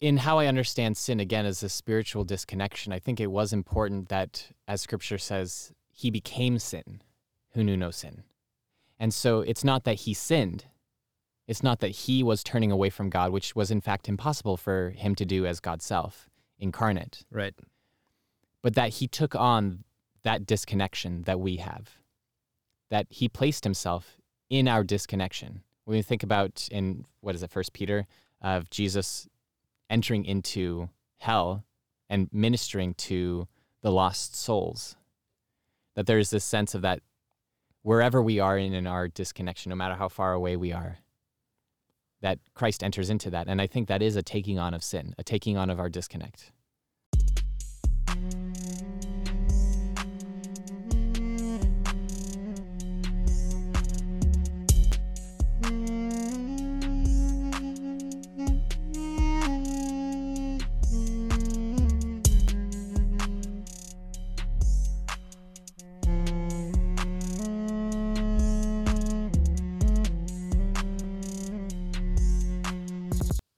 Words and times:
in 0.00 0.18
how 0.18 0.38
I 0.38 0.46
understand 0.46 0.96
sin 0.96 1.20
again 1.20 1.46
as 1.46 1.62
a 1.62 1.68
spiritual 1.68 2.24
disconnection, 2.24 2.92
I 2.92 2.98
think 2.98 3.20
it 3.20 3.30
was 3.30 3.52
important 3.52 4.08
that, 4.08 4.48
as 4.68 4.82
Scripture 4.82 5.18
says, 5.18 5.72
he 5.90 6.10
became 6.10 6.58
sin, 6.58 7.02
who 7.52 7.64
knew 7.64 7.76
no 7.76 7.90
sin. 7.90 8.24
And 8.98 9.14
so 9.14 9.40
it's 9.40 9.64
not 9.64 9.84
that 9.84 10.00
he 10.00 10.14
sinned. 10.14 10.66
It's 11.46 11.62
not 11.62 11.80
that 11.80 11.88
he 11.88 12.22
was 12.22 12.42
turning 12.42 12.72
away 12.72 12.90
from 12.90 13.10
God, 13.10 13.30
which 13.30 13.54
was 13.54 13.70
in 13.70 13.80
fact 13.80 14.08
impossible 14.08 14.56
for 14.56 14.90
him 14.90 15.14
to 15.16 15.24
do 15.24 15.46
as 15.46 15.60
God's 15.60 15.84
self, 15.84 16.28
incarnate, 16.58 17.24
Right. 17.30 17.54
but 18.62 18.74
that 18.74 18.94
he 18.94 19.06
took 19.08 19.34
on 19.34 19.84
that 20.22 20.46
disconnection 20.46 21.22
that 21.22 21.38
we 21.38 21.56
have, 21.56 21.98
that 22.88 23.06
he 23.10 23.28
placed 23.28 23.64
himself 23.64 24.16
in 24.48 24.68
our 24.68 24.82
disconnection. 24.82 25.62
When 25.84 25.96
we 25.98 26.02
think 26.02 26.22
about 26.22 26.66
in 26.70 27.04
what 27.20 27.34
is 27.34 27.42
it, 27.42 27.50
First 27.50 27.72
Peter, 27.74 28.06
of 28.40 28.70
Jesus 28.70 29.28
entering 29.90 30.24
into 30.24 30.88
hell 31.18 31.64
and 32.08 32.28
ministering 32.32 32.94
to 32.94 33.48
the 33.82 33.90
lost 33.90 34.34
souls, 34.34 34.96
that 35.94 36.06
there 36.06 36.18
is 36.18 36.30
this 36.30 36.44
sense 36.44 36.74
of 36.74 36.82
that 36.82 37.00
wherever 37.82 38.22
we 38.22 38.40
are 38.40 38.56
in, 38.58 38.72
in 38.72 38.86
our 38.86 39.08
disconnection, 39.08 39.70
no 39.70 39.76
matter 39.76 39.94
how 39.94 40.08
far 40.08 40.32
away 40.32 40.56
we 40.56 40.72
are, 40.72 40.98
that 42.22 42.38
Christ 42.54 42.82
enters 42.82 43.10
into 43.10 43.30
that. 43.30 43.48
And 43.48 43.60
I 43.60 43.66
think 43.66 43.88
that 43.88 44.02
is 44.02 44.16
a 44.16 44.22
taking 44.22 44.58
on 44.58 44.72
of 44.72 44.82
sin, 44.82 45.14
a 45.18 45.22
taking 45.22 45.58
on 45.58 45.68
of 45.68 45.78
our 45.78 45.90
disconnect. 45.90 46.52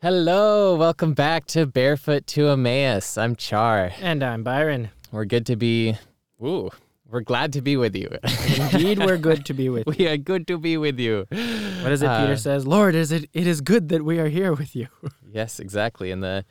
Hello, 0.09 0.77
welcome 0.77 1.15
back 1.15 1.47
to 1.47 1.67
Barefoot 1.67 2.29
to 2.29 2.47
Emmaus. 2.51 3.19
I'm 3.19 3.35
Char. 3.35 3.91
And 4.01 4.23
I'm 4.23 4.45
Byron. 4.45 4.91
We're 5.11 5.25
good 5.25 5.45
to 5.47 5.57
be. 5.57 5.97
Ooh, 6.41 6.71
we're 7.11 7.23
glad 7.23 7.53
to 7.55 7.61
be 7.61 7.77
with 7.77 7.97
you. 7.97 8.09
Indeed, 8.57 9.01
we're 9.01 9.17
good 9.17 9.45
to 9.47 9.53
be 9.53 9.69
with 9.69 9.89
you. 9.89 9.95
we 9.99 10.07
are 10.07 10.17
good 10.17 10.47
to 10.47 10.59
be 10.59 10.77
with 10.77 11.01
you. 11.01 11.27
What 11.29 11.91
is 11.91 12.03
it 12.03 12.07
Uh, 12.09 12.21
Peter 12.21 12.37
says? 12.37 12.65
Lord, 12.69 12.95
is 12.95 13.11
it 13.11 13.29
it 13.33 13.49
is 13.49 13.61
good 13.61 13.89
that 13.89 14.05
we 14.05 14.21
are 14.21 14.29
here 14.29 14.53
with 14.55 14.77
you. 14.77 14.87
Yes, 15.29 15.59
exactly. 15.59 16.13
In 16.13 16.21
the 16.21 16.45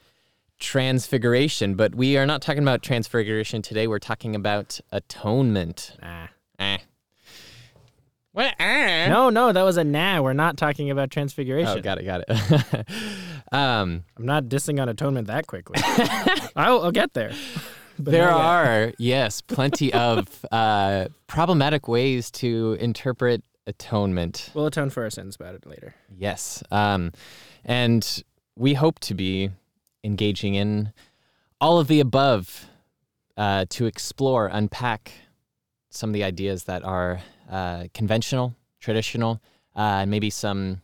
transfiguration, 0.59 1.75
but 1.75 1.95
we 1.95 2.17
are 2.17 2.25
not 2.25 2.42
talking 2.42 2.62
about 2.62 2.81
transfiguration 2.84 3.62
today. 3.62 3.88
We're 3.88 4.00
talking 4.00 4.36
about 4.36 4.81
atonement. 4.92 5.95
Nah. 6.02 6.28
Eh. 6.59 6.80
What? 8.36 8.53
Eh? 8.59 9.08
No, 9.08 9.30
no, 9.30 9.53
that 9.53 9.64
was 9.64 9.78
a 9.78 9.86
nah. 9.86 10.22
We're 10.22 10.33
not 10.33 10.58
talking 10.58 10.91
about 10.91 11.09
transfiguration. 11.09 11.78
Oh, 11.78 11.81
got 11.81 12.00
it, 12.00 12.03
got 12.03 12.25
it. 12.28 12.86
um, 13.53 14.03
I'm 14.17 14.25
not 14.25 14.47
dissing 14.47 14.81
on 14.81 14.89
atonement 14.89 15.28
that 15.28 15.47
quickly. 15.47 15.81
I'll, 16.58 16.83
I'll 16.83 16.91
get 16.91 17.13
there. 17.13 17.31
But 17.97 18.11
there 18.11 18.30
are, 18.30 18.91
yes, 18.97 19.39
plenty 19.39 19.94
of 19.94 20.45
uh, 20.52 21.06
problematic 21.28 21.88
ways 21.88 22.30
to 22.31 22.75
interpret 22.81 23.41
atonement. 23.67 24.52
We'll 24.53 24.66
atone 24.66 24.89
for 24.89 25.03
our 25.03 25.09
sins 25.09 25.38
about 25.38 25.56
it 25.56 25.66
later. 25.66 25.95
Yes. 26.13 26.61
Um, 26.72 27.13
and 27.63 28.22
we 28.58 28.73
hope 28.73 29.00
to 29.00 29.13
be 29.13 29.52
engaging 30.03 30.56
in 30.56 30.91
all 31.61 31.80
of 31.80 31.88
the 31.88 32.02
above 32.02 32.66
uh, 33.38 33.63
to 33.69 33.86
explore, 33.86 34.47
unpack 34.47 35.13
some 35.89 36.09
of 36.09 36.13
the 36.13 36.25
ideas 36.25 36.66
that 36.66 36.83
are 36.83 37.22
uh, 37.50 37.85
conventional, 37.94 38.56
traditional, 38.79 39.41
uh, 39.75 40.01
and 40.01 40.11
maybe 40.11 40.29
some 40.29 40.81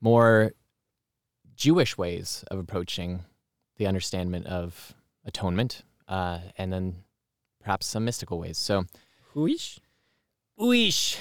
more 0.00 0.52
Jewish 1.56 1.96
ways 1.98 2.44
of 2.50 2.58
approaching 2.58 3.20
the 3.76 3.86
understanding 3.86 4.44
of 4.46 4.94
atonement, 5.24 5.82
uh, 6.08 6.38
and 6.56 6.72
then 6.72 6.96
perhaps 7.60 7.86
some 7.86 8.04
mystical 8.04 8.38
ways. 8.38 8.58
So, 8.58 8.86
Whoish? 9.34 9.78
Ooish. 10.58 11.18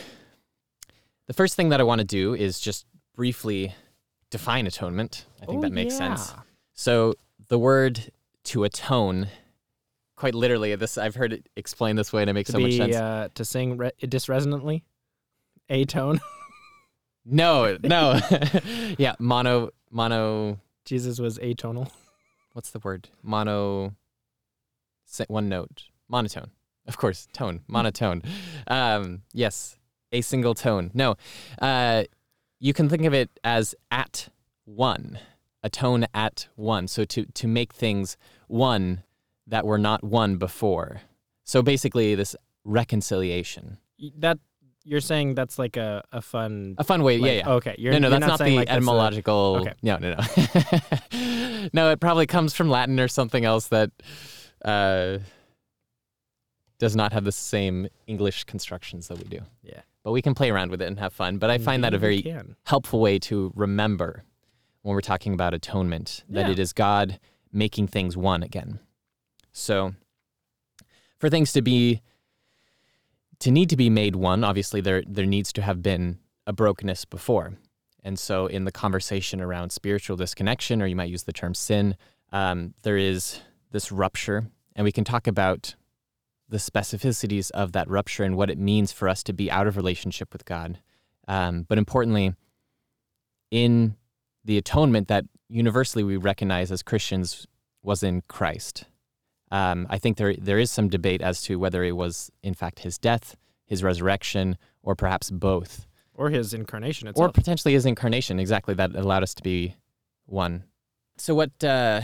The 1.28 1.34
first 1.34 1.56
thing 1.56 1.70
that 1.70 1.80
I 1.80 1.84
want 1.84 2.00
to 2.00 2.06
do 2.06 2.34
is 2.34 2.60
just 2.60 2.86
briefly 3.16 3.74
define 4.30 4.66
atonement. 4.68 5.26
I 5.42 5.46
think 5.46 5.60
Oh, 5.60 5.62
that 5.62 5.72
makes 5.72 5.96
sense. 5.96 6.34
So 6.74 7.14
the 7.50 7.60
word 7.60 8.12
to 8.46 8.64
atone, 8.64 9.28
quite 10.20 10.36
literally, 10.36 10.76
this 10.76 10.98
I've 10.98 11.16
heard 11.16 11.32
it 11.32 11.48
explained 11.56 11.98
this 11.98 12.12
way 12.12 12.22
and 12.22 12.30
it 12.30 12.34
makes 12.34 12.48
To 12.48 12.54
so 12.54 12.60
much 12.60 12.74
sense. 12.74 12.96
uh, 12.96 13.30
to 13.36 13.46
sing 13.46 13.78
re- 13.78 13.92
disresonantly, 14.02 14.84
a 15.70 15.86
tone. 15.86 16.20
no, 17.26 17.78
no. 17.82 18.20
yeah, 18.98 19.16
mono 19.18 19.70
mono 19.90 20.60
Jesus 20.84 21.20
was 21.20 21.40
atonal. 21.40 21.90
what's 22.54 22.72
the 22.72 22.80
word? 22.80 23.08
Mono 23.24 23.96
one 25.28 25.48
note. 25.48 25.86
Monotone. 26.10 26.52
Of 26.86 26.98
course, 26.98 27.28
tone. 27.34 27.62
Monotone. 27.68 28.22
Um, 28.68 29.22
yes, 29.32 29.78
a 30.12 30.22
single 30.22 30.54
tone. 30.54 30.92
No. 30.94 31.16
Uh, 31.62 32.04
you 32.60 32.74
can 32.74 32.90
think 32.90 33.06
of 33.06 33.14
it 33.14 33.30
as 33.44 33.74
at 33.90 34.28
one. 34.66 35.20
A 35.64 35.70
tone 35.70 36.06
at 36.14 36.48
one. 36.56 36.88
So 36.90 37.06
to 37.06 37.26
to 37.26 37.48
make 37.48 37.74
things 37.74 38.18
one 38.48 39.04
that 39.50 39.66
were 39.66 39.78
not 39.78 40.04
one 40.04 40.38
before. 40.38 41.02
So 41.44 41.62
basically 41.62 42.16
this 42.16 42.36
reconciliation. 42.64 43.78
That 44.18 44.40
you're 44.86 45.02
saying 45.02 45.36
that's 45.36 45.60
like 45.60 45.76
a, 45.78 46.04
a 46.12 46.22
fun. 46.22 46.76
A 46.78 46.84
fun 46.84 47.04
way, 47.04 47.18
like- 47.18 47.28
yeah, 47.32 47.38
yeah. 47.38 47.50
Okay, 47.56 47.76
you're 47.78 47.94
no, 47.94 48.00
no, 48.00 48.10
you're 48.10 48.20
that's 48.20 48.30
not, 48.30 48.40
saying 48.40 48.52
the 48.52 48.58
like 48.58 48.68
that's 48.68 48.76
a- 48.76 48.78
etymological. 48.78 49.58
okay. 49.62 49.74
No, 49.84 49.98
no, 49.98 50.16
no. 50.16 51.70
no, 51.74 51.92
it 51.92 52.00
probably 52.00 52.26
comes 52.26 52.54
from 52.54 52.70
Latin 52.70 53.00
or 53.00 53.08
something 53.08 53.44
else 53.46 53.68
that 53.68 53.92
uh, 54.64 55.18
does 56.80 56.96
not 56.96 57.12
have 57.14 57.24
the 57.26 57.32
same 57.32 57.88
English 58.08 58.46
constructions 58.46 59.08
that 59.10 59.18
we 59.18 59.26
do. 59.26 59.40
Yeah. 59.64 59.82
But 60.04 60.12
we 60.14 60.22
can 60.22 60.34
play 60.34 60.50
around 60.50 60.72
with 60.72 60.82
it 60.82 60.86
and 60.86 60.98
have 61.00 61.12
fun. 61.14 61.38
But 61.38 61.50
I 61.50 61.58
find 61.58 61.84
that 61.84 61.94
a 61.94 61.98
very 61.98 62.24
helpful 62.66 63.02
way 63.02 63.20
to 63.20 63.52
remember 63.56 64.24
when 64.84 64.96
we're 64.96 65.02
talking 65.02 65.34
about 65.34 65.54
atonement 65.54 66.24
that 66.30 66.46
Yeah. 66.46 66.52
it 66.54 66.60
is 66.60 66.72
God 66.72 67.20
making 67.52 67.88
things 67.88 68.16
one 68.16 68.44
again. 68.44 68.80
So, 69.52 69.94
for 71.18 71.30
things 71.30 71.52
to 71.54 71.62
be 71.62 72.02
to 73.40 73.52
need 73.52 73.70
to 73.70 73.78
be 73.78 73.90
made 73.90 74.16
one, 74.16 74.44
obviously 74.44 74.82
there 74.82 75.04
there 75.08 75.26
needs 75.26 75.54
to 75.54 75.62
have 75.62 75.82
been 75.82 76.20
a 76.48 76.54
brokenness 76.54 77.06
before. 77.06 77.54
And 78.04 78.18
so, 78.18 78.48
in 78.48 78.66
the 78.66 78.72
conversation 78.72 79.42
around 79.42 79.72
spiritual 79.72 80.18
disconnection, 80.18 80.82
or 80.82 80.88
you 80.88 80.96
might 80.96 81.10
use 81.10 81.24
the 81.24 81.34
term 81.34 81.54
sin, 81.54 81.96
um, 82.32 82.74
there 82.84 82.98
is 82.98 83.42
this 83.72 83.92
rupture, 83.92 84.48
and 84.76 84.86
we 84.86 84.92
can 84.92 85.04
talk 85.04 85.28
about 85.28 85.76
the 86.48 86.58
specificities 86.58 87.52
of 87.52 87.74
that 87.74 87.88
rupture 87.90 88.24
and 88.24 88.36
what 88.36 88.50
it 88.50 88.58
means 88.58 88.92
for 88.92 89.08
us 89.08 89.22
to 89.24 89.34
be 89.34 89.52
out 89.52 89.68
of 89.68 89.78
relationship 89.78 90.34
with 90.34 90.46
God. 90.46 90.80
Um, 91.28 91.64
but 91.68 91.78
importantly, 91.78 92.34
in 93.52 93.96
the 94.44 94.58
atonement 94.58 95.08
that 95.10 95.26
universally 95.48 96.04
we 96.04 96.18
recognize 96.18 96.72
as 96.72 96.82
Christians 96.82 97.46
was 97.84 98.02
in 98.04 98.22
Christ. 98.28 98.86
Um, 99.52 99.88
I 99.90 99.98
think 99.98 100.18
there 100.18 100.36
there 100.36 100.60
is 100.60 100.72
some 100.72 100.90
debate 100.90 101.22
as 101.22 101.42
to 101.44 101.58
whether 101.58 101.84
it 101.84 101.94
was 101.94 102.32
in 102.44 102.54
fact 102.54 102.80
his 102.80 102.98
death, 102.98 103.36
his 103.66 103.84
resurrection, 103.84 104.58
or 104.84 104.96
perhaps 104.96 105.32
both, 105.32 105.88
Or 106.14 106.30
his 106.30 106.54
incarnation 106.54 107.08
itself, 107.08 107.30
or 107.30 107.32
potentially 107.32 107.74
his 107.74 107.86
incarnation. 107.86 108.40
Exactly, 108.40 108.74
that 108.76 108.96
allowed 108.96 109.24
us 109.24 109.34
to 109.36 109.44
be 109.44 109.76
one. 110.26 110.64
So 111.18 111.36
what 111.36 111.64
uh, 111.64 112.02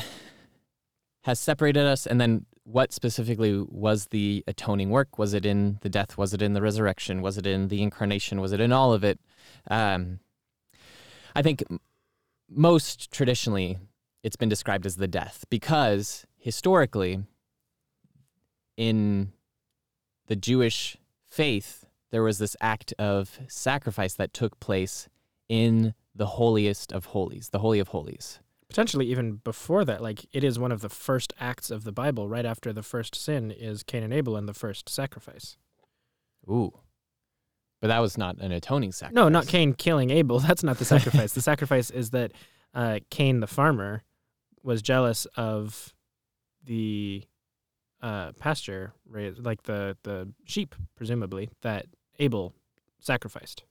has 1.24 1.40
separated 1.40 1.86
us, 1.86 2.06
and 2.08 2.20
then 2.20 2.46
what 2.64 2.92
specifically 2.92 3.64
was 3.70 4.08
the 4.08 4.44
atoning 4.48 4.90
work? 4.90 5.20
Was 5.20 5.36
it 5.36 5.46
in 5.46 5.78
the 5.82 5.90
death? 5.90 6.18
Was 6.18 6.34
it 6.34 6.42
in 6.42 6.54
the 6.54 6.62
resurrection? 6.62 7.22
Was 7.22 7.38
it 7.38 7.46
in 7.46 7.68
the 7.68 7.84
incarnation? 7.84 8.42
Was 8.42 8.52
it 8.52 8.60
in 8.60 8.72
all 8.72 8.92
of 8.92 9.04
it? 9.04 9.20
Um, 9.70 10.20
I 11.36 11.44
think 11.44 11.64
most 12.50 13.12
traditionally 13.12 13.78
it's 14.24 14.36
been 14.36 14.50
described 14.50 14.86
as 14.86 14.96
the 14.96 15.08
death 15.08 15.46
because 15.50 16.26
historically 16.38 17.24
in 18.78 19.32
the 20.28 20.36
Jewish 20.36 20.98
faith 21.28 21.86
there 22.12 22.24
was 22.24 22.38
this 22.38 22.56
act 22.62 22.94
of 22.98 23.40
sacrifice 23.48 24.14
that 24.14 24.34
took 24.34 24.60
place 24.60 25.10
in 25.50 25.94
the 26.16 26.26
holiest 26.26 26.94
of 26.94 27.08
holies, 27.08 27.50
the 27.50 27.60
holy 27.60 27.80
of 27.80 27.90
holies. 27.90 28.40
Potentially 28.70 29.08
even 29.08 29.42
before 29.44 29.84
that, 29.86 30.02
like 30.02 30.26
it 30.32 30.44
is 30.44 30.58
one 30.58 30.72
of 30.72 30.82
the 30.82 30.90
first 30.90 31.34
acts 31.40 31.70
of 31.70 31.84
the 31.84 31.92
Bible. 31.92 32.28
Right 32.28 32.46
after 32.46 32.72
the 32.72 32.84
first 32.84 33.16
sin 33.16 33.52
is 33.52 33.84
Cain 33.84 34.04
and 34.04 34.14
Abel 34.14 34.38
and 34.38 34.48
the 34.48 34.54
first 34.54 34.88
sacrifice. 34.90 35.58
Ooh. 36.50 36.72
But 37.82 37.90
that 37.90 38.00
was 38.00 38.18
not 38.18 38.38
an 38.38 38.52
atoning 38.52 38.94
sacrifice. 38.94 39.16
No, 39.16 39.30
not 39.30 39.48
Cain 39.48 39.74
killing 39.74 40.10
Abel. 40.10 40.40
That's 40.48 40.64
not 40.64 40.78
the 40.78 40.86
sacrifice. 40.86 41.34
the 41.34 41.42
sacrifice 41.42 41.92
is 41.92 42.12
that 42.12 42.32
uh, 42.74 43.00
Cain 43.10 43.42
the 43.42 43.48
farmer 43.48 44.04
was 44.64 44.82
jealous 44.82 45.26
of 45.36 45.94
the 46.64 47.24
uh, 48.02 48.32
pasture, 48.34 48.94
like 49.12 49.64
the 49.64 49.98
the 50.04 50.32
sheep, 50.46 50.76
presumably 50.96 51.50
that 51.62 51.86
Abel 52.20 52.54
sacrificed, 53.00 53.64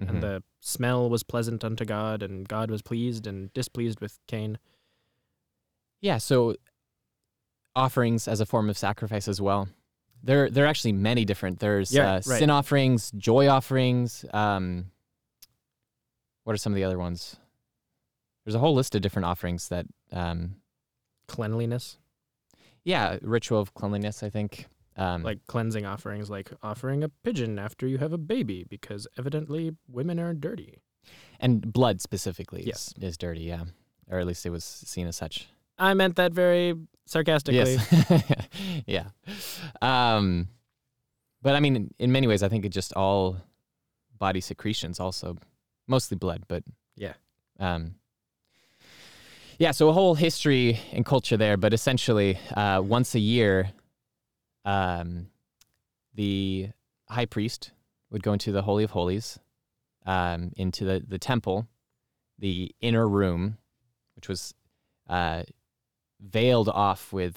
Mhm. 0.00 0.08
and 0.08 0.22
the 0.22 0.42
smell 0.60 1.08
was 1.10 1.22
pleasant 1.22 1.64
unto 1.64 1.84
God, 1.84 2.22
and 2.22 2.48
God 2.48 2.70
was 2.70 2.82
pleased 2.82 3.26
and 3.26 3.52
displeased 3.52 4.00
with 4.00 4.18
Cain. 4.26 4.58
Yeah, 6.00 6.18
so 6.18 6.56
offerings 7.74 8.26
as 8.28 8.40
a 8.40 8.46
form 8.46 8.68
of 8.70 8.78
sacrifice 8.78 9.28
as 9.28 9.40
well. 9.40 9.68
There, 10.22 10.50
there 10.50 10.64
are 10.64 10.68
actually 10.68 10.92
many 10.92 11.24
different. 11.24 11.60
There's 11.60 11.92
Yeah, 11.92 12.10
uh, 12.14 12.14
right. 12.26 12.38
sin 12.38 12.50
offerings, 12.50 13.10
joy 13.12 13.48
offerings. 13.48 14.24
Um, 14.32 14.90
what 16.44 16.54
are 16.54 16.56
some 16.58 16.72
of 16.72 16.76
the 16.76 16.84
other 16.84 16.98
ones? 16.98 17.36
There's 18.44 18.54
a 18.54 18.58
whole 18.58 18.74
list 18.74 18.94
of 18.94 19.02
different 19.02 19.26
offerings 19.26 19.68
that, 19.68 19.86
um, 20.12 20.60
Cleanliness, 21.28 21.98
yeah, 22.86 23.18
ritual 23.20 23.60
of 23.60 23.74
cleanliness. 23.74 24.22
I 24.22 24.30
think. 24.30 24.66
Um, 24.98 25.22
like 25.22 25.44
cleansing 25.46 25.84
offerings, 25.84 26.30
like 26.30 26.50
offering 26.62 27.04
a 27.04 27.10
pigeon 27.10 27.58
after 27.58 27.86
you 27.86 27.98
have 27.98 28.14
a 28.14 28.18
baby, 28.18 28.64
because 28.66 29.06
evidently 29.18 29.76
women 29.86 30.18
are 30.18 30.32
dirty. 30.32 30.78
and 31.38 31.70
blood 31.70 32.00
specifically 32.00 32.62
Yes. 32.64 32.94
is, 32.96 33.04
is 33.10 33.16
dirty. 33.18 33.42
Yeah, 33.42 33.64
or 34.10 34.18
at 34.18 34.26
least 34.26 34.46
it 34.46 34.50
was 34.50 34.64
seen 34.64 35.06
as 35.06 35.14
such. 35.16 35.48
I 35.78 35.92
meant 35.92 36.16
that 36.16 36.32
very 36.32 36.74
sarcastically. 37.04 37.76
Yes. 37.76 38.24
yeah. 38.86 39.08
Um, 39.82 40.48
but 41.42 41.54
I 41.54 41.60
mean, 41.60 41.76
in, 41.76 41.90
in 41.98 42.10
many 42.12 42.26
ways, 42.26 42.42
I 42.42 42.48
think 42.48 42.64
it 42.64 42.70
just 42.70 42.94
all 42.94 43.36
body 44.18 44.40
secretions, 44.40 44.98
also 44.98 45.36
mostly 45.86 46.16
blood, 46.16 46.44
but 46.48 46.64
Yeah. 46.96 47.12
Um, 47.60 47.96
yeah. 49.58 49.70
So 49.70 49.88
a 49.88 49.92
whole 49.92 50.14
history 50.14 50.80
and 50.92 51.04
culture 51.04 51.36
there, 51.36 51.56
but 51.56 51.72
essentially, 51.72 52.38
uh, 52.54 52.82
once 52.84 53.14
a 53.14 53.18
year, 53.18 53.70
um, 54.64 55.28
the 56.14 56.70
high 57.08 57.26
priest 57.26 57.72
would 58.10 58.22
go 58.22 58.32
into 58.32 58.52
the 58.52 58.62
holy 58.62 58.84
of 58.84 58.90
holies, 58.90 59.38
um, 60.04 60.52
into 60.56 60.84
the 60.84 61.04
the 61.06 61.18
temple, 61.18 61.66
the 62.38 62.74
inner 62.80 63.08
room, 63.08 63.58
which 64.14 64.28
was 64.28 64.54
uh, 65.08 65.42
veiled 66.20 66.68
off 66.68 67.12
with 67.12 67.36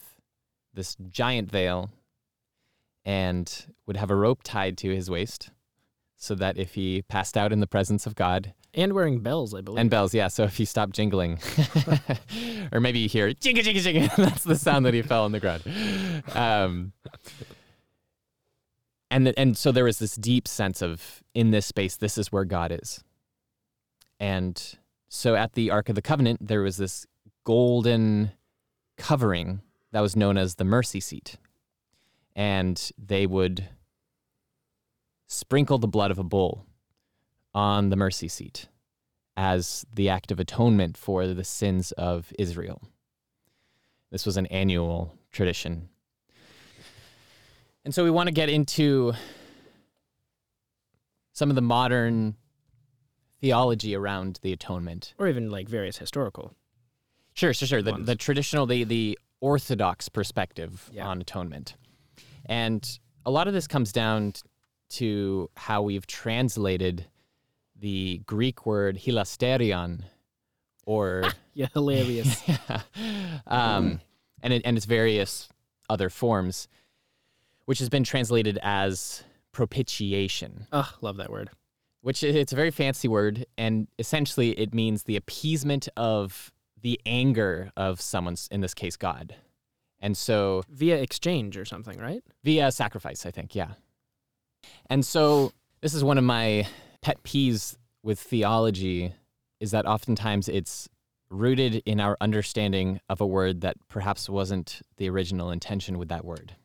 this 0.74 0.96
giant 1.10 1.50
veil 1.50 1.90
and 3.06 3.66
would 3.86 3.98
have 3.98 4.12
a 4.12 4.16
rope 4.16 4.42
tied 4.44 4.78
to 4.78 4.94
his 4.94 5.10
waist 5.10 5.52
so 6.16 6.36
that 6.36 6.58
if 6.58 6.76
he 6.76 7.02
passed 7.04 7.38
out 7.38 7.52
in 7.52 7.60
the 7.60 7.68
presence 7.68 8.06
of 8.06 8.16
God 8.16 8.54
And 8.74 8.94
wearing 8.94 9.20
bells, 9.22 9.56
I 9.56 9.62
believe. 9.62 9.80
and 9.80 9.90
bells, 9.90 10.14
yeah, 10.14 10.28
so 10.28 10.44
if 10.44 10.60
you 10.60 10.66
stop 10.66 10.92
jingling 10.92 11.40
or 12.72 12.80
maybe 12.80 13.00
you 13.00 13.10
hear 13.10 13.30
jigga 13.30 13.60
jigga 13.62 13.82
jigga 13.82 14.16
that's 14.18 14.44
the 14.44 14.56
sound 14.56 14.86
that 14.86 14.94
he 14.94 15.02
fell 15.02 15.26
on 15.26 15.32
the 15.32 15.40
ground. 15.40 15.64
Um 16.36 16.94
and 19.10 19.34
and 19.38 19.58
so 19.58 19.72
there 19.72 19.86
was 19.86 19.98
this 20.00 20.16
deep 20.16 20.48
sense 20.48 20.82
of 20.82 21.24
in 21.34 21.52
this 21.52 21.66
space 21.66 21.96
this 21.96 22.18
is 22.18 22.32
where 22.32 22.46
God 22.46 22.72
is. 22.72 23.04
And 24.20 24.62
so 25.08 25.36
at 25.36 25.54
the 25.54 25.72
Ark 25.72 25.90
of 25.90 25.96
the 25.96 26.02
Covenant 26.02 26.48
there 26.48 26.62
was 26.62 26.78
this 26.78 27.08
golden 27.44 28.32
covering 28.98 29.62
that 29.92 30.02
was 30.02 30.16
known 30.16 30.38
as 30.38 30.56
the 30.56 30.64
mercy 30.64 31.00
seat. 31.00 31.38
And 32.36 32.92
they 32.98 33.26
would 33.26 33.68
sprinkle 35.28 35.80
the 35.80 35.88
blood 35.88 36.12
of 36.12 36.20
a 36.20 36.24
bull 36.24 36.66
on 37.54 37.90
the 37.90 37.96
mercy 37.96 38.28
seat 38.28 38.68
as 39.38 39.86
the 39.94 40.10
act 40.10 40.32
of 40.32 40.40
atonement 40.40 40.98
for 40.98 41.26
the 41.28 41.44
sins 41.44 41.92
of 41.94 42.32
Israel. 42.38 42.82
This 44.12 44.26
was 44.26 44.38
an 44.38 44.46
annual 44.48 45.16
tradition. 45.32 45.90
And 47.86 47.94
so 47.94 48.04
we 48.04 48.12
want 48.12 48.28
to 48.28 48.34
get 48.34 48.50
into 48.50 49.14
some 51.34 51.50
of 51.50 51.56
the 51.56 51.62
modern 51.62 52.36
theology 53.40 53.96
around 53.96 54.40
the 54.42 54.52
atonement. 54.52 55.14
or 55.18 55.28
even 55.28 55.50
like 55.50 55.70
various 55.70 55.98
historical. 55.98 56.54
Sure, 57.34 57.54
sure, 57.54 57.68
sure. 57.68 57.82
The, 57.82 57.94
the 57.94 58.16
traditional, 58.16 58.66
the 58.66 58.84
the 58.84 59.18
orthodox 59.40 60.10
perspective 60.10 60.90
Yeah. 60.92 61.08
on 61.08 61.22
atonement, 61.22 61.76
and 62.46 63.00
a 63.26 63.32
lot 63.32 63.48
of 63.48 63.54
this 63.54 63.68
comes 63.68 63.94
down 63.94 64.34
to 64.90 65.50
how 65.56 65.82
we've 65.82 66.06
translated 66.06 67.06
the 67.80 68.22
Greek 68.26 68.66
word 68.66 68.98
hilasterion, 68.98 70.04
or 70.86 71.24
Yeah, 71.54 71.68
hilarious. 71.74 72.42
um, 73.48 74.00
and 74.42 74.54
it, 74.54 74.62
and 74.66 74.78
its 74.78 74.86
various 74.86 75.50
other 75.90 76.10
forms, 76.10 76.68
which 77.66 77.80
has 77.80 77.90
been 77.90 78.04
translated 78.04 78.58
as 78.62 79.24
propitiation 79.52 80.68
Ugh, 80.72 80.86
love 81.02 81.18
that 81.18 81.30
word. 81.32 81.50
which 82.02 82.24
it's 82.24 82.54
a 82.54 82.56
very 82.56 82.70
fancy 82.72 83.08
word 83.08 83.46
and 83.58 83.88
essentially 83.98 84.52
it 84.52 84.74
means 84.74 85.04
the 85.04 85.16
appeasement 85.16 85.90
of 85.98 86.52
the 86.82 87.00
anger 87.06 87.72
of 87.76 88.00
someone's 88.00 88.48
in 88.52 88.62
this 88.62 88.74
case 88.76 88.96
god 88.96 89.36
and 90.00 90.16
so 90.16 90.64
Via 90.70 90.96
exchange 90.98 91.58
or 91.58 91.66
something, 91.66 92.00
right? 92.00 92.24
via 92.44 92.72
sacrifice 92.72 93.26
i 93.26 93.32
think 93.32 93.56
yeah 93.56 93.72
and 94.90 95.04
so 95.04 95.52
this 95.82 95.94
is 95.96 96.04
one 96.04 96.18
of 96.20 96.24
my 96.24 96.68
pet 97.02 97.22
peeves 97.24 97.78
with 98.04 98.20
theology 98.20 99.14
is 99.60 99.72
that 99.72 99.86
oftentimes 99.86 100.48
it's 100.50 100.90
rooted 101.30 101.82
in 101.86 102.00
our 102.00 102.18
understanding 102.22 103.00
of 103.10 103.22
a 103.22 103.28
word 103.28 103.62
that 103.62 103.76
perhaps 103.88 104.28
wasn't 104.30 104.82
the 104.98 105.10
original 105.10 105.52
intention 105.52 105.98
with 105.98 106.10
that 106.10 106.26
word 106.26 106.56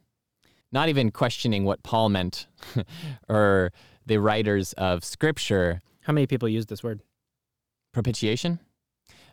not 0.72 0.88
even 0.88 1.10
questioning 1.10 1.64
what 1.64 1.82
paul 1.82 2.08
meant 2.08 2.46
or 3.28 3.72
the 4.06 4.16
writers 4.18 4.72
of 4.74 5.04
scripture 5.04 5.80
How 6.02 6.12
many 6.12 6.26
people 6.26 6.48
use 6.48 6.66
this 6.66 6.82
word? 6.82 7.00
propitiation, 7.92 8.58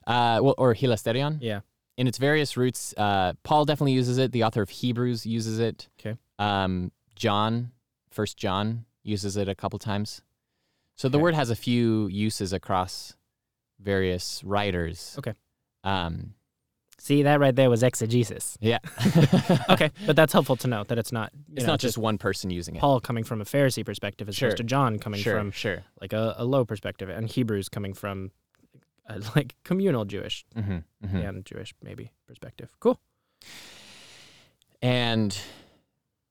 uh, 0.05 0.39
well, 0.41 0.53
or 0.57 0.75
hilasterion. 0.75 1.39
Yeah. 1.41 1.61
In 1.97 2.07
its 2.07 2.17
various 2.19 2.55
roots, 2.57 2.93
uh, 2.95 3.33
Paul 3.43 3.65
definitely 3.65 3.93
uses 3.93 4.17
it. 4.19 4.31
The 4.31 4.43
author 4.43 4.61
of 4.61 4.69
Hebrews 4.69 5.25
uses 5.25 5.57
it. 5.59 5.89
'Kay. 5.97 6.15
Um, 6.37 6.91
John, 7.15 7.71
First 8.11 8.37
John, 8.37 8.85
uses 9.03 9.35
it 9.35 9.49
a 9.49 9.55
couple 9.55 9.79
times. 9.79 10.21
So 11.01 11.09
the 11.09 11.17
Okay. 11.17 11.23
word 11.23 11.33
has 11.33 11.49
a 11.49 11.55
few 11.55 12.05
uses 12.09 12.53
across 12.53 13.15
various 13.79 14.43
writers. 14.43 15.15
Okay. 15.17 15.33
Um, 15.83 16.35
See, 16.99 17.23
that 17.23 17.39
right 17.39 17.55
there 17.55 17.71
was 17.71 17.81
exegesis. 17.81 18.55
yeah. 18.61 18.77
Okay, 19.71 19.89
but 20.05 20.15
that's 20.15 20.31
helpful 20.31 20.57
to 20.57 20.67
know 20.67 20.83
that 20.83 20.99
it's 20.99 21.11
not. 21.11 21.31
It's 21.53 21.65
know, 21.65 21.71
not 21.73 21.79
just 21.79 21.97
one 21.97 22.19
person 22.19 22.51
using 22.51 22.75
it. 22.75 22.81
Paul 22.81 22.99
coming 22.99 23.23
from 23.23 23.41
a 23.41 23.45
Pharisee 23.45 23.83
perspective 23.83 24.29
as 24.29 24.35
Sure. 24.35 24.49
opposed 24.49 24.57
to 24.57 24.63
John 24.63 24.99
coming 24.99 25.19
sure, 25.19 25.35
from 25.35 25.49
sure. 25.49 25.83
like 25.99 26.13
a, 26.13 26.35
a 26.37 26.45
low 26.45 26.65
perspective, 26.65 27.09
and 27.09 27.27
Hebrews 27.27 27.67
coming 27.67 27.95
from 27.95 28.29
a, 29.07 29.17
like 29.35 29.55
communal 29.63 30.05
Jewish 30.05 30.45
hmm 30.53 30.81
hmm 31.03 31.15
and 31.17 31.43
Jewish 31.43 31.73
maybe 31.81 32.11
perspective. 32.27 32.69
Cool. 32.79 32.99
And 34.83 35.35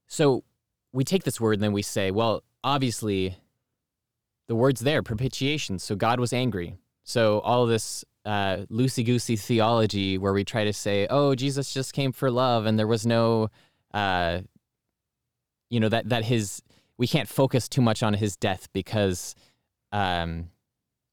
so 0.07 0.45
we 0.93 1.03
take 1.03 1.25
this 1.25 1.41
word 1.41 1.55
and 1.55 1.63
then 1.65 1.73
we 1.73 1.83
say, 1.83 2.13
well, 2.13 2.45
obviously 2.63 3.37
the 4.51 4.57
word's 4.57 4.81
there, 4.81 5.01
propitiation. 5.01 5.79
So 5.79 5.95
God 5.95 6.19
was 6.19 6.33
angry. 6.33 6.77
So 7.05 7.39
all 7.39 7.67
this 7.67 8.05
uh, 8.25 8.67
loosey 8.69 9.07
goosey 9.07 9.37
theology 9.37 10.19
where 10.19 10.33
we 10.33 10.43
try 10.43 10.65
to 10.65 10.73
say, 10.73 11.07
oh, 11.09 11.37
Jesus 11.37 11.73
just 11.73 11.93
came 11.93 12.11
for 12.11 12.33
love 12.33 12.67
and 12.67 12.77
there 12.77 12.89
was 12.89 13.07
no, 13.07 13.47
uh, 13.95 14.41
you 15.69 15.79
know, 15.79 15.89
that, 15.89 16.09
that 16.09 16.25
his, 16.25 16.63
we 16.99 17.07
can't 17.07 17.29
focus 17.29 17.69
too 17.69 17.81
much 17.81 18.03
on 18.03 18.15
his 18.15 18.35
death 18.35 18.67
because 18.73 19.37
um, 19.93 20.49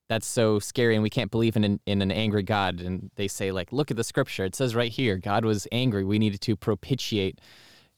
that's 0.10 0.25
so 0.25 0.58
scary 0.58 0.96
and 0.96 1.03
we 1.03 1.12
can't 1.12 1.29
believe 1.29 1.56
in 1.56 1.63
an, 1.63 1.79
in 1.86 2.01
an 2.01 2.12
angry 2.12 2.41
God. 2.41 2.82
And 2.82 3.12
they 3.17 3.27
say, 3.27 3.51
like, 3.51 3.72
look 3.72 3.91
at 3.91 3.98
the 3.98 4.03
scripture. 4.03 4.46
It 4.46 4.56
says 4.56 4.74
right 4.74 4.91
here, 4.91 5.15
God 5.17 5.46
was 5.46 5.67
angry. 5.72 6.03
We 6.03 6.17
needed 6.17 6.41
to 6.41 6.56
propitiate 6.56 7.39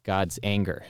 God's 0.04 0.38
anger. 0.44 0.84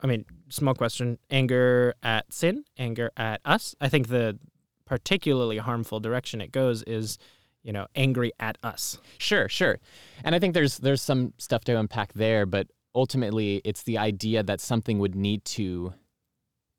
I 0.00 0.06
mean, 0.06 0.26
small 0.50 0.74
question: 0.74 1.18
anger 1.30 1.94
at 2.02 2.32
sin, 2.32 2.64
anger 2.76 3.10
at 3.16 3.40
us. 3.44 3.74
I 3.80 3.88
think 3.88 4.08
the 4.08 4.38
particularly 4.84 5.58
harmful 5.58 6.00
direction 6.00 6.40
it 6.40 6.50
goes 6.52 6.82
is, 6.84 7.18
you 7.62 7.72
know, 7.72 7.86
angry 7.94 8.32
at 8.40 8.56
us. 8.62 8.98
Sure, 9.18 9.48
sure. 9.48 9.78
And 10.24 10.34
I 10.34 10.38
think 10.38 10.54
there's 10.54 10.78
there's 10.78 11.02
some 11.02 11.34
stuff 11.38 11.64
to 11.64 11.78
unpack 11.78 12.12
there, 12.14 12.46
but 12.46 12.68
ultimately 12.94 13.60
it's 13.64 13.82
the 13.82 13.98
idea 13.98 14.42
that 14.42 14.60
something 14.60 14.98
would 14.98 15.14
need 15.14 15.44
to 15.44 15.92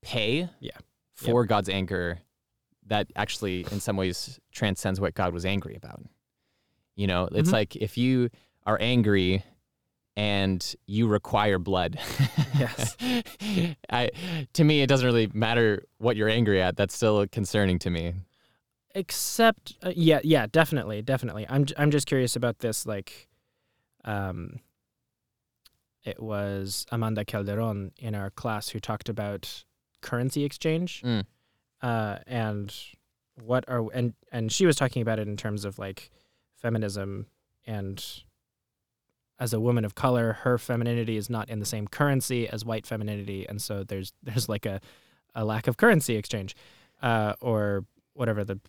pay 0.02 0.50
Yeah. 0.60 0.78
for 1.14 1.46
God's 1.46 1.70
anger 1.70 2.20
that 2.88 3.08
actually 3.16 3.62
in 3.72 3.80
some 3.80 3.96
ways 3.98 4.40
transcends 4.52 5.00
what 5.00 5.14
God 5.14 5.34
was 5.34 5.46
angry 5.46 5.76
about. 5.76 6.02
You 6.96 7.06
know, 7.08 7.30
it's 7.32 7.50
Mhm. 7.50 7.54
like 7.54 7.76
if 7.76 7.98
you 7.98 8.30
are 8.66 8.78
angry 8.82 9.44
and 10.20 10.76
you 10.86 11.08
require 11.08 11.58
blood. 11.58 11.98
Yes. 12.60 12.98
I 13.90 14.10
to 14.52 14.64
me 14.66 14.82
it 14.82 14.88
doesn't 14.88 15.06
really 15.06 15.30
matter 15.34 15.84
what 15.98 16.18
you're 16.18 16.28
angry 16.28 16.62
at. 16.62 16.76
That's 16.76 16.94
still 16.94 17.26
concerning 17.28 17.80
to 17.80 17.90
me. 17.90 18.16
Except, 18.94 19.78
uh, 19.82 19.94
yeah, 19.96 20.20
yeah, 20.24 20.46
definitely, 20.52 21.02
definitely. 21.02 21.46
I'm 21.50 21.66
I'm 21.78 21.90
just 21.90 22.06
curious 22.06 22.36
about 22.36 22.60
this. 22.60 22.86
Like, 22.86 23.30
um, 24.04 24.60
it 26.04 26.22
was 26.22 26.86
Amanda 26.92 27.24
Calderon 27.24 27.92
in 27.98 28.14
our 28.14 28.30
class 28.30 28.70
who 28.70 28.80
talked 28.80 29.08
about 29.08 29.64
currency 30.02 30.44
exchange, 30.44 31.02
Mm. 31.06 31.26
uh, 31.82 32.18
and 32.28 32.76
what 33.42 33.64
are 33.70 33.90
and 33.94 34.16
and 34.34 34.52
she 34.52 34.66
was 34.66 34.76
talking 34.76 35.02
about 35.02 35.18
it 35.20 35.28
in 35.30 35.38
terms 35.38 35.64
of 35.64 35.80
like 35.80 36.12
feminism 36.58 37.28
and 37.66 38.04
as 39.40 39.54
a 39.54 39.60
woman 39.60 39.86
of 39.86 39.96
color, 39.96 40.34
her 40.44 40.58
femininity 40.58 41.16
is 41.18 41.30
not 41.30 41.50
in 41.50 41.60
the 41.60 41.66
same 41.66 41.88
currency 41.88 42.48
as 42.48 42.66
white 42.66 42.86
femininity, 42.86 43.48
and 43.48 43.62
so 43.62 43.84
there's 43.84 44.14
there's 44.24 44.50
like 44.50 44.66
a 44.66 44.80
a 45.36 45.46
lack 45.46 45.68
of 45.68 45.78
currency 45.78 46.16
exchange, 46.16 46.56
uh, 47.02 47.34
or 47.40 47.86
whatever 48.14 48.44
the 48.44 48.60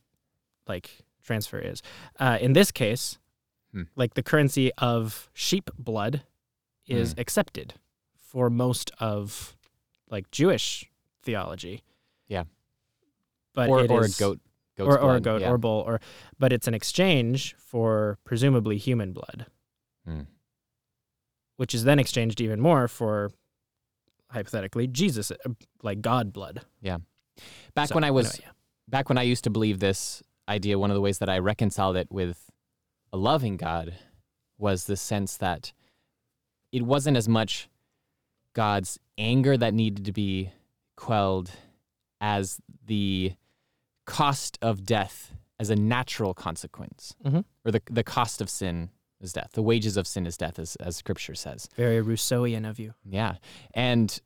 like 0.69 1.03
transfer 1.25 1.59
is. 1.59 1.83
Uh, 2.19 2.39
in 2.41 2.53
this 2.53 2.71
case, 2.71 3.19
Hmm. 3.73 3.83
like 3.97 4.15
the 4.15 4.23
currency 4.23 4.73
of 4.79 5.31
sheep 5.33 5.71
blood 5.79 6.23
is 6.87 7.13
Hmm. 7.13 7.21
accepted 7.21 7.75
for 8.17 8.51
most 8.51 8.91
of 8.99 9.57
like 10.11 10.31
Jewish 10.31 10.91
theology. 11.23 11.83
Yeah. 12.29 12.45
but 13.55 13.69
or 13.69 13.85
it 13.85 13.91
or 13.91 14.05
is- 14.05 14.17
a 14.17 14.21
goat, 14.21 14.41
or, 14.79 14.99
or 14.99 15.17
a 15.17 15.21
goat 15.21 15.41
yeah. 15.41 15.51
or 15.51 15.59
bull 15.59 15.83
or 15.87 16.01
but 16.39 16.53
it's 16.53 16.67
an 16.69 16.75
exchange 16.75 17.55
for 17.59 18.19
presumably 18.25 18.77
human 18.79 19.13
blood 19.13 19.47
Hmm. 20.05 20.23
Which 21.61 21.75
is 21.75 21.85
then 21.85 21.99
exchanged 21.99 22.41
even 22.41 22.59
more 22.61 22.89
for 22.89 23.31
hypothetically 24.31 24.87
jesus 24.87 25.31
uh, 25.31 25.37
like 25.83 26.01
god 26.01 26.33
blood 26.33 26.63
Yeah. 26.81 26.99
Back 27.75 27.89
So, 27.89 27.95
when 27.95 28.05
I 28.05 28.11
was 28.11 28.27
anyway, 28.35 28.45
yeah. 28.47 28.53
back 28.89 29.09
when 29.09 29.19
I 29.19 29.23
used 29.23 29.45
to 29.45 29.51
believe 29.51 29.79
this 29.79 30.23
idea, 30.49 30.79
one 30.79 30.91
of 30.91 30.95
the 30.95 31.01
ways 31.01 31.19
that 31.19 31.29
I 31.31 31.39
reconciled 31.39 31.97
it 31.97 32.09
with 32.11 32.51
a 33.13 33.17
loving 33.17 33.57
God 33.57 33.95
was 34.59 34.85
the 34.85 34.97
sense 34.97 35.37
that 35.39 35.73
it 36.73 36.83
wasn't 36.83 37.17
as 37.17 37.29
much 37.29 37.69
God's 38.55 38.99
anger 39.17 39.57
that 39.57 39.73
needed 39.73 40.05
to 40.05 40.13
be 40.13 40.51
quelled 40.97 41.51
as 42.21 42.61
the 42.87 43.33
cost 44.07 44.59
of 44.61 44.85
death 44.85 45.33
as 45.59 45.71
a 45.71 45.77
natural 45.77 46.35
consequence, 46.35 47.15
Mhm. 47.25 47.45
or 47.65 47.71
the 47.73 47.81
the 47.91 48.05
cost 48.05 48.41
of 48.43 48.51
sin 48.51 48.91
is 49.21 49.33
death. 49.33 49.51
The 49.53 49.63
wages 49.63 49.97
of 49.97 50.07
sin 50.07 50.27
is 50.27 50.37
death, 50.37 50.59
as 50.59 50.77
as 50.77 50.97
Scripture 50.97 51.35
says. 51.35 51.69
very 51.77 52.03
rousseauian 52.03 52.69
of 52.69 52.79
you 52.79 52.95
Yeah. 53.05 53.35
And 53.75 54.19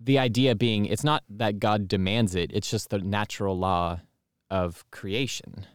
the 0.00 0.18
idea 0.18 0.54
being 0.54 0.86
it's 0.86 1.04
not 1.04 1.22
that 1.30 1.58
God 1.58 1.88
demands 1.88 2.34
it, 2.34 2.50
it's 2.52 2.70
just 2.70 2.90
the 2.90 2.98
natural 2.98 3.56
law 3.58 4.00
of 4.50 4.84
creation. 4.90 5.66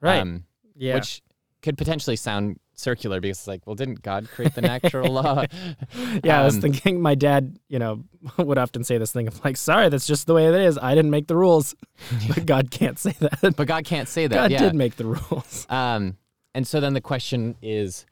right 0.00 0.20
Um, 0.20 0.44
yeah 0.76 0.94
Which 0.94 1.20
could 1.62 1.76
potentially 1.78 2.16
sound 2.16 2.58
circular 2.74 3.20
because 3.20 3.38
it's 3.38 3.46
like, 3.46 3.64
well, 3.66 3.76
didn't 3.76 4.02
God 4.02 4.28
create 4.34 4.54
the 4.54 4.62
natural 4.62 5.12
law? 5.12 5.44
yeah 6.24 6.40
i 6.40 6.44
was 6.44 6.54
um, 6.56 6.60
thinking 6.62 7.00
my 7.00 7.14
dad 7.14 7.58
you 7.68 7.78
know 7.78 8.02
would 8.38 8.56
often 8.58 8.82
say 8.82 8.96
this 8.98 9.12
thing 9.12 9.28
of 9.28 9.44
like 9.44 9.56
sorry 9.58 9.88
that's 9.90 10.06
just 10.06 10.26
the 10.26 10.34
way 10.34 10.46
it 10.46 10.54
is 10.54 10.78
i 10.78 10.94
didn't 10.94 11.10
make 11.10 11.26
the 11.26 11.36
rules 11.36 11.74
but 12.28 12.46
god 12.46 12.70
can't 12.70 12.98
say 12.98 13.14
that 13.20 13.54
But 13.56 13.66
God 13.68 13.84
can't 13.84 14.08
say 14.08 14.26
that. 14.26 14.34
god 14.34 14.50
yeah. 14.50 14.58
did 14.58 14.74
make 14.74 14.96
the 14.96 15.04
rules 15.06 15.66
Um, 15.68 16.16
and 16.54 16.66
so 16.66 16.80
then 16.80 16.92
the 16.94 17.00
question 17.00 17.56
is, 17.62 18.04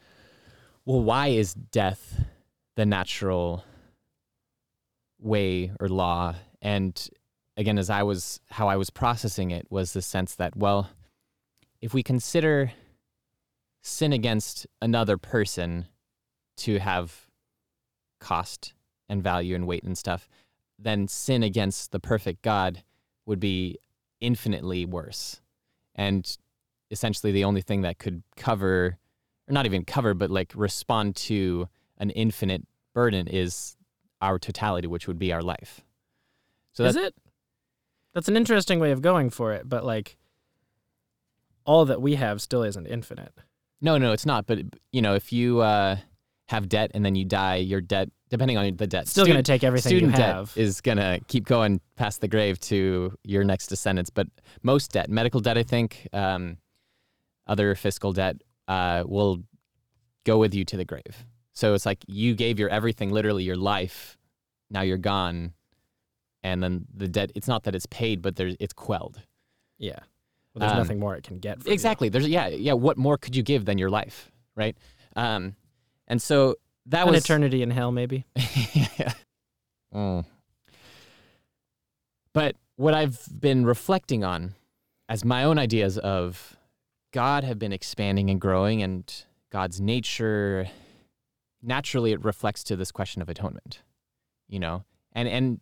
well, 0.91 1.05
why 1.05 1.29
is 1.29 1.55
death 1.55 2.25
the 2.75 2.85
natural 2.85 3.65
way 5.21 5.71
or 5.79 5.89
law? 5.89 6.35
And 6.61 7.09
again, 7.57 7.79
as 7.79 7.91
I 7.91 8.03
was, 8.03 8.41
how 8.51 8.67
I 8.67 8.75
was 8.75 8.91
processing 8.91 9.53
it 9.53 9.69
was 9.71 9.93
the 9.93 10.03
sense 10.03 10.35
that, 10.35 10.57
well, 10.57 10.91
if 11.81 11.95
we 11.95 12.03
consider 12.03 12.73
sin 13.81 14.13
against 14.13 14.67
another 14.83 15.17
person 15.17 15.87
to 16.57 16.81
have 16.81 17.29
cost 18.19 18.75
and 19.09 19.23
value 19.23 19.55
and 19.55 19.69
weight 19.69 19.85
and 19.85 19.97
stuff, 19.97 20.29
then 20.77 21.07
sin 21.07 21.45
against 21.45 21.93
the 21.93 22.01
perfect 22.01 22.43
God 22.43 22.83
would 23.27 23.39
be 23.39 23.79
infinitely 24.21 24.85
worse. 24.87 25.41
And 25.95 26.37
essentially 26.91 27.31
the 27.31 27.45
only 27.45 27.63
thing 27.63 27.83
that 27.83 27.99
could 27.99 28.25
cover 28.37 28.99
or 29.51 29.53
not 29.53 29.67
even 29.67 29.85
cover 29.85 30.15
but 30.15 30.31
like 30.31 30.53
respond 30.55 31.17
to 31.17 31.69
an 31.99 32.11
infinite 32.11 32.67
burden 32.95 33.27
is 33.27 33.77
our 34.21 34.39
totality 34.39 34.87
which 34.87 35.07
would 35.07 35.19
be 35.19 35.33
our 35.33 35.43
life. 35.43 35.81
So 36.73 36.85
is 36.85 36.97
it? 36.97 37.15
That's 38.15 38.29
an 38.29 38.37
interesting 38.37 38.81
way 38.81 38.93
of 38.93 39.03
going 39.03 39.31
for 39.31 39.53
it 39.53 39.69
but 39.69 39.85
like 39.85 40.17
all 41.65 41.85
that 41.85 42.01
we 42.01 42.15
have 42.15 42.41
still 42.41 42.63
isn't 42.63 42.87
infinite. 42.87 43.33
No 43.81 43.99
no 43.99 44.13
it's 44.13 44.27
not 44.27 44.47
but 44.47 44.59
you 44.93 45.03
know 45.03 45.15
if 45.15 45.33
you 45.33 45.61
uh, 45.61 45.97
have 46.49 46.69
debt 46.69 46.91
and 46.95 47.05
then 47.05 47.15
you 47.15 47.25
die 47.25 47.57
your 47.57 47.81
debt 47.81 48.09
depending 48.29 48.57
on 48.57 48.77
the 48.77 48.87
debt 48.87 49.09
still 49.09 49.27
going 49.27 49.37
to 49.37 49.43
take 49.43 49.65
everything 49.65 49.93
you 49.93 49.99
student 49.99 50.19
have. 50.19 50.55
debt 50.55 50.63
is 50.63 50.81
going 50.81 50.99
to 50.99 51.21
keep 51.29 51.45
going 51.45 51.81
past 51.97 52.21
the 52.21 52.29
grave 52.29 52.61
to 52.61 53.13
your 53.25 53.43
next 53.43 53.67
descendants. 53.67 54.11
But 54.11 54.29
most 54.63 54.93
debt 54.93 55.11
medical 55.11 55.41
debt 55.41 55.59
i 55.59 55.63
think 55.63 56.09
um, 56.13 56.59
other 57.47 57.75
fiscal 57.75 58.13
debt 58.13 58.37
uh, 58.71 59.03
will 59.07 59.43
go 60.25 60.39
with 60.39 60.55
you 60.55 60.65
to 60.65 60.77
the 60.77 60.85
grave 60.85 61.17
so 61.53 61.75
it's 61.75 61.85
like 61.87 61.99
you 62.07 62.35
gave 62.35 62.59
your 62.61 62.69
everything 62.71 63.11
literally 63.11 63.43
your 63.45 63.57
life 63.75 64.17
now 64.71 64.83
you're 64.83 64.97
gone 65.15 65.53
and 66.43 66.63
then 66.63 66.85
the 66.95 67.09
debt 67.09 67.31
it's 67.35 67.49
not 67.49 67.63
that 67.65 67.75
it's 67.75 67.87
paid 67.87 68.23
but 68.23 68.37
there's 68.37 68.55
it's 68.61 68.73
quelled 68.73 69.21
yeah 69.79 69.99
well, 70.55 70.61
there's 70.61 70.73
Um, 70.73 70.79
nothing 70.79 70.99
more 71.01 71.15
it 71.17 71.25
can 71.25 71.39
get 71.39 71.59
from 71.61 71.69
you. 71.69 71.75
exactly 71.75 72.09
there's 72.09 72.29
yeah 72.29 72.49
yeah 72.49 72.75
what 72.75 72.97
more 72.97 73.17
could 73.19 73.35
you 73.37 73.43
give 73.43 73.65
than 73.65 73.77
your 73.79 73.91
life 73.91 74.31
right 74.57 74.77
um, 75.17 75.57
and 76.07 76.21
so 76.23 76.57
that 76.87 77.07
an 77.07 77.13
was 77.15 77.25
eternity 77.25 77.63
in 77.63 77.71
hell 77.71 77.91
maybe 77.93 78.25
yeah. 78.75 79.13
Mm. 79.95 80.25
But 82.33 82.55
what 82.77 82.95
I've 82.95 83.19
been 83.41 83.65
reflecting 83.67 84.23
on 84.23 84.55
as 85.09 85.25
my 85.25 85.43
own 85.43 85.59
ideas 85.59 85.99
of 85.99 86.57
God 87.13 87.45
have 87.45 87.59
been 87.59 87.73
expanding 87.73 88.31
and 88.31 88.41
growing, 88.41 88.83
and 88.83 89.13
God's 89.51 89.81
nature 89.81 90.69
naturally 91.63 92.13
it 92.13 92.25
reflects 92.25 92.65
to 92.65 92.77
this 92.77 92.91
question 92.91 93.21
of 93.21 93.29
atonement, 93.29 93.83
you 94.49 94.59
know, 94.59 94.85
and 95.13 95.29
and 95.29 95.61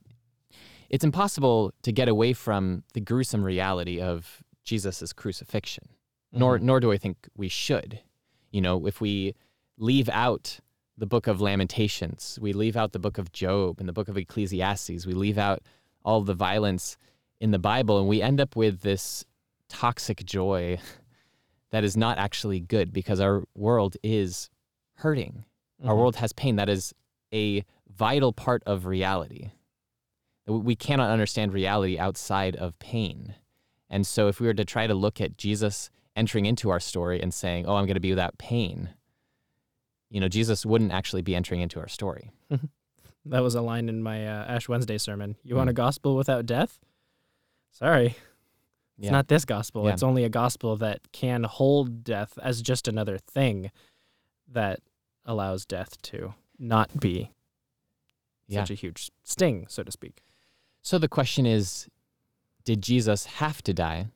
it's 0.90 1.04
impossible 1.04 1.72
to 1.82 1.92
get 1.92 2.08
away 2.08 2.32
from 2.32 2.84
the 2.94 3.00
gruesome 3.00 3.42
reality 3.44 4.00
of 4.00 4.42
Jesus' 4.64 5.12
crucifixion 5.12 5.88
nor 6.32 6.58
Mhm. 6.58 6.62
nor 6.62 6.80
do 6.80 6.92
I 6.92 6.98
think 6.98 7.28
we 7.34 7.48
should. 7.48 8.00
You 8.50 8.60
know, 8.60 8.86
if 8.86 9.00
we 9.00 9.34
leave 9.78 10.08
out 10.10 10.60
the 10.96 11.06
book 11.06 11.26
of 11.26 11.40
Lamentations, 11.40 12.38
we 12.40 12.52
leave 12.52 12.76
out 12.76 12.92
the 12.92 12.98
book 12.98 13.18
of 13.18 13.32
Job 13.32 13.80
and 13.80 13.88
the 13.88 13.92
book 13.92 14.08
of 14.08 14.16
Ecclesiastes, 14.18 15.06
we 15.06 15.14
leave 15.14 15.38
out 15.38 15.62
all 16.04 16.20
the 16.22 16.34
violence 16.34 16.96
in 17.40 17.50
the 17.50 17.58
Bible, 17.58 17.98
and 17.98 18.08
we 18.08 18.20
end 18.20 18.40
up 18.40 18.56
with 18.56 18.80
this 18.80 19.24
toxic 19.68 20.24
joy 20.24 20.78
that 21.70 21.84
is 21.84 21.96
not 21.96 22.18
actually 22.18 22.60
good 22.60 22.92
because 22.92 23.20
our 23.20 23.44
world 23.54 23.96
is 24.02 24.50
hurting. 24.94 25.44
Our 25.84 25.94
Mhm. 25.94 25.98
world 25.98 26.16
has 26.16 26.32
pain. 26.32 26.56
That 26.56 26.68
is 26.68 26.94
a 27.32 27.64
vital 27.88 28.32
part 28.32 28.62
of 28.64 28.86
reality. 28.86 29.50
We- 30.46 30.76
cannot 30.76 31.10
understand 31.10 31.52
reality 31.52 31.98
outside 31.98 32.56
of 32.56 32.78
pain. 32.78 33.34
And 33.90 34.06
so, 34.06 34.28
if 34.28 34.40
we 34.40 34.46
were 34.46 34.54
to 34.54 34.64
try 34.64 34.86
to 34.86 34.94
look 34.94 35.20
at 35.20 35.36
Jesus 35.36 35.90
entering 36.16 36.46
into 36.46 36.70
our 36.70 36.80
story 36.80 37.20
and 37.20 37.32
saying, 37.32 37.66
Oh, 37.66 37.76
I'm 37.76 37.86
going 37.86 37.94
to 37.94 38.00
be 38.00 38.10
without 38.10 38.38
pain, 38.38 38.90
you 40.10 40.20
know, 40.20 40.28
Jesus 40.28 40.64
wouldn't 40.66 40.90
actually 40.92 41.22
be 41.22 41.34
entering 41.36 41.60
into 41.60 41.78
our 41.80 41.88
story. 41.88 42.32
that 43.26 43.40
was 43.42 43.54
a 43.54 43.60
line 43.60 43.88
in 43.90 44.02
my 44.02 44.26
uh, 44.26 44.44
ash 44.46 44.68
wednesday 44.70 44.96
sermon 44.96 45.36
you 45.42 45.54
want 45.54 45.68
a 45.68 45.72
gospel 45.74 46.16
without 46.16 46.46
death 46.46 46.78
sorry 47.72 48.16
it's 48.98 49.06
Yeah. 49.06 49.12
not 49.12 49.28
this 49.28 49.44
gospel 49.44 49.84
Yeah. 49.86 49.92
it's 49.92 50.02
only 50.02 50.24
a 50.24 50.28
gospel 50.28 50.76
that 50.76 51.10
can 51.12 51.44
hold 51.44 52.04
death 52.04 52.38
as 52.42 52.60
just 52.62 52.88
another 52.88 53.16
thing 53.18 53.70
that 54.48 54.80
allows 55.24 55.64
death 55.66 56.00
to 56.02 56.34
not 56.58 56.98
be 57.00 57.30
Yeah. 58.46 58.60
such 58.62 58.70
a 58.70 58.74
huge 58.74 59.10
sting 59.22 59.66
so 59.68 59.82
to 59.82 59.92
speak 59.92 60.22
So, 60.82 60.98
the 60.98 61.08
question 61.08 61.44
is 61.46 61.88
Did 62.64 62.82
Jesus 62.82 63.26
have 63.26 63.62
to 63.62 63.74
die? 63.74 64.08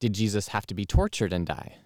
Did 0.00 0.12
Jesus 0.14 0.48
have 0.48 0.66
to 0.66 0.74
be 0.74 0.84
tortured 0.84 1.32
and 1.32 1.46
die? 1.46 1.78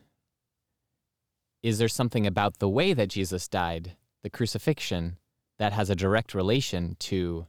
Is 1.62 1.78
there 1.78 1.88
something 1.88 2.26
about 2.26 2.58
the 2.58 2.68
way 2.68 2.92
that 2.94 3.08
Jesus 3.08 3.48
died, 3.48 3.96
the 4.22 4.30
crucifixion, 4.30 5.18
that 5.58 5.72
has 5.72 5.90
a 5.90 5.96
direct 5.96 6.34
relation 6.34 6.96
to 7.00 7.46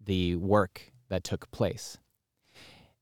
the 0.00 0.36
work 0.36 0.92
that 1.08 1.24
took 1.24 1.50
place? 1.50 1.98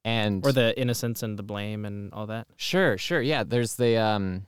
And 0.06 0.46
or 0.46 0.52
the 0.52 0.78
innocence 0.80 1.24
and 1.24 1.36
the 1.36 1.42
blame 1.42 1.84
and 1.84 2.12
all 2.12 2.28
that 2.28 2.46
Sure, 2.56 2.96
sure. 2.96 3.20
Yeah, 3.20 3.42
there's 3.42 3.74
the 3.74 3.96
um 3.96 4.46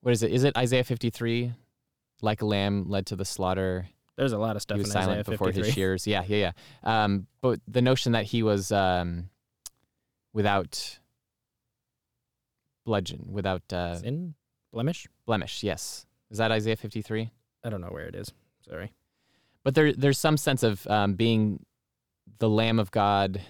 What 0.00 0.10
is 0.10 0.24
it? 0.24 0.32
Is 0.32 0.42
it 0.42 0.56
Isaiah 0.56 0.82
53? 0.82 1.52
Like 2.20 2.42
a 2.42 2.46
lamb 2.46 2.86
led 2.88 3.06
to 3.06 3.16
the 3.16 3.24
slaughter, 3.24 3.86
there's 4.16 4.32
a 4.32 4.38
lot 4.38 4.56
of 4.56 4.62
stuff 4.62 4.76
he 4.76 4.80
was 4.80 4.90
in 4.90 4.96
Isaiah 4.96 5.04
silent 5.04 5.26
before 5.26 5.46
53 5.48 5.66
his 5.66 5.74
shears. 5.74 6.06
Yeah, 6.06 6.24
yeah, 6.26 6.52
yeah. 6.84 7.02
Um 7.04 7.28
but 7.40 7.60
the 7.68 7.80
notion 7.80 8.12
that 8.12 8.24
he 8.24 8.42
was 8.42 8.72
um 8.72 9.30
without 10.32 10.98
bludgeon, 12.84 13.28
without 13.30 13.72
uh, 13.72 13.96
Sin, 13.96 14.34
blemish. 14.72 15.06
blemish. 15.26 15.62
Yes, 15.62 16.06
is 16.30 16.38
that 16.38 16.50
Isaiah 16.50 16.76
53? 16.76 17.30
I 17.62 17.70
don't 17.70 17.80
know 17.80 17.88
where 17.88 18.06
it 18.06 18.14
is. 18.14 18.32
Sorry. 18.68 18.92
But 19.64 19.74
there, 19.74 19.92
there's 19.92 20.18
some 20.18 20.36
sense 20.36 20.62
of 20.62 20.86
um, 20.86 21.14
being 21.14 21.64
the 22.38 22.48
Lamb 22.48 22.78
of 22.78 22.90
God 22.90 23.40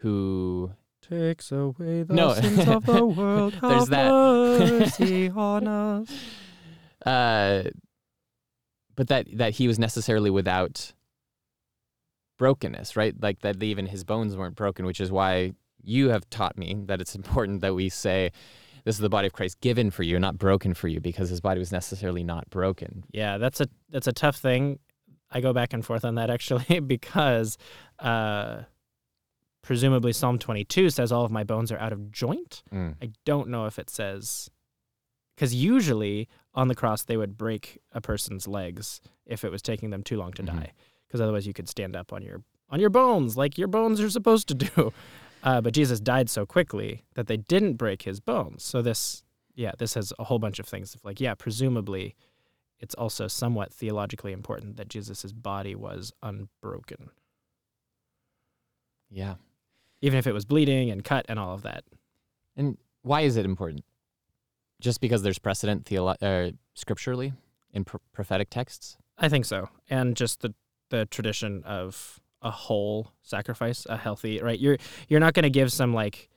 who 0.00 0.72
Takes 1.00 1.50
away 1.52 2.02
the 2.02 2.12
No. 2.12 2.34
sins 2.34 2.68
of 2.68 2.84
the 2.84 3.04
world. 3.06 3.54
There's 3.62 3.88
have 3.88 3.88
that. 3.90 4.10
mercy 4.10 5.30
on 5.34 5.66
us. 5.66 6.10
uh, 7.06 7.62
but 8.94 9.08
that 9.08 9.26
that 9.38 9.54
he 9.54 9.66
was 9.68 9.78
necessarily 9.78 10.28
without 10.28 10.92
brokenness, 12.38 12.96
right? 12.96 13.14
Like 13.20 13.40
that 13.40 13.62
even 13.62 13.86
his 13.86 14.04
bones 14.04 14.36
weren't 14.36 14.54
broken, 14.56 14.84
which 14.84 15.00
is 15.00 15.10
why 15.10 15.52
you 15.82 16.10
have 16.10 16.28
taught 16.30 16.58
me 16.58 16.74
that 16.86 17.00
it's 17.00 17.14
important 17.14 17.60
that 17.62 17.74
we 17.74 17.88
say 17.88 18.30
this 18.84 18.96
is 18.96 19.00
the 19.00 19.08
body 19.08 19.26
of 19.26 19.32
Christ 19.32 19.60
given 19.60 19.90
for 19.90 20.02
you, 20.02 20.18
not 20.18 20.36
broken 20.38 20.74
for 20.74 20.88
you, 20.88 21.00
because 21.00 21.28
his 21.30 21.40
body 21.40 21.58
was 21.58 21.72
necessarily 21.72 22.22
not 22.24 22.50
broken. 22.50 23.04
Yeah, 23.12 23.38
that's 23.38 23.60
a 23.60 23.68
that's 23.90 24.06
a 24.08 24.12
tough 24.12 24.36
thing. 24.36 24.78
I 25.30 25.40
go 25.40 25.52
back 25.52 25.72
and 25.72 25.84
forth 25.84 26.04
on 26.04 26.14
that 26.16 26.30
actually 26.30 26.80
because 26.86 27.58
uh, 27.98 28.62
presumably 29.62 30.12
Psalm 30.12 30.38
22 30.38 30.90
says 30.90 31.12
all 31.12 31.24
of 31.24 31.30
my 31.30 31.44
bones 31.44 31.70
are 31.72 31.78
out 31.78 31.92
of 31.92 32.10
joint. 32.10 32.62
I 32.72 33.10
don't 33.24 33.48
know 33.48 33.66
if 33.66 33.78
it 33.78 33.90
says 33.90 34.50
because 35.36 35.54
usually 35.54 36.28
on 36.54 36.68
the 36.68 36.74
cross 36.74 37.04
they 37.04 37.16
would 37.16 37.36
break 37.36 37.78
a 37.92 38.00
person's 38.00 38.48
legs 38.48 39.00
if 39.26 39.44
it 39.44 39.50
was 39.50 39.62
taking 39.62 39.90
them 39.90 40.02
too 40.02 40.16
long 40.16 40.32
to 40.32 40.42
Mhm. 40.42 40.46
die 40.46 40.72
because 41.06 41.20
otherwise 41.20 41.46
you 41.46 41.52
could 41.52 41.68
stand 41.68 41.94
up 41.96 42.12
on 42.12 42.22
your 42.22 42.42
on 42.70 42.80
your 42.80 42.90
bones 42.90 43.36
like 43.36 43.56
your 43.56 43.68
bones 43.68 44.00
are 44.00 44.10
supposed 44.10 44.48
to 44.48 44.54
do. 44.54 44.92
Uh, 45.44 45.60
but 45.60 45.72
Jesus 45.72 46.00
died 46.00 46.28
so 46.28 46.44
quickly 46.44 47.04
that 47.14 47.28
they 47.28 47.36
didn't 47.36 47.74
break 47.74 48.02
his 48.02 48.18
bones. 48.18 48.64
So 48.64 48.82
this, 48.82 49.22
yeah, 49.54 49.70
this 49.78 49.94
has 49.94 50.12
a 50.18 50.24
whole 50.24 50.40
bunch 50.40 50.58
of 50.58 50.66
things 50.66 50.96
of 50.96 51.04
like, 51.04 51.20
yeah, 51.20 51.34
presumably 51.34 52.16
it's 52.80 52.94
also 52.94 53.26
somewhat 53.28 53.72
theologically 53.72 54.32
important 54.32 54.76
that 54.76 54.88
Jesus' 54.88 55.32
body 55.32 55.74
was 55.74 56.12
unbroken, 56.22 57.10
Yeah. 59.10 59.36
even 60.00 60.18
if 60.18 60.26
it 60.26 60.32
was 60.32 60.44
bleeding 60.44 60.90
and 60.90 61.02
cut 61.04 61.26
and 61.28 61.38
all 61.38 61.54
of 61.54 61.62
that. 61.62 61.84
And 62.56 62.76
why 63.02 63.22
is 63.22 63.36
it 63.36 63.44
important? 63.44 63.84
Just 64.80 65.00
because 65.00 65.22
there's 65.22 65.38
precedent 65.38 65.84
theolo- 65.84 66.16
uh, 66.22 66.52
scripturally 66.74 67.32
in 67.72 67.84
pr- 67.84 67.96
prophetic 68.12 68.50
texts? 68.50 68.96
I 69.16 69.28
think 69.28 69.44
so. 69.44 69.68
And 69.90 70.16
just 70.16 70.40
the 70.40 70.54
the 70.90 71.04
tradition 71.04 71.62
of 71.64 72.18
a 72.40 72.50
whole 72.50 73.12
sacrifice, 73.22 73.84
a 73.90 73.96
healthy, 73.98 74.40
right? 74.40 74.58
You're 74.58 74.78
you're 75.08 75.20
not 75.20 75.34
going 75.34 75.42
to 75.42 75.50
give 75.50 75.72
some 75.72 75.92
like 75.92 76.28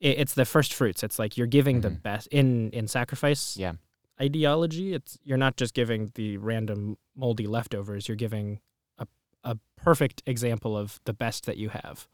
it, 0.00 0.18
it's 0.18 0.34
the 0.34 0.44
first 0.46 0.72
fruits. 0.74 1.02
It's 1.02 1.18
like 1.18 1.36
you're 1.36 1.46
giving 1.46 1.82
the 1.82 1.90
Mhm. 1.90 2.02
best 2.02 2.26
in 2.28 2.70
in 2.70 2.88
sacrifice 2.88 3.56
Yeah. 3.56 3.74
Ideology. 4.20 4.94
It's 4.94 5.18
you're 5.24 5.38
not 5.38 5.56
just 5.56 5.74
giving 5.74 6.12
the 6.14 6.36
random 6.38 6.98
moldy 7.16 7.46
leftovers. 7.46 8.08
You're 8.08 8.16
giving 8.16 8.60
a 8.98 9.06
a 9.44 9.56
perfect 9.76 10.22
example 10.26 10.76
of 10.76 11.00
the 11.04 11.14
best 11.14 11.46
that 11.46 11.56
you 11.56 11.70
have 11.70 12.08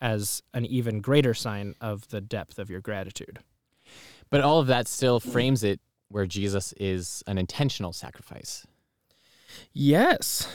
as 0.00 0.42
an 0.52 0.66
even 0.66 1.00
greater 1.00 1.34
sign 1.34 1.74
of 1.80 2.08
the 2.08 2.20
depth 2.20 2.58
of 2.58 2.70
your 2.70 2.80
gratitude. 2.80 3.40
But 4.30 4.40
all 4.40 4.58
of 4.58 4.66
that 4.66 4.88
still 4.88 5.20
frames 5.20 5.62
it 5.62 5.80
where 6.08 6.26
Jesus 6.26 6.74
is 6.78 7.22
an 7.26 7.38
intentional 7.38 7.92
sacrifice. 7.92 8.66
Yes. 9.72 10.48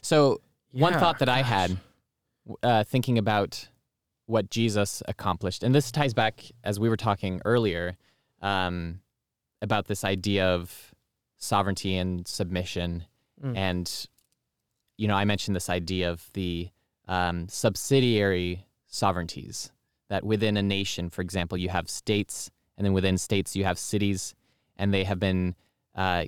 So 0.00 0.40
one 0.72 0.94
thought 0.94 1.18
that 1.18 1.28
I 1.28 1.42
had 1.42 1.78
uh, 2.62 2.84
thinking 2.84 3.18
about 3.18 3.68
what 4.26 4.50
Jesus 4.50 5.02
accomplished, 5.08 5.62
and 5.62 5.74
this 5.74 5.90
ties 5.90 6.14
back 6.14 6.44
as 6.64 6.78
we 6.78 6.88
were 6.88 6.96
talking 6.96 7.40
earlier 7.44 7.96
um, 8.42 9.00
about 9.62 9.86
this 9.86 10.04
idea 10.04 10.46
of 10.46 10.94
sovereignty 11.36 11.96
and 11.96 12.26
submission, 12.26 13.04
Mm. 13.42 13.56
and 13.56 14.06
you 14.96 15.06
know, 15.06 15.14
I 15.14 15.24
mentioned 15.24 15.54
this 15.54 15.70
idea 15.70 16.10
of 16.10 16.28
the 16.32 16.70
um, 17.06 17.48
subsidiary 17.48 18.66
sovereignties 18.86 19.70
that 20.08 20.24
within 20.24 20.56
a 20.56 20.62
nation, 20.62 21.08
for 21.08 21.22
example, 21.22 21.56
you 21.56 21.68
have 21.68 21.88
states, 21.88 22.50
and 22.76 22.84
then 22.84 22.92
within 22.92 23.16
states 23.16 23.54
you 23.54 23.62
have 23.64 23.78
cities, 23.78 24.34
and 24.76 24.92
they 24.92 25.04
have 25.04 25.20
been 25.20 25.54
uh, 25.94 26.24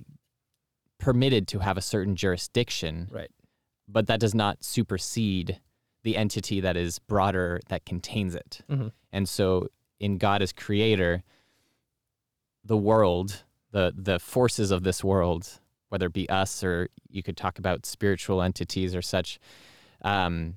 permitted 0.99 1.49
to 1.49 1.59
have 1.61 1.77
a 1.79 1.83
certain 1.83 2.15
jurisdiction 2.15 3.09
Right. 3.11 3.31
but 3.89 4.07
that 4.07 4.21
does 4.21 4.35
not 4.35 4.63
supersede 4.63 5.61
the 6.03 6.17
entity 6.17 6.61
that 6.61 6.77
is 6.77 6.99
broader 7.01 7.61
that 7.69 7.85
contains 7.85 8.35
it. 8.35 8.61
Mhm. 8.69 8.93
And 9.13 9.29
so 9.29 9.69
in 9.99 10.17
God 10.19 10.43
as 10.43 10.53
creator, 10.53 11.23
the 12.65 12.77
world, 12.77 13.45
the 13.73 13.93
the 13.97 14.19
forces 14.19 14.71
of 14.71 14.83
this 14.83 15.03
world, 15.05 15.61
whether 15.89 16.07
it 16.07 16.13
be 16.13 16.29
us 16.29 16.63
or 16.63 16.89
you 17.09 17.23
could 17.23 17.37
talk 17.37 17.59
about 17.59 17.87
spiritual 17.87 18.43
entities 18.43 18.95
or 18.95 19.03
such, 19.03 19.39
um, 20.03 20.55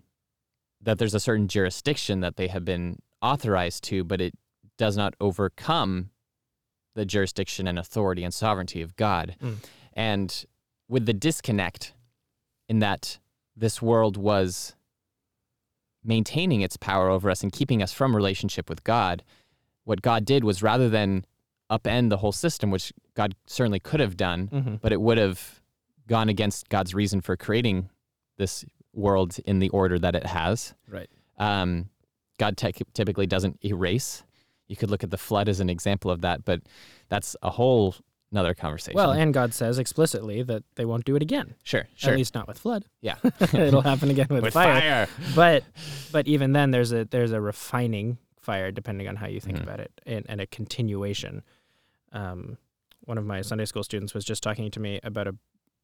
that 0.82 1.00
there's 1.00 1.14
a 1.14 1.20
certain 1.20 1.48
jurisdiction 1.48 2.20
that 2.22 2.36
they 2.36 2.48
have 2.48 2.66
been 2.66 3.00
authorized 3.22 3.84
to, 3.86 4.04
but 4.04 4.22
it 4.22 4.34
does 4.78 4.98
not 4.98 5.16
overcome 5.20 6.10
the 6.96 7.06
jurisdiction 7.06 7.68
and 7.68 7.80
authority 7.80 8.24
and 8.24 8.34
sovereignty 8.34 8.82
of 8.82 8.96
God. 8.96 9.36
Mm. 9.42 9.56
And 9.94 10.46
with 10.88 11.06
the 11.06 11.14
disconnect 11.14 11.94
in 12.68 12.80
that 12.80 13.20
this 13.56 13.82
world 13.82 14.18
was 14.18 14.76
maintaining 16.04 16.62
its 16.62 16.78
power 16.78 17.10
over 17.10 17.30
us 17.30 17.44
and 17.44 17.52
keeping 17.52 17.82
us 17.82 17.94
from 17.94 18.16
relationship 18.16 18.70
with 18.70 18.84
God, 18.84 19.24
what 19.86 20.02
God 20.02 20.26
did 20.26 20.44
was 20.44 20.62
rather 20.62 20.90
than 20.90 21.26
upend 21.78 22.10
the 22.10 22.18
whole 22.18 22.32
system, 22.32 22.72
which 22.72 22.94
God 23.16 23.36
certainly 23.46 23.80
could 23.80 24.00
have 24.00 24.16
done, 24.18 24.48
Mm-hmm. 24.48 24.76
but 24.82 24.92
it 24.92 25.02
would 25.02 25.18
have 25.18 25.62
gone 26.08 26.30
against 26.30 26.70
God's 26.70 26.94
reason 26.94 27.22
for 27.22 27.36
creating 27.38 27.90
this 28.38 28.66
world 28.94 29.38
in 29.46 29.60
the 29.60 29.70
order 29.70 29.98
that 30.00 30.16
it 30.16 30.26
has. 30.26 30.74
Right. 30.88 31.10
Um, 31.38 31.90
God 32.38 32.58
ty- 32.58 32.74
typically 32.94 33.26
doesn't 33.28 33.60
erase. 33.64 34.24
You 34.68 34.76
could 34.76 34.90
look 34.92 35.04
at 35.04 35.12
the 35.12 35.18
flood 35.18 35.48
as 35.50 35.60
an 35.60 35.70
example 35.70 36.10
of 36.12 36.22
that, 36.22 36.46
but 36.46 36.62
that's 37.10 37.36
a 37.42 37.50
whole 37.52 37.96
another 38.32 38.54
conversation. 38.56 38.96
Well, 38.98 39.12
and 39.12 39.32
God 39.34 39.54
says 39.54 39.78
explicitly 39.78 40.42
that 40.44 40.64
they 40.76 40.86
won't 40.86 41.06
do 41.06 41.16
it 41.16 41.22
again. 41.22 41.54
sure, 41.64 41.86
sure, 41.96 42.12
At 42.14 42.18
least 42.18 42.34
not 42.34 42.48
with 42.48 42.58
flood. 42.58 42.86
yeah, 43.02 43.16
It'll 43.54 43.82
happen 43.82 44.10
again 44.10 44.28
with, 44.30 44.44
with 44.44 44.54
fire. 44.54 44.80
fire. 44.82 45.08
But 45.36 45.64
but 46.12 46.28
even 46.28 46.54
then 46.54 46.72
there's 46.72 46.92
a 46.92 47.06
there's 47.06 47.32
a 47.32 47.40
refining 47.42 48.18
fire 48.42 48.72
depending 48.72 49.08
on 49.08 49.16
how 49.18 49.28
you 49.28 49.40
think 49.40 49.58
Mhm. 49.60 49.64
about 49.64 49.80
it 49.80 49.92
and, 50.08 50.26
and 50.28 50.42
a 50.42 50.48
continuation. 50.48 51.44
Um, 52.14 52.58
one 53.02 53.18
of 53.18 53.26
my 53.26 53.42
Sunday 53.42 53.66
school 53.66 53.84
students 53.84 54.14
was 54.14 54.24
just 54.24 54.42
talking 54.44 54.72
to 54.72 54.80
me 54.80 55.00
about 55.04 55.28
a 55.28 55.36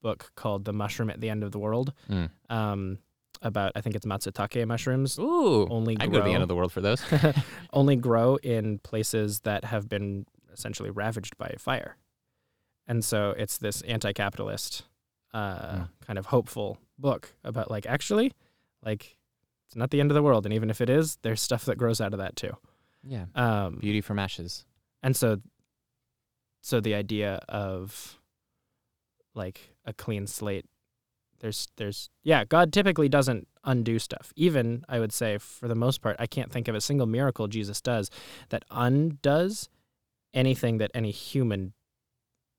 book 0.01 0.31
called 0.35 0.63
The 0.63 0.71
Mushroom 0.73 1.09
at 1.09 1.19
the 1.19 1.29
End 1.29 1.43
of 1.43 1.51
the 1.51 1.59
World. 1.59 1.91
Mm. 2.09 2.29
Um, 2.49 2.99
about 3.41 3.71
I 3.75 3.81
think 3.81 3.95
it's 3.95 4.05
matsutake 4.05 4.65
mushrooms 4.67 5.17
Ooh, 5.17 5.65
only 5.69 5.95
I 5.99 6.07
go 6.07 6.13
to 6.13 6.17
the 6.17 6.23
grow- 6.23 6.33
end 6.33 6.41
of 6.43 6.49
the 6.49 6.55
world 6.55 6.71
for 6.73 6.81
those. 6.81 7.01
only 7.73 7.95
grow 7.95 8.35
in 8.37 8.79
places 8.79 9.41
that 9.41 9.63
have 9.65 9.87
been 9.87 10.25
essentially 10.51 10.89
ravaged 10.89 11.37
by 11.37 11.55
fire. 11.57 11.95
And 12.87 13.03
so 13.05 13.33
it's 13.37 13.57
this 13.57 13.81
anti-capitalist, 13.83 14.83
uh, 15.33 15.71
Mm. 15.75 15.89
kind 16.05 16.19
of 16.19 16.25
hopeful 16.27 16.79
book 16.97 17.33
about 17.43 17.69
like 17.71 17.85
actually, 17.85 18.33
like 18.83 19.17
it's 19.67 19.75
not 19.75 19.91
the 19.91 19.99
end 20.01 20.11
of 20.11 20.15
the 20.15 20.23
world, 20.23 20.45
and 20.45 20.53
even 20.53 20.69
if 20.69 20.81
it 20.81 20.89
is, 20.89 21.17
there's 21.21 21.39
stuff 21.41 21.63
that 21.65 21.77
grows 21.77 22.01
out 22.01 22.13
of 22.13 22.19
that 22.19 22.35
too. 22.35 22.57
yeah, 23.03 23.25
Um, 23.35 23.77
beauty 23.79 24.01
from 24.01 24.19
ashes. 24.19 24.65
and 25.03 25.15
so, 25.15 25.39
so 26.61 26.79
the 26.79 26.95
idea 26.95 27.39
of 27.47 28.19
like 29.35 29.75
a 29.85 29.93
clean 29.93 30.27
slate, 30.27 30.65
there's 31.39 31.67
there's 31.77 32.09
yeah, 32.23 32.43
God 32.43 32.73
typically 32.73 33.09
doesn't 33.09 33.47
undo 33.63 33.99
stuff. 33.99 34.33
Even 34.35 34.83
I 34.89 34.99
would 34.99 35.13
say 35.13 35.37
for 35.37 35.67
the 35.67 35.75
most 35.75 36.01
part, 36.01 36.15
I 36.19 36.27
can't 36.27 36.51
think 36.51 36.67
of 36.67 36.75
a 36.75 36.81
single 36.81 37.07
miracle 37.07 37.47
Jesus 37.47 37.81
does 37.81 38.09
that 38.49 38.65
undoes 38.71 39.69
anything 40.33 40.77
that 40.77 40.91
any 40.93 41.11
human 41.11 41.73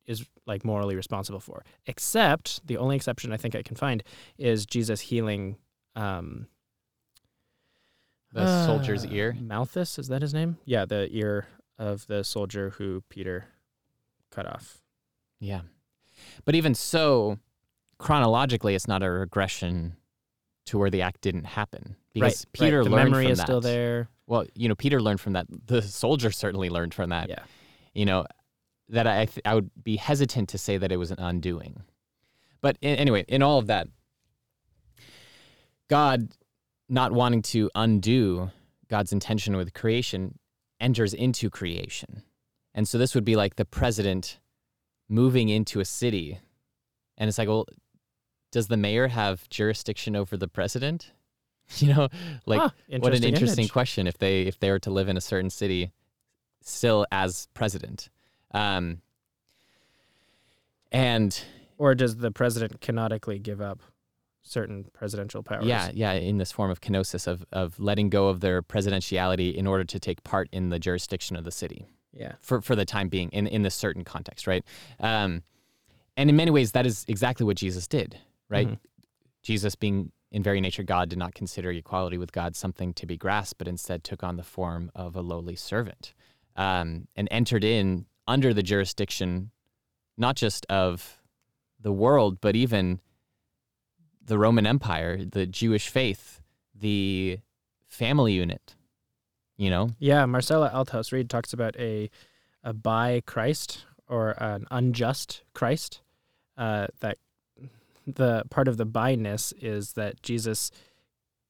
is 0.07 0.27
like 0.47 0.65
morally 0.65 0.97
responsible 0.97 1.41
for. 1.41 1.65
Except 1.87 2.67
the 2.67 2.79
only 2.79 2.97
exception 2.97 3.33
I 3.33 3.37
think 3.37 3.55
I 3.55 3.63
can 3.63 3.77
find 3.77 4.03
is 4.39 4.67
Jesus 4.67 5.01
healing 5.01 5.57
um 5.95 6.47
The 8.33 8.67
soldier's 8.67 9.05
uh, 9.05 9.09
ear. 9.11 9.37
Malchus, 9.41 9.99
is 9.99 10.09
that 10.09 10.23
his 10.23 10.33
name? 10.33 10.57
Yeah, 10.65 10.85
the 10.85 11.09
ear 11.11 11.47
of 11.79 12.07
the 12.07 12.25
soldier 12.25 12.71
who 12.71 13.03
Peter 13.09 13.47
cut 14.31 14.47
off. 14.47 14.79
Yeah, 15.39 15.63
but 16.45 16.55
even 16.55 16.75
so, 16.75 17.39
chronologically, 17.99 18.75
it's 18.75 18.89
not 18.89 19.03
a 19.03 19.11
regression 19.11 19.97
to 20.67 20.79
where 20.79 20.91
the 20.91 21.03
act 21.03 21.21
didn't 21.21 21.45
happen 21.45 21.97
because 22.13 22.47
right, 22.47 22.53
Peter 22.53 22.79
right. 22.79 22.85
The 22.85 22.91
learned 22.91 23.11
memory 23.11 23.25
from 23.25 23.33
is 23.33 23.39
that. 23.39 23.47
still 23.47 23.61
there. 23.61 24.09
Well, 24.27 24.47
you 24.55 24.69
know, 24.69 24.75
Peter 24.75 25.01
learned 25.03 25.21
from 25.21 25.33
that. 25.33 25.47
The 25.67 25.83
soldier 25.83 26.31
certainly 26.31 26.71
learned 26.71 26.95
from 26.95 27.11
that. 27.11 27.29
Yeah. 27.29 27.43
You 27.95 28.07
know, 28.07 28.27
that 28.89 29.07
I 29.07 29.25
th- 29.27 29.43
I 29.45 29.55
would 29.55 29.71
be 29.83 29.97
hesitant 29.97 30.49
to 30.51 30.59
say 30.59 30.77
that 30.77 30.93
it 30.93 30.97
was 30.97 31.11
an 31.11 31.19
undoing. 31.19 31.83
But 32.61 32.77
in, 32.81 32.97
anyway, 32.97 33.25
in 33.27 33.43
all 33.43 33.59
of 33.59 33.67
that, 33.69 33.89
God 35.89 36.29
not 36.89 37.13
wanting 37.13 37.43
to 37.43 37.71
undo 37.75 38.51
God's 38.89 39.13
intention 39.13 39.57
with 39.57 39.73
creation 39.73 40.39
enters 40.81 41.15
into 41.15 41.51
creation. 41.51 42.23
And 42.75 42.87
so 42.87 42.99
this 42.99 43.15
would 43.15 43.25
be 43.25 43.37
like 43.37 43.57
the 43.57 43.65
president 43.65 44.39
moving 45.09 45.49
into 45.49 45.81
a 45.81 45.85
city. 45.85 46.39
And 47.19 47.29
it's 47.29 47.37
like, 47.39 47.49
well, 47.49 47.67
does 48.53 48.69
the 48.69 48.77
mayor 48.77 49.09
have 49.09 49.49
jurisdiction 49.49 50.15
over 50.17 50.37
the 50.37 50.49
president? 50.49 51.13
You 51.79 51.95
know, 51.95 52.09
like 52.47 52.61
Ah, 52.61 52.73
what 52.99 53.15
an 53.15 53.23
interesting 53.23 53.63
image. 53.63 53.71
question 53.73 54.09
if 54.09 54.19
they 54.19 54.43
if 54.43 54.59
they 54.59 54.71
were 54.73 54.81
to 54.81 54.91
live 54.91 55.09
in 55.09 55.17
a 55.17 55.21
certain 55.21 55.51
city 55.51 55.93
still 56.63 57.07
as 57.13 57.47
president. 57.55 58.09
Um, 58.51 59.03
and 60.93 61.41
Or 61.79 61.95
does 61.95 62.17
the 62.17 62.31
president 62.33 62.81
canonically 62.81 63.39
give 63.39 63.61
up 63.61 63.81
certain 64.43 64.87
presidential 64.93 65.43
powers? 65.45 65.65
yeah, 65.65 65.91
yeah, 65.95 66.13
in 66.13 66.39
this 66.39 66.51
form 66.51 66.71
of 66.73 66.81
kenosis 66.81 67.27
of 67.29 67.45
of 67.53 67.79
letting 67.79 68.11
go 68.11 68.27
of 68.29 68.41
their 68.41 68.63
presidentiality 68.63 69.55
in 69.55 69.67
order 69.69 69.85
to 69.85 70.01
take 70.01 70.23
part 70.25 70.49
in 70.51 70.71
the 70.71 70.79
jurisdiction 70.81 71.37
of 71.37 71.45
the 71.45 71.53
city. 71.53 71.87
Yeah. 72.13 72.33
for, 72.41 72.61
for 72.61 72.75
the 72.75 72.85
time 72.85 73.09
being 73.09 73.29
in, 73.31 73.47
in 73.47 73.63
this 73.63 73.75
certain 73.75 74.05
context, 74.05 74.47
right? 74.47 74.65
Um, 74.99 75.43
and 76.17 76.29
in 76.29 76.37
many 76.37 76.51
ways, 76.51 76.73
that 76.73 76.87
is 76.87 77.05
exactly 77.09 77.47
what 77.47 77.57
Jesus 77.57 77.87
did, 77.87 78.19
right? 78.49 78.69
Mhm. 78.69 78.79
Jesus, 79.43 79.75
being 79.75 80.13
in 80.33 80.43
very 80.43 80.61
nature 80.61 80.83
God, 80.83 81.09
did 81.09 81.19
not 81.19 81.35
consider 81.35 81.71
equality 81.71 82.19
with 82.19 82.33
God 82.33 82.57
something 82.57 82.93
to 82.95 83.07
be 83.07 83.17
grasped, 83.17 83.59
but 83.59 83.69
instead 83.69 84.05
took 84.05 84.23
on 84.23 84.37
the 84.37 84.43
form 84.43 84.91
of 84.95 85.17
a 85.17 85.21
lowly 85.23 85.57
servant 85.57 86.15
um, 86.57 87.07
and 87.17 87.27
entered 87.31 87.65
in 87.65 88.07
under 88.27 88.53
the 88.53 88.63
jurisdiction 88.63 89.51
not 90.17 90.37
just 90.37 90.67
of 90.69 91.23
the 91.81 91.93
world, 91.93 92.41
but 92.41 92.55
even 92.55 93.01
the 94.23 94.39
Roman 94.39 94.67
Empire, 94.67 95.25
the 95.25 95.47
Jewish 95.47 95.89
faith, 95.89 96.41
the 96.75 97.39
family 97.89 98.35
unit, 98.35 98.77
you 99.61 99.69
know? 99.69 99.91
Yeah, 99.99 100.25
Marcella 100.25 100.71
Althaus 100.71 101.13
Reid 101.13 101.29
talks 101.29 101.53
about 101.53 101.77
a 101.77 102.11
a 102.65 102.73
Bi 102.73 103.23
Christ 103.27 103.85
or 104.09 104.31
an 104.43 104.67
unjust 104.71 105.43
Christ. 105.55 106.01
Uh, 106.57 106.89
that 107.01 107.19
the 108.07 108.45
part 108.51 108.69
of 108.69 108.77
the 108.79 108.87
byness 108.87 109.53
is 109.61 109.93
that 109.93 110.23
Jesus 110.23 110.71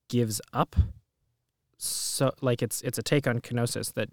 gives 0.08 0.40
up. 0.52 0.76
So, 1.78 2.32
like 2.40 2.62
it's 2.62 2.82
it's 2.82 2.98
a 2.98 3.02
take 3.02 3.28
on 3.28 3.40
kenosis 3.40 3.94
that 3.94 4.08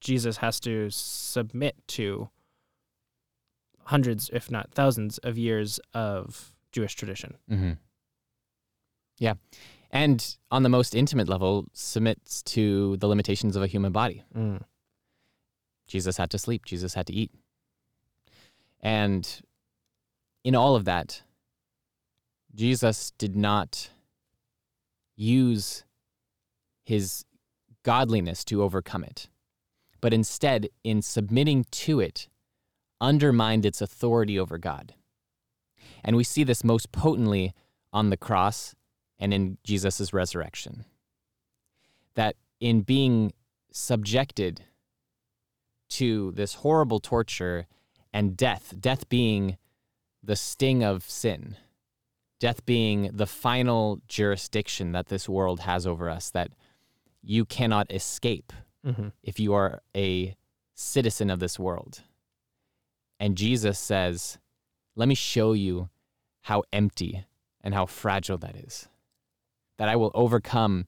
Jesus 0.00 0.38
has 0.38 0.58
to 0.60 0.90
submit 0.90 1.76
to 1.88 2.28
hundreds, 3.84 4.28
if 4.32 4.50
not 4.50 4.72
thousands, 4.72 5.18
of 5.18 5.38
years 5.38 5.78
of 5.94 6.52
Jewish 6.72 6.94
tradition. 6.96 7.36
Mm-hmm. 7.50 7.72
Yeah. 9.18 9.34
And 9.94 10.36
on 10.50 10.64
the 10.64 10.68
most 10.68 10.96
intimate 10.96 11.28
level, 11.28 11.66
submits 11.72 12.42
to 12.42 12.96
the 12.96 13.06
limitations 13.06 13.54
of 13.54 13.62
a 13.62 13.68
human 13.68 13.92
body. 13.92 14.24
Mm. 14.36 14.60
Jesus 15.86 16.16
had 16.16 16.30
to 16.30 16.38
sleep, 16.38 16.64
Jesus 16.64 16.94
had 16.94 17.06
to 17.06 17.12
eat. 17.12 17.30
And 18.80 19.40
in 20.42 20.56
all 20.56 20.74
of 20.74 20.84
that, 20.84 21.22
Jesus 22.52 23.12
did 23.18 23.36
not 23.36 23.90
use 25.16 25.84
his 26.84 27.24
godliness 27.84 28.44
to 28.46 28.64
overcome 28.64 29.04
it, 29.04 29.28
but 30.00 30.12
instead, 30.12 30.68
in 30.82 31.02
submitting 31.02 31.66
to 31.70 32.00
it, 32.00 32.28
undermined 33.00 33.64
its 33.64 33.80
authority 33.80 34.38
over 34.40 34.58
God. 34.58 34.94
And 36.02 36.16
we 36.16 36.24
see 36.24 36.42
this 36.42 36.64
most 36.64 36.90
potently 36.90 37.54
on 37.92 38.10
the 38.10 38.16
cross 38.16 38.74
and 39.18 39.32
in 39.34 39.58
Jesus' 39.64 40.12
resurrection. 40.12 40.84
That 42.14 42.36
in 42.60 42.82
being 42.82 43.32
subjected 43.72 44.62
to 45.90 46.32
this 46.32 46.54
horrible 46.54 47.00
torture 47.00 47.66
and 48.12 48.36
death, 48.36 48.74
death 48.78 49.08
being 49.08 49.56
the 50.22 50.36
sting 50.36 50.82
of 50.82 51.02
sin, 51.08 51.56
death 52.40 52.64
being 52.64 53.10
the 53.12 53.26
final 53.26 54.00
jurisdiction 54.08 54.92
that 54.92 55.06
this 55.06 55.28
world 55.28 55.60
has 55.60 55.86
over 55.86 56.08
us, 56.08 56.30
that 56.30 56.50
you 57.22 57.44
cannot 57.44 57.90
escape 57.92 58.52
Mm-hmm. 58.86 59.08
if 59.22 59.40
you 59.40 59.54
are 59.54 59.80
a 59.96 60.36
citizen 60.74 61.30
of 61.30 61.38
this 61.40 61.58
world. 61.58 62.02
And 63.18 63.34
Jesus 63.34 63.78
says, 63.78 64.36
Let 64.94 65.08
me 65.08 65.14
show 65.14 65.54
you 65.54 65.88
how 66.42 66.64
empty 66.70 67.24
and 67.62 67.72
how 67.72 67.86
fragile 67.86 68.36
that 68.36 68.56
is. 68.56 68.86
That 69.78 69.88
I 69.88 69.96
will 69.96 70.10
overcome 70.14 70.86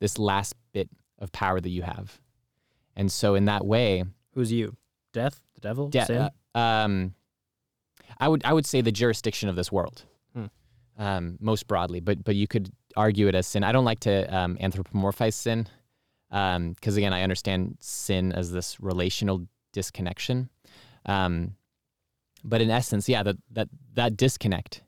this 0.00 0.18
last 0.18 0.54
bit 0.72 0.88
of 1.18 1.32
power 1.32 1.60
that 1.60 1.68
you 1.68 1.82
have. 1.82 2.20
And 2.96 3.10
so, 3.10 3.34
in 3.34 3.46
that 3.46 3.64
way, 3.66 4.04
Who's 4.34 4.52
you? 4.52 4.76
Death, 5.12 5.40
the 5.54 5.60
devil, 5.60 5.88
de- 5.88 6.04
sin. 6.06 6.30
uh, 6.54 6.58
um, 6.58 7.14
I 8.18 8.28
would 8.28 8.44
I 8.44 8.52
would 8.52 8.66
say 8.66 8.80
the 8.80 8.92
jurisdiction 8.92 9.48
of 9.48 9.56
this 9.56 9.72
world, 9.72 10.04
Hmm. 10.34 10.46
um, 10.98 11.36
most 11.40 11.66
broadly. 11.66 12.00
But 12.00 12.22
but 12.24 12.36
you 12.36 12.46
could 12.46 12.70
argue 12.96 13.26
it 13.28 13.34
as 13.34 13.46
sin. 13.46 13.64
I 13.64 13.72
don't 13.72 13.84
like 13.84 14.00
to 14.00 14.36
um, 14.36 14.56
anthropomorphize 14.58 15.34
sin, 15.34 15.66
because 16.28 16.96
again, 16.96 17.12
I 17.12 17.22
understand 17.22 17.76
sin 17.80 18.32
as 18.32 18.52
this 18.52 18.78
relational 18.80 19.46
disconnection. 19.72 20.48
Um, 21.06 21.56
but 22.44 22.60
in 22.60 22.70
essence, 22.70 23.08
yeah, 23.08 23.22
that 23.24 23.36
that 23.52 23.68
that 23.94 24.16
disconnect 24.16 24.82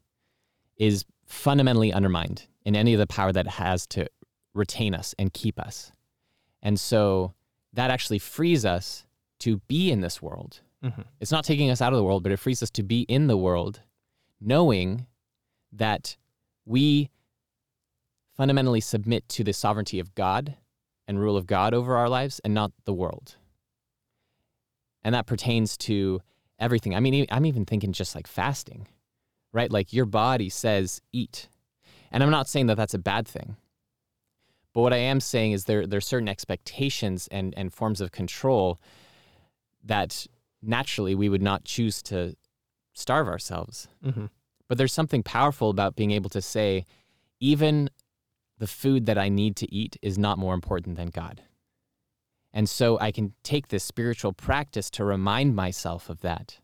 is 0.77 1.05
fundamentally 1.27 1.93
undermined 1.93 2.47
in 2.65 2.77
any 2.77 2.95
of 2.95 2.99
the 2.99 3.07
power 3.07 3.33
that 3.33 3.47
it 3.47 3.53
has 3.53 3.87
to 3.89 4.07
retain 4.55 4.95
us 4.95 5.15
and 5.19 5.33
keep 5.33 5.59
us, 5.59 5.93
and 6.63 6.79
so 6.79 7.35
that 7.73 7.91
actually 7.91 8.19
frees 8.19 8.65
us 8.65 9.07
to 9.39 9.59
be 9.67 9.91
in 9.91 10.01
this 10.01 10.21
world. 10.21 10.61
Mhm. 10.83 11.07
It's 11.21 11.33
not 11.33 11.45
taking 11.45 11.71
us 11.71 11.81
out 11.81 11.93
of 11.93 11.97
the 11.97 12.05
world, 12.05 12.23
but 12.23 12.33
it 12.33 12.39
frees 12.39 12.63
us 12.63 12.71
to 12.71 12.83
be 12.83 13.03
in 13.03 13.29
the 13.29 13.37
world, 13.37 13.81
knowing 14.41 15.07
that 15.73 16.17
we 16.65 17.11
fundamentally 18.35 18.81
submit 18.81 19.29
to 19.31 19.45
the 19.45 19.53
sovereignty 19.53 19.99
of 19.99 20.15
God 20.15 20.57
and 21.07 21.19
rule 21.19 21.37
of 21.37 21.47
God 21.47 21.75
over 21.75 21.97
our 21.97 22.09
lives 22.09 22.41
and 22.45 22.53
not 22.55 22.73
the 22.85 22.95
world. 22.95 23.37
And 25.03 25.15
that 25.15 25.27
pertains 25.27 25.77
to 25.79 26.21
everything. 26.59 26.95
I 26.95 27.01
mean, 27.01 27.27
I'm 27.31 27.47
even 27.47 27.65
thinking 27.65 27.93
just 27.93 28.15
like 28.15 28.27
fasting, 28.27 28.87
right? 29.53 29.71
Like 29.71 29.93
your 29.93 30.07
body 30.07 30.49
says 30.49 31.01
eat. 31.13 31.49
And 32.13 32.23
I'm 32.23 32.31
not 32.31 32.49
saying 32.49 32.67
that 32.67 32.77
that's 32.77 32.95
a 32.95 32.99
bad 32.99 33.27
thing. 33.27 33.57
But 34.73 34.83
what 34.83 34.93
I 34.93 34.99
am 34.99 35.21
saying 35.21 35.53
is 35.53 35.65
there, 35.65 35.87
there 35.87 35.99
are 35.99 36.01
certain 36.01 36.29
expectations 36.29 37.29
and, 37.31 37.53
and 37.57 37.73
forms 37.73 38.01
of 38.01 38.13
control 38.13 38.79
that 39.85 40.27
naturally 40.63 41.15
we 41.15 41.29
would 41.29 41.43
not 41.43 41.65
choose 41.65 42.03
to 42.05 42.37
starve 42.95 43.27
ourselves. 43.27 43.89
Mm-hmm. 44.05 44.27
But 44.69 44.79
there's 44.79 44.93
something 44.93 45.23
powerful 45.23 45.71
about 45.71 45.97
being 45.97 46.13
able 46.13 46.31
to 46.31 46.41
say, 46.41 46.85
even 47.41 47.91
the 48.59 48.67
food 48.67 49.07
that 49.07 49.19
I 49.19 49.29
need 49.29 49.57
to 49.57 49.75
eat 49.75 49.97
is 50.01 50.17
not 50.17 50.39
more 50.39 50.55
important 50.55 50.97
than 50.97 51.09
God. 51.09 51.43
And 52.53 52.69
so 52.69 52.99
I 53.01 53.11
can 53.11 53.33
take 53.43 53.69
this 53.69 53.83
spiritual 53.83 54.33
practice 54.33 54.91
to 54.91 55.05
remind 55.05 55.57
myself 55.57 56.09
of 56.09 56.21
that 56.21 56.61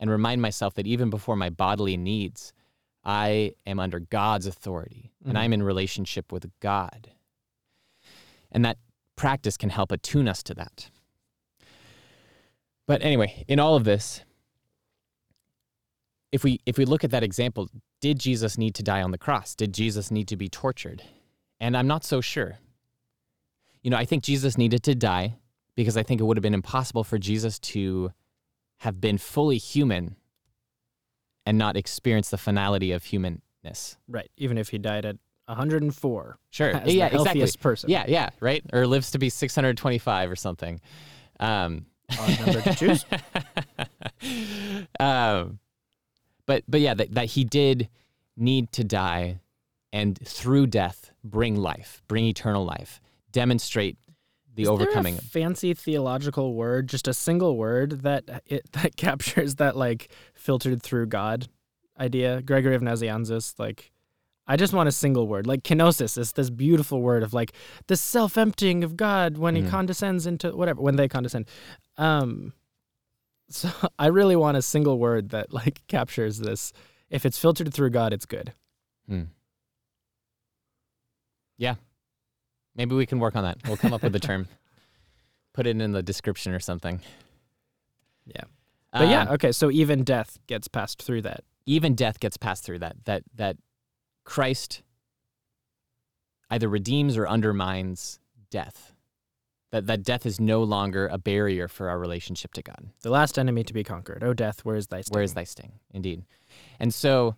and 0.00 0.10
remind 0.10 0.40
myself 0.40 0.74
that 0.74 0.86
even 0.86 1.10
before 1.10 1.36
my 1.36 1.50
bodily 1.50 1.96
needs, 1.96 2.52
I 3.04 3.54
am 3.66 3.80
under 3.80 4.00
God's 4.00 4.46
authority 4.46 5.12
and 5.24 5.34
Mhm. 5.36 5.40
I'm 5.40 5.52
in 5.52 5.62
relationship 5.62 6.32
with 6.32 6.50
God. 6.60 7.10
And 8.50 8.64
that 8.64 8.78
practice 9.16 9.56
can 9.56 9.70
help 9.70 9.90
attune 9.92 10.28
us 10.28 10.42
to 10.44 10.54
that. 10.54 10.90
But 12.86 13.02
anyway, 13.02 13.44
in 13.48 13.58
all 13.58 13.76
of 13.76 13.84
this, 13.84 14.22
if 16.30 16.44
we 16.44 16.60
if 16.66 16.78
we 16.78 16.84
look 16.84 17.04
at 17.04 17.10
that 17.10 17.22
example, 17.22 17.68
did 18.00 18.18
Jesus 18.18 18.58
need 18.58 18.74
to 18.74 18.82
die 18.82 19.02
on 19.02 19.10
the 19.10 19.18
cross? 19.18 19.54
Did 19.54 19.72
Jesus 19.72 20.10
need 20.10 20.28
to 20.28 20.36
be 20.36 20.48
tortured? 20.48 21.02
And 21.60 21.76
I'm 21.76 21.86
not 21.86 22.04
so 22.04 22.20
sure. 22.20 22.58
You 23.82 23.90
know, 23.90 23.96
I 23.96 24.04
think 24.04 24.24
Jesus 24.24 24.58
needed 24.58 24.82
to 24.84 24.94
die 24.94 25.36
because 25.74 25.96
I 25.96 26.02
think 26.02 26.20
it 26.20 26.24
would 26.24 26.36
have 26.36 26.42
been 26.42 26.54
impossible 26.54 27.04
for 27.04 27.18
Jesus 27.18 27.58
to 27.60 28.12
have 28.78 29.00
been 29.00 29.18
fully 29.18 29.58
human 29.58 30.16
and 31.46 31.58
not 31.58 31.76
experience 31.76 32.30
the 32.30 32.38
finality 32.38 32.92
of 32.92 33.04
humanness. 33.04 33.96
Right. 34.08 34.30
Even 34.36 34.58
if 34.58 34.68
he 34.68 34.78
died 34.78 35.04
at 35.04 35.16
104 35.46 36.38
Sure. 36.50 36.70
yeah, 36.86 37.06
exactly. 37.06 37.46
person. 37.60 37.90
Yeah, 37.90 38.04
yeah, 38.06 38.30
right? 38.40 38.64
Or 38.72 38.86
lives 38.86 39.10
to 39.12 39.18
be 39.18 39.28
625 39.28 40.30
or 40.30 40.36
something. 40.36 40.80
Um, 41.40 41.86
Odd 42.18 42.40
number 42.40 42.60
to 42.62 42.74
choose. 42.74 43.04
um, 45.00 45.58
but 46.46 46.64
but 46.68 46.80
yeah, 46.80 46.94
that, 46.94 47.14
that 47.14 47.26
he 47.26 47.44
did 47.44 47.88
need 48.36 48.72
to 48.72 48.84
die 48.84 49.40
and 49.92 50.18
through 50.24 50.66
death 50.68 51.10
bring 51.24 51.56
life, 51.56 52.02
bring 52.08 52.24
eternal 52.24 52.64
life, 52.64 53.00
demonstrate 53.30 53.96
the 54.54 54.62
Is 54.62 54.68
there 54.68 54.72
a 54.76 54.80
overcoming. 54.82 55.16
fancy 55.16 55.74
theological 55.74 56.54
word, 56.54 56.88
just 56.88 57.08
a 57.08 57.14
single 57.14 57.56
word 57.56 58.02
that 58.02 58.42
it 58.46 58.70
that 58.72 58.96
captures 58.96 59.56
that 59.56 59.76
like 59.76 60.10
filtered 60.34 60.82
through 60.82 61.06
God 61.06 61.48
idea. 61.98 62.42
Gregory 62.42 62.74
of 62.74 62.82
Nazianzus, 62.82 63.58
like 63.58 63.90
I 64.46 64.56
just 64.56 64.72
want 64.72 64.88
a 64.88 64.92
single 64.92 65.26
word. 65.28 65.46
Like 65.46 65.62
kenosis 65.62 66.18
is 66.18 66.32
this 66.32 66.50
beautiful 66.50 67.00
word 67.00 67.22
of 67.22 67.32
like 67.32 67.52
the 67.86 67.96
self 67.96 68.36
emptying 68.36 68.82
of 68.84 68.96
God 68.96 69.38
when 69.38 69.54
Mhm. 69.54 69.64
he 69.64 69.70
condescends 69.70 70.26
into 70.26 70.50
whatever, 70.56 70.82
when 70.82 70.96
they 70.96 71.08
condescend. 71.08 71.46
Um, 71.96 72.52
so 73.48 73.70
I 73.98 74.06
really 74.06 74.34
want 74.36 74.56
a 74.56 74.62
single 74.62 74.98
word 74.98 75.30
that 75.30 75.52
like 75.52 75.86
captures 75.86 76.38
this. 76.38 76.72
If 77.08 77.24
it's 77.26 77.38
filtered 77.38 77.72
through 77.72 77.90
God, 77.90 78.12
it's 78.12 78.26
good. 78.26 78.52
Hmm. 79.06 79.24
Yeah. 81.58 81.74
Maybe 82.74 82.94
we 82.94 83.06
can 83.06 83.18
work 83.18 83.36
on 83.36 83.44
that. 83.44 83.58
We'll 83.66 83.76
come 83.76 83.92
up 83.92 84.02
with 84.02 84.14
a 84.16 84.20
term. 84.30 84.48
Put 85.52 85.66
it 85.66 85.80
in 85.80 85.92
the 85.92 86.02
description 86.02 86.52
or 86.54 86.60
something. 86.60 87.00
Yeah. 88.26 88.44
But 88.92 89.08
yeah, 89.08 89.22
Um, 89.22 89.28
okay. 89.34 89.52
So 89.52 89.70
even 89.70 90.04
death 90.04 90.38
gets 90.46 90.68
passed 90.68 91.02
through 91.02 91.22
that. 91.22 91.44
even 91.66 91.94
death 91.94 92.18
gets 92.20 92.36
passed 92.36 92.64
through 92.64 92.78
that. 92.80 92.96
That 93.04 93.22
that 93.34 93.56
Christ 94.24 94.82
either 96.50 96.68
redeems 96.68 97.16
or 97.16 97.26
undermines 97.28 98.18
death. 98.50 98.94
That 99.70 99.86
that 99.86 100.02
death 100.02 100.26
is 100.26 100.38
no 100.40 100.62
longer 100.62 101.06
a 101.08 101.16
barrier 101.18 101.68
for 101.68 101.88
our 101.88 101.98
relationship 101.98 102.52
to 102.54 102.62
God. 102.62 102.88
The 103.02 103.10
last 103.10 103.38
enemy 103.38 103.64
to 103.64 103.72
be 103.72 103.82
conquered. 103.84 104.22
Oh, 104.22 104.34
death, 104.34 104.64
where 104.64 104.76
is 104.76 104.86
thy 104.88 105.00
sting? 105.00 105.14
Where 105.14 105.22
is 105.22 105.34
thy 105.34 105.44
sting? 105.44 105.72
Indeed. 105.92 106.24
And 106.78 106.92
so 106.92 107.36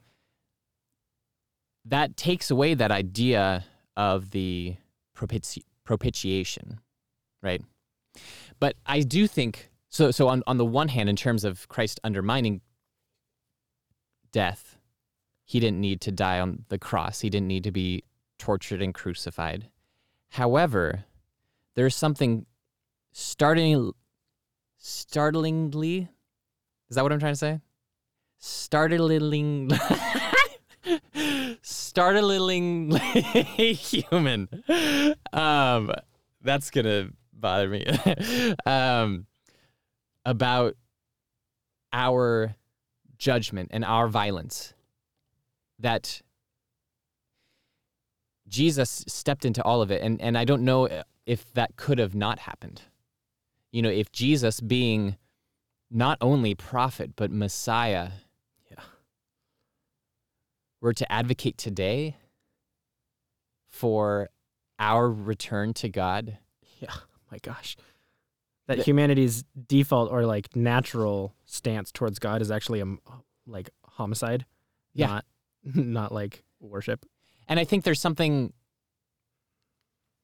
that 1.84 2.16
takes 2.16 2.50
away 2.50 2.74
that 2.74 2.90
idea 2.90 3.64
of 3.96 4.30
the 4.30 4.76
propiti- 5.16 5.64
propitiation, 5.84 6.80
right? 7.42 7.62
But 8.60 8.76
I 8.86 9.00
do 9.00 9.26
think 9.26 9.70
so. 9.90 10.10
So 10.10 10.28
on, 10.28 10.42
on 10.46 10.58
the 10.58 10.64
one 10.64 10.88
hand, 10.88 11.08
in 11.08 11.16
terms 11.16 11.44
of 11.44 11.68
Christ 11.68 12.00
undermining 12.04 12.60
death, 14.32 14.78
he 15.44 15.60
didn't 15.60 15.80
need 15.80 16.00
to 16.02 16.12
die 16.12 16.40
on 16.40 16.64
the 16.68 16.78
cross. 16.78 17.20
He 17.20 17.30
didn't 17.30 17.48
need 17.48 17.64
to 17.64 17.72
be 17.72 18.04
tortured 18.38 18.82
and 18.82 18.94
crucified. 18.94 19.68
However, 20.30 21.04
there's 21.74 21.94
something 21.94 22.46
starting 23.12 23.92
startlingly 24.78 26.08
is 26.94 26.96
that 26.96 27.02
what 27.02 27.12
I'm 27.12 27.18
trying 27.18 27.32
to 27.32 27.38
say? 27.38 27.60
Startling, 28.38 29.68
startlingly 31.94 33.72
human. 33.72 34.48
Um, 35.32 35.92
that's 36.42 36.70
gonna 36.70 37.10
bother 37.32 37.68
me. 37.68 37.86
um, 38.66 39.26
about 40.24 40.74
our 41.92 42.56
judgment 43.16 43.70
and 43.72 43.84
our 43.84 44.08
violence. 44.08 44.74
That 45.78 46.20
Jesus 48.48 49.04
stepped 49.06 49.44
into 49.44 49.62
all 49.62 49.80
of 49.80 49.92
it, 49.92 50.02
and 50.02 50.20
and 50.20 50.36
I 50.36 50.44
don't 50.44 50.62
know 50.62 50.88
if 51.26 51.52
that 51.54 51.76
could 51.76 51.98
have 51.98 52.14
not 52.16 52.40
happened. 52.40 52.82
You 53.70 53.82
know, 53.82 53.90
if 53.90 54.10
Jesus 54.10 54.60
being 54.60 55.16
not 55.90 56.18
only 56.20 56.56
prophet 56.56 57.12
but 57.14 57.30
Messiah. 57.30 58.10
Were 60.84 60.92
to 60.92 61.10
advocate 61.10 61.56
today 61.56 62.18
for 63.70 64.28
our 64.78 65.10
return 65.10 65.72
to 65.72 65.88
God. 65.88 66.36
Yeah. 66.78 66.92
My 67.32 67.38
gosh. 67.38 67.78
That 68.66 68.76
The- 68.76 68.82
humanity's 68.82 69.44
default 69.66 70.12
or 70.12 70.26
like 70.26 70.54
natural 70.54 71.34
stance 71.46 71.90
towards 71.90 72.18
God 72.18 72.42
is 72.42 72.50
actually 72.50 72.82
a 72.82 72.96
like 73.46 73.70
homicide. 73.86 74.44
Yeah. 74.92 75.06
Not, 75.06 75.24
not 75.64 76.12
like 76.12 76.44
worship. 76.60 77.06
And 77.48 77.58
I 77.58 77.64
think 77.64 77.84
there's 77.84 77.98
something 77.98 78.52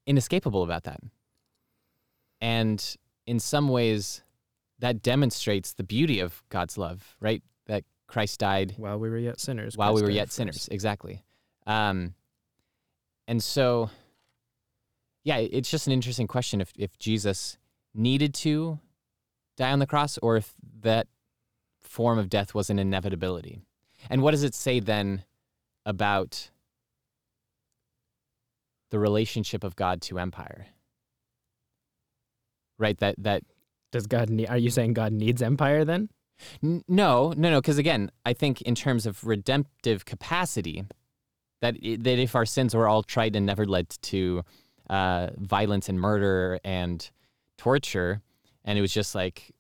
inescapable 0.07 0.63
about 0.63 0.85
that. 0.85 1.01
And 2.39 2.97
in 3.27 3.41
some 3.41 3.71
ways, 3.71 4.23
that 4.79 5.01
demonstrates 5.01 5.73
the 5.73 5.85
beauty 5.85 6.21
of 6.21 6.43
God's 6.51 6.77
love, 6.77 7.17
right? 7.19 7.43
Christ 8.11 8.41
died 8.41 8.75
While 8.77 8.99
we 8.99 9.09
were 9.09 9.19
yet 9.19 9.39
sinners. 9.39 9.77
while 9.77 9.95
we 9.95 10.03
were 10.03 10.11
yet 10.11 10.33
sinners. 10.33 10.69
Exactly. 10.71 11.23
Um, 11.65 12.15
and 13.29 13.41
so, 13.41 13.89
yeah, 15.23 15.37
it's 15.37 15.71
just 15.71 15.87
an 15.87 15.93
interesting 15.93 16.27
question 16.27 16.61
if, 16.61 16.73
if 16.77 16.99
Jesus 16.99 17.57
needed 17.95 18.35
to 18.35 18.81
die 19.57 19.71
on 19.71 19.79
the 19.79 19.87
cross 19.87 20.19
or 20.19 20.37
if 20.37 20.53
that 20.81 21.07
form 21.81 22.19
of 22.19 22.29
death 22.29 22.53
was 22.53 22.69
an 22.69 22.81
inevitability. 22.81 23.61
And 24.09 24.23
what 24.23 24.33
does 24.33 24.43
it 24.43 24.55
say 24.55 24.81
then 24.81 25.25
about 25.87 26.51
the 28.91 28.99
relationship 28.99 29.63
of 29.63 29.77
God 29.77 30.03
to 30.03 30.19
empire? 30.19 30.67
Right? 32.77 32.99
That, 32.99 33.15
that 33.19 33.45
Does 33.93 34.07
God 34.07 34.31
need, 34.31 34.49
are 34.49 34.59
you 34.59 34.71
saying 34.71 34.95
God 34.95 35.13
needs 35.13 35.43
empire 35.43 35.85
then? 35.85 36.09
N- 36.63 36.83
No, 36.89 37.33
no, 37.37 37.51
no. 37.51 37.61
Because 37.61 37.79
again, 37.79 38.11
I 38.25 38.33
think 38.33 38.63
in 38.63 38.75
terms 38.75 39.07
of 39.07 39.25
redemptive 39.27 40.05
capacity, 40.05 40.85
that 41.61 41.75
that 41.83 42.19
if 42.19 42.35
our 42.35 42.47
sins 42.47 42.75
were 42.75 42.89
all 42.89 43.03
tried 43.03 43.37
and 43.37 43.45
never 43.47 43.67
led 43.67 43.89
to 44.03 44.43
uh, 44.89 45.29
violence 45.37 45.89
and 45.89 46.01
murder 46.01 46.59
and 46.65 47.11
torture, 47.59 48.23
and 48.65 48.79
it 48.79 48.83
was 48.83 48.93
just 48.93 49.15
like 49.15 49.53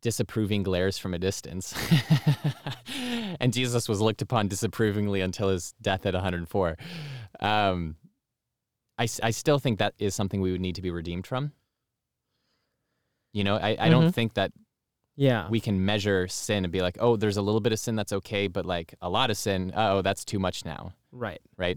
disapproving 0.00 0.62
glares 0.62 0.96
from 0.96 1.12
a 1.14 1.18
distance, 1.18 1.74
and 3.40 3.52
Jesus 3.52 3.88
was 3.88 4.00
looked 4.00 4.22
upon 4.22 4.48
disapprovingly 4.48 5.20
until 5.20 5.48
his 5.48 5.74
death 5.82 6.06
at 6.06 6.14
104. 6.14 6.76
Um, 7.40 7.96
I, 8.96 9.08
I 9.22 9.30
still 9.30 9.58
think 9.58 9.78
that 9.80 9.94
is 9.98 10.14
something 10.14 10.40
we 10.40 10.52
would 10.52 10.60
need 10.60 10.76
to 10.76 10.82
be 10.82 10.90
redeemed 10.90 11.26
from. 11.26 11.52
You 13.32 13.44
know, 13.44 13.56
I, 13.56 13.76
I 13.78 13.88
don't 13.88 14.06
Mhm. 14.08 14.14
think 14.14 14.34
that 14.34 14.52
Yeah. 15.20 15.48
we 15.50 15.58
can 15.58 15.84
measure 15.84 16.28
sin 16.28 16.64
and 16.64 16.70
be 16.72 16.80
like, 16.80 16.96
oh, 17.00 17.16
there's 17.16 17.36
a 17.36 17.42
little 17.42 17.60
bit 17.60 17.72
of 17.72 17.80
sin 17.80 17.96
that's 17.96 18.12
okay, 18.12 18.46
but 18.46 18.64
like 18.64 18.94
a 19.02 19.10
lot 19.10 19.30
of 19.30 19.36
sin, 19.36 19.72
oh, 19.74 20.00
that's 20.00 20.24
too 20.24 20.38
much 20.38 20.64
now, 20.64 20.92
right. 21.10 21.40
right? 21.56 21.76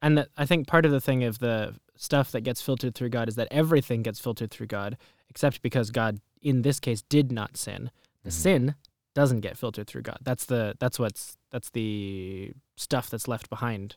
And 0.00 0.16
that, 0.18 0.28
I 0.36 0.46
think 0.46 0.68
part 0.68 0.86
of 0.86 0.92
the 0.92 1.00
thing 1.00 1.24
of 1.24 1.40
the 1.40 1.74
stuff 1.96 2.30
that 2.30 2.42
gets 2.42 2.62
filtered 2.62 2.94
through 2.94 3.08
God 3.08 3.28
is 3.28 3.34
that 3.34 3.48
everything 3.50 4.02
gets 4.02 4.20
filtered 4.20 4.52
through 4.52 4.68
God, 4.68 4.96
except 5.28 5.60
because 5.60 5.90
God, 5.90 6.20
in 6.40 6.62
this 6.62 6.78
case, 6.78 7.02
did 7.02 7.32
not 7.32 7.56
sin. 7.56 7.90
The 8.22 8.30
Mhm. 8.30 8.32
sin 8.32 8.74
doesn't 9.12 9.40
get 9.40 9.58
filtered 9.58 9.88
through 9.88 10.02
God. 10.02 10.18
That's 10.22 10.44
the 10.44 10.76
that's 10.78 11.00
what's 11.00 11.36
that's 11.50 11.70
the 11.70 12.52
stuff 12.76 13.10
that's 13.10 13.26
left 13.26 13.50
behind 13.50 13.96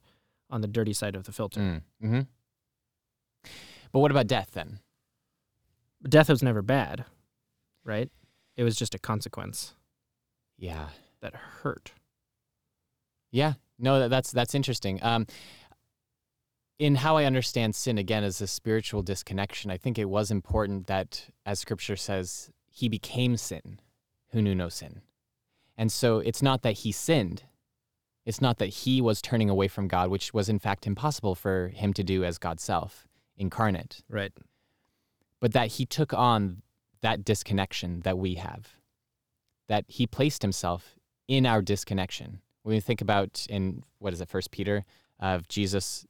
on 0.49 0.61
the 0.61 0.67
dirty 0.67 0.93
side 0.93 1.15
of 1.15 1.25
the 1.25 1.31
filter. 1.31 1.59
Mm. 1.59 1.81
hmm 2.01 2.21
But 3.91 3.99
what 3.99 4.09
about 4.09 4.25
death 4.25 4.51
then? 4.53 4.79
Death 6.03 6.29
was 6.29 6.41
never 6.41 6.63
bad, 6.63 7.05
right? 7.83 8.09
It 8.61 8.63
was 8.63 8.75
just 8.75 8.93
a 8.93 8.99
consequence 8.99 9.73
Yeah, 10.57 10.89
that 11.21 11.33
hurt. 11.33 11.93
yeah. 13.31 13.53
No, 13.79 13.99
that, 14.01 14.09
that's 14.09 14.31
that's 14.31 14.53
interesting. 14.53 14.99
Um, 15.01 15.25
in 16.77 16.93
how 16.95 17.17
I 17.17 17.25
understand 17.25 17.73
sin 17.73 17.97
again 17.97 18.23
as 18.23 18.39
a 18.41 18.45
spiritual 18.45 19.01
disconnection, 19.01 19.71
I 19.71 19.77
think 19.77 19.97
it 19.97 20.09
was 20.09 20.29
important 20.29 20.85
that, 20.85 21.25
as 21.43 21.59
Scripture 21.59 21.95
says, 21.95 22.51
he 22.69 22.87
became 22.87 23.35
sin, 23.37 23.79
who 24.31 24.41
knew 24.43 24.53
no 24.53 24.69
sin, 24.69 25.01
and 25.75 25.91
so 25.91 26.19
it's 26.19 26.43
not 26.43 26.61
that 26.61 26.73
he 26.83 26.91
sinned. 26.91 27.43
It's 28.25 28.41
not 28.41 28.59
that 28.59 28.67
he 28.83 29.01
was 29.01 29.19
turning 29.23 29.49
away 29.49 29.67
from 29.67 29.87
God, 29.87 30.11
which 30.11 30.31
was 30.35 30.47
in 30.49 30.59
fact 30.59 30.85
impossible 30.85 31.33
for 31.33 31.69
him 31.69 31.93
to 31.93 32.03
do 32.03 32.23
as 32.23 32.37
God's 32.37 32.61
self 32.63 33.07
incarnate. 33.35 34.03
Right. 34.07 34.33
but 35.39 35.53
that 35.53 35.69
he 35.77 35.87
took 35.87 36.13
on 36.13 36.61
that 37.01 37.25
disconnection 37.25 38.01
that 38.01 38.17
we 38.17 38.35
have, 38.35 38.75
that 39.67 39.85
he 39.87 40.05
placed 40.05 40.41
himself 40.41 40.95
in 41.27 41.45
our 41.45 41.61
disconnection. 41.61 42.41
When 42.63 42.75
we 42.75 42.79
think 42.79 43.01
about 43.01 43.45
in 43.49 43.83
what 43.99 44.13
is 44.13 44.21
it, 44.21 44.29
First 44.29 44.51
Peter, 44.51 44.85
of 45.19 45.47
Jesus 45.47 46.05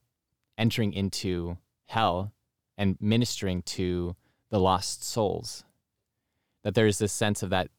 entering 0.57 0.93
into 0.93 1.57
hell 1.85 2.33
and 2.77 2.97
ministering 2.99 3.61
to 3.63 4.15
the 4.49 4.59
lost 4.59 5.03
souls, 5.03 5.63
that 6.63 6.75
there 6.75 6.87
is 6.87 6.97
this 6.97 7.13
sense 7.13 7.41
of 7.43 7.49
that 7.49 7.69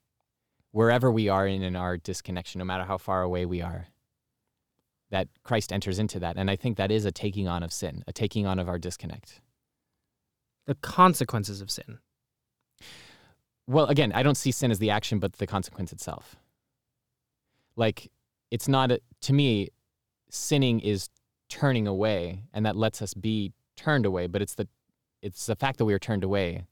wherever 0.70 1.10
we 1.10 1.28
are 1.28 1.46
in, 1.46 1.62
in 1.62 1.76
our 1.76 1.96
disconnection, 1.96 2.58
no 2.58 2.64
matter 2.64 2.84
how 2.84 2.98
far 2.98 3.22
away 3.22 3.44
we 3.44 3.60
are, 3.60 3.86
that 5.10 5.28
Christ 5.44 5.72
enters 5.72 5.98
into 5.98 6.18
that. 6.20 6.36
And 6.36 6.50
I 6.50 6.56
think 6.56 6.78
that 6.78 6.90
is 6.90 7.04
a 7.04 7.12
taking 7.12 7.46
on 7.46 7.62
of 7.62 7.72
sin, 7.72 8.02
a 8.06 8.12
taking 8.12 8.46
on 8.46 8.58
of 8.58 8.68
our 8.68 8.78
disconnect. 8.78 9.40
The 10.66 10.74
consequences 10.74 11.60
of 11.60 11.70
sin. 11.70 11.98
Well, 13.66 13.86
again, 13.86 14.12
I 14.12 14.22
don't 14.22 14.36
see 14.36 14.50
sin 14.50 14.70
as 14.70 14.78
the 14.78 14.90
action, 14.90 15.18
but 15.18 15.34
the 15.34 15.46
consequence 15.46 15.92
itself. 15.92 16.36
Like, 17.76 18.10
it's 18.50 18.68
not, 18.68 18.90
a, 18.90 19.00
to 19.22 19.32
me, 19.32 19.68
sinning 20.28 20.80
is 20.80 21.08
turning 21.48 21.86
away, 21.86 22.42
and 22.52 22.66
that 22.66 22.76
lets 22.76 23.00
us 23.00 23.14
be 23.14 23.52
turned 23.76 24.04
away, 24.04 24.26
but 24.26 24.42
it's 24.42 24.54
the, 24.54 24.68
it's 25.22 25.46
the 25.46 25.56
fact 25.56 25.78
that 25.78 25.84
we 25.84 25.94
are 25.94 25.98
turned 25.98 26.24
away 26.24 26.66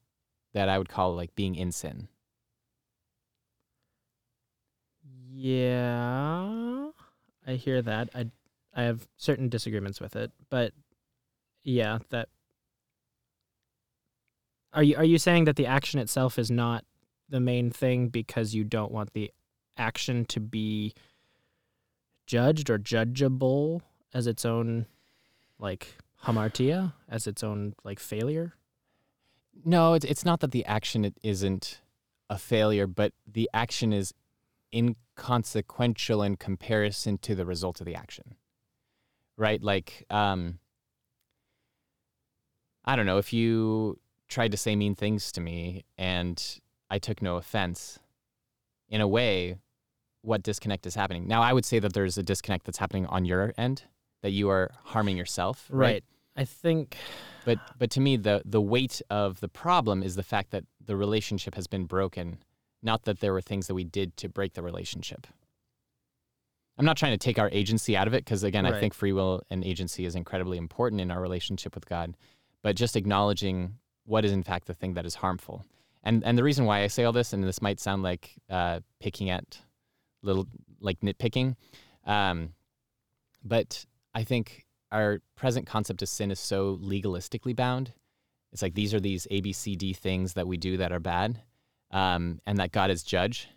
that 0.53 0.69
I 0.69 0.79
would 0.79 0.89
call 0.89 1.15
like 1.15 1.35
being 1.35 1.55
in 1.55 1.73
sin. 1.73 2.09
Yeah, 5.33 6.91
I 7.47 7.53
hear 7.53 7.81
that. 7.83 8.11
I 8.15 8.27
I 8.75 8.83
have 8.83 9.09
certain 9.17 9.49
disagreements 9.49 10.01
with 10.01 10.17
it, 10.17 10.33
but 10.51 10.73
yeah, 11.65 11.99
that 12.11 12.29
are 14.73 14.83
you 14.83 14.97
are 14.97 15.05
you 15.05 15.19
saying 15.19 15.45
that 15.45 15.57
the 15.57 15.67
action 15.67 15.99
itself 15.99 16.39
is 16.39 16.51
not 16.51 16.85
the 17.29 17.41
main 17.41 17.71
thing 17.71 18.09
because 18.09 18.55
you 18.55 18.65
don't 18.65 18.93
want 18.93 19.13
the 19.13 19.33
action 19.77 20.25
to 20.27 20.41
be 20.41 20.95
judged 22.27 22.71
or 22.71 22.79
judgeable 22.79 23.81
as 24.13 24.27
its 24.27 24.45
own 24.45 24.87
like 25.59 25.97
hamartia, 26.25 26.93
as 27.09 27.27
its 27.27 27.43
own 27.43 27.75
like 27.85 27.99
failure? 27.99 28.55
No, 29.65 29.95
it's 29.95 30.05
it's 30.05 30.25
not 30.25 30.41
that 30.41 30.53
the 30.53 30.65
action 30.65 31.05
it 31.05 31.17
isn't 31.23 31.81
a 32.29 32.39
failure, 32.39 32.87
but 32.87 33.13
the 33.27 33.51
action 33.53 33.93
is 33.93 34.15
inconsequential 34.73 36.23
in 36.23 36.37
comparison 36.37 37.19
to 37.19 37.35
the 37.35 37.45
result 37.45 37.81
of 37.81 37.87
the 37.87 37.95
action. 37.95 38.37
Right? 39.37 39.63
Like, 39.63 40.05
um, 40.11 40.59
I 42.85 42.95
don't 42.95 43.07
know, 43.07 43.19
if 43.19 43.33
you 43.33 43.99
tried 44.31 44.53
to 44.53 44.57
say 44.57 44.75
mean 44.77 44.95
things 44.95 45.31
to 45.33 45.41
me 45.41 45.85
and 45.99 46.61
I 46.89 46.99
took 46.99 47.21
no 47.21 47.37
offense, 47.37 47.99
in 48.89 49.01
a 49.01 49.07
way, 49.07 49.57
what 50.23 50.43
disconnect 50.43 50.87
is 50.87 50.95
happening? 50.95 51.29
Now, 51.29 51.43
I 51.43 51.53
would 51.53 51.65
say 51.65 51.79
that 51.79 51.93
there's 51.93 52.17
a 52.17 52.23
disconnect 52.23 52.65
that's 52.65 52.79
happening 52.79 53.07
on 53.07 53.25
your 53.25 53.53
end, 53.59 53.85
that 54.23 54.31
you 54.31 54.49
are 54.49 54.71
harming 54.85 55.17
yourself. 55.17 55.67
Right. 55.71 56.03
I 56.37 56.45
think 56.45 56.97
But 57.45 57.59
but 57.79 57.91
to 57.93 58.01
me 58.01 58.17
the 58.17 58.43
the 58.45 58.61
weight 58.61 59.01
of 59.11 59.41
the 59.41 59.49
problem 59.49 60.03
is 60.03 60.15
the 60.17 60.23
fact 60.23 60.51
that 60.51 60.65
the 60.85 60.97
relationship 60.97 61.55
has 61.55 61.67
been 61.67 61.85
broken, 61.85 62.39
not 62.83 63.05
that 63.05 63.21
there 63.21 63.33
were 63.33 63.41
things 63.41 63.67
that 63.67 63.75
we 63.75 63.85
did 63.85 64.17
to 64.19 64.29
break 64.29 64.55
the 64.55 64.63
relationship. 64.63 65.27
I'm 66.79 66.85
not 66.85 66.97
trying 66.97 67.13
to 67.13 67.19
take 67.19 67.39
our 67.39 67.51
agency 67.51 67.97
out 67.97 68.07
of 68.07 68.15
it 68.15 68.25
because 68.25 68.43
again, 68.43 68.65
I 68.65 68.79
think 68.79 68.95
free 68.95 69.13
will 69.13 69.43
and 69.51 69.65
agency 69.65 70.05
is 70.05 70.15
incredibly 70.15 70.57
important 70.57 71.01
in 71.01 71.11
our 71.11 71.21
relationship 71.21 71.75
with 71.75 71.87
God, 71.87 72.17
but 72.63 72.77
just 72.77 72.97
acknowledging 72.97 73.75
what 74.11 74.25
is 74.25 74.33
in 74.33 74.43
fact 74.43 74.67
the 74.67 74.75
thing 74.75 74.95
that 74.95 75.07
is 75.07 75.15
harmful. 75.15 75.65
And 76.03 76.25
and 76.25 76.37
the 76.37 76.43
reason 76.43 76.65
why 76.65 76.83
I 76.83 76.89
say 76.89 77.05
all 77.05 77.13
this, 77.13 77.33
and 77.33 77.45
this 77.45 77.63
might 77.63 77.79
sound 77.79 78.03
like 78.03 78.35
uh, 78.51 78.81
picking 78.99 79.31
at 79.31 79.59
little 80.23 80.47
like 80.81 81.01
nitpicking, 81.01 81.57
um, 82.07 82.55
but 83.45 83.85
I 84.15 84.25
think 84.25 84.67
our 84.91 85.21
present 85.37 85.67
concept 85.67 86.03
of 86.03 86.09
sin 86.09 86.31
is 86.31 86.41
so 86.41 86.79
legalistically 86.83 87.55
bound. 87.55 87.93
It's 88.53 88.63
like 88.63 88.75
these 88.75 88.93
are 88.93 89.01
these 89.01 89.29
A, 89.31 89.41
B, 89.41 89.53
C, 89.53 89.77
D 89.77 89.93
things 89.93 90.33
that 90.35 90.47
we 90.47 90.57
do 90.57 90.79
that 90.79 90.91
are 90.91 90.99
bad, 90.99 91.41
um, 91.93 92.41
and 92.47 92.59
that 92.59 92.73
God 92.73 92.91
is 92.91 93.03
judge 93.05 93.49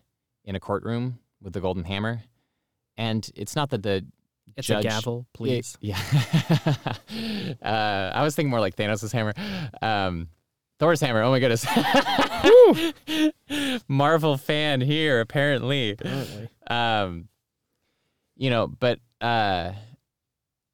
in 0.46 0.56
a 0.56 0.60
courtroom 0.60 1.20
with 1.42 1.54
the 1.54 1.62
golden 1.62 1.86
hammer. 1.86 2.22
And 2.96 3.28
it's 3.36 3.56
not 3.56 3.72
that 3.72 3.82
the 3.82 4.06
it's 4.56 4.68
judge, 4.68 4.86
a 4.86 4.88
gavel, 4.88 5.26
please. 5.34 5.78
Yeah. 5.82 5.98
uh, 7.64 8.12
I 8.14 8.22
was 8.22 8.36
thinking 8.36 8.52
more 8.52 8.60
like 8.60 8.76
Thanos' 8.76 9.12
hammer. 9.12 9.34
Um, 9.82 10.28
Thor's 10.80 11.02
hammer. 11.02 11.22
Oh 11.22 11.32
my 11.32 11.40
goodness. 11.40 11.66
Marvel 13.88 14.38
fan 14.38 14.82
here, 14.82 15.20
apparently 15.20 15.92
Apparently. 15.92 16.50
um, 16.68 17.28
you 18.36 18.50
know, 18.50 18.68
but 18.68 19.00
uh, 19.22 19.72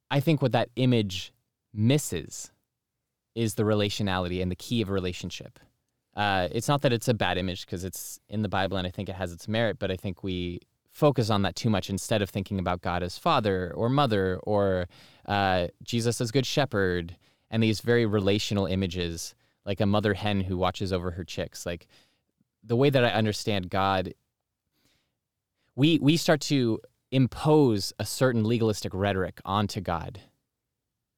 I 0.09 0.19
think 0.19 0.41
what 0.41 0.53
that 0.53 0.69
image 0.75 1.33
misses 1.73 2.51
is 3.35 3.55
the 3.55 3.63
relationality 3.63 4.41
and 4.41 4.51
the 4.51 4.55
key 4.55 4.81
of 4.81 4.89
a 4.89 4.93
relationship. 4.93 5.59
Uh, 6.15 6.47
it's 6.51 6.67
not 6.67 6.81
that 6.81 6.91
it's 6.91 7.07
a 7.07 7.13
bad 7.13 7.37
image 7.37 7.65
because 7.65 7.83
it's 7.83 8.19
in 8.27 8.41
the 8.41 8.49
Bible 8.49 8.77
and 8.77 8.87
I 8.87 8.89
think 8.89 9.09
it 9.09 9.15
has 9.15 9.31
its 9.31 9.47
merit, 9.47 9.77
but 9.79 9.91
I 9.91 9.95
think 9.95 10.23
we 10.23 10.61
focus 10.91 11.29
on 11.29 11.43
that 11.43 11.55
too 11.55 11.69
much 11.69 11.89
instead 11.89 12.21
of 12.21 12.29
thinking 12.29 12.59
about 12.59 12.81
God 12.81 13.03
as 13.03 13.17
father 13.17 13.71
or 13.75 13.89
mother 13.89 14.39
or 14.43 14.87
uh, 15.27 15.67
Jesus 15.83 16.19
as 16.19 16.31
good 16.31 16.45
shepherd 16.45 17.15
and 17.51 17.61
these 17.61 17.79
very 17.81 18.05
relational 18.05 18.65
images 18.65 19.35
like 19.65 19.81
a 19.81 19.85
mother 19.85 20.13
hen 20.13 20.41
who 20.41 20.57
watches 20.57 20.91
over 20.93 21.11
her 21.11 21.23
chicks. 21.23 21.65
Like 21.65 21.87
the 22.63 22.75
way 22.75 22.89
that 22.89 23.03
I 23.03 23.09
understand 23.09 23.69
God 23.69 24.13
we 25.79 25.97
we 25.99 26.17
start 26.17 26.41
to 26.41 26.81
impose 27.09 27.93
a 27.97 28.05
certain 28.05 28.43
legalistic 28.43 28.93
rhetoric 28.93 29.39
onto 29.45 29.79
God, 29.79 30.19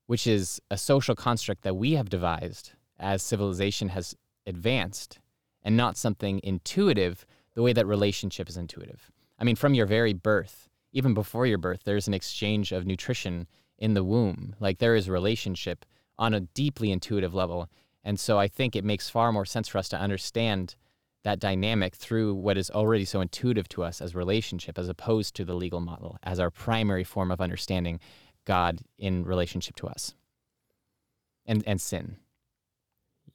which 0.06 0.28
is 0.28 0.62
a 0.70 0.78
social 0.78 1.16
construct 1.16 1.64
that 1.64 1.76
we 1.76 1.94
have 1.94 2.10
devised 2.10 2.74
as 3.00 3.24
civilization 3.24 3.90
has 3.90 4.16
advanced, 4.46 5.20
and 5.64 5.76
not 5.76 5.98
something 5.98 6.40
intuitive 6.44 7.26
the 7.56 7.64
way 7.64 7.74
that 7.74 7.88
relationship 7.88 8.48
is 8.48 8.56
intuitive. 8.56 9.12
I 9.40 9.44
mean, 9.44 9.56
from 9.56 9.74
your 9.74 9.88
very 9.88 10.14
birth, 10.14 10.70
even 10.94 11.16
before 11.16 11.48
your 11.48 11.58
birth, 11.58 11.82
there's 11.84 12.08
an 12.08 12.14
exchange 12.14 12.72
of 12.72 12.86
nutrition 12.86 13.48
in 13.80 13.96
the 13.96 14.04
womb. 14.04 14.56
Like 14.60 14.78
there 14.78 14.96
is 14.96 15.10
relationship 15.10 15.86
on 16.20 16.36
a 16.36 16.42
deeply 16.42 16.92
intuitive 16.92 17.34
level. 17.34 17.68
And 18.04 18.20
so 18.20 18.40
I 18.40 18.48
think 18.48 18.76
it 18.76 18.84
makes 18.84 19.10
far 19.10 19.32
more 19.32 19.46
sense 19.46 19.68
for 19.68 19.78
us 19.78 19.90
to 19.90 19.98
understand 20.00 20.76
that 21.24 21.40
dynamic 21.40 21.96
through 21.96 22.34
what 22.34 22.58
is 22.58 22.72
already 22.72 23.06
so 23.06 23.22
intuitive 23.22 23.70
to 23.70 23.84
us 23.84 24.02
as 24.02 24.16
relationship 24.16 24.80
as 24.80 24.90
opposed 24.90 25.36
to 25.36 25.46
the 25.46 25.54
legal 25.54 25.80
model 25.80 26.18
as 26.24 26.40
our 26.40 26.50
primary 26.50 27.04
form 27.04 27.30
of 27.32 27.40
understanding 27.40 28.00
God 28.46 28.80
in 28.98 29.24
relationship 29.24 29.76
to 29.78 29.88
us 29.88 30.16
and 31.46 31.64
and 31.68 31.80
sin. 31.80 32.18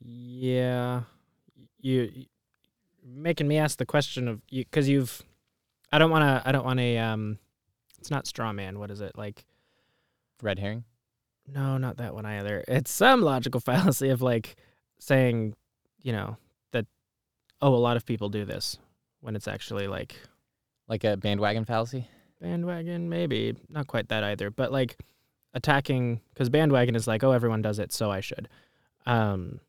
Yeah, 0.01 1.03
you 1.81 2.11
you- 2.13 2.27
making 3.05 3.47
me 3.47 3.57
ask 3.57 3.79
the 3.79 3.87
question 3.87 4.27
of 4.27 4.43
you 4.51 4.65
because 4.65 4.89
you've. 4.89 5.23
I 5.93 5.99
don't 5.99 6.11
want 6.11 6.23
to. 6.23 6.49
I 6.49 6.51
don't 6.51 6.65
want 6.65 6.81
to. 6.81 6.97
Um, 6.97 7.39
it's 8.01 8.11
not 8.11 8.27
straw 8.27 8.53
man. 8.53 8.79
What 8.81 8.91
is 8.91 9.01
it 9.01 9.17
like? 9.17 9.47
Red 10.43 10.59
herring? 10.59 10.85
No, 11.53 11.79
not 11.79 11.99
that 11.99 12.15
one 12.15 12.27
either. 12.27 12.65
It's 12.67 12.91
some 12.91 13.23
logical 13.23 13.61
fallacy 13.65 14.09
of 14.11 14.23
like 14.23 14.57
saying, 14.99 15.55
you 16.03 16.13
know, 16.13 16.37
that 16.73 16.87
oh, 17.61 17.75
a 17.75 17.77
lot 17.77 17.97
of 17.97 18.05
people 18.05 18.29
do 18.29 18.45
this 18.45 18.79
when 19.21 19.37
it's 19.37 19.49
actually 19.49 19.87
like 19.87 20.17
Like 20.89 21.05
a 21.05 21.17
bandwagon 21.17 21.65
fallacy? 21.65 22.09
bandwagon, 22.41 23.09
maybe 23.09 23.57
not 23.69 23.87
quite 23.87 24.09
that 24.09 24.23
either, 24.23 24.51
but 24.51 24.71
like 24.71 24.99
attacking 25.55 26.21
because 26.35 26.51
bandwagon 26.51 26.95
is 26.95 27.07
like 27.07 27.25
oh, 27.25 27.33
everyone 27.33 27.63
does 27.63 27.79
it, 27.79 27.93
so 27.93 28.11
I 28.11 28.21
should. 28.21 28.49
Um, 29.07 29.61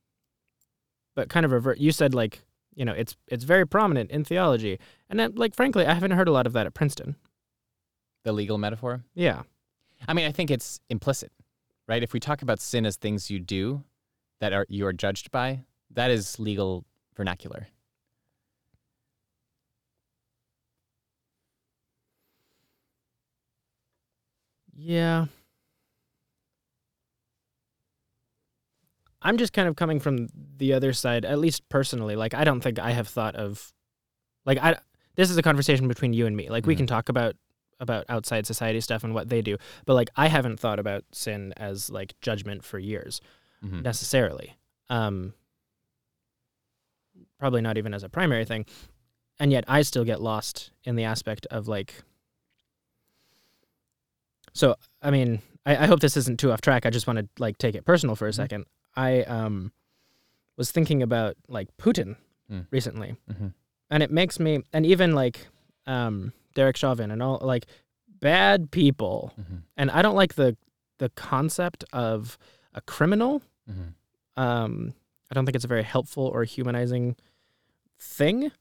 but 1.16 1.30
kind 1.30 1.46
of 1.46 1.52
revert. 1.52 1.78
You 1.80 1.92
said 1.92 2.14
like 2.14 2.42
you 2.76 2.86
know 2.86 2.94
it's 2.94 3.16
it's 3.28 3.44
very 3.44 3.66
prominent 3.66 4.12
in 4.12 4.24
theology, 4.24 4.80
and 5.10 5.20
that, 5.20 5.38
like 5.38 5.56
frankly, 5.56 5.86
I 5.86 5.94
haven't 5.94 6.12
heard 6.12 6.28
a 6.28 6.32
lot 6.32 6.46
of 6.46 6.54
that 6.54 6.66
at 6.66 6.74
Princeton. 6.74 7.16
The 8.24 8.34
legal 8.34 8.58
metaphor? 8.58 9.04
Yeah, 9.16 9.44
I 10.08 10.14
mean, 10.14 10.26
I 10.26 10.32
think 10.32 10.52
it's 10.52 10.80
implicit, 10.90 11.32
right? 11.88 12.04
If 12.04 12.14
we 12.14 12.20
talk 12.20 12.42
about 12.42 12.60
sin 12.60 12.86
as 12.86 12.96
things 12.98 13.30
you 13.30 13.40
do 13.40 13.84
that 14.40 14.54
are 14.54 14.66
you 14.70 14.86
are 14.86 14.94
judged 14.94 15.32
by, 15.32 15.62
that 15.92 16.12
is 16.12 16.40
legal 16.40 16.86
vernacular. 17.16 17.68
Yeah. 24.76 25.26
I'm 29.22 29.38
just 29.38 29.52
kind 29.54 29.68
of 29.68 29.76
coming 29.76 30.00
from 30.00 30.30
the 30.58 30.74
other 30.74 30.94
side, 30.94 31.26
at 31.26 31.40
least 31.40 31.68
personally. 31.70 32.16
Like, 32.16 32.34
I 32.34 32.44
don't 32.44 32.62
think 32.62 32.80
I 32.80 32.92
have 32.92 33.08
thought 33.08 33.36
of, 33.36 33.74
like, 34.46 34.58
I. 34.60 34.78
This 35.16 35.32
is 35.32 35.38
a 35.38 35.42
conversation 35.42 35.88
between 35.88 36.14
you 36.14 36.28
and 36.28 36.38
me. 36.38 36.48
Like, 36.50 36.68
we 36.68 36.76
Mhm. 36.76 36.78
can 36.80 36.88
talk 36.88 37.10
about 37.10 37.36
about 37.80 38.06
outside 38.10 38.46
society 38.48 38.82
stuff 38.82 39.04
and 39.04 39.14
what 39.14 39.30
they 39.30 39.42
do, 39.42 39.58
but 39.86 39.94
like, 39.94 40.10
I 40.16 40.28
haven't 40.28 40.60
thought 40.60 40.80
about 40.80 41.04
sin 41.12 41.54
as 41.58 41.90
like 41.90 42.14
judgment 42.22 42.64
for 42.64 42.80
years 42.80 43.22
Mhm. 43.64 43.82
necessarily. 43.84 44.56
Um, 44.90 45.34
probably 47.40 47.62
not 47.62 47.78
even 47.78 47.94
as 47.94 48.04
a 48.04 48.10
primary 48.10 48.46
thing, 48.46 48.66
and 49.40 49.52
yet 49.52 49.64
I 49.68 49.82
still 49.84 50.04
get 50.04 50.22
lost 50.22 50.72
in 50.84 50.96
the 50.96 51.04
aspect 51.04 51.46
of 51.52 51.68
like. 51.68 52.04
So 54.54 54.76
I 55.02 55.12
mean, 55.12 55.42
I, 55.66 55.78
I 55.78 55.86
hope 55.86 56.00
this 56.00 56.18
isn't 56.18 56.40
too 56.40 56.52
off 56.52 56.62
track. 56.62 56.86
I 56.86 56.90
just 56.90 57.08
want 57.08 57.20
to 57.20 57.28
like 57.38 57.58
take 57.58 57.76
it 57.76 57.86
personal 57.86 58.16
for 58.16 58.28
a 58.28 58.32
Mhm. 58.32 58.36
second. 58.36 58.66
I 58.96 59.22
um 59.24 59.72
was 60.58 60.72
thinking 60.72 61.04
about 61.04 61.36
like 61.48 61.76
Putin 61.78 62.16
Mm. 62.52 62.66
recently, 62.72 63.18
Mhm. 63.30 63.54
and 63.90 64.02
it 64.02 64.10
makes 64.10 64.40
me 64.40 64.64
and 64.72 64.86
even 64.86 65.14
like 65.14 65.48
um 65.86 66.32
Derek 66.58 66.76
Chauvin 66.76 67.12
and 67.12 67.22
all 67.24 67.40
like 67.42 67.66
bad 68.20 68.72
people, 68.72 69.32
Mhm. 69.40 69.62
and 69.78 69.92
I 69.92 70.02
don't 70.02 70.16
like 70.16 70.34
the 70.36 70.58
the 70.98 71.10
concept 71.10 71.84
of 71.94 72.38
a 72.74 72.82
criminal 72.82 73.44
Mhm. 73.70 73.94
um, 74.36 74.94
I 75.30 75.36
don't 75.36 75.46
think 75.46 75.56
it's 75.56 75.66
a 75.66 75.76
very 75.76 75.84
helpful 75.84 76.24
or 76.26 76.44
humanizing 76.44 77.16
thing. 78.00 78.52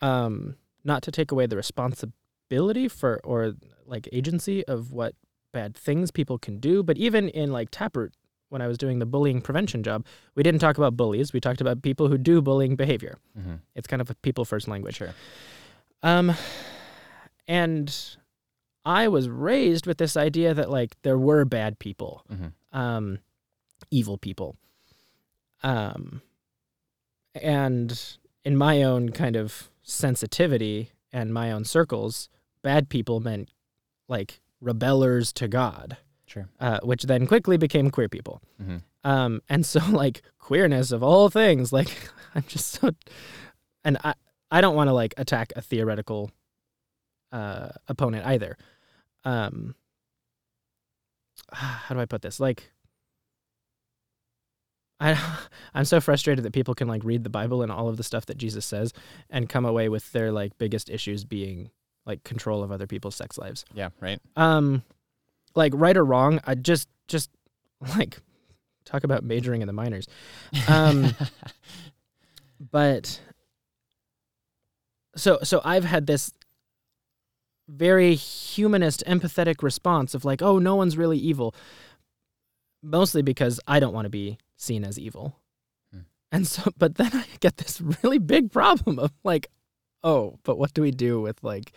Um, 0.00 0.56
not 0.84 1.02
to 1.02 1.10
take 1.10 1.32
away 1.32 1.46
the 1.46 1.56
responsibility 1.56 2.86
for 2.88 3.20
or 3.24 3.54
like 3.86 4.08
agency 4.12 4.64
of 4.66 4.92
what 4.92 5.14
bad 5.52 5.74
things 5.76 6.10
people 6.12 6.38
can 6.38 6.58
do, 6.60 6.82
but 6.82 6.96
even 6.98 7.28
in 7.28 7.50
like 7.52 7.68
Taproot, 7.70 8.12
when 8.50 8.62
I 8.62 8.68
was 8.68 8.78
doing 8.78 8.98
the 9.00 9.06
bullying 9.06 9.40
prevention 9.40 9.82
job, 9.82 10.04
we 10.36 10.42
didn't 10.42 10.60
talk 10.60 10.76
about 10.78 10.96
bullies. 10.96 11.32
We 11.32 11.40
talked 11.40 11.60
about 11.60 11.82
people 11.82 12.08
who 12.08 12.18
do 12.18 12.40
bullying 12.42 12.76
behavior. 12.76 13.18
Mhm. 13.38 13.60
It's 13.74 13.86
kind 13.88 14.00
of 14.02 14.10
a 14.10 14.14
people 14.16 14.44
first 14.44 14.68
language. 14.68 14.96
Sure. 14.96 15.14
Um, 16.02 16.34
and 17.48 17.94
I 18.84 19.08
was 19.08 19.28
raised 19.28 19.86
with 19.86 19.98
this 19.98 20.16
idea 20.16 20.54
that 20.54 20.70
like 20.70 20.96
there 21.02 21.18
were 21.18 21.44
bad 21.44 21.78
people, 21.78 22.24
Mhm. 22.30 22.52
um, 22.72 23.18
evil 23.90 24.18
people, 24.18 24.56
um, 25.62 26.22
and 27.34 28.16
in 28.44 28.56
my 28.56 28.82
own 28.82 29.10
kind 29.10 29.36
of 29.36 29.70
sensitivity 29.82 30.90
and 31.12 31.32
my 31.32 31.52
own 31.52 31.64
circles, 31.64 32.28
bad 32.62 32.88
people 32.88 33.20
meant 33.20 33.50
like 34.08 34.40
rebellers 34.60 35.32
to 35.34 35.48
God, 35.48 35.96
Sure. 36.26 36.48
uh, 36.60 36.80
which 36.82 37.04
then 37.04 37.26
quickly 37.26 37.56
became 37.56 37.90
queer 37.90 38.08
people. 38.08 38.40
hmm 38.58 38.78
Um, 39.04 39.42
and 39.48 39.66
so 39.66 39.80
like 39.90 40.22
queerness 40.38 40.92
of 40.92 41.02
all 41.02 41.28
things, 41.30 41.72
like 41.72 42.10
I'm 42.34 42.44
just 42.46 42.66
so, 42.80 42.90
and 43.84 43.98
I 44.04 44.14
I 44.50 44.60
don't 44.60 44.76
want 44.76 44.88
to 44.88 44.92
like 44.92 45.14
attack 45.16 45.52
a 45.56 45.62
theoretical 45.62 46.30
uh, 47.32 47.70
opponent 47.88 48.26
either. 48.26 48.56
Um, 49.24 49.74
how 51.52 51.94
do 51.94 52.00
I 52.00 52.06
put 52.06 52.22
this? 52.22 52.38
Like, 52.40 52.70
I 55.00 55.18
I'm 55.74 55.84
so 55.84 56.00
frustrated 56.00 56.44
that 56.44 56.52
people 56.52 56.74
can 56.74 56.88
like 56.88 57.04
read 57.04 57.24
the 57.24 57.30
Bible 57.30 57.62
and 57.62 57.72
all 57.72 57.88
of 57.88 57.96
the 57.96 58.02
stuff 58.04 58.26
that 58.26 58.38
Jesus 58.38 58.64
says 58.66 58.92
and 59.30 59.48
come 59.48 59.64
away 59.64 59.88
with 59.88 60.10
their 60.12 60.30
like 60.32 60.56
biggest 60.58 60.90
issues 60.90 61.24
being 61.24 61.70
like 62.06 62.24
control 62.24 62.62
of 62.62 62.72
other 62.72 62.86
people's 62.86 63.14
sex 63.16 63.38
lives 63.38 63.64
Yeah. 63.74 63.90
Right. 64.00 64.18
um 64.36 64.82
like 65.54 65.72
right 65.76 65.96
or 65.96 66.04
wrong 66.04 66.40
i 66.44 66.54
just 66.56 66.88
just 67.06 67.30
like 67.96 68.18
talk 68.84 69.04
about 69.04 69.22
majoring 69.22 69.60
in 69.62 69.68
the 69.68 69.72
minors 69.72 70.08
um 70.66 71.14
but 72.72 73.20
so 75.14 75.38
so 75.44 75.60
i've 75.64 75.84
had 75.84 76.06
this 76.08 76.32
very 77.68 78.14
humanist 78.14 79.02
empathetic 79.06 79.62
response 79.62 80.14
of 80.14 80.24
like 80.24 80.42
oh 80.42 80.58
no 80.58 80.74
one's 80.76 80.96
really 80.96 81.18
evil 81.18 81.54
mostly 82.82 83.22
because 83.22 83.60
i 83.66 83.78
don't 83.78 83.94
want 83.94 84.04
to 84.04 84.10
be 84.10 84.36
seen 84.56 84.84
as 84.84 84.98
evil 84.98 85.36
Hmm. 85.92 86.00
and 86.32 86.46
so 86.46 86.70
but 86.78 86.96
then 86.96 87.10
i 87.14 87.24
get 87.40 87.56
this 87.58 87.80
really 88.02 88.18
big 88.18 88.50
problem 88.52 88.98
of 88.98 89.12
like 89.24 89.46
oh 90.02 90.38
but 90.42 90.58
what 90.58 90.74
do 90.74 90.82
we 90.82 90.90
do 90.90 91.20
with 91.20 91.38
like 91.42 91.72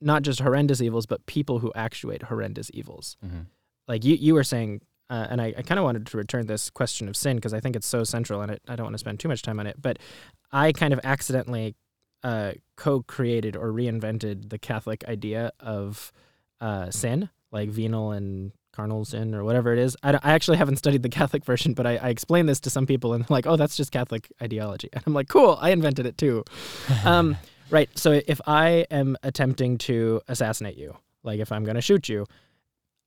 not 0.00 0.22
just 0.22 0.40
horrendous 0.40 0.80
evils 0.82 1.06
but 1.06 1.24
people 1.26 1.60
who 1.60 1.72
actuate 1.74 2.24
horrendous 2.24 2.70
evils 2.74 3.16
hmm 3.22 3.40
like 3.86 4.02
you, 4.02 4.14
you 4.14 4.32
were 4.32 4.44
saying, 4.44 4.80
uh, 5.10 5.26
and 5.28 5.42
I, 5.42 5.52
I 5.58 5.60
kind 5.60 5.78
of 5.78 5.84
wanted 5.84 6.06
to 6.06 6.16
return 6.16 6.46
this 6.46 6.70
question 6.70 7.06
of 7.06 7.16
sin 7.18 7.36
because 7.36 7.52
I 7.52 7.60
think 7.60 7.76
it's 7.76 7.86
so 7.86 8.02
central 8.02 8.40
and 8.40 8.50
it, 8.50 8.62
I 8.66 8.76
don't 8.76 8.84
want 8.84 8.94
to 8.94 8.98
spend 8.98 9.20
too 9.20 9.28
much 9.28 9.42
time 9.42 9.60
on 9.60 9.66
it. 9.66 9.76
But 9.78 9.98
I 10.50 10.72
kind 10.72 10.94
of 10.94 11.00
accidentally 11.04 11.74
uh, 12.24 12.52
co 12.76 13.02
created 13.02 13.54
or 13.54 13.70
reinvented 13.70 14.48
the 14.48 14.58
Catholic 14.58 15.04
idea 15.06 15.52
of 15.60 16.10
uh, 16.60 16.90
sin, 16.90 17.28
like 17.52 17.68
venal 17.68 18.10
and 18.10 18.52
carnal 18.72 19.04
sin 19.04 19.34
or 19.34 19.44
whatever 19.44 19.72
it 19.72 19.78
is. 19.78 19.96
I, 20.02 20.14
I 20.14 20.32
actually 20.32 20.56
haven't 20.56 20.76
studied 20.76 21.02
the 21.02 21.08
Catholic 21.08 21.44
version, 21.52 21.74
but 21.74 21.86
I, 21.86 21.96
I 21.96 22.08
explained 22.08 22.48
this 22.48 22.60
to 22.60 22.70
some 22.70 22.86
people 22.86 23.12
and 23.12 23.22
they're 23.22 23.34
like, 23.34 23.46
oh, 23.46 23.56
that's 23.56 23.76
just 23.76 23.92
Catholic 23.92 24.32
ideology. 24.42 24.88
And 24.92 25.04
I'm 25.06 25.14
like, 25.14 25.28
cool, 25.28 25.58
I 25.60 25.70
invented 25.70 26.06
it 26.06 26.18
too. 26.18 26.44
Um, 27.04 27.36
right. 27.70 27.90
So 27.98 28.22
if 28.26 28.40
I 28.46 28.86
am 28.90 29.16
attempting 29.22 29.76
to 29.78 30.22
assassinate 30.26 30.78
you, 30.78 30.96
like 31.22 31.38
if 31.38 31.52
I'm 31.52 31.64
going 31.64 31.74
to 31.74 31.82
shoot 31.82 32.08
you, 32.08 32.26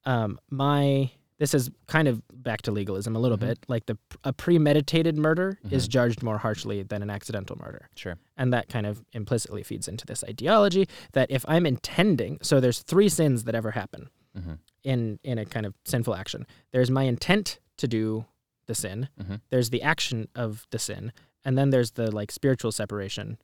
um, 0.06 0.40
my 0.52 1.10
this 1.40 1.54
is 1.54 1.70
kind 1.88 2.08
of 2.08 2.22
back 2.34 2.62
to 2.64 2.72
legalism 2.72 3.16
a 3.16 3.20
little 3.20 3.38
Mhm. 3.38 3.42
bit. 3.42 3.66
Like 3.68 3.86
the 3.86 3.98
a 4.24 4.34
premeditated 4.34 5.18
murder 5.18 5.60
is 5.70 5.88
Mhm. 5.88 5.92
judged 5.92 6.24
more 6.24 6.40
harshly 6.40 6.84
than 6.84 7.02
an 7.04 7.10
accidental 7.10 7.56
murder, 7.58 7.90
Sure. 7.96 8.18
and 8.38 8.52
that 8.54 8.70
kind 8.70 8.86
of 8.88 9.04
implicitly 9.14 9.64
feeds 9.64 9.88
into 9.88 10.06
this 10.06 10.24
ideology 10.24 10.88
that 11.14 11.30
if 11.30 11.46
I'm 11.48 11.66
intending, 11.66 12.40
so 12.42 12.60
there's 12.60 12.80
three 12.82 13.10
sins 13.10 13.44
that 13.44 13.56
ever 13.56 13.72
happen 13.72 14.10
hmm 14.36 14.54
in 14.84 15.20
in 15.24 15.38
a 15.38 15.46
kind 15.46 15.66
of 15.66 15.74
sinful 15.86 16.16
action. 16.16 16.46
There's 16.72 16.90
my 16.90 17.04
intent 17.04 17.60
to 17.78 17.88
do 17.88 18.26
the 18.68 18.76
sin. 18.76 19.10
Mhm. 19.20 19.42
There's 19.50 19.70
the 19.70 19.82
action 19.82 20.28
of 20.36 20.66
the 20.72 20.80
sin, 20.80 21.12
and 21.44 21.58
then 21.58 21.70
there's 21.72 21.92
the 21.92 22.10
like 22.12 22.32
spiritual 22.32 22.72
separation 22.72 23.38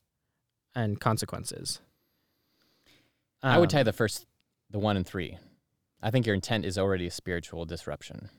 and 0.76 1.00
consequences. 1.00 1.80
I 3.41 3.58
would 3.58 3.66
Um, 3.68 3.78
tie 3.80 3.84
the 3.84 3.94
first, 3.94 4.26
the 4.70 4.80
one 4.80 4.96
and 4.98 5.06
three. 5.06 5.38
I 6.04 6.12
think 6.12 6.26
your 6.26 6.36
intent 6.36 6.66
is 6.66 6.78
already 6.78 7.08
a 7.08 7.12
spiritual 7.12 7.66
disruption. 7.66 8.30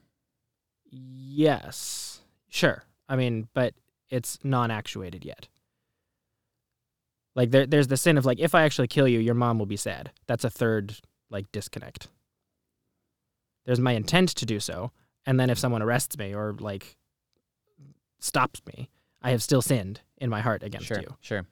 Yes, 0.91 2.21
sure. 2.49 2.85
I 3.09 3.17
mean, 3.17 3.49
but 3.55 3.75
it's 4.11 4.39
non-actuated 4.45 5.25
yet. 5.25 5.49
Like 7.35 7.51
there, 7.51 7.67
there's 7.67 7.89
the 7.89 7.97
sin 7.97 8.19
of 8.19 8.27
like, 8.27 8.39
if 8.39 8.55
I 8.55 8.63
actually 8.63 8.89
kill 8.89 9.09
you, 9.09 9.19
your 9.19 9.35
mom 9.35 9.59
will 9.59 9.67
be 9.67 9.77
sad. 9.77 10.13
That's 10.27 10.45
a 10.45 10.51
third 10.51 10.95
like 11.31 11.51
disconnect. 11.51 12.09
There's 13.65 13.81
my 13.81 13.93
intent 13.93 14.29
to 14.37 14.47
do 14.47 14.61
so, 14.61 14.93
and 15.25 15.41
then 15.41 15.49
if 15.49 15.59
someone 15.59 15.83
arrests 15.83 16.19
me 16.19 16.35
or 16.35 16.55
like 16.61 16.97
stops 18.21 18.61
me, 18.67 18.91
I 19.23 19.31
have 19.31 19.43
still 19.43 19.63
sinned 19.63 20.03
in 20.19 20.29
my 20.29 20.43
heart 20.43 20.63
against 20.63 20.87
sure. 20.87 21.01
you. 21.01 21.17
Sure. 21.23 21.47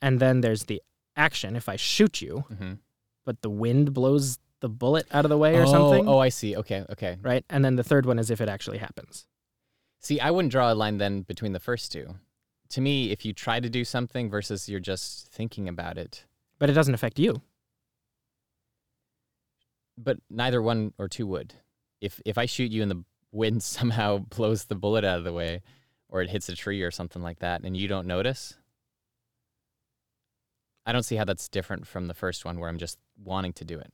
And 0.00 0.20
then 0.20 0.40
there's 0.40 0.64
the 0.64 0.80
action. 1.16 1.56
If 1.56 1.68
I 1.68 1.76
shoot 1.76 2.22
you, 2.22 2.44
hmm 2.56 2.74
but 3.24 3.40
the 3.42 3.50
wind 3.50 3.94
blows 3.94 4.38
the 4.62 4.68
bullet 4.70 5.06
out 5.10 5.24
of 5.26 5.28
the 5.28 5.36
way 5.36 5.56
or 5.56 5.64
oh, 5.64 5.66
something, 5.70 6.08
Oh, 6.08 6.18
I 6.18 6.30
see. 6.30 6.56
Okay. 6.56 6.86
Okay. 6.88 7.18
right? 7.20 7.44
And 7.50 7.64
then 7.64 7.76
the 7.76 7.84
third 7.84 8.06
one 8.06 8.18
is 8.18 8.30
if 8.30 8.40
it 8.40 8.48
actually 8.48 8.78
happens. 8.78 9.26
See, 10.00 10.18
I 10.20 10.30
wouldn't 10.30 10.52
draw 10.52 10.72
a 10.72 10.74
line 10.74 10.98
then 10.98 11.22
between 11.22 11.52
the 11.52 11.60
first 11.60 11.92
two. 11.92 12.14
To 12.70 12.80
me, 12.80 13.10
if 13.10 13.24
you 13.24 13.32
try 13.34 13.60
to 13.60 13.68
do 13.68 13.84
something 13.84 14.30
versus 14.30 14.68
you're 14.68 14.80
just 14.80 15.28
thinking 15.28 15.68
about 15.68 15.98
it, 15.98 16.24
But 16.58 16.70
it 16.70 16.74
doesn't 16.74 16.94
affect 16.94 17.18
you. 17.18 17.42
but 19.98 20.18
neither 20.30 20.62
one 20.62 20.94
or 20.96 21.08
two 21.08 21.26
would. 21.26 21.54
If 22.00 22.20
if 22.24 22.38
I 22.38 22.46
shoot 22.46 22.72
you 22.72 22.82
and 22.82 22.90
the 22.90 23.04
wind 23.30 23.62
somehow 23.76 24.18
blows 24.18 24.64
the 24.64 24.74
bullet 24.74 25.04
out 25.04 25.18
of 25.18 25.24
the 25.24 25.32
way, 25.32 25.62
or 26.08 26.22
it 26.22 26.30
hits 26.30 26.48
a 26.48 26.56
tree 26.56 26.82
or 26.82 26.90
something 26.90 27.22
like 27.22 27.40
that, 27.40 27.62
and 27.62 27.76
you 27.76 27.88
don't 27.88 28.06
notice, 28.06 28.56
I 30.86 30.92
don't 30.92 31.02
see 31.04 31.16
how 31.16 31.24
that's 31.24 31.48
different 31.48 31.86
from 31.86 32.06
the 32.08 32.14
first 32.14 32.44
one 32.44 32.58
where 32.58 32.68
I'm 32.68 32.78
just 32.78 32.98
wanting 33.22 33.52
to 33.54 33.64
do 33.64 33.78
it. 33.78 33.92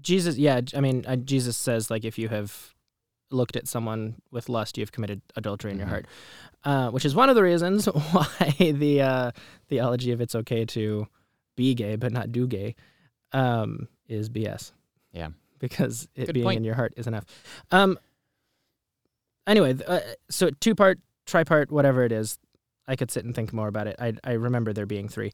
Jesus, 0.00 0.36
yeah, 0.36 0.60
I 0.74 0.80
mean, 0.80 1.04
uh, 1.06 1.16
Jesus 1.16 1.56
says 1.56 1.90
like 1.90 2.04
if 2.04 2.18
you 2.18 2.28
have 2.28 2.74
looked 3.30 3.56
at 3.56 3.68
someone 3.68 4.16
with 4.30 4.48
lust, 4.48 4.78
you 4.78 4.82
have 4.82 4.92
committed 4.92 5.20
adultery 5.36 5.70
in 5.72 5.78
your 5.78 5.86
Mhm. 5.86 5.90
heart, 5.90 6.06
uh, 6.64 6.90
which 6.90 7.04
is 7.04 7.14
one 7.14 7.28
of 7.28 7.34
the 7.36 7.42
reasons 7.42 7.86
why 8.12 8.54
the 8.58 9.02
uh, 9.02 9.30
theology 9.68 10.12
of 10.12 10.20
it's 10.20 10.34
okay 10.34 10.64
to 10.64 11.06
be 11.56 11.74
gay 11.74 11.96
but 11.96 12.12
not 12.12 12.30
do 12.32 12.46
gay 12.46 12.74
um, 13.32 13.88
is 14.08 14.28
BS. 14.30 14.72
Yeah. 15.12 15.28
because 15.58 16.08
it 16.14 16.26
Good 16.26 16.34
being 16.34 16.44
point. 16.44 16.56
in 16.58 16.64
your 16.64 16.74
heart 16.76 16.94
is 16.96 17.06
enough. 17.08 17.24
Um. 17.72 17.98
Anyway, 19.46 19.74
uh, 19.86 20.00
so 20.30 20.50
two 20.60 20.74
part, 20.74 20.98
tripart, 21.26 21.70
whatever 21.70 22.04
it 22.04 22.12
is, 22.12 22.38
I 22.86 22.96
could 22.96 23.10
sit 23.10 23.24
and 23.24 23.34
think 23.34 23.52
more 23.52 23.66
about 23.68 23.86
it. 23.86 23.96
I 23.98 24.12
I 24.24 24.32
remember 24.32 24.72
there 24.72 24.86
being 24.86 25.08
three 25.08 25.32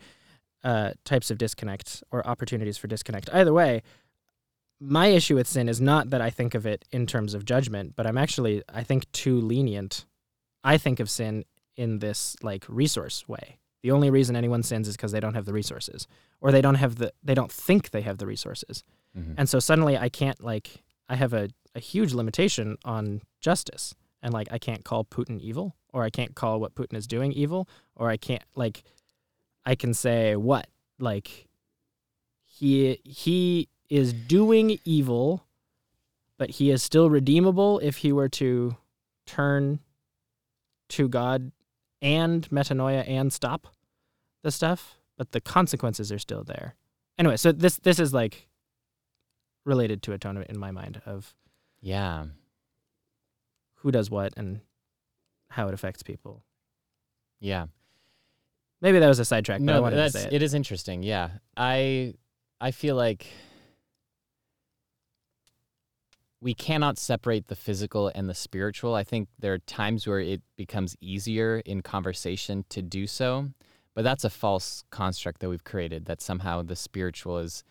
uh, 0.63 0.93
types 1.05 1.31
of 1.31 1.37
disconnect 1.39 2.03
or 2.11 2.27
opportunities 2.27 2.79
for 2.79 2.87
disconnect. 2.87 3.29
Either 3.33 3.53
way, 3.53 3.83
my 4.87 5.07
issue 5.09 5.35
with 5.35 5.47
sin 5.49 5.69
is 5.69 5.81
not 5.81 6.11
that 6.11 6.21
I 6.21 6.31
think 6.31 6.55
of 6.55 6.67
it 6.67 6.85
in 6.91 7.07
terms 7.07 7.35
of 7.35 7.45
judgment, 7.45 7.95
but 7.97 8.07
I'm 8.07 8.19
actually 8.19 8.63
I 8.69 8.83
think 8.83 9.11
too 9.13 9.41
lenient. 9.41 10.05
I 10.63 10.79
think 10.79 11.01
of 11.01 11.09
sin 11.11 11.45
in 11.77 11.99
this 11.99 12.37
like 12.43 12.65
resource 12.69 13.27
way. 13.29 13.59
The 13.83 13.91
only 13.91 14.11
reason 14.11 14.35
anyone 14.37 14.63
sins 14.63 14.89
is 14.89 14.97
because 14.97 15.13
they 15.13 15.21
don't 15.21 15.35
have 15.35 15.45
the 15.45 15.53
resources, 15.53 16.07
or 16.41 16.53
they 16.53 16.63
don't 16.63 16.77
have 16.77 16.97
the 16.97 17.13
they 17.23 17.35
don't 17.35 17.53
think 17.53 17.91
they 17.91 18.03
have 18.03 18.19
the 18.19 18.27
resources, 18.27 18.83
Mhm. 19.17 19.35
and 19.39 19.49
so 19.49 19.59
suddenly 19.59 19.97
I 19.99 20.09
can't 20.09 20.43
like 20.43 20.83
I 21.09 21.17
have 21.17 21.33
a 21.33 21.49
a 21.75 21.81
huge 21.81 22.15
limitation 22.15 22.77
on 22.85 23.21
justice, 23.41 23.95
and 24.23 24.33
like 24.33 24.49
I 24.51 24.59
can't 24.59 24.85
call 24.85 25.05
Putin 25.05 25.41
evil, 25.41 25.75
or 25.93 26.05
I 26.05 26.11
can't 26.11 26.35
call 26.35 26.61
what 26.61 26.75
Putin 26.75 26.97
is 26.97 27.07
doing 27.07 27.33
evil, 27.33 27.69
or 27.97 28.09
I 28.11 28.17
can't 28.17 28.45
like 28.55 28.85
I 29.67 29.75
can 29.75 29.93
say 29.93 30.37
what 30.37 30.67
like 30.99 31.47
he 32.45 33.01
he 33.05 33.69
is 33.91 34.13
doing 34.13 34.79
evil, 34.85 35.45
but 36.39 36.51
he 36.51 36.71
is 36.71 36.83
still 36.83 37.11
redeemable 37.11 37.79
if 37.81 37.99
he 37.99 38.13
were 38.13 38.29
to 38.31 38.77
turn 39.27 39.81
to 40.91 41.09
God 41.09 41.53
and 42.03 42.49
metanoia 42.51 43.09
and 43.09 43.33
stop 43.33 43.69
the 44.43 44.51
stuff, 44.51 44.99
but 45.17 45.33
the 45.33 45.41
consequences 45.41 46.13
are 46.13 46.19
still 46.19 46.45
there. 46.45 46.75
Anyway, 47.19 47.37
so 47.37 47.53
this 47.53 47.77
this 47.77 47.99
is 47.99 48.13
like 48.13 48.49
related 49.65 50.03
to 50.03 50.13
atonement 50.13 50.51
in 50.51 50.59
my 50.59 50.71
mind 50.71 51.01
of 51.07 51.35
Yeah. 51.81 52.27
who 53.77 53.91
does 53.91 54.11
what 54.11 54.35
and 54.37 54.61
how 55.49 55.69
it 55.69 55.75
affects 55.75 56.03
people. 56.03 56.43
Yeah. 57.41 57.67
Maybe 58.81 58.99
that 58.99 59.09
was 59.09 59.19
a 59.19 59.25
sidetrack, 59.25 59.61
but 59.61 59.71
I 59.71 59.77
No, 59.77 59.83
wanted 59.83 59.97
to 59.97 60.11
say 60.11 60.27
it. 60.27 60.33
it 60.35 60.43
is 60.43 60.53
interesting. 60.53 61.03
Yeah. 61.03 61.31
I 61.57 62.15
I 62.61 62.71
feel 62.73 62.97
like 62.97 63.27
we 66.45 66.53
cannot 66.53 66.99
separate 66.99 67.47
the 67.47 67.57
physical 67.57 68.13
and 68.15 68.29
the 68.29 68.35
spiritual. 68.35 68.95
I 68.95 69.03
think 69.03 69.29
there 69.39 69.55
are 69.55 69.59
times 69.61 70.07
where 70.07 70.21
it 70.21 70.43
becomes 70.59 70.95
easier 71.01 71.63
in 71.65 71.81
conversation 71.81 72.67
to 72.69 72.83
do 72.83 73.07
so, 73.07 73.49
But 73.95 74.03
that's 74.03 74.25
a 74.25 74.31
false 74.31 74.85
construct 74.91 75.41
that 75.41 75.49
we've 75.49 75.65
created 75.65 76.05
that 76.05 76.21
somehow 76.21 76.63
the 76.63 76.77
spiritual 76.77 77.39
is 77.39 77.65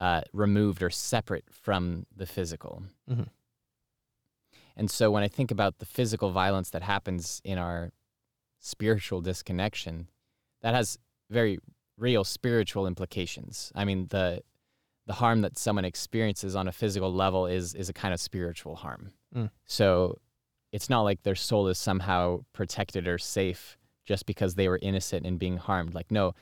uh, 0.00 0.22
removed 0.32 0.82
or 0.82 0.90
separate 0.90 1.44
from 1.50 2.06
the 2.14 2.24
physical. 2.24 2.84
Mhm. 3.10 3.28
And 4.76 4.90
so 4.90 5.10
when 5.10 5.22
I 5.22 5.28
think 5.28 5.50
about 5.50 5.78
the 5.78 5.86
physical 5.86 6.30
violence 6.30 6.70
that 6.70 6.82
happens 6.82 7.40
in 7.44 7.58
our 7.58 7.92
spiritual 8.60 9.20
disconnection, 9.20 10.08
that 10.62 10.74
has 10.74 10.98
very 11.28 11.58
real 11.98 12.24
spiritual 12.24 12.86
implications. 12.86 13.72
I 13.74 13.84
mean, 13.84 14.06
the 14.08 14.42
the 15.06 15.14
harm 15.14 15.42
that 15.42 15.56
someone 15.56 15.84
experiences 15.84 16.56
on 16.56 16.68
a 16.68 16.72
physical 16.72 17.12
level 17.12 17.46
is 17.46 17.74
is 17.74 17.88
a 17.88 17.92
kind 17.92 18.12
of 18.12 18.20
spiritual 18.20 18.76
harm. 18.76 19.12
Mm. 19.34 19.50
So 19.66 20.18
it's 20.72 20.90
not 20.90 21.02
like 21.02 21.22
their 21.22 21.34
soul 21.34 21.68
is 21.68 21.78
somehow 21.78 22.40
protected 22.52 23.06
or 23.06 23.18
safe 23.18 23.78
just 24.04 24.26
because 24.26 24.54
they 24.54 24.68
were 24.68 24.78
innocent 24.82 25.26
in 25.26 25.38
being 25.38 25.56
harmed. 25.56 25.94
Like 25.94 26.10
no, 26.10 26.34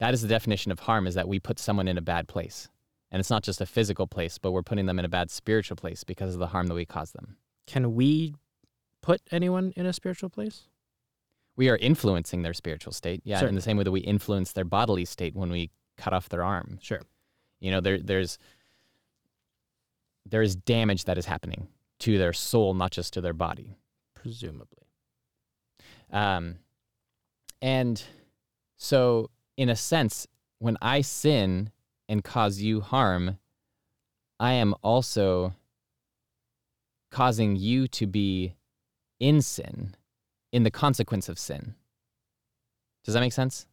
that 0.00 0.14
is 0.14 0.22
the 0.22 0.28
definition 0.28 0.72
of 0.72 0.80
harm 0.80 1.06
is 1.06 1.14
that 1.14 1.28
we 1.28 1.38
put 1.38 1.58
someone 1.58 1.88
in 1.88 1.98
a 1.98 2.02
bad 2.02 2.28
place. 2.28 2.68
And 3.10 3.20
it's 3.20 3.30
not 3.30 3.44
just 3.44 3.60
a 3.60 3.66
physical 3.66 4.06
place, 4.06 4.36
but 4.36 4.50
we're 4.50 4.62
putting 4.62 4.86
them 4.86 4.98
in 4.98 5.04
a 5.04 5.08
bad 5.08 5.30
spiritual 5.30 5.76
place 5.76 6.02
because 6.02 6.34
of 6.34 6.40
the 6.40 6.48
harm 6.48 6.66
that 6.66 6.74
we 6.74 6.84
cause 6.84 7.12
them. 7.12 7.36
Can 7.66 7.94
we 7.94 8.34
put 9.00 9.22
anyone 9.30 9.72
in 9.76 9.86
a 9.86 9.92
spiritual 9.92 10.28
place? 10.28 10.68
We 11.56 11.68
are 11.70 11.76
influencing 11.76 12.42
their 12.42 12.52
spiritual 12.52 12.92
state. 12.92 13.22
Yeah, 13.24 13.46
in 13.46 13.54
the 13.54 13.60
same 13.60 13.76
way 13.76 13.84
that 13.84 13.92
we 13.92 14.00
influence 14.00 14.52
their 14.52 14.64
bodily 14.64 15.04
state 15.04 15.34
when 15.34 15.50
we 15.50 15.70
cut 15.96 16.12
off 16.12 16.28
their 16.28 16.42
arm. 16.42 16.78
Sure. 16.82 17.00
You 17.60 17.70
know, 17.70 17.80
there 17.80 17.98
there's 17.98 18.38
there 20.28 20.42
is 20.42 20.56
damage 20.56 21.04
that 21.04 21.18
is 21.18 21.26
happening 21.26 21.68
to 22.00 22.18
their 22.18 22.32
soul, 22.32 22.74
not 22.74 22.90
just 22.90 23.12
to 23.14 23.20
their 23.20 23.32
body. 23.32 23.76
Presumably. 24.14 24.88
Um, 26.12 26.56
and 27.62 28.02
so, 28.76 29.30
in 29.56 29.68
a 29.68 29.76
sense, 29.76 30.26
when 30.58 30.76
I 30.82 31.00
sin 31.00 31.70
and 32.08 32.22
cause 32.22 32.60
you 32.60 32.80
harm, 32.80 33.38
I 34.38 34.52
am 34.52 34.74
also 34.82 35.54
causing 37.10 37.56
you 37.56 37.88
to 37.88 38.06
be 38.06 38.54
in 39.18 39.40
sin, 39.40 39.94
in 40.52 40.62
the 40.62 40.70
consequence 40.70 41.28
of 41.28 41.38
sin. 41.38 41.74
Does 43.04 43.14
that 43.14 43.20
make 43.20 43.32
sense? 43.32 43.66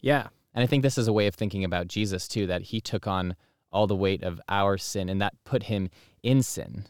Yeah. 0.00 0.28
And 0.56 0.62
I 0.62 0.66
think 0.66 0.82
this 0.82 0.98
is 0.98 1.06
a 1.06 1.12
way 1.12 1.26
of 1.28 1.34
thinking 1.34 1.62
about 1.62 1.86
Jesus 1.86 2.26
too, 2.26 2.46
that 2.46 2.62
he 2.62 2.80
took 2.80 3.06
on 3.06 3.36
all 3.70 3.86
the 3.86 3.94
weight 3.94 4.22
of 4.22 4.40
our 4.48 4.78
sin 4.78 5.08
and 5.08 5.20
that 5.20 5.34
put 5.44 5.64
him 5.64 5.90
in 6.22 6.42
sin, 6.42 6.86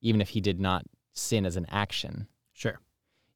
even 0.00 0.20
if 0.20 0.30
he 0.30 0.40
did 0.40 0.60
not 0.60 0.86
sin 1.12 1.44
as 1.44 1.56
an 1.56 1.66
action 1.68 2.28
Sure. 2.52 2.80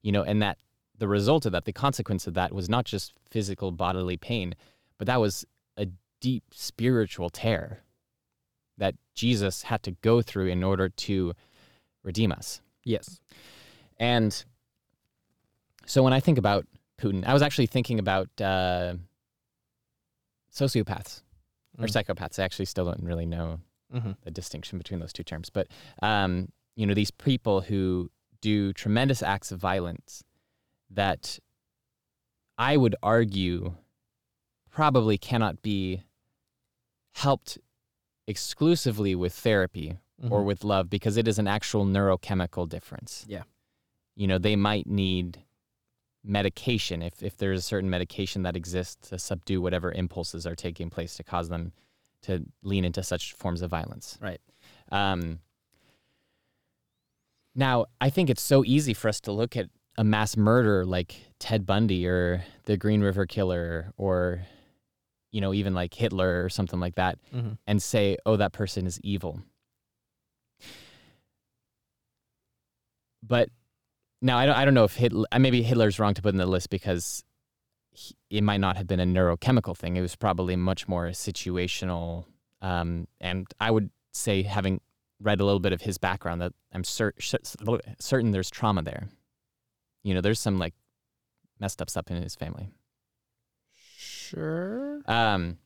you 0.01 0.11
know, 0.11 0.23
and 0.23 0.41
that 0.41 0.57
the 0.97 1.07
result 1.07 1.45
of 1.45 1.51
that, 1.51 1.65
the 1.65 1.73
consequence 1.73 2.25
of 2.25 2.33
that 2.33 2.53
was 2.53 2.69
not 2.69 2.85
just 2.85 3.13
physical 3.29 3.71
bodily 3.71 4.17
pain, 4.17 4.55
but 4.97 5.05
that 5.07 5.19
was 5.19 5.45
a 5.77 5.87
deep 6.21 6.43
spiritual 6.53 7.29
tear 7.29 7.81
that 8.77 8.95
Jesus 9.13 9.63
had 9.63 9.83
to 9.83 9.91
go 10.01 10.21
through 10.21 10.47
in 10.47 10.63
order 10.63 10.89
to 10.89 11.33
redeem 12.03 12.31
us. 12.31 12.61
Yes. 12.83 13.19
And 13.97 14.43
so 15.85 16.01
when 16.01 16.13
I 16.13 16.19
think 16.19 16.37
about 16.37 16.65
Putin, 16.99 17.25
I 17.25 17.33
was 17.33 17.41
actually 17.41 17.67
thinking 17.67 17.99
about 17.99 18.29
uh, 18.39 18.93
sociopaths 20.53 21.21
or 21.77 21.85
Mm. 21.85 21.89
psychopaths. 21.91 22.39
I 22.39 22.43
actually 22.43 22.65
still 22.65 22.85
don't 22.85 23.03
really 23.03 23.25
know 23.25 23.59
Mm-hmm. 23.93 24.11
the 24.23 24.31
distinction 24.31 24.77
between 24.77 25.01
those 25.01 25.11
two 25.11 25.23
terms. 25.23 25.49
But 25.49 25.67
um, 26.01 26.49
you 26.77 26.85
know, 26.85 26.93
these 26.93 27.11
people 27.11 27.61
who 27.61 28.09
do 28.39 28.71
tremendous 28.73 29.21
acts 29.21 29.51
of 29.51 29.59
violence 29.59 30.23
that 30.89 31.39
I 32.57 32.77
would 32.77 32.95
argue 33.03 33.75
probably 34.69 35.17
cannot 35.17 35.61
be 35.61 36.03
helped 37.15 37.57
exclusively 38.27 39.13
with 39.15 39.33
therapy 39.33 39.97
or 40.29 40.43
with 40.43 40.63
love 40.63 40.87
because 40.89 41.17
it 41.17 41.27
is 41.27 41.39
an 41.39 41.47
actual 41.47 41.83
neurochemical 41.85 42.69
difference. 42.69 43.25
Yeah. 43.27 43.43
You 44.15 44.27
know, 44.27 44.37
they 44.37 44.55
might 44.55 44.85
need 44.87 45.39
medication 46.23 47.01
if, 47.01 47.23
if 47.23 47.37
there's 47.37 47.59
a 47.59 47.63
certain 47.63 47.89
medication 47.89 48.43
that 48.43 48.55
exists 48.55 49.09
to 49.09 49.17
subdue 49.17 49.61
whatever 49.61 49.91
impulses 49.91 50.45
are 50.45 50.55
taking 50.55 50.89
place 50.89 51.15
to 51.15 51.23
cause 51.23 51.49
them 51.49 51.71
to 52.23 52.45
lean 52.61 52.85
into 52.85 53.01
such 53.01 53.33
forms 53.33 53.61
of 53.61 53.69
violence. 53.71 54.17
Right. 54.21 54.39
Um, 54.91 55.39
now, 57.55 57.85
I 57.99 58.09
think 58.09 58.29
it's 58.29 58.41
so 58.41 58.63
easy 58.63 58.93
for 58.93 59.09
us 59.09 59.19
to 59.21 59.31
look 59.31 59.57
at 59.57 59.67
a 59.97 60.03
mass 60.03 60.37
murderer 60.37 60.85
like 60.85 61.15
Ted 61.39 61.65
Bundy 61.65 62.07
or 62.07 62.43
the 62.65 62.77
Green 62.77 63.01
River 63.01 63.25
Killer 63.25 63.91
or, 63.97 64.43
you 65.31 65.41
know, 65.41 65.53
even 65.53 65.73
like 65.73 65.93
Hitler 65.93 66.45
or 66.45 66.49
something 66.49 66.79
like 66.79 66.95
that 66.95 67.17
Mm-hmm. 67.35 67.53
and 67.67 67.81
say, 67.81 68.17
oh, 68.25 68.35
that 68.37 68.53
person 68.53 68.85
is 68.85 68.99
evil. 69.03 69.41
But 73.23 73.49
now 74.21 74.37
I 74.37 74.45
don't, 74.45 74.55
I 74.55 74.65
don't 74.65 74.73
know 74.73 74.83
if 74.83 74.95
Hitler, 74.95 75.25
maybe 75.37 75.63
Hitler's 75.63 75.99
wrong 75.99 76.13
to 76.13 76.21
put 76.21 76.29
in 76.29 76.37
the 76.37 76.45
list 76.45 76.69
because 76.69 77.23
he, 77.91 78.15
it 78.29 78.43
might 78.43 78.59
not 78.59 78.77
have 78.77 78.87
been 78.87 78.99
a 78.99 79.05
neurochemical 79.05 79.75
thing. 79.75 79.97
It 79.97 80.01
was 80.01 80.15
probably 80.15 80.55
much 80.55 80.87
more 80.87 81.07
situational. 81.07 82.25
Um, 82.61 83.07
and 83.19 83.47
I 83.59 83.71
would 83.71 83.89
say, 84.11 84.43
having 84.43 84.81
read 85.19 85.39
a 85.39 85.45
little 85.45 85.59
bit 85.59 85.73
of 85.73 85.81
his 85.81 85.97
background, 85.97 86.41
that 86.41 86.53
I'm 86.73 86.83
cer- 86.83 87.13
cer- 87.19 87.39
certain 87.99 88.31
there's 88.31 88.49
trauma 88.49 88.83
there. 88.83 89.09
You 90.03 90.13
know, 90.13 90.21
there's 90.21 90.39
some 90.39 90.59
like 90.59 90.73
messed 91.59 91.81
up 91.81 91.89
stuff 91.89 92.09
in 92.09 92.21
his 92.21 92.35
family. 92.35 92.69
Sure. 93.97 95.01
Um, 95.07 95.57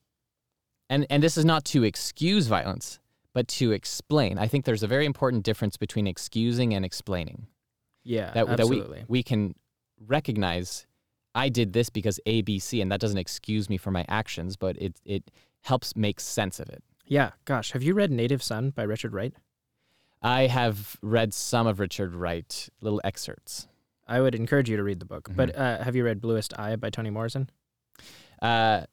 and 0.89 1.05
and 1.09 1.21
this 1.21 1.37
is 1.37 1.45
not 1.45 1.65
to 1.65 1.83
excuse 1.83 2.47
violence, 2.47 2.99
but 3.33 3.47
to 3.49 3.71
explain. 3.71 4.37
I 4.37 4.47
think 4.47 4.65
there's 4.65 4.83
a 4.83 4.87
very 4.87 5.05
important 5.05 5.43
difference 5.43 5.77
between 5.77 6.07
excusing 6.07 6.73
and 6.73 6.85
explaining. 6.85 7.47
Yeah. 8.05 8.31
That 8.33 8.47
that 8.57 8.67
we 8.67 8.77
absolutely. 8.77 9.03
we 9.07 9.23
can 9.23 9.55
recognize 10.07 10.87
I 11.33 11.49
did 11.49 11.73
this 11.73 11.89
because 11.89 12.19
A, 12.25 12.41
B, 12.43 12.59
C, 12.59 12.79
and 12.79 12.89
that 12.91 13.01
doesn't 13.01 13.17
excuse 13.17 13.69
me 13.69 13.75
for 13.77 13.91
my 13.91 14.05
actions, 14.07 14.55
but 14.55 14.77
it 14.81 14.97
it 15.03 15.31
helps 15.63 15.95
make 15.95 16.19
sense 16.21 16.59
of 16.61 16.69
it. 16.69 16.81
yeah. 17.05 17.31
Gosh, 17.43 17.71
have 17.71 17.83
you 17.83 17.93
read 17.93 18.11
Native 18.11 18.41
Son 18.41 18.69
by 18.69 18.83
Richard 18.83 19.13
Wright? 19.13 19.33
I 20.21 20.47
have 20.47 20.95
read 21.01 21.33
some 21.33 21.67
of 21.67 21.79
Richard 21.79 22.15
Wright, 22.15 22.69
little 22.81 23.01
excerpts. 23.03 23.67
I 24.07 24.21
would 24.21 24.33
encourage 24.33 24.69
you 24.69 24.77
to 24.77 24.83
read 24.83 24.99
the 24.99 25.05
book. 25.05 25.25
Mm-hmm. 25.29 25.37
But 25.37 25.55
uh, 25.57 25.83
have 25.83 25.95
you 25.95 26.05
read 26.05 26.21
Bluest 26.21 26.57
Eye 26.57 26.75
by 26.77 26.89
Toni 26.89 27.09
Morrison? 27.09 27.49
Uh, 28.41 28.85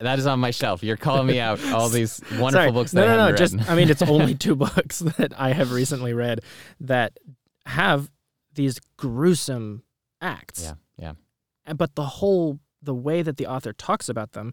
that 0.00 0.18
is 0.18 0.26
on 0.26 0.40
my 0.40 0.50
shelf. 0.50 0.82
You're 0.82 0.96
calling 0.96 1.26
me 1.26 1.38
out 1.40 1.64
all 1.66 1.88
these 1.98 2.20
wonderful 2.32 2.50
Sorry. 2.50 2.72
books 2.72 2.92
no, 2.94 3.02
that 3.02 3.08
I 3.08 3.12
no, 3.12 3.16
no. 3.16 3.22
haven't 3.36 3.58
Just. 3.58 3.70
I 3.70 3.74
mean, 3.74 3.90
it's 3.90 4.02
only 4.16 4.34
two 4.34 4.56
books 4.66 5.00
that 5.00 5.32
I 5.38 5.52
have 5.52 5.72
recently 5.72 6.14
read 6.14 6.40
that 6.80 7.18
have 7.66 8.10
these 8.60 8.78
gruesome 8.98 9.82
acts. 10.20 10.62
yeah, 10.62 10.74
yeah. 10.98 11.12
And- 11.64 11.78
But 11.78 11.94
the 11.94 12.08
whole 12.18 12.58
the 12.82 12.94
way 12.94 13.22
that 13.22 13.36
the 13.36 13.46
author 13.46 13.72
talks 13.72 14.08
about 14.08 14.32
them 14.32 14.52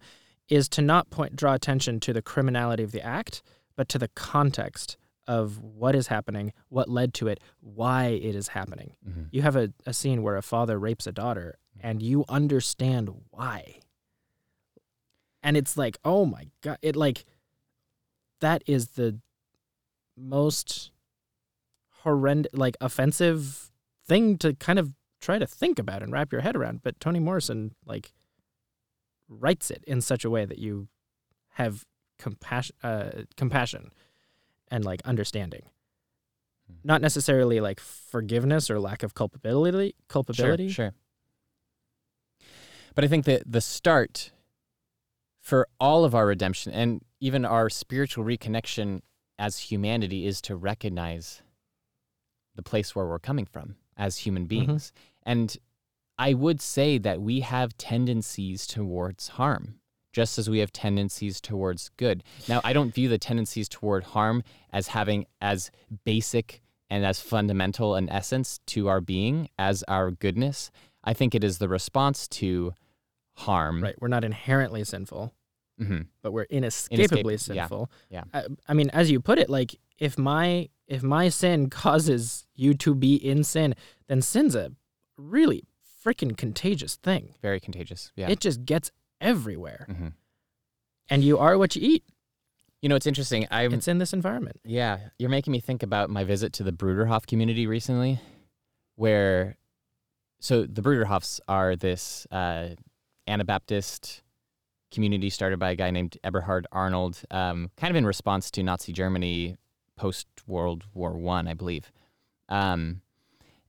is 0.50 0.68
to 0.70 0.82
not 0.82 1.10
point 1.10 1.36
draw 1.36 1.54
attention 1.54 2.00
to 2.02 2.12
the 2.14 2.22
criminality 2.22 2.84
of 2.84 2.92
the 2.92 3.02
act, 3.02 3.42
but 3.78 3.88
to 3.90 3.98
the 4.00 4.08
context 4.10 4.98
of 5.28 5.60
what 5.60 5.94
is 5.96 6.08
happening, 6.08 6.54
what 6.70 6.88
led 6.90 7.14
to 7.14 7.28
it, 7.28 7.40
why 7.60 8.06
it 8.08 8.34
is 8.36 8.50
happening. 8.50 8.96
hmm 9.04 9.24
You 9.32 9.42
have 9.42 9.58
a, 9.58 9.74
a 9.86 9.94
scene 9.94 10.24
where 10.24 10.38
a 10.38 10.42
father 10.42 10.78
rapes 10.80 11.06
a 11.08 11.12
daughter 11.12 11.58
and 11.82 12.02
you 12.02 12.24
understand 12.30 13.10
why. 13.30 13.80
And 15.44 15.56
it's 15.58 15.76
like, 15.78 15.98
oh 16.06 16.26
my 16.26 16.48
God. 16.62 16.78
It 16.82 16.96
like, 16.96 17.26
that 18.42 18.64
is 18.68 18.84
the 19.02 19.20
most 20.18 20.92
horrendous, 22.04 22.52
like 22.54 22.76
offensive 22.82 23.72
thing 24.08 24.38
to 24.40 24.54
kind 24.54 24.80
of 24.80 24.94
try 25.20 25.40
to 25.40 25.48
think 25.48 25.80
about 25.80 26.04
and 26.04 26.12
wrap 26.12 26.32
your 26.32 26.42
head 26.42 26.56
around. 26.56 26.82
But 26.84 27.00
Toni 27.00 27.20
Morrison, 27.20 27.76
like, 27.86 28.14
writes 29.28 29.70
it 29.72 29.84
in 29.86 30.02
such 30.02 30.24
a 30.24 30.30
way 30.30 30.46
that 30.46 30.60
you 30.60 30.88
have 31.54 31.86
compassion, 32.18 32.76
uh, 32.84 33.10
compassion 33.36 33.92
and 34.70 34.84
like 34.84 35.02
understanding 35.06 35.64
not 36.84 37.02
necessarily 37.02 37.60
like 37.60 37.80
forgiveness 37.80 38.70
or 38.70 38.80
lack 38.80 39.04
of 39.04 39.14
culpability 39.14 39.96
culpability 40.08 40.70
Sure, 40.70 40.88
sure. 40.88 40.94
But 42.96 43.04
I 43.04 43.08
think 43.08 43.26
that 43.26 43.44
the 43.46 43.62
start 43.62 44.32
for 45.40 45.68
all 45.80 46.04
of 46.04 46.16
our 46.16 46.26
redemption 46.26 46.74
and 46.74 47.02
even 47.20 47.46
our 47.46 47.70
spiritual 47.70 48.26
reconnection 48.26 49.02
as 49.38 49.60
humanity 49.60 50.26
is 50.26 50.42
to 50.42 50.56
recognize 50.56 51.44
the 52.56 52.64
place 52.64 52.96
where 52.96 53.06
we're 53.06 53.20
coming 53.20 53.46
from 53.46 53.76
as 53.98 54.18
human 54.18 54.46
beings. 54.46 54.94
And 55.24 55.56
I 56.18 56.34
would 56.34 56.62
say 56.62 56.98
that 57.00 57.22
we 57.22 57.42
have 57.42 57.78
tendencies 57.78 58.66
towards 58.66 59.30
harm, 59.30 59.80
just 60.14 60.38
as 60.38 60.50
we 60.50 60.60
have 60.60 60.72
tendencies 60.72 61.42
towards 61.42 61.90
good. 61.98 62.24
Now, 62.48 62.62
I 62.64 62.74
don't 62.74 62.94
view 62.94 63.10
the 63.10 63.18
tendencies 63.18 63.70
toward 63.70 64.04
harm 64.04 64.44
as 64.72 64.88
having 64.88 65.26
as 65.42 65.70
basic 66.06 66.62
and 66.90 67.06
as 67.06 67.20
fundamental 67.20 67.96
an 67.96 68.10
essence 68.10 68.60
to 68.68 68.88
our 68.88 69.02
being 69.02 69.50
as 69.60 69.84
our 69.88 70.12
goodness. 70.12 70.72
I 71.04 71.14
think 71.14 71.36
it 71.36 71.44
is 71.44 71.58
the 71.58 71.68
response 71.68 72.28
to 72.30 72.74
harm. 73.36 73.84
Right. 73.84 73.96
We're 74.00 74.08
not 74.08 74.24
inherently 74.24 74.84
sinful, 74.84 75.34
hmm 75.78 76.02
but 76.24 76.32
we're 76.32 76.48
inescapably 76.50 77.36
yeah, 77.36 77.38
sinful. 77.38 77.92
yeah. 78.10 78.24
I, 78.34 78.46
I 78.68 78.74
mean, 78.74 78.90
as 78.90 79.12
you 79.12 79.20
put 79.20 79.38
it, 79.38 79.50
like 79.50 79.76
if 80.00 80.18
my 80.18 80.70
if 80.88 81.04
my 81.04 81.30
sin 81.30 81.70
causes 81.84 82.46
you 82.56 82.74
to 82.76 82.96
be 82.96 83.16
in 83.16 83.44
sin, 83.44 83.76
then 84.08 84.22
sin's 84.22 84.56
a 84.56 84.72
really 85.18 85.64
freaking 86.06 86.38
contagious 86.38 86.96
thing. 86.96 87.36
Very 87.42 87.60
contagious. 87.60 88.12
Yeah. 88.16 88.30
It 88.30 88.40
just 88.40 88.66
gets 88.66 88.92
everywhere, 89.20 89.86
hmm 89.90 90.08
and 91.10 91.24
you 91.24 91.38
are 91.38 91.58
what 91.58 91.74
you 91.76 91.82
eat. 91.90 92.04
You 92.82 92.90
know, 92.90 92.96
it's 92.96 93.08
interesting. 93.08 93.48
I'm 93.50 93.74
It's 93.74 93.88
in 93.88 93.98
this 93.98 94.14
environment. 94.14 94.60
Yeah, 94.64 95.00
you're 95.18 95.30
making 95.30 95.52
me 95.52 95.60
think 95.60 95.84
about 95.84 96.10
my 96.10 96.24
visit 96.24 96.54
to 96.54 96.64
the 96.64 96.72
Bruderhof 96.72 97.26
community 97.26 97.66
recently, 97.66 98.20
where, 98.96 99.58
so 100.40 100.64
the 100.66 100.82
Bruderhofs 100.82 101.40
are 101.48 101.76
this 101.76 102.28
uh, 102.30 102.70
Anabaptist 103.26 104.22
community 104.92 105.30
started 105.30 105.60
by 105.60 105.72
a 105.72 105.76
guy 105.76 105.92
named 105.92 106.18
Eberhard 106.24 106.68
Arnold, 106.72 107.22
um, 107.32 107.72
kind 107.78 107.92
of 107.92 107.96
in 107.96 108.06
response 108.06 108.52
to 108.52 108.64
Nazi 108.64 108.94
Germany 108.94 109.58
post 109.98 110.28
World 110.48 110.86
War 110.94 111.18
One, 111.18 111.48
I, 111.48 111.54
believe, 111.54 111.92
um, 112.48 113.02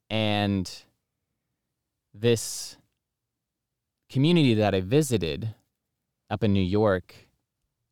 and 0.08 0.70
this 2.14 2.76
community 4.08 4.54
that 4.54 4.74
I 4.74 4.80
visited 4.80 5.54
up 6.30 6.44
in 6.44 6.52
New 6.52 6.62
York 6.62 7.28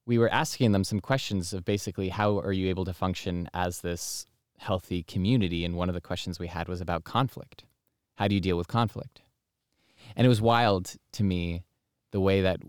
we 0.06 0.18
were 0.18 0.32
asking 0.32 0.72
them 0.72 0.84
some 0.84 1.00
questions 1.00 1.52
of 1.52 1.64
basically 1.64 2.08
how 2.08 2.38
are 2.38 2.52
you 2.52 2.68
able 2.68 2.84
to 2.84 2.94
function 2.94 3.50
as 3.52 3.80
this 3.80 4.26
healthy 4.58 5.02
community? 5.02 5.64
And 5.64 5.74
one 5.74 5.88
of 5.88 5.94
the 5.94 6.00
questions 6.00 6.38
we 6.38 6.46
had 6.46 6.68
was 6.68 6.80
about 6.80 7.04
conflict. 7.04 7.64
How 8.16 8.28
do 8.28 8.34
you 8.34 8.40
deal 8.40 8.56
with 8.56 8.68
conflict? 8.68 9.22
And 10.14 10.24
it 10.24 10.28
was 10.28 10.40
wild 10.40 10.94
to 11.12 11.24
me 11.24 11.64
the 12.12 12.20
way 12.20 12.40
that 12.40 12.60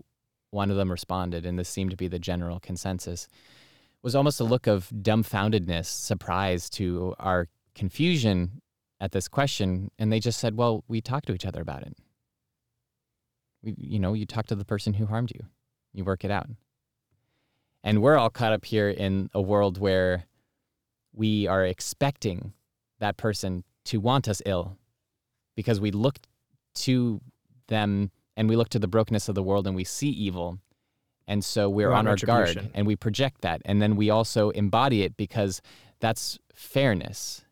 one 0.50 0.70
of 0.70 0.76
them 0.76 0.90
responded 0.90 1.46
and 1.46 1.58
this 1.58 1.68
seemed 1.68 1.92
to 1.92 1.96
be 1.96 2.08
the 2.08 2.18
general 2.18 2.58
consensus 2.58 3.28
was 4.08 4.14
almost 4.14 4.40
a 4.40 4.44
look 4.44 4.66
of 4.66 4.88
dumbfoundedness 4.88 5.84
surprise 5.84 6.70
to 6.70 7.14
our 7.18 7.46
confusion 7.74 8.62
at 9.00 9.12
this 9.12 9.28
question 9.28 9.90
and 9.98 10.10
they 10.10 10.18
just 10.18 10.40
said 10.40 10.56
well 10.56 10.82
we 10.88 11.02
talked 11.02 11.26
to 11.26 11.34
each 11.34 11.44
other 11.44 11.60
about 11.60 11.82
it. 11.82 11.94
We, 13.62 13.74
you 13.76 13.98
know 13.98 14.14
you 14.14 14.24
talk 14.24 14.46
to 14.46 14.54
the 14.54 14.64
person 14.64 14.94
who 14.94 15.04
harmed 15.04 15.30
you. 15.30 15.44
You 15.92 16.04
work 16.04 16.24
it 16.24 16.30
out. 16.30 16.46
And 17.84 18.00
we're 18.00 18.16
all 18.16 18.30
caught 18.30 18.54
up 18.54 18.64
here 18.64 18.88
in 18.88 19.28
a 19.34 19.42
world 19.42 19.76
where 19.76 20.24
we 21.12 21.46
are 21.46 21.66
expecting 21.66 22.54
that 23.00 23.18
person 23.18 23.62
to 23.84 24.00
want 24.00 24.26
us 24.26 24.40
ill 24.46 24.78
because 25.54 25.80
we 25.80 25.90
look 25.90 26.18
to 26.76 27.20
them 27.66 28.10
and 28.38 28.48
we 28.48 28.56
look 28.56 28.70
to 28.70 28.78
the 28.78 28.88
brokenness 28.88 29.28
of 29.28 29.34
the 29.34 29.42
world 29.42 29.66
and 29.66 29.76
we 29.76 29.84
see 29.84 30.08
evil. 30.08 30.60
And 31.28 31.44
so 31.44 31.68
we're 31.68 31.90
We 31.90 31.94
on 31.94 32.06
want 32.06 32.22
our 32.22 32.26
guard 32.26 32.70
and 32.74 32.86
we 32.86 32.96
project 32.96 33.42
that. 33.42 33.60
And 33.66 33.80
then 33.80 33.94
we 33.94 34.08
also 34.08 34.48
embody 34.50 35.02
it 35.02 35.16
because 35.16 35.60
that's 36.00 36.38
fairness. 36.54 37.44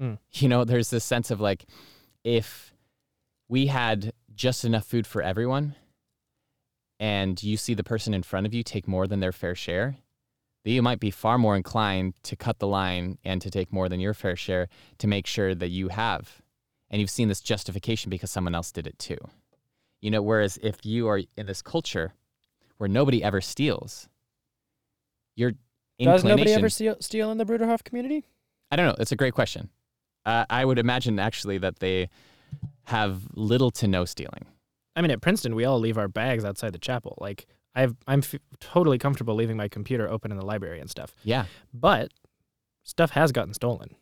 Mm. 0.00 0.18
You 0.32 0.48
know, 0.48 0.64
there's 0.64 0.90
this 0.90 1.04
sense 1.04 1.30
of 1.30 1.40
like, 1.40 1.66
if 2.24 2.72
we 3.46 3.66
had 3.66 4.12
just 4.34 4.64
enough 4.64 4.86
food 4.86 5.06
for 5.06 5.22
everyone, 5.22 5.74
and 6.98 7.40
you 7.42 7.56
see 7.56 7.74
the 7.74 7.84
person 7.84 8.14
in 8.14 8.22
front 8.22 8.46
of 8.46 8.54
you 8.54 8.62
take 8.62 8.88
more 8.88 9.06
than 9.06 9.20
their 9.20 9.30
fair 9.30 9.54
share, 9.54 9.96
that 10.64 10.70
you 10.70 10.82
might 10.82 10.98
be 10.98 11.10
far 11.10 11.38
more 11.38 11.54
inclined 11.54 12.14
to 12.24 12.34
cut 12.34 12.58
the 12.58 12.66
line 12.66 13.18
and 13.24 13.40
to 13.42 13.50
take 13.50 13.72
more 13.72 13.88
than 13.88 14.00
your 14.00 14.14
fair 14.14 14.36
share 14.36 14.68
to 14.98 15.06
make 15.06 15.26
sure 15.26 15.54
that 15.54 15.68
you 15.68 15.88
have. 15.88 16.42
And 16.90 17.00
you've 17.00 17.10
seen 17.10 17.28
this 17.28 17.40
justification 17.40 18.10
because 18.10 18.30
someone 18.30 18.54
else 18.54 18.72
did 18.72 18.86
it 18.86 18.98
too. 18.98 19.18
You 20.00 20.10
know, 20.10 20.22
whereas 20.22 20.58
if 20.62 20.84
you 20.84 21.08
are 21.08 21.20
in 21.36 21.46
this 21.46 21.62
culture 21.62 22.14
where 22.78 22.88
nobody 22.88 23.22
ever 23.22 23.40
steals, 23.40 24.08
your 25.36 25.52
Does 26.00 26.24
nobody 26.24 26.52
ever 26.52 26.68
steal, 26.68 26.96
steal 27.00 27.30
in 27.30 27.38
the 27.38 27.44
Bruderhof 27.44 27.84
community? 27.84 28.24
I 28.70 28.76
don't 28.76 28.86
know. 28.86 28.96
It's 28.98 29.12
a 29.12 29.16
great 29.16 29.34
question. 29.34 29.70
Uh, 30.24 30.44
I 30.50 30.64
would 30.64 30.78
imagine 30.78 31.18
actually 31.18 31.58
that 31.58 31.78
they 31.78 32.08
have 32.84 33.22
little 33.34 33.70
to 33.72 33.86
no 33.86 34.04
stealing. 34.04 34.46
I 34.96 35.02
mean, 35.02 35.10
at 35.10 35.20
Princeton, 35.20 35.54
we 35.54 35.64
all 35.64 35.78
leave 35.78 35.96
our 35.96 36.08
bags 36.08 36.44
outside 36.44 36.72
the 36.72 36.78
chapel. 36.78 37.16
Like, 37.20 37.46
I've, 37.74 37.94
I'm 38.06 38.20
f- 38.20 38.34
totally 38.58 38.98
comfortable 38.98 39.34
leaving 39.34 39.56
my 39.56 39.68
computer 39.68 40.08
open 40.08 40.32
in 40.32 40.38
the 40.38 40.44
library 40.44 40.80
and 40.80 40.90
stuff. 40.90 41.14
Yeah. 41.22 41.44
But 41.72 42.12
stuff 42.82 43.10
has 43.10 43.30
gotten 43.30 43.54
stolen. 43.54 43.94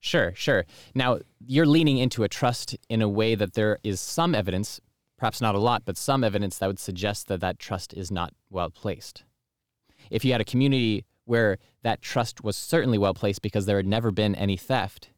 Sure, 0.00 0.32
sure. 0.34 0.64
Now, 0.94 1.18
you're 1.46 1.66
leaning 1.66 1.98
into 1.98 2.24
a 2.24 2.28
trust 2.28 2.76
in 2.88 3.02
a 3.02 3.08
way 3.08 3.34
that 3.34 3.54
there 3.54 3.78
is 3.82 4.00
some 4.00 4.34
evidence, 4.34 4.80
perhaps 5.24 5.40
not 5.40 5.54
a 5.54 5.58
lot, 5.58 5.86
but 5.86 5.96
some 5.96 6.22
evidence 6.22 6.58
that 6.58 6.66
would 6.66 6.78
suggest 6.78 7.28
that 7.28 7.40
that 7.40 7.58
trust 7.58 7.94
is 7.94 8.10
not 8.10 8.34
well 8.50 8.68
placed. 8.68 9.24
If 10.10 10.22
you 10.22 10.32
had 10.32 10.42
a 10.42 10.44
community 10.44 11.06
where 11.24 11.56
that 11.82 12.02
trust 12.02 12.44
was 12.44 12.58
certainly 12.58 12.98
well 12.98 13.14
placed 13.14 13.40
because 13.40 13.64
there 13.64 13.78
had 13.78 13.86
never 13.86 14.10
been 14.10 14.34
any 14.34 14.58
theft, 14.58 15.08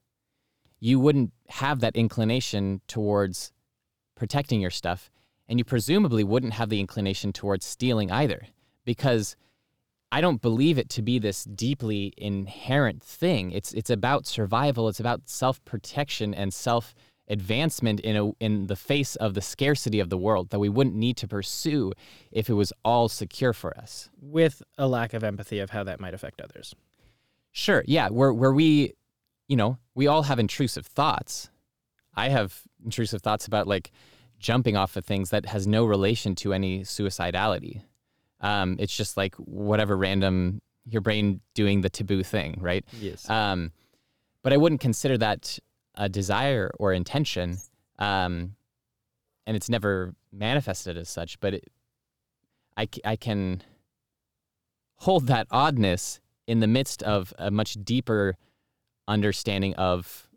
you 0.78 1.00
wouldn't 1.00 1.32
have 1.48 1.80
that 1.80 1.96
inclination 1.96 2.82
towards 2.86 3.50
protecting 4.14 4.61
your 4.61 4.70
stuff, 4.70 5.11
and 5.48 5.59
you 5.59 5.64
presumably 5.64 6.22
wouldn't 6.22 6.52
have 6.52 6.68
the 6.68 6.78
inclination 6.78 7.32
towards 7.32 7.66
stealing 7.66 8.12
either, 8.12 8.46
because 8.84 9.34
I 10.12 10.20
don't 10.20 10.40
believe 10.40 10.78
it 10.78 10.88
to 10.90 11.02
be 11.02 11.18
this 11.18 11.42
deeply 11.42 12.14
inherent 12.16 13.02
thing. 13.02 13.50
It's 13.50 13.72
it's 13.72 13.90
about 13.90 14.24
survival. 14.24 14.88
It's 14.88 15.00
about 15.00 15.28
self 15.28 15.64
protection 15.64 16.32
and 16.32 16.54
self 16.54 16.94
advancement 17.28 18.00
in 18.00 18.16
a 18.16 18.30
in 18.40 18.66
the 18.66 18.76
face 18.76 19.16
of 19.16 19.34
the 19.34 19.40
scarcity 19.40 19.98
of 20.00 20.10
the 20.10 20.18
world 20.18 20.50
that 20.50 20.58
we 20.58 20.68
wouldn't 20.68 20.94
need 20.94 21.16
to 21.16 21.26
pursue 21.28 21.92
if 22.30 22.48
it 22.48 22.54
was 22.54 22.72
all 22.84 23.08
secure 23.08 23.52
for 23.52 23.76
us. 23.76 24.08
with 24.20 24.62
a 24.78 24.86
lack 24.86 25.12
of 25.14 25.24
empathy 25.24 25.58
of 25.58 25.70
how 25.70 25.82
that 25.84 26.00
might 26.00 26.14
affect 26.14 26.40
others. 26.40 26.74
Sure, 27.52 27.82
yeah, 27.86 28.08
where 28.08 28.32
where 28.32 28.52
we, 28.52 28.94
you 29.48 29.56
know, 29.56 29.78
we 29.94 30.06
all 30.06 30.22
have 30.24 30.38
intrusive 30.38 30.86
thoughts. 30.86 31.50
I 32.14 32.28
have 32.28 32.62
intrusive 32.84 33.22
thoughts 33.22 33.46
about 33.46 33.66
like 33.66 33.90
jumping 34.38 34.76
off 34.76 34.96
of 34.96 35.04
things 35.04 35.30
that 35.30 35.46
has 35.46 35.66
no 35.66 35.84
relation 35.84 36.34
to 36.36 36.52
any 36.52 36.80
suicidality. 36.80 37.82
Um, 38.40 38.76
it's 38.78 38.94
just 38.94 39.16
like 39.16 39.34
whatever 39.36 39.96
random 39.96 40.60
your 40.88 41.00
brain 41.00 41.40
doing 41.54 41.80
the 41.80 41.90
taboo 41.90 42.22
thing, 42.22 42.58
right? 42.60 42.84
Yes. 43.00 43.28
Um, 43.28 43.72
but 44.42 44.52
I 44.52 44.56
wouldn't 44.58 44.80
consider 44.80 45.18
that 45.18 45.58
a 45.97 46.09
desire 46.09 46.70
or 46.78 46.92
intention, 46.92 47.59
um, 47.99 48.57
and 49.47 49.57
it's 49.57 49.68
never 49.68 50.14
manifested 50.32 50.97
as 50.97 51.09
such. 51.09 51.38
But 51.40 51.55
it, 51.55 51.64
I, 52.76 52.88
I 53.05 53.16
can 53.16 53.62
hold 54.97 55.26
that 55.26 55.47
oddness 55.51 56.20
in 56.47 56.61
the 56.61 56.66
midst 56.66 57.03
of 57.03 57.32
a 57.38 57.51
much 57.51 57.74
deeper 57.82 58.36
understanding 59.09 59.74
of 59.74 60.28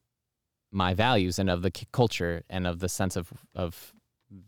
my 0.71 0.93
values 0.93 1.39
and 1.39 1.49
of 1.49 1.61
the 1.61 1.71
culture 1.91 2.43
and 2.49 2.67
of 2.67 2.79
the 2.79 2.89
sense 2.89 3.15
of 3.15 3.31
of 3.55 3.93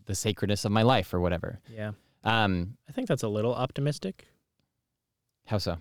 the 0.05 0.13
sacredness 0.13 0.63
of 0.63 0.71
my 0.71 0.83
life 0.83 1.13
or 1.13 1.19
whatever. 1.19 1.59
yeah. 1.67 1.91
Um, 2.23 2.77
I 2.87 2.91
think 2.91 3.07
that's 3.07 3.23
a 3.23 3.27
little 3.27 3.55
optimistic. 3.55 4.27
how 5.47 5.57
so? 5.57 5.77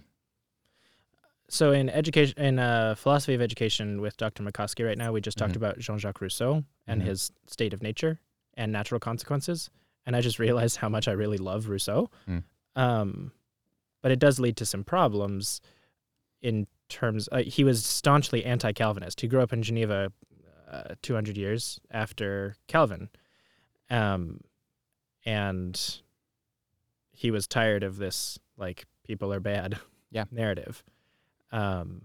So 1.52 1.72
in 1.72 1.88
education, 1.90 2.38
in 2.40 2.58
uh, 2.60 2.94
philosophy 2.94 3.34
of 3.34 3.40
education 3.42 4.00
with 4.00 4.16
Dr. 4.16 4.44
McCoskey 4.44 4.86
right 4.86 4.96
now, 4.96 5.10
we 5.12 5.20
just 5.20 5.36
talked 5.36 5.54
Mhm. 5.54 5.56
about 5.56 5.78
Jean-Jacques 5.80 6.20
Rousseau 6.20 6.64
and 6.86 7.02
Mhm. 7.02 7.06
his 7.06 7.32
state 7.48 7.74
of 7.74 7.82
nature 7.82 8.20
and 8.54 8.70
natural 8.70 9.00
consequences, 9.00 9.68
and 10.06 10.14
I 10.14 10.20
just 10.20 10.38
realized 10.38 10.76
how 10.76 10.88
much 10.88 11.08
I 11.08 11.12
really 11.12 11.38
love 11.38 11.68
Rousseau. 11.68 12.08
Mm. 12.28 12.44
Um, 12.76 13.32
but 14.00 14.12
it 14.12 14.20
does 14.20 14.38
lead 14.38 14.56
to 14.58 14.64
some 14.64 14.84
problems 14.84 15.60
in 16.40 16.68
terms. 16.88 17.28
Uh, 17.32 17.38
he 17.42 17.64
was 17.64 17.84
staunchly 17.84 18.44
anti-Calvinist. 18.44 19.20
He 19.20 19.26
grew 19.28 19.40
up 19.40 19.52
in 19.52 19.62
Geneva, 19.64 20.12
uh, 20.68 20.94
200 21.02 21.36
years 21.36 21.80
after 21.90 22.54
Calvin, 22.68 23.10
um, 23.90 24.40
and 25.24 26.00
he 27.10 27.32
was 27.32 27.48
tired 27.48 27.82
of 27.82 27.96
this 27.96 28.38
like 28.56 28.86
people 29.02 29.32
are 29.32 29.40
bad 29.40 29.80
Yeah. 30.12 30.24
narrative. 30.30 30.84
Um, 31.52 32.02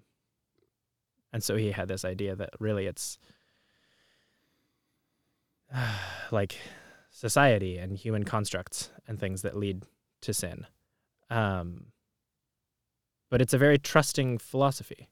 and 1.33 1.43
so 1.43 1.55
he 1.55 1.71
had 1.71 1.87
this 1.87 2.05
idea 2.05 2.35
that 2.35 2.51
really 2.59 2.85
it's 2.87 3.17
like 6.31 6.57
society 7.09 7.77
and 7.77 7.97
human 7.97 8.23
constructs 8.23 8.89
and 9.07 9.19
things 9.19 9.41
that 9.41 9.55
lead 9.55 9.83
to 10.21 10.33
sin. 10.33 10.65
Um, 11.29 11.87
but 13.29 13.41
it's 13.41 13.53
a 13.53 13.57
very 13.57 13.77
trusting 13.77 14.37
philosophy. 14.37 15.09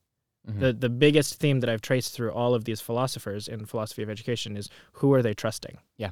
Mhm. 0.48 0.60
The 0.60 0.74
the 0.74 0.90
biggest 0.90 1.36
theme 1.36 1.62
that 1.62 1.70
I've 1.70 1.82
traced 1.82 2.14
through 2.14 2.32
all 2.32 2.54
of 2.54 2.66
these 2.66 2.82
philosophers 2.82 3.48
in 3.48 3.66
philosophy 3.66 4.04
of 4.04 4.10
education 4.10 4.58
is 4.58 4.70
who 4.94 5.14
are 5.14 5.22
they 5.22 5.34
trusting? 5.34 5.78
Yeah. 5.98 6.12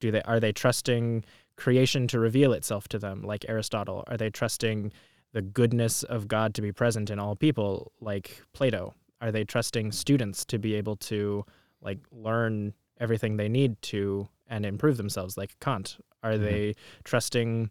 Do 0.00 0.10
they 0.10 0.22
are 0.22 0.40
they 0.40 0.52
trusting 0.52 1.24
creation 1.56 2.06
to 2.08 2.18
reveal 2.18 2.52
itself 2.52 2.88
to 2.88 2.98
them 2.98 3.22
like 3.22 3.44
Aristotle? 3.48 4.04
Are 4.08 4.16
they 4.16 4.30
trusting 4.30 4.92
the 5.36 5.42
goodness 5.42 6.02
of 6.02 6.26
God 6.28 6.54
to 6.54 6.62
be 6.62 6.72
present 6.72 7.10
in 7.10 7.18
all 7.18 7.36
people 7.36 7.92
like 8.00 8.40
Plato? 8.54 8.94
Are 9.20 9.30
they 9.30 9.44
trusting 9.44 9.92
students 9.92 10.46
to 10.46 10.58
be 10.58 10.74
able 10.76 10.96
to 10.96 11.44
like 11.82 11.98
learn 12.10 12.72
everything 12.98 13.36
they 13.36 13.50
need 13.50 13.80
to 13.82 14.28
and 14.48 14.64
improve 14.64 14.96
themselves, 14.96 15.36
like 15.36 15.54
Kant? 15.60 15.98
Are 16.22 16.32
Mhm. 16.32 16.40
they 16.40 16.74
trusting 17.04 17.70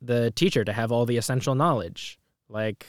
the 0.00 0.30
teacher 0.30 0.64
to 0.64 0.72
have 0.72 0.92
all 0.92 1.06
the 1.06 1.16
essential 1.16 1.56
knowledge, 1.56 2.20
like 2.48 2.86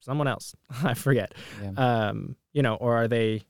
someone 0.00 0.28
else? 0.28 0.54
I 0.84 0.92
forget. 0.92 1.32
Yeah. 1.62 1.70
Um, 2.08 2.36
you 2.52 2.60
know, 2.60 2.74
or 2.74 2.94
are 2.96 3.08
they 3.08 3.44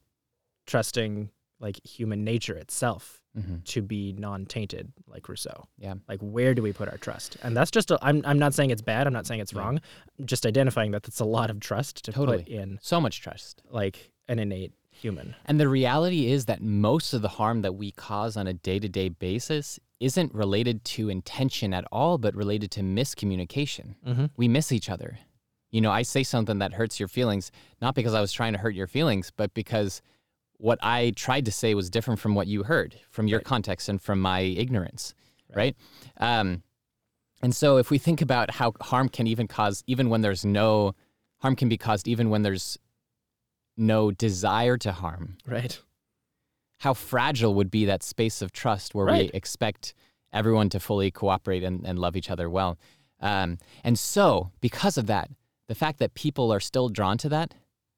trusting 0.66 1.30
like 1.59 1.85
human 1.85 2.22
nature 2.22 2.57
itself 2.57 3.20
hmm 3.35 3.57
to 3.64 3.82
be 3.82 4.12
non-tainted, 4.18 4.93
like 5.09 5.28
Rousseau? 5.28 5.66
Yeah. 5.78 5.95
Like, 6.09 6.20
where 6.20 6.55
do 6.55 6.62
we 6.62 6.72
put 6.72 6.89
our 6.89 6.99
trust? 6.99 7.37
And 7.43 7.57
that's 7.57 7.70
just. 7.70 7.91
A, 7.91 7.99
I'm. 8.03 8.22
I'm 8.24 8.39
not 8.39 8.55
saying 8.55 8.70
it's 8.70 8.82
bad. 8.82 9.07
I'm 9.07 9.12
not 9.12 9.26
saying 9.26 9.41
it's 9.41 9.53
Yeah. 9.53 9.61
wrong. 9.61 9.80
I'm 10.18 10.26
just 10.26 10.47
identifying 10.47 10.91
that 10.93 11.07
it's 11.09 11.20
a 11.20 11.24
lot 11.24 11.51
of 11.51 11.61
trust 11.61 12.05
to 12.05 12.12
put 12.12 12.49
in 12.49 12.78
So 12.82 13.01
much 13.01 13.20
trust. 13.20 13.62
like 13.70 14.11
an 14.28 14.39
innate 14.39 14.72
human. 14.91 15.35
And 15.47 15.59
the 15.61 15.68
reality 15.68 16.26
is 16.30 16.45
that 16.47 16.62
most 16.62 17.12
of 17.14 17.20
the 17.22 17.28
harm 17.28 17.62
that 17.62 17.74
we 17.74 17.91
cause 17.91 18.37
on 18.37 18.47
a 18.47 18.53
day 18.55 18.78
to 18.78 18.89
day 18.89 19.09
basis 19.09 19.78
isn't 20.01 20.32
related 20.35 20.85
to 20.85 21.09
intention 21.09 21.74
at 21.74 21.85
all, 21.91 22.16
but 22.18 22.35
related 22.35 22.70
to 22.72 22.80
miscommunication. 22.82 23.95
Mm-hmm. 24.07 24.26
We 24.37 24.49
miss 24.49 24.72
each 24.72 24.91
other. 24.91 25.18
You 25.70 25.80
know, 25.80 25.91
I 25.91 26.03
say 26.03 26.22
something 26.22 26.59
that 26.61 26.74
hurts 26.74 27.01
your 27.01 27.09
feelings, 27.09 27.51
not 27.82 27.95
because 27.95 28.14
I 28.14 28.20
was 28.20 28.32
trying 28.32 28.53
to 28.53 28.59
hurt 28.59 28.74
your 28.74 28.87
feelings, 28.87 29.32
but 29.37 29.53
because 29.55 30.03
what 30.64 30.78
I 30.82 31.10
tried 31.14 31.44
to 31.44 31.52
say 31.52 31.74
was 31.74 31.90
different 31.90 32.18
from 32.20 32.34
what 32.34 32.46
you 32.46 32.62
heard, 32.62 32.98
from 33.10 33.28
your 33.28 33.40
Right. 33.40 33.44
context 33.44 33.86
and 33.90 34.00
from 34.00 34.18
my 34.18 34.40
ignorance, 34.40 35.12
Right. 35.50 35.76
right? 36.18 36.38
Um, 36.40 36.62
and 37.42 37.54
so 37.54 37.76
if 37.76 37.90
we 37.90 37.98
think 37.98 38.22
about 38.22 38.52
how 38.52 38.72
harm 38.80 39.10
can 39.10 39.26
even 39.26 39.46
cause, 39.46 39.84
even 39.86 40.08
when 40.08 40.22
there's 40.22 40.42
no 40.42 40.94
harm 41.42 41.54
can 41.54 41.68
be 41.68 41.76
caused, 41.76 42.08
even 42.08 42.30
when 42.30 42.40
there's 42.40 42.78
no 43.76 44.10
desire 44.10 44.78
to 44.78 44.92
harm, 44.92 45.36
Right. 45.46 45.78
how 46.78 46.94
fragile 46.94 47.52
would 47.54 47.70
be 47.70 47.84
that 47.84 48.02
space 48.02 48.40
of 48.40 48.50
trust 48.50 48.94
where 48.94 49.04
Right. 49.04 49.30
we 49.30 49.36
expect 49.38 49.92
everyone 50.32 50.70
to 50.70 50.80
fully 50.80 51.10
cooperate 51.10 51.62
and, 51.62 51.84
and 51.86 51.98
love 51.98 52.16
each 52.16 52.30
other 52.30 52.48
well. 52.48 52.78
Um, 53.20 53.58
and 53.84 53.98
so, 53.98 54.50
because 54.62 54.96
of 54.96 55.06
that, 55.08 55.30
the 55.66 55.74
fact 55.74 55.98
that 55.98 56.14
people 56.14 56.50
are 56.50 56.60
still 56.60 56.88
drawn 56.88 57.18
to 57.18 57.28
that, 57.28 57.52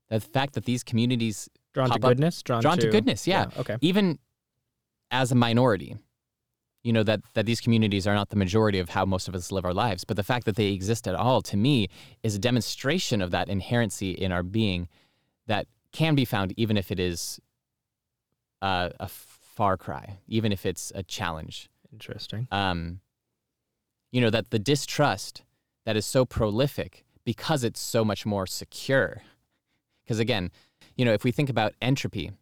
the 0.09 0.19
fact 0.19 0.55
that 0.55 0.65
these 0.65 0.83
communities, 0.83 1.49
Drawn 1.77 1.91
to 1.91 1.99
goodness. 1.99 2.43
Drawn, 2.43 2.63
drawn 2.63 2.79
to 2.79 2.89
goodness, 2.89 3.27
yeah. 3.27 3.51
Okay. 3.59 3.77
even 3.83 4.19
as 5.11 5.31
a 5.31 5.35
minority, 5.35 5.95
you 6.83 6.91
know, 6.91 7.03
that, 7.03 7.21
that 7.35 7.45
these 7.45 7.61
communities 7.61 8.07
are 8.07 8.15
not 8.15 8.31
the 8.31 8.37
majority 8.37 8.79
of 8.79 8.89
how 8.89 9.05
most 9.05 9.29
of 9.29 9.35
us 9.35 9.53
live 9.53 9.67
our 9.67 9.75
lives, 9.75 10.03
but 10.03 10.17
the 10.17 10.23
fact 10.23 10.47
that 10.47 10.57
they 10.57 10.69
exist 10.69 11.07
at 11.07 11.15
all, 11.15 11.43
to 11.43 11.57
me, 11.59 11.89
is 12.23 12.35
a 12.35 12.39
demonstration 12.39 13.21
of 13.21 13.31
that 13.31 13.49
inherency 13.49 14.15
in 14.15 14.33
our 14.33 14.43
being 14.43 14.89
that 15.49 15.67
can 15.93 16.15
be 16.15 16.25
found 16.25 16.55
even 16.57 16.79
if 16.79 16.91
it 16.91 16.99
is 16.99 17.39
uh, 18.63 18.89
a 18.99 19.09
far 19.09 19.77
cry, 19.77 20.17
even 20.29 20.53
if 20.53 20.65
it's 20.65 20.93
a 20.95 21.03
challenge. 21.03 21.69
Interesting. 21.93 22.49
Um, 22.51 23.01
you 24.13 24.23
know, 24.23 24.31
that 24.31 24.49
the 24.49 24.59
distrust 24.59 25.43
that 25.85 25.95
is 25.95 26.07
so 26.07 26.25
prolific 26.25 27.05
because 27.23 27.65
it's 27.65 27.81
so 27.81 28.03
much 28.03 28.25
more 28.25 28.47
secure. 28.47 29.21
Because 30.05 30.19
again, 30.19 30.51
you 30.97 31.05
know, 31.05 31.13
if 31.13 31.25
we 31.25 31.31
think 31.33 31.51
about 31.51 31.75
entropy, 31.81 32.33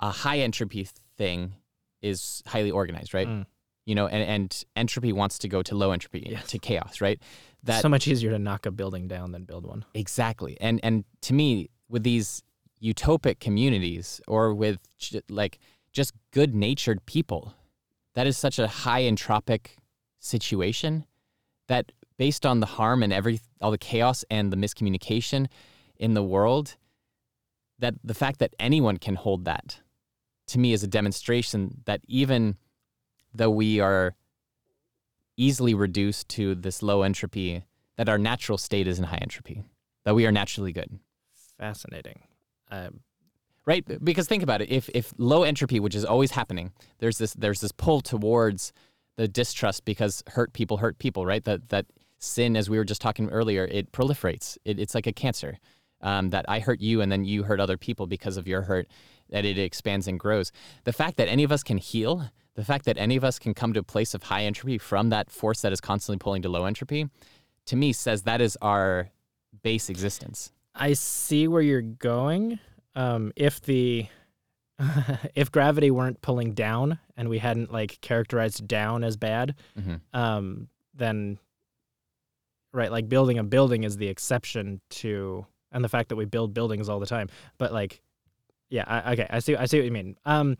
a 0.00 0.10
high 0.10 0.38
entropy 0.38 0.88
thing 1.16 1.54
is 2.02 2.42
highly 2.46 2.70
organized, 2.70 3.14
right? 3.14 3.28
Mm. 3.28 3.46
You 3.86 3.94
know, 3.94 4.06
and, 4.06 4.22
and 4.22 4.64
entropy 4.76 5.12
wants 5.12 5.38
to 5.38 5.48
go 5.48 5.62
to 5.62 5.74
low 5.74 5.92
entropy, 5.92 6.26
Yes. 6.30 6.48
to 6.48 6.58
chaos, 6.58 7.00
right? 7.00 7.20
That 7.62 7.82
so 7.82 7.88
much 7.88 8.08
easier 8.08 8.30
to 8.30 8.38
knock 8.38 8.66
a 8.66 8.70
building 8.70 9.08
down 9.08 9.32
than 9.32 9.44
build 9.44 9.66
one. 9.66 9.84
Exactly. 9.94 10.56
And 10.60 10.80
and 10.82 11.04
to 11.22 11.34
me, 11.34 11.70
with 11.88 12.02
these 12.02 12.42
utopic 12.82 13.40
communities 13.40 14.20
or 14.28 14.52
with 14.54 14.78
j- 14.98 15.22
like 15.30 15.58
just 15.92 16.12
good-natured 16.32 17.04
people, 17.06 17.54
that 18.14 18.26
is 18.26 18.36
such 18.36 18.58
a 18.58 18.66
high 18.66 19.02
entropic 19.02 19.76
situation 20.18 21.04
that 21.68 21.92
based 22.18 22.44
on 22.46 22.60
the 22.60 22.66
harm 22.66 23.02
and 23.02 23.12
every 23.12 23.40
all 23.60 23.70
the 23.70 23.78
chaos 23.78 24.24
and 24.30 24.52
the 24.52 24.56
miscommunication 24.56 25.46
in 25.96 26.14
the 26.14 26.22
world, 26.22 26.76
that 27.78 27.94
the 28.04 28.14
fact 28.14 28.38
that 28.38 28.54
anyone 28.58 28.96
can 28.98 29.14
hold 29.14 29.44
that 29.44 29.80
to 30.48 30.58
me 30.58 30.72
is 30.72 30.82
a 30.82 30.86
demonstration 30.86 31.82
that 31.86 32.00
even 32.06 32.56
though 33.34 33.50
we 33.50 33.80
are 33.80 34.14
easily 35.36 35.74
reduced 35.74 36.28
to 36.28 36.54
this 36.54 36.82
low 36.82 37.02
entropy 37.02 37.64
that 37.96 38.08
our 38.08 38.18
natural 38.18 38.58
state 38.58 38.86
is 38.86 38.98
in 38.98 39.04
high 39.04 39.18
entropy, 39.20 39.64
that 40.04 40.14
we 40.14 40.26
are 40.26 40.32
naturally 40.32 40.72
good. 40.72 40.98
Fascinating. 41.58 42.20
Um, 42.70 43.00
Right? 43.66 44.04
Because 44.04 44.26
think 44.26 44.42
about 44.42 44.60
it. 44.60 44.70
If 44.70 44.90
if 44.90 45.14
low 45.16 45.42
entropy, 45.42 45.80
which 45.80 45.94
is 45.94 46.04
always 46.04 46.32
happening, 46.32 46.72
there's 46.98 47.16
this 47.16 47.32
there's 47.32 47.60
this 47.60 47.72
pull 47.72 48.02
towards 48.02 48.72
the 49.16 49.26
distrust 49.26 49.84
because 49.86 50.22
hurt 50.28 50.52
people 50.52 50.78
hurt 50.78 50.98
people, 50.98 51.24
right? 51.24 51.42
That 51.44 51.70
that 51.70 51.86
sin, 52.18 52.56
as 52.56 52.68
we 52.68 52.76
were 52.76 52.84
just 52.84 53.00
talking 53.00 53.30
earlier, 53.30 53.64
it 53.64 53.90
proliferates. 53.90 54.58
It, 54.66 54.78
it's 54.78 54.94
like 54.94 55.06
a 55.06 55.12
cancer. 55.12 55.58
Um, 56.04 56.30
that 56.30 56.44
I 56.48 56.60
hurt 56.60 56.80
you 56.82 57.00
and 57.00 57.10
then 57.10 57.24
you 57.24 57.44
hurt 57.44 57.60
other 57.60 57.78
people 57.78 58.06
because 58.06 58.36
of 58.36 58.46
your 58.46 58.60
hurt, 58.62 58.86
that 59.30 59.46
it 59.46 59.58
expands 59.58 60.06
and 60.06 60.20
grows. 60.20 60.52
The 60.84 60.92
fact 60.92 61.16
that 61.16 61.28
any 61.28 61.44
of 61.44 61.50
us 61.50 61.62
can 61.62 61.78
heal, 61.78 62.30
the 62.56 62.64
fact 62.64 62.84
that 62.84 62.98
any 62.98 63.16
of 63.16 63.24
us 63.24 63.38
can 63.38 63.54
come 63.54 63.72
to 63.72 63.80
a 63.80 63.84
place 63.84 64.12
of 64.12 64.24
high 64.24 64.44
entropy 64.44 64.76
from 64.76 65.08
that 65.08 65.30
force 65.30 65.62
that 65.62 65.72
is 65.72 65.80
constantly 65.80 66.18
pulling 66.18 66.42
to 66.42 66.50
low 66.50 66.66
entropy, 66.66 67.08
to 67.66 67.76
me 67.76 67.94
says 67.94 68.24
that 68.24 68.42
is 68.42 68.58
our 68.60 69.08
base 69.62 69.88
existence. 69.88 70.52
I 70.74 70.92
see 70.92 71.48
where 71.48 71.62
you're 71.62 71.80
going. 71.80 72.58
Um, 72.94 73.32
if 73.34 73.62
the 73.62 74.06
if 75.34 75.50
gravity 75.50 75.90
weren't 75.90 76.20
pulling 76.20 76.52
down 76.52 76.98
and 77.16 77.28
we 77.28 77.38
hadn't 77.38 77.72
like 77.72 77.98
characterized 78.02 78.68
down 78.68 79.04
as 79.04 79.16
bad, 79.16 79.54
hmm 79.74 79.94
um, 80.12 80.68
then 80.94 81.38
right, 82.74 82.90
like 82.90 83.08
building 83.08 83.38
a 83.38 83.44
building 83.44 83.84
is 83.84 83.96
the 83.96 84.08
exception 84.08 84.80
to, 84.90 85.46
and 85.74 85.84
the 85.84 85.88
fact 85.90 86.08
that 86.08 86.16
we 86.16 86.24
build 86.24 86.54
buildings 86.54 86.88
all 86.88 86.98
the 87.00 87.06
time. 87.06 87.28
But 87.58 87.72
like, 87.72 88.00
yeah, 88.70 88.84
I, 88.86 89.12
okay, 89.12 89.26
I 89.28 89.40
see, 89.40 89.54
I 89.56 89.66
see 89.66 89.78
what 89.78 89.84
you 89.84 89.92
mean. 89.92 90.16
Um, 90.24 90.56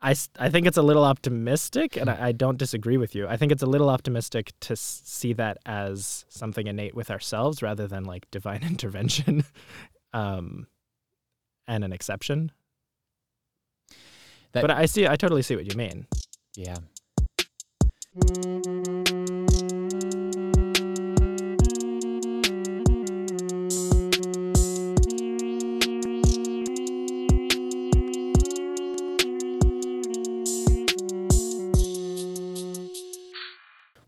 I, 0.00 0.14
I 0.38 0.50
think 0.50 0.66
it's 0.66 0.76
a 0.76 0.82
little 0.82 1.04
optimistic, 1.04 1.96
and 1.96 2.08
I, 2.10 2.28
I 2.28 2.32
don't 2.32 2.58
disagree 2.58 2.96
with 2.96 3.14
you. 3.14 3.26
I 3.26 3.36
think 3.36 3.52
it's 3.52 3.62
a 3.62 3.66
little 3.66 3.88
optimistic 3.88 4.52
to 4.60 4.76
see 4.76 5.32
that 5.34 5.58
as 5.66 6.24
something 6.28 6.66
innate 6.66 6.94
with 6.94 7.10
ourselves 7.10 7.62
rather 7.62 7.86
than 7.86 8.04
like 8.04 8.30
divine 8.30 8.62
intervention, 8.66 9.44
um, 10.12 10.66
and 11.66 11.84
an 11.84 11.92
exception. 11.92 12.52
That- 14.52 14.60
but 14.62 14.70
I 14.70 14.86
see, 14.86 15.06
I 15.06 15.16
totally 15.16 15.42
see 15.42 15.56
what 15.56 15.70
you 15.70 15.76
mean. 15.76 16.06
Yeah. 16.54 16.76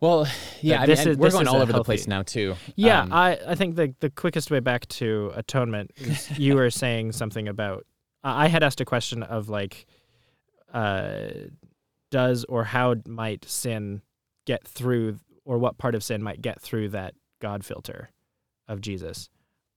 Well, 0.06 0.28
yeah, 0.60 0.82
I 0.82 0.86
mean, 0.86 0.98
is- 0.98 1.16
we're 1.18 1.30
going 1.30 1.48
all 1.48 1.60
over 1.60 1.72
the 1.72 1.84
place 1.84 2.06
now 2.06 2.22
too. 2.22 2.54
Yeah, 2.76 3.02
Um, 3.02 3.12
I, 3.12 3.38
I 3.46 3.54
think 3.54 3.76
the 3.76 3.94
the 4.00 4.10
quickest 4.10 4.50
way 4.50 4.60
back 4.60 4.86
to 4.88 5.32
atonement 5.34 5.90
is 5.96 6.30
you 6.38 6.54
were 6.54 6.70
saying 6.70 7.12
something 7.12 7.48
about 7.48 7.86
I 8.22 8.44
I 8.44 8.48
had 8.48 8.62
asked 8.62 8.80
a 8.80 8.84
question 8.84 9.22
of 9.22 9.48
like 9.48 9.86
uh 10.72 11.28
does 12.10 12.44
or 12.44 12.64
how 12.64 12.94
might 13.06 13.44
sin 13.44 14.02
get 14.44 14.66
through 14.66 15.18
or 15.44 15.58
what 15.58 15.78
part 15.78 15.94
of 15.94 16.02
sin 16.02 16.22
might 16.22 16.40
get 16.40 16.60
through 16.60 16.90
that 16.90 17.14
God 17.40 17.64
filter 17.64 18.10
of 18.68 18.80
Jesus? 18.80 19.28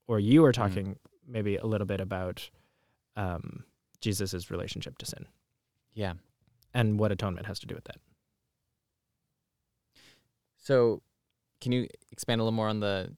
Or 0.07 0.19
you 0.19 0.41
were 0.41 0.51
talking 0.51 0.97
maybe 1.27 1.55
a 1.57 1.65
little 1.65 1.87
bit 1.87 2.01
about 2.01 2.49
um 3.15 3.63
Jesus's 4.01 4.49
relationship 4.49 4.97
to 4.99 5.05
sin 5.05 5.25
yeah. 5.93 6.13
and 6.73 6.97
what 6.99 7.11
atonement 7.11 7.47
has 7.47 7.59
to 7.59 7.67
do 7.67 7.75
with 7.75 7.83
that. 7.85 7.97
So, 10.69 11.01
can 11.61 11.71
you 11.71 11.87
expand 12.11 12.39
a 12.39 12.43
little 12.43 12.55
more 12.55 12.67
on 12.67 12.79
the? 12.79 13.15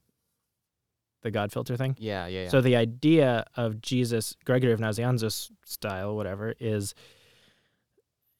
The 1.22 1.32
God 1.32 1.52
filter 1.52 1.76
thing? 1.78 1.96
Yeah, 2.00 2.26
yeah, 2.26 2.44
yeah. 2.44 2.50
So 2.50 2.62
the 2.62 2.76
idea 2.76 3.46
of 3.56 3.80
Jesus, 3.80 4.36
Gregory 4.44 4.72
of 4.72 4.80
Nazianzus 4.80 5.52
style, 5.66 6.16
whatever, 6.16 6.56
is 6.60 6.96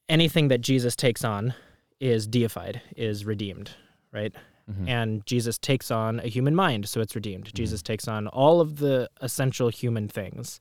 anything 0.08 0.48
that 0.48 0.62
Jesus 0.62 0.96
takes 0.96 1.24
on 1.24 1.54
is 2.00 2.26
deified, 2.26 2.82
is 2.96 3.24
redeemed, 3.24 3.70
right? 4.10 4.34
Mhm. 4.68 4.88
And 4.88 5.26
Jesus 5.26 5.58
takes 5.58 5.92
on 5.92 6.18
a 6.20 6.26
human 6.26 6.56
mind, 6.56 6.88
so 6.88 7.00
it's 7.00 7.14
redeemed. 7.14 7.54
Jesus 7.54 7.82
takes 7.82 8.08
on 8.08 8.26
all 8.26 8.60
of 8.60 8.78
the 8.78 9.08
essential 9.20 9.68
human 9.68 10.08
things, 10.08 10.60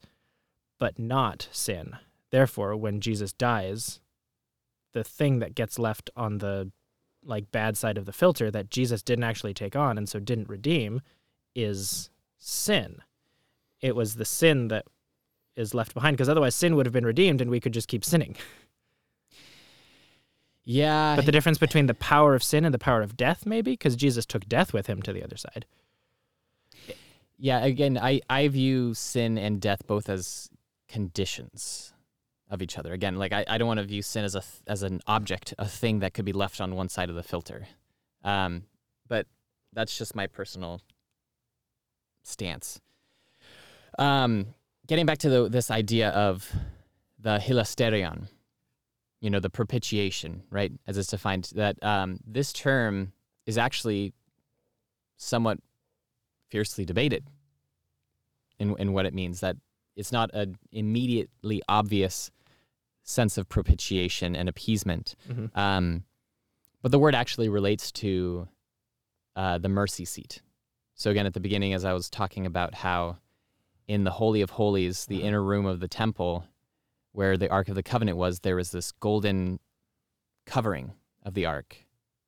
but 0.78 1.00
not 1.00 1.48
sin. 1.52 1.98
Therefore, 2.30 2.76
when 2.76 3.02
Jesus 3.02 3.34
dies, 3.34 4.00
the 4.92 5.04
thing 5.04 5.40
that 5.40 5.56
gets 5.56 5.80
left 5.80 6.12
on 6.16 6.38
the 6.38 6.72
like 7.24 7.52
bad 7.52 7.78
side 7.78 7.98
of 7.98 8.06
the 8.06 8.14
filter 8.14 8.50
that 8.52 8.70
Jesus 8.70 9.02
didn't 9.02 9.24
actually 9.24 9.54
take 9.54 9.76
on 9.76 9.98
and 9.98 10.08
so 10.10 10.20
didn't 10.20 10.50
redeem 10.50 11.02
is 11.56 12.10
sin. 12.38 12.98
It 13.80 13.96
was 13.96 14.16
the 14.16 14.26
sin 14.26 14.70
that 14.70 14.86
is 15.56 15.74
left 15.74 15.94
behind 15.94 16.16
because 16.16 16.30
otherwise 16.30 16.56
sin 16.56 16.76
would 16.76 16.86
have 16.86 16.94
been 16.94 17.06
redeemed 17.06 17.42
and 17.42 17.52
we 17.52 17.60
could 17.60 17.74
just 17.74 17.88
keep 17.88 18.04
sinning. 18.06 18.36
Yeah. 20.64 21.16
But 21.16 21.26
the 21.26 21.32
difference 21.32 21.58
between 21.58 21.88
the 21.88 21.96
power 21.96 22.36
of 22.36 22.44
sin 22.44 22.66
and 22.66 22.74
the 22.74 22.80
power 22.80 23.02
of 23.02 23.18
death, 23.18 23.48
maybe, 23.48 23.72
because 23.72 23.96
Jesus 23.96 24.28
took 24.28 24.48
death 24.48 24.74
with 24.74 24.86
him 24.88 25.02
to 25.02 25.12
the 25.12 25.24
other 25.24 25.36
side. 25.36 25.66
yeah, 27.38 27.66
again, 27.66 27.98
I, 27.98 28.22
I 28.30 28.48
view 28.48 28.94
sin 28.94 29.40
and 29.40 29.60
death 29.60 29.88
both 29.88 30.08
as 30.08 30.50
conditions 30.88 31.94
of 32.52 32.62
each 32.62 32.78
other. 32.78 32.94
Again, 32.94 33.16
like 33.16 33.32
I, 33.32 33.46
I 33.48 33.58
don't 33.58 33.68
want 33.68 33.80
to 33.80 33.86
view 33.86 34.02
sin 34.02 34.26
as 34.26 34.36
a 34.36 34.44
as 34.68 34.84
an 34.84 35.00
object, 35.08 35.54
a 35.58 35.68
thing 35.68 36.00
that 36.00 36.14
could 36.14 36.26
be 36.26 36.34
left 36.34 36.62
on 36.62 36.76
one 36.76 36.90
side 36.90 37.10
of 37.10 37.16
the 37.16 37.24
filter. 37.24 37.66
Um, 38.24 38.66
but 39.08 39.26
that's 39.74 39.98
just 39.98 40.16
my 40.16 40.28
personal 40.28 40.82
stance. 42.24 42.80
Um, 43.98 44.54
getting 44.88 45.06
back 45.06 45.20
to 45.20 45.30
the, 45.30 45.50
this 45.50 45.72
idea 45.72 46.10
of 46.10 46.54
the 47.20 47.40
hilasterion, 47.40 48.28
you 49.22 49.30
know, 49.30 49.40
the 49.40 49.50
propitiation, 49.50 50.44
right, 50.50 50.72
as 50.88 50.98
it's 50.98 51.10
defined, 51.10 51.52
that 51.56 51.82
um, 51.84 52.20
this 52.26 52.54
term 52.54 53.14
is 53.46 53.58
actually 53.58 54.14
somewhat 55.18 55.60
fiercely 56.50 56.86
debated 56.86 57.26
in, 58.60 58.76
in 58.78 58.94
what 58.94 59.06
it 59.06 59.14
means, 59.14 59.40
that 59.40 59.56
it's 59.96 60.12
not 60.12 60.34
an 60.34 60.58
immediately 60.72 61.62
obvious 61.68 62.32
sense 63.04 63.38
of 63.38 63.50
propitiation 63.50 64.36
and 64.36 64.48
appeasement. 64.48 65.16
Mhm. 65.30 65.56
Um, 65.58 66.04
but 66.82 66.92
the 66.92 67.00
word 67.00 67.16
actually 67.16 67.50
relates 67.50 67.92
to 67.94 68.48
uh, 69.36 69.58
the 69.58 69.70
mercy 69.70 70.06
seat. 70.06 70.42
So, 70.96 71.10
again, 71.10 71.26
at 71.26 71.34
the 71.34 71.40
beginning, 71.40 71.74
as 71.74 71.86
I 71.86 71.94
was 71.94 72.10
talking 72.10 72.46
about 72.46 72.76
how 72.76 73.18
in 73.88 74.04
the 74.04 74.12
Holy 74.12 74.42
of 74.42 74.52
Holies, 74.52 75.06
the 75.06 75.24
inner 75.24 75.42
room 75.42 75.66
of 75.66 75.80
the 75.80 75.88
temple 75.88 76.46
where 77.14 77.38
the 77.38 77.50
Ark 77.50 77.70
of 77.70 77.76
the 77.76 77.84
Covenant 77.84 78.18
was, 78.18 78.40
there 78.40 78.56
was 78.56 78.72
this 78.72 78.92
golden 78.92 79.60
covering 80.46 80.94
of 81.24 81.34
the 81.34 81.46
Ark. 81.46 81.86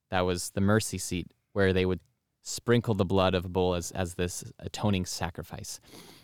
That 0.09 0.21
was 0.21 0.51
the 0.51 0.61
mercy 0.61 0.97
seat 0.97 1.32
where 1.53 1.71
they 1.74 1.86
would 1.86 1.99
sprinkle 2.41 2.93
the 2.93 3.05
blood 3.05 3.34
of 3.34 3.45
a 3.45 3.49
bull 3.49 3.76
as, 3.76 3.91
as 3.91 4.15
this 4.15 4.43
atoning 4.59 5.05
sacrifice. 5.05 5.80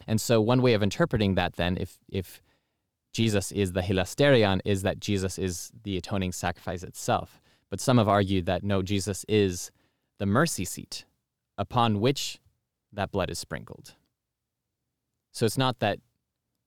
And 0.07 0.19
so, 0.19 0.41
one 0.41 0.61
way 0.61 0.73
of 0.73 0.83
interpreting 0.83 1.35
that, 1.35 1.55
then, 1.55 1.77
if, 1.77 1.99
if 2.09 2.41
Jesus 3.13 3.51
is 3.51 3.73
the 3.73 3.81
hilasterion, 3.81 4.61
is 4.65 4.83
that 4.83 4.99
Jesus 4.99 5.37
is 5.37 5.71
the 5.83 5.97
atoning 5.97 6.31
sacrifice 6.31 6.83
itself. 6.83 7.41
But 7.69 7.79
some 7.79 7.97
have 7.97 8.07
argued 8.07 8.45
that 8.45 8.63
no, 8.63 8.81
Jesus 8.81 9.25
is 9.27 9.71
the 10.17 10.25
mercy 10.25 10.65
seat 10.65 11.05
upon 11.57 11.99
which 11.99 12.39
that 12.93 13.11
blood 13.11 13.29
is 13.29 13.39
sprinkled. 13.39 13.95
So 15.31 15.45
it's 15.45 15.57
not 15.57 15.79
that 15.79 15.99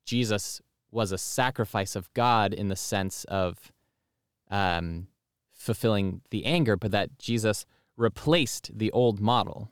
Jesus 0.04 0.60
was 0.90 1.12
a 1.12 1.18
sacrifice 1.18 1.96
of 1.96 2.12
God 2.14 2.52
in 2.52 2.68
the 2.68 2.76
sense 2.76 3.24
of 3.24 3.72
um, 4.50 5.08
fulfilling 5.52 6.20
the 6.30 6.44
anger, 6.44 6.76
but 6.76 6.90
that 6.90 7.18
Jesus 7.18 7.64
replaced 7.96 8.70
the 8.76 8.90
old 8.92 9.20
model. 9.20 9.70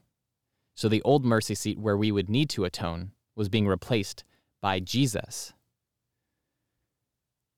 So 0.75 0.89
the 0.89 1.03
old 1.03 1.25
mercy 1.25 1.55
seat 1.55 1.79
where 1.79 1.97
we 1.97 2.11
would 2.11 2.31
need 2.31 2.49
to 2.51 2.65
atone 2.65 3.13
was 3.37 3.49
being 3.49 3.67
replaced 3.67 4.25
by 4.61 4.81
Jesus 4.81 5.53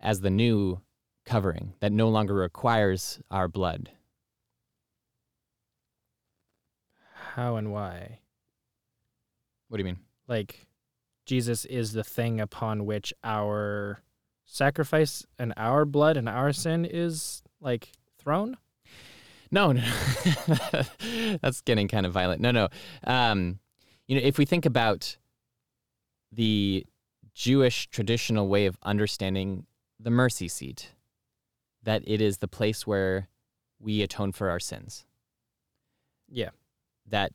as 0.03 0.21
the 0.21 0.31
new 0.31 0.81
covering 1.25 1.75
that 1.81 1.93
no 1.93 2.09
longer 2.09 2.35
requires 2.35 3.21
our 3.31 3.49
blood. 3.49 3.91
How 7.35 7.57
and 7.57 7.73
why? 7.73 8.21
What 9.69 9.79
do 9.79 9.83
you 9.83 9.87
mean? 9.87 10.01
Like, 10.29 10.67
Jesus 11.25 11.65
is 11.65 11.93
the 11.93 12.05
thing 12.05 12.41
upon 12.41 12.85
which 12.85 13.15
our 13.25 14.01
sacrifice 14.45 15.25
and 15.39 15.55
our 15.57 15.85
blood 15.85 16.17
and 16.17 16.29
our 16.29 16.53
sin 16.53 16.85
is 16.85 17.43
like 17.61 17.93
thrown. 18.19 18.57
No, 19.51 19.73
no, 19.73 19.83
that's 21.43 21.61
getting 21.63 21.89
kind 21.89 22.07
of 22.07 22.13
violent. 22.13 22.41
No, 22.41 22.51
no. 22.51 22.69
Um, 23.05 23.61
you 24.09 24.17
know, 24.17 24.27
if 24.27 24.39
we 24.39 24.45
think 24.45 24.67
about 24.67 25.17
the 26.33 26.87
Jewish 27.35 27.89
traditional 27.89 28.49
way 28.49 28.67
of 28.67 28.77
understanding 28.83 29.67
the 30.03 30.11
mercy 30.11 30.49
seat, 30.49 30.93
that 31.83 32.03
it 32.07 32.21
is 32.21 32.39
the 32.39 32.49
place 32.49 32.87
where 32.87 33.29
we 33.79 34.03
atone 34.03 34.33
for 34.33 34.51
our 34.51 34.61
sins. 34.61 35.05
Yeah. 36.29 36.51
That 37.07 37.33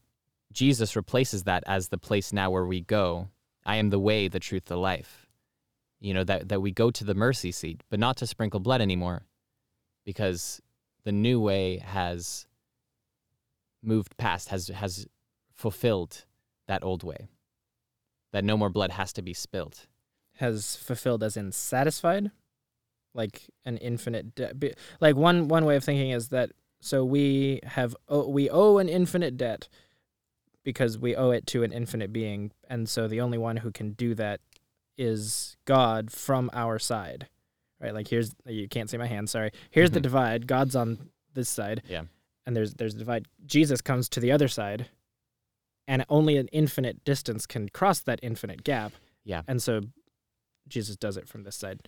Jesus 0.52 0.96
replaces 0.96 1.44
that 1.44 1.64
as 1.68 1.90
the 1.90 1.98
place 1.98 2.34
now 2.34 2.50
where 2.50 2.66
we 2.66 2.82
go. 2.82 3.30
I 3.66 3.76
am 3.78 3.90
the 3.90 4.00
way, 4.00 4.28
the 4.28 4.40
truth, 4.40 4.66
the 4.66 4.78
life. 4.78 5.28
You 6.00 6.14
know, 6.14 6.24
that, 6.24 6.50
that 6.50 6.62
we 6.62 6.72
go 6.72 6.92
to 6.92 7.04
the 7.04 7.16
mercy 7.16 7.52
seat, 7.52 7.82
but 7.90 8.00
not 8.00 8.18
to 8.18 8.28
sprinkle 8.28 8.60
blood 8.60 8.82
anymore 8.82 9.24
because 10.06 10.62
the 11.04 11.12
new 11.12 11.40
way 11.40 11.78
has 11.78 12.48
moved 13.82 14.16
past, 14.18 14.50
has, 14.50 14.68
has 14.68 15.08
fulfilled 15.54 16.26
that 16.68 16.84
old 16.84 17.04
way. 17.04 17.28
That 18.32 18.44
no 18.44 18.58
more 18.58 18.70
blood 18.70 18.92
has 18.92 19.12
to 19.14 19.22
be 19.22 19.34
spilled. 19.34 19.88
Has 20.36 20.76
fulfilled 20.76 21.24
as 21.24 21.36
in 21.36 21.52
satisfied, 21.52 22.32
like 23.18 23.42
an 23.66 23.76
infinite 23.78 24.34
debt. 24.36 24.56
Like 25.02 25.18
one 25.18 25.50
one 25.50 25.66
way 25.66 25.76
of 25.76 25.84
thinking 25.84 26.12
is 26.12 26.30
that 26.30 26.52
so 26.80 27.04
we 27.04 27.60
have 27.64 27.96
we 28.10 28.50
owe 28.50 28.78
an 28.78 28.88
infinite 28.88 29.36
debt 29.36 29.68
because 30.64 30.98
we 30.98 31.16
owe 31.16 31.32
it 31.32 31.48
to 31.48 31.64
an 31.64 31.72
infinite 31.74 32.14
being, 32.14 32.52
and 32.70 32.88
so 32.88 33.08
the 33.08 33.20
only 33.22 33.38
one 33.38 33.58
who 33.58 33.72
can 33.72 33.92
do 33.92 34.14
that 34.16 34.40
is 34.98 35.58
God 35.66 36.12
from 36.12 36.50
our 36.54 36.78
side, 36.80 37.28
right? 37.82 37.94
Like 37.94 38.08
here's 38.08 38.34
you 38.46 38.68
can't 38.70 38.90
see 38.90 38.98
my 38.98 39.08
hand. 39.08 39.30
Sorry. 39.30 39.52
Here's 39.72 39.92
the 39.92 40.00
Mhm. 40.00 40.04
divide. 40.04 40.48
God's 40.48 40.76
on 40.76 41.10
this 41.34 41.50
side. 41.50 41.84
Yeah. 41.90 42.04
And 42.46 42.56
there's 42.56 42.74
there's 42.76 42.96
a 42.96 43.00
divide. 43.00 43.26
Jesus 43.46 43.82
comes 43.82 44.08
to 44.10 44.20
the 44.20 44.32
other 44.32 44.48
side, 44.48 44.88
and 45.88 46.06
only 46.10 46.38
an 46.38 46.48
infinite 46.50 47.04
distance 47.04 47.46
can 47.46 47.70
cross 47.70 48.00
that 48.02 48.20
infinite 48.22 48.64
gap. 48.64 48.94
Yeah. 49.24 49.42
And 49.48 49.62
so 49.62 49.82
Jesus 50.68 50.96
does 50.96 51.18
it 51.18 51.28
from 51.28 51.44
this 51.44 51.56
side. 51.56 51.88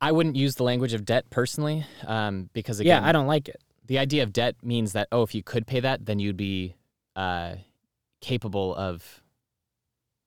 I 0.00 0.12
wouldn't 0.12 0.36
use 0.36 0.54
the 0.54 0.62
language 0.62 0.94
of 0.94 1.04
debt 1.04 1.28
personally, 1.30 1.84
um, 2.06 2.50
because 2.52 2.80
again, 2.80 3.02
yeah, 3.02 3.08
I 3.08 3.12
don't 3.12 3.26
like 3.26 3.48
it. 3.48 3.60
the 3.86 3.98
idea 3.98 4.22
of 4.22 4.32
debt 4.32 4.56
means 4.62 4.92
that 4.92 5.08
oh, 5.10 5.22
if 5.22 5.34
you 5.34 5.42
could 5.42 5.66
pay 5.66 5.80
that, 5.80 6.06
then 6.06 6.18
you'd 6.18 6.36
be 6.36 6.76
uh, 7.16 7.54
capable 8.20 8.74
of 8.74 9.22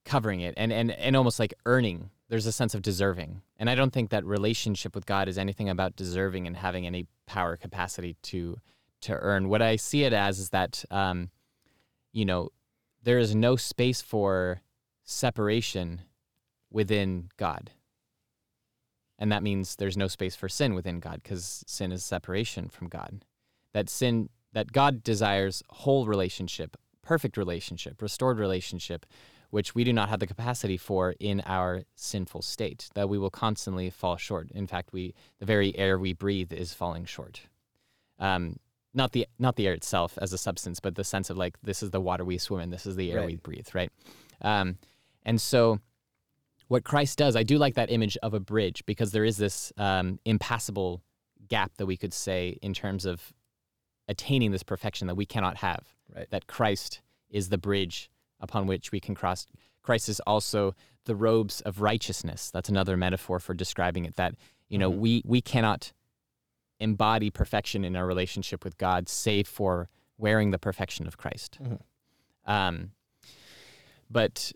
covering 0.04 0.42
it 0.42 0.54
and, 0.58 0.74
and 0.74 0.92
and 0.92 1.16
almost 1.16 1.40
like 1.40 1.54
earning. 1.66 2.10
There's 2.28 2.46
a 2.46 2.52
sense 2.52 2.74
of 2.74 2.82
deserving, 2.82 3.42
and 3.58 3.70
I 3.70 3.76
don't 3.76 3.92
think 3.92 4.10
that 4.10 4.26
relationship 4.26 4.96
with 4.96 5.06
God 5.06 5.28
is 5.28 5.38
anything 5.38 5.70
about 5.70 5.96
deserving 5.96 6.48
and 6.48 6.56
having 6.56 6.86
any 6.86 7.08
power 7.26 7.56
capacity 7.58 8.16
to 8.24 8.58
to 9.02 9.14
earn. 9.14 9.50
What 9.50 9.62
I 9.62 9.76
see 9.78 10.04
it 10.04 10.14
as 10.14 10.40
is 10.40 10.50
that 10.50 10.84
um, 10.92 11.30
you 12.12 12.26
know 12.26 12.50
there 13.04 13.20
is 13.20 13.36
no 13.36 13.56
space 13.56 14.02
for 14.02 14.62
separation 15.04 16.02
within 16.70 17.30
God. 17.38 17.72
And 19.22 19.32
that 19.32 19.44
means 19.44 19.76
there's 19.76 19.96
no 19.96 20.08
space 20.08 20.36
for 20.36 20.50
sin 20.50 20.74
within 20.74 21.00
God 21.00 21.22
because 21.22 21.64
sin 21.68 21.92
is 21.92 22.04
separation 22.04 22.70
from 22.70 22.88
God. 22.88 23.24
That 23.72 23.88
sin, 23.88 24.30
that 24.54 24.72
God 24.72 25.04
desires 25.04 25.62
whole 25.70 26.08
relationship, 26.08 26.76
perfect 27.04 27.38
relationship, 27.38 28.02
restored 28.02 28.40
relationship, 28.40 29.06
which 29.52 29.76
we 29.76 29.84
do 29.84 29.94
not 29.94 30.10
have 30.10 30.22
the 30.22 30.26
capacity 30.26 30.76
for 30.76 31.14
in 31.20 31.44
our 31.46 31.84
sinful 31.96 32.42
state, 32.42 32.90
that 32.96 33.10
we 33.10 33.20
will 33.20 33.30
constantly 33.30 33.92
fall 33.92 34.18
short. 34.18 34.50
In 34.56 34.66
fact, 34.66 34.92
we, 34.92 35.14
the 35.38 35.46
very 35.46 35.78
air 35.78 36.00
we 36.00 36.14
breathe 36.14 36.52
is 36.52 36.74
falling 36.74 37.06
short. 37.06 37.42
Um, 38.18 38.58
not 38.92 39.12
the 39.12 39.28
not 39.38 39.56
the 39.56 39.68
air 39.68 39.74
itself 39.74 40.18
as 40.20 40.34
a 40.34 40.38
substance, 40.38 40.80
but 40.80 40.96
the 40.96 41.04
sense 41.04 41.30
of 41.30 41.38
like 41.38 41.62
this 41.62 41.84
is 41.84 41.92
the 41.92 42.02
water 42.02 42.26
we 42.26 42.40
swim 42.40 42.62
in, 42.62 42.70
this 42.72 42.88
is 42.88 42.96
the 42.96 43.12
air 43.12 43.20
Right. 43.20 43.28
we 43.28 43.36
breathe, 43.36 43.68
right? 43.76 43.92
Um, 44.42 44.80
and 45.24 45.40
so, 45.40 45.80
what 46.72 46.86
Christ 46.86 47.18
does, 47.18 47.36
I 47.36 47.44
do 47.44 47.58
like 47.58 47.76
that 47.76 47.92
image 47.92 48.16
of 48.24 48.34
a 48.34 48.40
bridge 48.40 48.86
because 48.86 49.12
there 49.12 49.26
is 49.26 49.36
this 49.36 49.74
um, 49.76 50.20
impassable 50.24 51.02
gap 51.50 51.74
that 51.76 51.86
we 51.86 51.98
could 51.98 52.14
say 52.14 52.58
in 52.62 52.74
terms 52.74 53.06
of 53.06 53.34
attaining 54.08 54.52
this 54.52 54.64
perfection 54.64 55.08
that 55.08 55.16
we 55.16 55.26
cannot 55.26 55.58
have. 55.58 55.84
Right. 56.16 56.30
That 56.30 56.48
Christ 56.48 57.02
is 57.30 57.50
the 57.50 57.58
bridge 57.58 58.10
upon 58.40 58.68
which 58.68 58.90
we 58.94 59.02
can 59.02 59.16
cross. 59.16 59.48
Christ 59.84 60.08
is 60.08 60.22
also 60.22 60.74
the 61.04 61.14
robes 61.14 61.60
of 61.60 61.82
righteousness. 61.82 62.50
That's 62.52 62.70
another 62.70 62.96
metaphor 62.96 63.40
for 63.40 63.54
describing 63.54 64.06
it. 64.06 64.16
That 64.16 64.36
you 64.70 64.78
know 64.78 64.90
Mhm. 64.90 64.98
we 65.00 65.22
we 65.26 65.42
cannot 65.42 65.92
embody 66.80 67.30
perfection 67.30 67.84
in 67.84 67.98
our 67.98 68.08
relationship 68.08 68.64
with 68.64 68.78
God 68.78 69.10
save 69.10 69.46
for 69.46 69.90
wearing 70.18 70.52
the 70.52 70.60
perfection 70.60 71.06
of 71.06 71.18
Christ. 71.18 71.58
Mhm. 71.62 71.82
Um, 72.46 72.92
but 74.10 74.54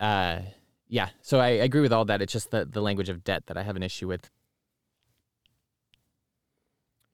uh, 0.00 0.40
yeah, 0.88 1.10
so 1.22 1.38
I, 1.38 1.46
I 1.46 1.50
agree 1.50 1.80
with 1.80 1.92
all 1.92 2.04
that. 2.06 2.22
It's 2.22 2.32
just 2.32 2.50
the, 2.50 2.64
the 2.64 2.80
language 2.80 3.08
of 3.08 3.24
debt 3.24 3.44
that 3.46 3.56
I 3.56 3.62
have 3.62 3.76
an 3.76 3.82
issue 3.82 4.08
with. 4.08 4.30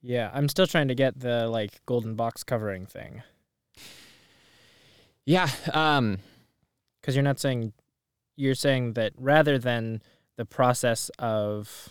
Yeah, 0.03 0.31
I'm 0.35 0.49
still 0.49 0.66
trying 0.66 0.89
to 0.89 0.95
get 0.95 1.18
the 1.20 1.49
like 1.49 1.81
golden 1.87 2.14
box 2.14 2.45
covering 2.45 2.85
thing 2.87 3.22
Yeah. 5.25 5.49
Um, 5.72 6.18
because 7.01 7.16
you're 7.16 7.22
not 7.22 7.41
saying 7.41 7.72
you're 8.37 8.55
saying 8.55 8.95
that 8.95 9.12
rather 9.16 9.59
than 9.59 10.03
the 10.37 10.45
process 10.45 11.11
of 11.18 11.91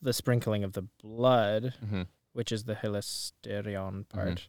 the 0.00 0.12
sprinkling 0.12 0.64
of 0.64 0.72
the 0.72 0.82
blood, 1.02 1.74
hmm 1.88 2.02
which 2.32 2.50
is 2.50 2.64
the 2.64 2.74
hilasterion 2.74 4.08
part, 4.08 4.48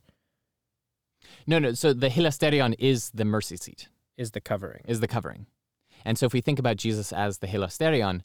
No, 1.46 1.60
no. 1.60 1.74
So 1.74 1.94
the 1.94 2.10
hilasterion 2.10 2.74
is 2.80 3.12
the 3.12 3.26
mercy 3.26 3.58
seat, 3.58 3.90
is 4.18 4.32
the 4.32 4.42
covering. 4.42 4.84
is 4.88 5.00
the 5.00 5.08
covering. 5.08 5.46
And 6.04 6.18
so 6.18 6.26
if 6.26 6.34
we 6.34 6.42
think 6.42 6.60
about 6.60 6.78
Jesus 6.78 7.12
as 7.12 7.40
the 7.40 7.48
hilasterion, 7.48 8.22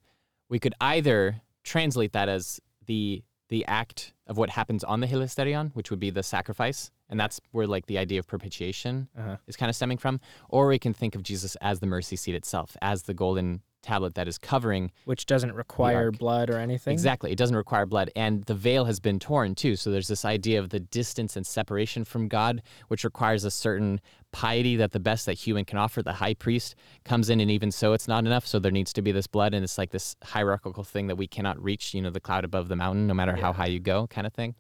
we 0.49 0.59
could 0.59 0.75
either 0.81 1.41
translate 1.65 2.13
that 2.13 2.29
as 2.29 2.61
the 2.87 3.23
the 3.49 3.65
act 3.67 4.13
of 4.29 4.37
what 4.39 4.51
happens 4.51 4.85
on 4.85 5.01
the 5.01 5.09
hilasterion, 5.09 5.73
which 5.75 5.91
would 5.91 5.99
be 5.99 6.11
the 6.11 6.23
sacrifice, 6.23 6.93
and 7.09 7.19
that's 7.19 7.41
where 7.51 7.67
like 7.67 7.87
the 7.87 7.99
idea 7.99 8.21
of 8.21 8.27
propitiation 8.29 9.09
Uh-huh. 9.19 9.37
is 9.49 9.57
kind 9.57 9.69
of 9.69 9.75
stemming 9.75 9.99
from, 9.99 10.21
or 10.49 10.69
we 10.69 10.79
can 10.79 10.93
think 10.95 11.17
of 11.17 11.25
Jesus 11.25 11.57
as 11.57 11.81
the 11.81 11.87
mercy 11.87 12.15
seat 12.15 12.37
itself, 12.37 12.77
as 12.81 13.03
the 13.05 13.15
golden 13.15 13.63
tablet 13.83 14.15
that 14.15 14.29
is 14.29 14.39
covering 14.39 14.93
Which 15.05 15.27
doesn't 15.27 15.53
require 15.55 16.11
blood 16.11 16.51
or 16.51 16.59
anything. 16.59 16.93
Exactly. 16.93 17.33
It 17.33 17.39
doesn't 17.39 17.57
require 17.57 17.87
blood. 17.87 18.11
And 18.15 18.45
the 18.45 18.55
veil 18.55 18.85
has 18.85 19.01
been 19.01 19.19
torn 19.19 19.55
too. 19.55 19.77
So 19.77 19.91
there's 19.91 20.09
this 20.09 20.25
idea 20.25 20.59
of 20.59 20.71
the 20.71 20.81
distance 20.81 21.37
and 21.37 21.47
separation 21.47 22.05
from 22.05 22.29
God, 22.29 22.63
which 22.89 23.05
requires 23.05 23.45
a 23.45 23.51
certain 23.51 24.01
piety 24.33 24.77
that 24.77 24.93
the 24.93 25.01
best 25.01 25.27
that 25.27 25.35
human 25.35 25.65
can 25.65 25.79
offer. 25.79 26.03
The 26.03 26.13
high 26.15 26.35
priest 26.35 26.75
comes 27.05 27.31
in, 27.31 27.41
and 27.41 27.51
even 27.51 27.71
so, 27.71 27.93
it's 27.93 28.09
not 28.09 28.27
enough. 28.27 28.47
So 28.47 28.59
there 28.59 28.73
needs 28.73 28.93
to 28.93 29.03
be 29.03 29.13
this 29.13 29.27
blood. 29.27 29.55
And 29.55 29.65
it's 29.65 29.79
like 29.79 29.91
this 29.91 30.17
hierarchical 30.23 30.85
thing 30.85 31.07
that 31.09 31.17
we 31.17 31.27
cannot 31.27 31.63
reach, 31.63 31.95
you 31.95 32.03
know, 32.03 32.11
the 32.11 32.21
cloud 32.21 32.45
above 32.45 32.69
the 32.69 32.77
mountain, 32.77 33.07
no 33.07 33.15
matter 33.15 33.35
how 33.37 33.53
high 33.53 33.67
you 33.67 33.81
go, 33.81 34.07
kind 34.07 34.27
of 34.27 34.33
thing. 34.33 34.55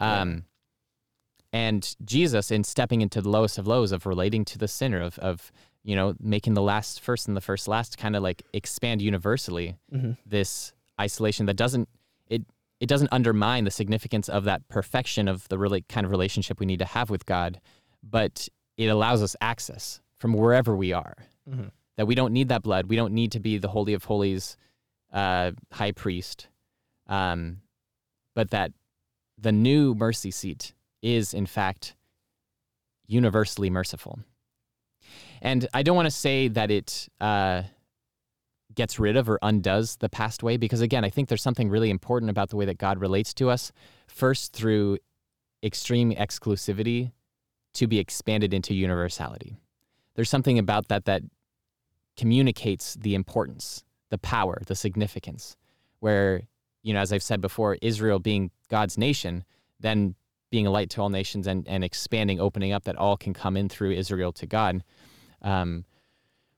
Yeah. 0.00 0.20
Um, 0.22 0.44
And 1.52 1.94
Jesus, 2.04 2.50
in 2.50 2.64
stepping 2.64 3.00
into 3.00 3.22
the 3.22 3.28
lowest 3.28 3.58
of 3.58 3.66
lows, 3.68 3.92
of 3.92 4.06
relating 4.06 4.44
to 4.46 4.58
the 4.58 4.66
sinner, 4.66 5.00
of, 5.00 5.20
of 5.20 5.52
you 5.84 5.94
know, 5.94 6.14
making 6.18 6.54
the 6.54 6.62
last 6.62 7.00
first 7.00 7.28
and 7.28 7.36
the 7.36 7.40
first 7.42 7.68
last, 7.68 7.98
kind 7.98 8.16
of 8.16 8.22
like 8.22 8.42
expand 8.52 9.02
universally 9.02 9.76
hmm 9.90 10.12
this 10.26 10.72
isolation 11.00 11.46
that 11.46 11.56
doesn't 11.56 11.88
it 12.28 12.42
it 12.80 12.88
doesn't 12.88 13.08
undermine 13.12 13.64
the 13.64 13.70
significance 13.70 14.28
of 14.28 14.44
that 14.44 14.66
perfection 14.68 15.28
of 15.28 15.46
the 15.48 15.58
really 15.58 15.82
kind 15.82 16.04
of 16.04 16.10
relationship 16.10 16.58
we 16.60 16.66
need 16.66 16.78
to 16.78 16.84
have 16.84 17.10
with 17.10 17.26
God, 17.26 17.60
but 18.02 18.48
it 18.76 18.86
allows 18.86 19.22
us 19.22 19.36
access 19.40 20.00
from 20.16 20.32
wherever 20.32 20.74
we 20.76 20.92
are. 20.92 21.14
hmm 21.48 21.68
That 21.96 22.06
we 22.06 22.14
don't 22.14 22.32
need 22.32 22.48
that 22.48 22.62
blood. 22.62 22.86
We 22.86 22.96
don't 22.96 23.12
need 23.12 23.32
to 23.32 23.40
be 23.40 23.58
the 23.58 23.68
holy 23.68 23.94
of 23.94 24.04
holies, 24.04 24.56
uh, 25.12 25.52
high 25.72 25.92
priest, 25.92 26.48
um, 27.06 27.60
but 28.34 28.50
that 28.50 28.72
the 29.38 29.52
new 29.52 29.94
mercy 29.94 30.30
seat 30.30 30.74
is 31.02 31.34
in 31.34 31.46
fact 31.46 31.94
universally 33.06 33.70
merciful. 33.70 34.18
And 35.44 35.68
I 35.74 35.82
don't 35.82 35.94
want 35.94 36.06
to 36.06 36.10
say 36.10 36.48
that 36.48 36.70
it 36.70 37.06
uh, 37.20 37.62
gets 38.74 38.98
rid 38.98 39.16
of 39.16 39.28
or 39.28 39.38
undoes 39.42 39.96
the 39.96 40.08
past 40.08 40.42
way, 40.42 40.56
because 40.56 40.80
again, 40.80 41.04
I 41.04 41.10
think 41.10 41.28
there's 41.28 41.42
something 41.42 41.68
really 41.68 41.90
important 41.90 42.30
about 42.30 42.48
the 42.48 42.56
way 42.56 42.64
that 42.64 42.78
God 42.78 42.98
relates 42.98 43.34
to 43.34 43.50
us. 43.50 43.70
First, 44.08 44.54
through 44.54 44.98
extreme 45.62 46.12
exclusivity 46.12 47.12
to 47.74 47.86
be 47.86 47.98
expanded 47.98 48.54
into 48.54 48.74
universality. 48.74 49.58
There's 50.14 50.30
something 50.30 50.58
about 50.58 50.88
that 50.88 51.04
that 51.04 51.22
communicates 52.16 52.94
the 52.94 53.14
importance, 53.14 53.84
the 54.10 54.18
power, 54.18 54.62
the 54.66 54.76
significance, 54.76 55.56
where, 56.00 56.42
you 56.82 56.94
know, 56.94 57.00
as 57.00 57.12
I've 57.12 57.22
said 57.22 57.40
before, 57.40 57.76
Israel 57.82 58.18
being 58.18 58.50
God's 58.70 58.96
nation, 58.96 59.44
then 59.80 60.14
being 60.50 60.66
a 60.66 60.70
light 60.70 60.88
to 60.90 61.02
all 61.02 61.10
nations 61.10 61.46
and, 61.46 61.66
and 61.66 61.82
expanding, 61.82 62.40
opening 62.40 62.72
up 62.72 62.84
that 62.84 62.96
all 62.96 63.16
can 63.16 63.34
come 63.34 63.56
in 63.56 63.68
through 63.68 63.90
Israel 63.92 64.32
to 64.32 64.46
God, 64.46 64.84
um, 65.44 65.84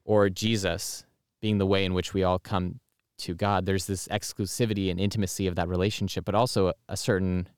or 0.04 0.30
Jesus 0.30 1.04
being 1.42 1.58
the 1.58 1.66
way 1.66 1.84
in 1.84 1.92
which 1.92 2.14
we 2.14 2.22
all 2.22 2.38
come 2.38 2.80
to 3.18 3.34
God. 3.34 3.66
There's 3.66 3.86
this 3.86 4.08
exclusivity 4.08 4.90
and 4.90 4.98
intimacy 4.98 5.46
of 5.46 5.56
that 5.56 5.68
relationship, 5.68 6.24
but 6.24 6.34
also 6.34 6.68
a, 6.68 6.74
a 6.90 6.96
certain 6.96 7.48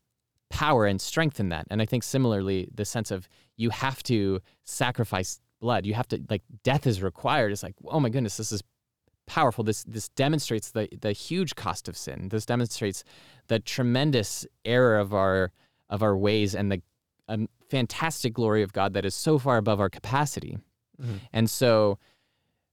power 0.51 0.87
and 0.87 1.01
strength 1.01 1.39
in 1.39 1.51
that. 1.51 1.67
And 1.71 1.81
I 1.81 1.87
think 1.87 2.03
similarly, 2.03 2.69
the 2.75 2.85
sense 2.85 3.11
of 3.11 3.29
you 3.57 3.71
have 3.71 4.03
to 4.05 4.41
sacrifice 4.65 5.41
blood. 5.61 5.85
You 5.87 5.95
have 5.95 6.09
to 6.09 6.23
like 6.31 6.43
death 6.63 6.87
is 6.87 7.03
required. 7.03 7.53
It's 7.53 7.63
like, 7.63 7.75
oh 7.87 8.01
my 8.01 8.09
goodness, 8.09 8.37
this 8.37 8.53
is 8.53 8.63
powerful. 9.27 9.65
This 9.65 9.85
this 9.85 10.09
demonstrates 10.11 10.71
the 10.71 10.89
the 11.01 11.13
huge 11.13 11.55
cost 11.55 11.89
of 11.89 11.97
sin. 11.97 12.29
This 12.31 12.47
demonstrates 12.47 13.05
the 13.49 13.59
tremendous 13.59 14.47
error 14.65 14.99
of 14.99 15.13
our 15.13 15.53
of 15.91 16.03
our 16.03 16.17
ways 16.17 16.55
and 16.55 16.71
the 16.71 16.83
um, 17.29 17.49
fantastic 17.69 18.33
glory 18.33 18.63
of 18.63 18.73
God 18.73 18.95
that 18.95 19.05
is 19.05 19.15
so 19.15 19.39
far 19.39 19.59
above 19.59 19.81
our 19.81 19.91
capacity. 19.91 20.59
Mhm. 21.01 21.21
And 21.33 21.51
so 21.51 21.99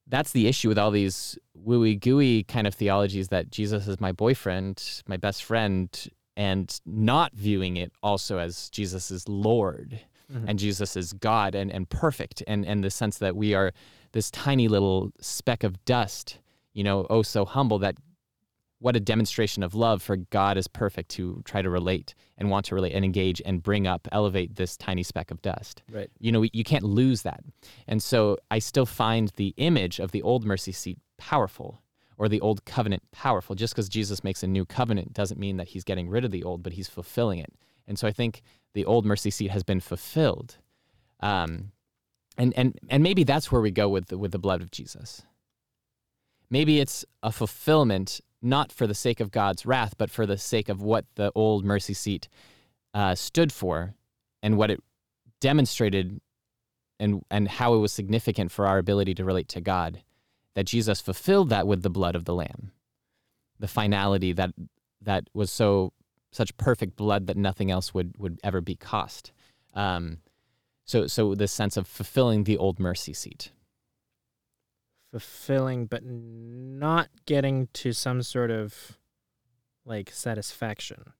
that's 0.06 0.32
the 0.32 0.46
issue 0.46 0.68
with 0.68 0.78
all 0.78 0.90
these 0.90 1.38
wooey 1.56 1.98
gooey 1.98 2.44
kind 2.44 2.66
of 2.66 2.74
theologies 2.74 3.28
that 3.28 3.50
Jesus 3.50 3.88
is 3.88 4.00
my 4.00 4.12
boyfriend, 4.12 5.02
my 5.08 5.16
best 5.16 5.42
friend, 5.44 6.08
and 6.36 6.80
not 6.84 7.32
viewing 7.34 7.76
it 7.76 7.90
also 8.02 8.38
as 8.38 8.68
Jesus 8.70 9.10
is 9.10 9.28
Lord 9.28 10.00
Mhm. 10.32 10.44
and 10.48 10.58
Jesus 10.58 10.96
is 10.96 11.12
God 11.12 11.54
and, 11.54 11.70
and 11.70 11.88
perfect 11.88 12.42
and, 12.46 12.64
and 12.66 12.84
the 12.84 12.90
sense 12.90 13.18
that 13.18 13.36
we 13.36 13.54
are 13.54 13.72
this 14.12 14.30
tiny 14.30 14.68
little 14.68 15.12
speck 15.20 15.64
of 15.64 15.84
dust, 15.84 16.38
you 16.72 16.84
know, 16.84 17.06
oh 17.10 17.22
so 17.22 17.44
humble 17.44 17.78
that 17.80 17.96
what 18.78 18.94
a 18.94 19.00
demonstration 19.00 19.62
of 19.62 19.74
love 19.74 20.02
for 20.02 20.16
God 20.16 20.58
is 20.58 20.68
perfect 20.68 21.08
to 21.12 21.40
try 21.44 21.62
to 21.62 21.70
relate 21.70 22.14
and 22.36 22.50
want 22.50 22.66
to 22.66 22.74
relate 22.74 22.92
and 22.92 23.04
engage 23.04 23.40
and 23.44 23.62
bring 23.62 23.86
up, 23.86 24.06
elevate 24.12 24.56
this 24.56 24.76
tiny 24.76 25.02
speck 25.02 25.30
of 25.30 25.40
dust 25.40 25.82
Right. 25.90 26.10
you 26.18 26.30
know, 26.30 26.44
you 26.52 26.62
can't 26.64 26.84
lose 26.84 27.22
that. 27.22 27.42
And 27.86 28.02
so 28.02 28.36
I 28.50 28.58
still 28.58 28.84
find 28.86 29.32
the 29.36 29.54
image 29.56 29.98
of 29.98 30.10
the 30.12 30.22
old 30.22 30.44
mercy 30.44 30.72
seat 30.72 30.98
powerful 31.16 31.80
or 32.18 32.28
the 32.28 32.40
old 32.40 32.64
covenant 32.66 33.02
powerful. 33.12 33.54
Just 33.54 33.74
because 33.74 33.88
Jesus 33.88 34.22
makes 34.22 34.42
a 34.42 34.46
new 34.46 34.64
covenant 34.66 35.12
doesn't 35.14 35.40
mean 35.40 35.56
that 35.56 35.68
he's 35.68 35.84
getting 35.84 36.08
rid 36.08 36.24
of 36.24 36.30
the 36.30 36.42
old, 36.44 36.62
but 36.62 36.74
he's 36.74 36.88
fulfilling 36.88 37.38
it. 37.38 37.52
And 37.86 37.98
so 37.98 38.06
I 38.06 38.12
think 38.12 38.42
the 38.74 38.84
old 38.84 39.06
mercy 39.06 39.30
seat 39.30 39.50
has 39.50 39.62
been 39.62 39.80
fulfilled. 39.80 40.58
Um, 41.20 41.72
and, 42.36 42.52
and, 42.56 42.78
and 42.90 43.02
maybe 43.02 43.24
that's 43.24 43.50
where 43.50 43.62
we 43.62 43.70
go 43.70 43.88
with 43.88 44.08
the, 44.08 44.18
with 44.18 44.32
the 44.32 44.38
blood 44.38 44.60
of 44.60 44.70
Jesus. 44.70 45.22
Maybe 46.50 46.80
it's 46.80 47.04
a 47.22 47.32
fulfillment, 47.32 48.20
not 48.46 48.72
for 48.72 48.86
the 48.86 48.94
sake 48.94 49.20
of 49.20 49.30
God's 49.30 49.66
wrath, 49.66 49.94
but 49.98 50.10
for 50.10 50.24
the 50.24 50.38
sake 50.38 50.68
of 50.68 50.80
what 50.80 51.04
the 51.16 51.32
old 51.34 51.64
mercy 51.64 51.94
seat 51.94 52.28
uh, 52.94 53.14
stood 53.14 53.52
for 53.52 53.94
and 54.42 54.56
what 54.56 54.70
it 54.70 54.82
demonstrated 55.40 56.20
and 56.98 57.22
and 57.30 57.48
how 57.48 57.74
it 57.74 57.78
was 57.78 57.92
significant 57.92 58.50
for 58.50 58.66
our 58.66 58.78
ability 58.78 59.14
to 59.14 59.24
relate 59.24 59.48
to 59.48 59.60
God 59.60 60.02
that 60.54 60.64
Jesus 60.64 61.00
fulfilled 61.00 61.50
that 61.50 61.66
with 61.66 61.82
the 61.82 61.90
blood 61.90 62.16
of 62.16 62.24
the 62.24 62.34
lamb. 62.34 62.72
The 63.58 63.68
finality 63.68 64.32
that 64.32 64.52
that 65.02 65.28
was 65.34 65.52
so 65.52 65.92
such 66.32 66.56
perfect 66.56 66.96
blood 66.96 67.26
that 67.26 67.36
nothing 67.36 67.70
else 67.70 67.92
would 67.92 68.14
would 68.18 68.40
ever 68.42 68.60
be 68.60 68.76
cost. 68.76 69.32
Um 69.74 70.18
so 70.84 71.06
so 71.06 71.34
the 71.34 71.48
sense 71.48 71.76
of 71.76 71.86
fulfilling 71.86 72.44
the 72.44 72.56
old 72.56 72.78
mercy 72.78 73.12
seat 73.12 73.52
Fulfilling, 75.20 75.86
but 75.86 76.02
not 76.04 77.08
getting 77.26 77.68
to 77.74 77.92
some 77.92 78.22
sort 78.22 78.50
of 78.50 78.98
like 79.84 80.10
satisfaction. 80.10 81.12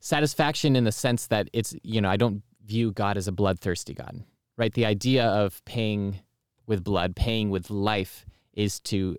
satisfaction 0.00 0.76
in 0.76 0.84
the 0.84 0.92
sense 0.92 1.26
that 1.26 1.48
it's 1.52 1.74
you 1.82 2.00
know 2.00 2.08
I 2.08 2.16
don't 2.16 2.42
view 2.64 2.92
God 2.92 3.16
as 3.16 3.28
a 3.28 3.32
bloodthirsty 3.32 3.94
God, 3.94 4.22
right? 4.56 4.72
The 4.72 4.86
idea 4.86 5.26
of 5.26 5.64
paying 5.64 6.20
with 6.66 6.82
blood, 6.82 7.14
paying 7.14 7.50
with 7.50 7.70
life, 7.70 8.24
is 8.54 8.80
to 8.80 9.16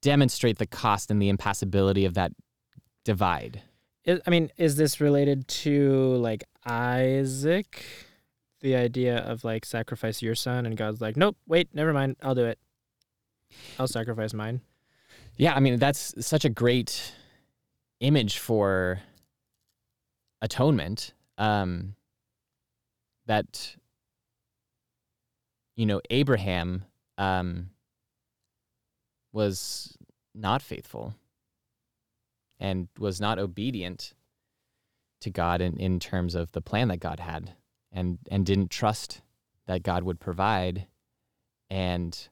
demonstrate 0.00 0.58
the 0.58 0.66
cost 0.66 1.10
and 1.10 1.20
the 1.20 1.28
impassibility 1.28 2.04
of 2.04 2.14
that 2.14 2.32
divide. 3.04 3.62
I 4.06 4.20
I 4.26 4.30
mean, 4.30 4.50
is 4.56 4.76
this 4.76 5.00
related 5.00 5.48
to 5.48 6.16
like 6.16 6.44
Isaac? 6.64 7.84
The 8.60 8.74
idea 8.74 9.18
of 9.18 9.44
like 9.44 9.64
sacrifice 9.64 10.20
your 10.20 10.34
son, 10.34 10.66
and 10.66 10.76
God's 10.76 11.00
like, 11.00 11.16
nope, 11.16 11.36
wait, 11.46 11.68
never 11.72 11.92
mind, 11.92 12.16
I'll 12.22 12.34
do 12.34 12.44
it. 12.44 12.58
I'll 13.78 13.88
sacrifice 13.88 14.34
mine. 14.34 14.60
Yeah, 15.36 15.54
I 15.54 15.60
mean 15.60 15.78
that's 15.78 16.14
such 16.26 16.44
a 16.44 16.50
great 16.50 17.14
image 18.00 18.38
for 18.38 19.00
atonement. 20.42 21.14
Um, 21.38 21.94
that 23.26 23.76
you 25.76 25.86
know 25.86 26.00
Abraham 26.10 26.84
um, 27.16 27.70
was 29.32 29.96
not 30.34 30.62
faithful 30.62 31.14
and 32.58 32.88
was 32.98 33.20
not 33.20 33.38
obedient 33.38 34.14
to 35.20 35.30
God 35.30 35.60
in, 35.60 35.76
in 35.78 36.00
terms 36.00 36.34
of 36.34 36.52
the 36.52 36.60
plan 36.60 36.88
that 36.88 36.98
God 36.98 37.20
had 37.20 37.52
and 37.98 38.18
and 38.30 38.46
didn't 38.46 38.70
trust 38.70 39.22
that 39.66 39.82
God 39.82 40.04
would 40.04 40.20
provide 40.20 40.86
and 41.68 42.28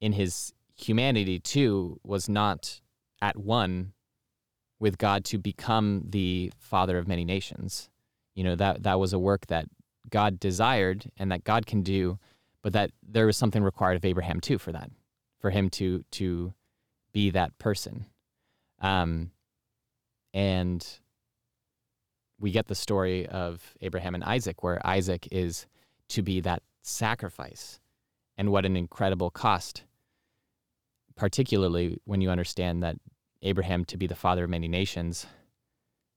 in 0.00 0.12
his 0.12 0.52
humanity 0.76 1.38
too 1.38 1.98
was 2.04 2.28
not 2.28 2.80
at 3.22 3.36
one 3.36 3.92
with 4.78 4.98
God 4.98 5.24
to 5.24 5.38
become 5.38 6.04
the 6.08 6.52
father 6.58 6.98
of 6.98 7.08
many 7.08 7.24
nations. 7.24 7.88
You 8.34 8.44
know, 8.44 8.54
that 8.54 8.84
that 8.84 9.00
was 9.00 9.12
a 9.12 9.18
work 9.18 9.46
that 9.46 9.66
God 10.08 10.38
desired 10.38 11.10
and 11.16 11.32
that 11.32 11.42
God 11.42 11.66
can 11.66 11.82
do, 11.82 12.18
but 12.62 12.72
that 12.74 12.90
there 13.02 13.26
was 13.26 13.36
something 13.36 13.62
required 13.62 13.96
of 13.96 14.04
Abraham 14.04 14.40
too 14.40 14.58
for 14.58 14.72
that, 14.72 14.90
for 15.40 15.50
him 15.50 15.70
to 15.70 16.04
to 16.12 16.52
be 17.12 17.30
that 17.30 17.58
person. 17.58 18.06
Um, 18.80 19.32
and 20.32 20.86
we 22.38 22.50
get 22.50 22.66
the 22.66 22.74
story 22.74 23.26
of 23.26 23.74
Abraham 23.80 24.14
and 24.14 24.24
Isaac, 24.24 24.62
where 24.62 24.84
Isaac 24.86 25.28
is 25.30 25.66
to 26.08 26.22
be 26.22 26.40
that 26.40 26.62
sacrifice, 26.82 27.80
and 28.36 28.50
what 28.50 28.64
an 28.64 28.76
incredible 28.76 29.30
cost, 29.30 29.84
particularly 31.16 31.98
when 32.04 32.20
you 32.20 32.30
understand 32.30 32.82
that 32.82 32.96
Abraham, 33.42 33.84
to 33.86 33.96
be 33.96 34.06
the 34.06 34.14
father 34.14 34.44
of 34.44 34.50
many 34.50 34.68
nations, 34.68 35.26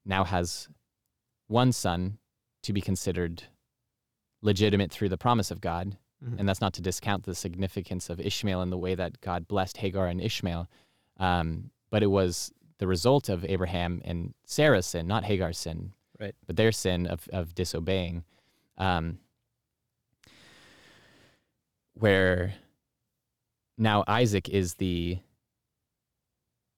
now 0.05 0.24
has 0.24 0.69
one 1.47 1.72
son 1.72 2.17
to 2.63 2.74
be 2.74 2.82
considered 2.82 3.43
legitimate 4.41 4.91
through 4.91 5.09
the 5.09 5.17
promise 5.17 5.51
of 5.51 5.61
God. 5.61 5.97
Mhm. 6.24 6.39
And 6.39 6.49
that's 6.49 6.61
not 6.61 6.74
to 6.74 6.82
discount 6.82 7.24
the 7.24 7.36
significance 7.36 8.09
of 8.09 8.19
Ishmael 8.19 8.61
and 8.61 8.72
the 8.72 8.78
way 8.78 8.95
that 8.95 9.22
God 9.22 9.47
blessed 9.47 9.78
Hagar 9.78 10.07
and 10.07 10.22
Ishmael. 10.22 10.69
Um, 11.17 11.72
but 11.89 12.03
it 12.03 12.07
was 12.07 12.51
the 12.78 12.88
result 12.88 13.30
of 13.30 13.45
Abraham 13.45 14.01
and 14.05 14.34
Sarah's 14.45 14.88
sin, 14.88 15.07
not 15.07 15.26
Hagar's 15.26 15.57
sin, 15.57 15.93
Right. 16.22 16.36
but 16.45 16.55
their 16.55 16.72
sin 16.72 17.07
of, 17.07 17.28
of 17.34 17.55
disobeying. 17.55 18.24
Um, 18.78 19.17
where 21.95 22.53
now 23.78 24.03
Isaac 24.07 24.47
is 24.49 24.76
the 24.76 25.19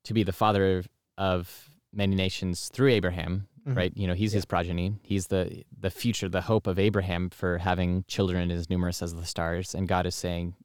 to 0.05 0.13
be 0.13 0.23
the 0.23 0.31
father 0.33 0.77
of, 0.79 0.87
of 1.17 1.69
many 1.93 2.15
nations 2.15 2.69
through 2.69 2.89
Abraham, 2.89 3.47
Mhm. 3.67 3.75
right? 3.77 3.93
You 3.95 4.07
know, 4.07 4.13
he's 4.13 4.33
Yeah. 4.33 4.37
his 4.37 4.45
progeny. 4.45 4.97
He's 5.03 5.27
the 5.27 5.63
the 5.77 5.89
future, 5.91 6.27
the 6.29 6.41
hope 6.41 6.65
of 6.67 6.79
Abraham 6.79 7.29
for 7.29 7.57
having 7.59 8.03
children 8.07 8.49
as 8.51 8.69
numerous 8.69 9.01
as 9.01 9.13
the 9.13 9.25
stars. 9.25 9.75
And 9.75 9.87
God 9.87 10.05
is 10.05 10.15
saying, 10.15 10.55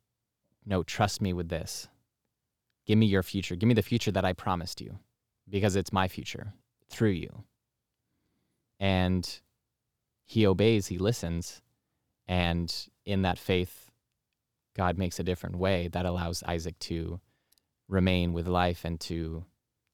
"No, 0.64 0.82
trust 0.82 1.20
me 1.20 1.32
with 1.32 1.48
this. 1.48 1.88
Give 2.86 2.98
me 2.98 3.06
your 3.06 3.22
future. 3.22 3.54
Give 3.56 3.68
me 3.68 3.74
the 3.74 3.82
future 3.82 4.10
that 4.12 4.24
I 4.24 4.32
promised 4.32 4.80
you, 4.80 4.98
because 5.48 5.76
it's 5.76 5.92
my 5.92 6.08
future 6.08 6.54
through 6.88 7.10
you." 7.10 7.44
And 8.80 9.40
he 10.24 10.46
obeys. 10.46 10.86
He 10.86 10.98
listens, 10.98 11.62
and 12.26 12.74
in 13.04 13.22
that 13.22 13.38
faith, 13.38 13.90
God 14.76 14.98
makes 14.98 15.18
a 15.18 15.24
different 15.24 15.56
way 15.56 15.88
that 15.88 16.06
allows 16.06 16.42
Isaac 16.42 16.78
to 16.80 17.20
remain 17.88 18.32
with 18.32 18.46
life 18.46 18.84
and 18.84 19.00
to 19.00 19.44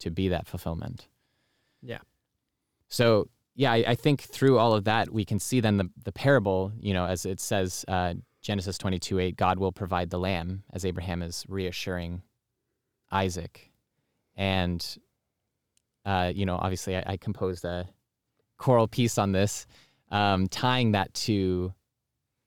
to 0.01 0.11
be 0.11 0.28
that 0.28 0.47
fulfillment. 0.47 1.09
Yeah. 1.80 2.01
So 2.89 3.28
yeah, 3.55 3.72
I, 3.72 3.85
I 3.89 3.95
think 3.95 4.20
through 4.22 4.59
all 4.59 4.74
of 4.74 4.85
that 4.85 5.12
we 5.12 5.24
can 5.24 5.39
see 5.39 5.61
then 5.61 5.76
the 5.76 5.91
the 6.05 6.12
parable. 6.12 6.72
You 6.80 6.93
know, 6.93 7.07
as 7.07 7.24
it 7.24 7.41
says, 7.41 7.85
uh, 7.89 8.14
Genesis 8.43 8.76
twenty 8.76 8.99
two 8.99 9.18
eight, 9.20 9.37
God 9.37 9.59
will 9.59 9.72
provide 9.72 10.11
the 10.11 10.18
lamb 10.18 10.64
as 10.72 10.85
Abraham 10.85 11.22
is 11.22 11.45
reassuring 11.49 12.22
Isaac, 13.11 13.70
and 14.37 14.85
uh, 16.05 16.32
you 16.35 16.45
know, 16.45 16.57
obviously 16.57 16.97
I, 16.97 17.05
I 17.07 17.16
composed 17.16 17.64
a 17.64 17.89
choral 18.57 18.89
piece 18.89 19.19
on 19.19 19.33
this, 19.33 19.67
um, 20.11 20.47
tying 20.49 20.93
that 20.93 21.13
to 21.15 21.73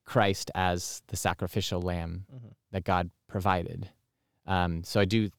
Christ 0.06 0.50
as 0.56 1.02
the 1.08 1.18
sacrificial 1.18 1.82
lamb 1.82 2.26
Mhm. 2.34 2.54
that 2.72 2.84
God 2.86 3.10
provided. 3.28 3.90
Um, 4.46 4.84
so 4.84 5.00
I 5.02 5.06
do 5.06 5.30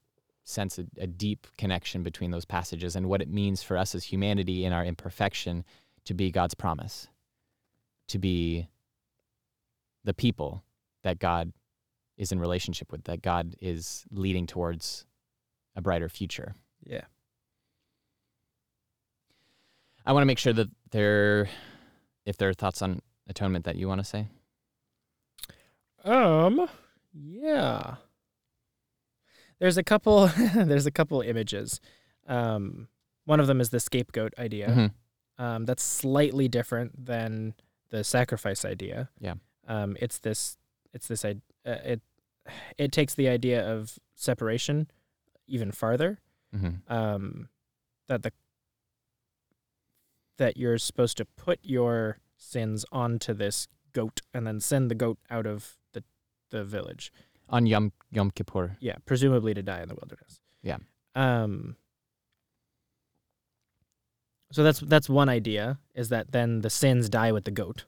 sense 0.45 0.79
a, 0.79 0.87
a 0.99 1.07
deep 1.07 1.47
connection 1.57 2.03
between 2.03 2.31
those 2.31 2.45
passages 2.45 2.95
and 2.97 3.09
what 3.09 3.23
it 3.23 3.29
means 3.29 3.62
for 3.62 3.77
us 3.77 3.95
as 3.95 4.05
humanity 4.05 4.64
in 4.64 4.73
our 4.73 4.85
imperfection 4.85 5.64
to 6.05 6.14
be 6.14 6.31
God's 6.31 6.55
promise, 6.55 7.09
to 8.09 8.19
be 8.19 8.69
the 10.05 10.14
people 10.14 10.62
that 11.03 11.19
God 11.19 11.53
is 12.16 12.33
in 12.33 12.41
relationship 12.41 12.91
with, 12.93 13.05
that 13.05 13.23
God 13.23 13.57
is 13.61 14.05
leading 14.11 14.47
towards 14.47 15.07
a 15.77 15.81
brighter 15.81 16.09
future. 16.09 16.55
Yeah. 16.85 17.05
I 20.09 20.12
want 20.12 20.22
to 20.22 20.26
make 20.26 20.38
sure 20.38 20.54
that 20.54 20.68
there, 20.90 21.50
if 22.24 22.38
there 22.38 22.48
are 22.48 22.54
thoughts 22.54 22.80
on 22.80 23.00
atonement 23.28 23.66
that 23.66 23.76
you 23.76 23.86
want 23.88 24.00
to 24.00 24.04
say. 24.04 24.26
Um. 26.02 26.66
Yeah. 27.12 27.96
There's 29.59 29.76
a 29.76 29.82
couple. 29.82 30.28
there's 30.54 30.86
a 30.86 30.90
couple 30.90 31.20
images. 31.20 31.80
Um. 32.26 32.88
One 33.26 33.38
of 33.40 33.46
them 33.46 33.61
is 33.61 33.68
the 33.68 33.80
scapegoat 33.80 34.32
idea. 34.38 34.68
Mhm. 34.68 35.44
Um. 35.44 35.64
That's 35.66 35.82
slightly 35.82 36.48
different 36.48 37.04
than 37.04 37.54
the 37.90 38.02
sacrifice 38.02 38.64
idea. 38.64 39.11
Yeah. 39.20 39.34
Um. 39.66 39.96
It's 40.00 40.18
this. 40.18 40.56
It's 40.94 41.06
this. 41.09 41.22
Uh, 41.24 41.34
it. 41.66 42.00
It 42.78 42.92
takes 42.92 43.14
the 43.14 43.28
idea 43.28 43.62
of 43.70 43.98
separation 44.14 44.90
even 45.46 45.70
farther. 45.70 46.18
Mhm. 46.56 46.80
um, 46.90 47.50
that 48.06 48.22
the 48.22 48.32
that 50.39 50.57
you're 50.57 50.78
supposed 50.78 51.16
to 51.18 51.24
put 51.24 51.59
your 51.62 52.18
sins 52.36 52.84
onto 52.91 53.34
this 53.34 53.68
goat 53.93 54.20
and 54.32 54.47
then 54.47 54.61
send 54.61 54.91
the 54.91 54.95
goat 54.95 55.18
out 55.30 55.47
of 55.47 55.76
the 55.93 56.03
the 56.51 56.64
village. 56.64 57.12
On 57.51 57.66
Yom 57.66 57.93
Yom 58.11 58.30
Kippur. 58.30 58.76
Yeah, 58.80 58.97
presumably 59.07 59.55
to 59.55 59.62
die 59.62 59.82
in 59.82 59.89
the 59.89 59.95
wilderness. 59.95 60.41
Yeah. 60.62 60.78
Um. 61.14 61.76
So 64.53 64.62
that's 64.62 64.80
that's 64.80 65.09
one 65.09 65.28
idea 65.28 65.78
is 65.95 66.09
that 66.09 66.32
then 66.32 66.62
the 66.62 66.70
sins 66.70 67.09
die 67.09 67.32
with 67.32 67.45
the 67.45 67.51
goat. 67.51 67.84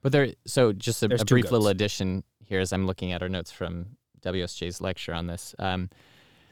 But 0.00 0.12
there, 0.12 0.28
so 0.46 0.72
just 0.72 1.02
a, 1.02 1.06
a 1.20 1.24
brief 1.24 1.50
little 1.50 1.68
addition 1.68 2.22
here 2.44 2.60
as 2.60 2.72
I'm 2.72 2.86
looking 2.86 3.12
at 3.12 3.22
our 3.22 3.28
notes 3.28 3.50
from 3.50 3.96
WSJ's 4.22 4.80
lecture 4.80 5.12
on 5.12 5.26
this. 5.26 5.54
Um, 5.58 5.90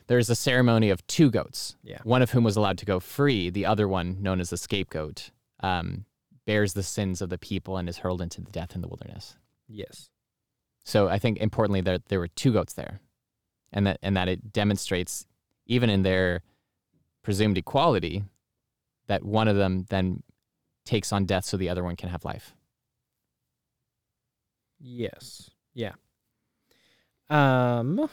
there's 0.09 0.29
a 0.31 0.35
ceremony 0.35 0.91
of 0.91 1.05
two 1.07 1.31
goats, 1.31 1.77
Yeah. 1.83 1.99
one 2.05 2.23
of 2.23 2.31
whom 2.33 2.45
was 2.45 2.57
allowed 2.57 2.79
to 2.79 2.85
go 2.85 3.01
free. 3.01 3.51
The 3.51 3.65
other 3.67 3.89
one, 3.89 4.21
known 4.23 4.41
as 4.41 4.51
the 4.51 4.57
scapegoat, 4.57 5.31
um, 5.61 6.05
bears 6.47 6.73
the 6.75 6.83
sins 6.83 7.21
of 7.21 7.29
the 7.29 7.39
people 7.39 7.77
and 7.77 7.89
is 7.89 7.99
hurled 7.99 8.23
into 8.23 8.41
the 8.41 8.51
death 8.51 8.75
in 8.75 8.81
the 8.81 8.89
wilderness. 8.89 9.37
Yes. 9.69 10.11
So 10.85 11.09
I 11.09 11.19
think 11.19 11.39
importantly 11.39 11.81
that 11.83 12.07
there 12.09 12.21
were 12.21 12.29
two 12.29 12.53
goats 12.53 12.75
there, 12.75 13.01
and 13.73 13.87
that 13.87 13.99
and 14.03 14.17
that 14.17 14.29
it 14.29 14.53
demonstrates, 14.53 15.27
even 15.67 15.91
in 15.91 16.03
their 16.03 16.43
presumed 17.23 17.59
equality, 17.59 18.25
that 19.09 19.25
one 19.25 19.49
of 19.49 19.57
them 19.57 19.87
then 19.89 20.23
takes 20.85 21.13
on 21.13 21.27
death 21.27 21.45
so 21.45 21.57
the 21.57 21.69
other 21.69 21.83
one 21.83 21.97
can 21.97 22.09
have 22.09 22.25
life. 22.25 22.55
Yes. 24.79 25.51
Yeah. 25.75 25.95
Um 27.29 28.09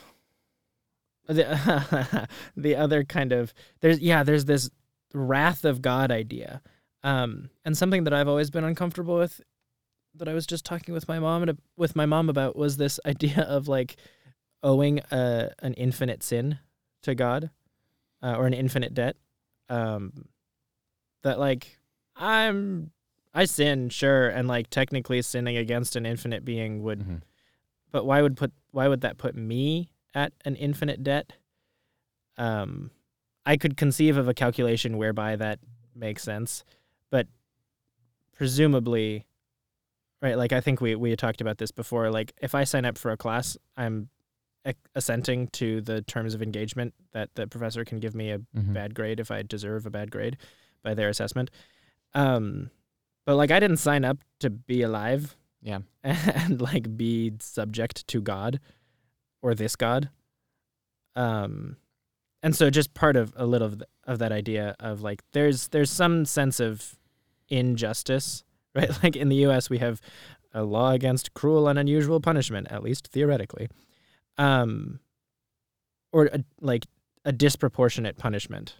the 1.27 2.27
the 2.57 2.75
other 2.75 3.03
kind 3.03 3.31
of 3.31 3.53
there's 3.81 3.99
yeah, 3.99 4.23
there's 4.23 4.45
this 4.45 4.71
wrath 5.13 5.63
of 5.63 5.81
God 5.81 6.11
idea. 6.11 6.61
Um 7.03 7.49
and 7.65 7.77
something 7.77 8.03
that 8.05 8.13
I've 8.13 8.27
always 8.27 8.49
been 8.49 8.63
uncomfortable 8.63 9.17
with 9.17 9.41
that 10.15 10.27
I 10.27 10.33
was 10.33 10.45
just 10.45 10.63
talking 10.65 10.93
with 10.93 11.07
my 11.07 11.19
mom 11.19 11.43
and 11.43 11.57
with 11.75 11.95
my 11.95 12.05
mom 12.05 12.29
about 12.29 12.55
was 12.55 12.77
this 12.77 12.99
idea 13.05 13.41
of 13.41 13.67
like 13.67 13.97
owing 14.61 14.99
a 15.11 15.51
an 15.59 15.73
infinite 15.73 16.23
sin 16.23 16.59
to 17.01 17.13
God 17.15 17.49
uh, 18.21 18.35
or 18.35 18.45
an 18.47 18.53
infinite 18.53 18.93
debt. 18.93 19.17
Um 19.69 20.25
that 21.23 21.39
like 21.39 21.79
I'm 22.15 22.91
I 23.33 23.45
sin, 23.45 23.89
sure, 23.89 24.29
and 24.29 24.47
like 24.47 24.69
technically 24.69 25.21
sinning 25.23 25.57
against 25.57 25.95
an 25.95 26.05
infinite 26.05 26.45
being 26.45 26.83
would 26.83 26.99
Mhm. 26.99 27.21
but 27.91 28.05
why 28.05 28.21
would 28.21 28.37
put 28.37 28.51
why 28.71 28.87
would 28.87 29.01
that 29.01 29.17
put 29.17 29.35
me 29.35 29.89
at 30.13 30.31
an 30.45 30.55
infinite 30.55 31.03
debt? 31.03 31.33
Um 32.37 32.91
I 33.45 33.57
could 33.57 33.75
conceive 33.75 34.15
of 34.15 34.27
a 34.29 34.33
calculation 34.33 34.97
whereby 34.97 35.35
that 35.35 35.59
makes 35.95 36.23
sense, 36.23 36.63
presumably 38.35 39.25
right, 40.21 40.37
like 40.37 40.53
I 40.53 40.61
think 40.61 40.81
we 40.81 40.95
we 40.95 41.15
talked 41.15 41.41
about 41.41 41.57
this 41.57 41.71
before, 41.71 42.09
like 42.11 42.33
if 42.41 42.55
I 42.55 42.63
sign 42.63 42.85
up 42.85 42.97
for 42.97 43.11
a 43.11 43.17
class, 43.17 43.57
I'm 43.77 44.09
assenting 44.95 45.47
to 45.49 45.81
the 45.81 46.01
terms 46.03 46.33
of 46.33 46.41
engagement 46.41 46.93
that 47.11 47.29
the 47.35 47.45
professor 47.47 47.83
can 47.83 47.99
give 47.99 48.15
me 48.15 48.31
a 48.31 48.39
Mhm. 48.39 48.73
bad 48.73 48.95
grade 48.95 49.19
if 49.19 49.29
I 49.29 49.41
deserve 49.41 49.85
a 49.85 49.89
bad 49.89 50.09
grade 50.09 50.37
by 50.81 50.93
their 50.93 51.09
assessment. 51.09 51.51
Um, 52.13 52.69
but 53.25 53.35
like 53.35 53.51
I 53.51 53.59
didn't 53.59 53.77
sign 53.77 54.05
up 54.05 54.19
to 54.39 54.49
be 54.49 54.81
alive 54.81 55.35
Yeah. 55.61 55.79
and 56.03 56.61
like 56.61 56.95
be 56.95 57.33
subject 57.41 58.07
to 58.07 58.21
God 58.21 58.61
or 59.41 59.53
this 59.53 59.75
God. 59.75 60.09
Um, 61.15 61.75
and 62.41 62.55
so 62.55 62.69
just 62.69 62.93
part 62.93 63.15
of 63.17 63.33
a 63.35 63.45
little 63.45 63.67
of, 63.67 63.79
th- 63.79 63.89
of 64.05 64.19
that 64.19 64.31
idea 64.31 64.75
of 64.79 65.01
like 65.01 65.21
there's 65.33 65.67
there's 65.69 65.91
some 65.91 66.23
sense 66.25 66.59
of 66.61 66.97
injustice, 67.49 68.43
right? 68.75 68.91
Like 69.03 69.15
in 69.15 69.29
the 69.29 69.35
U.S. 69.37 69.69
we 69.69 69.77
have 69.79 70.01
a 70.53 70.63
law 70.63 70.91
against 70.91 71.33
cruel 71.33 71.67
and 71.67 71.79
unusual 71.79 72.19
punishment, 72.19 72.67
at 72.69 72.83
least 72.83 73.07
theoretically, 73.07 73.69
um, 74.37 74.99
or 76.11 76.25
a, 76.27 76.43
like 76.61 76.85
a 77.25 77.31
disproportionate 77.31 78.17
punishment. 78.17 78.75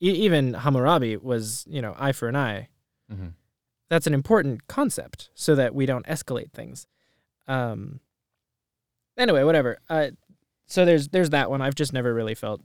E- 0.00 0.10
even 0.10 0.54
Hammurabi 0.54 1.16
was, 1.18 1.64
you 1.68 1.82
know, 1.82 1.94
eye 1.98 2.12
for 2.12 2.28
an 2.28 2.36
eye. 2.36 2.68
Mhm. 3.12 3.32
That's 3.90 4.06
an 4.06 4.14
important 4.14 4.66
concept, 4.66 5.28
so 5.34 5.54
that 5.54 5.74
we 5.74 5.84
don't 5.86 6.06
escalate 6.06 6.52
things. 6.52 6.86
Um. 7.46 8.00
Anyway, 9.16 9.44
whatever. 9.44 9.78
Uh, 9.88 10.08
so 10.66 10.84
there's 10.84 11.08
there's 11.08 11.30
that 11.30 11.50
one. 11.50 11.60
I've 11.60 11.74
just 11.74 11.92
never 11.92 12.12
really 12.14 12.34
felt 12.34 12.62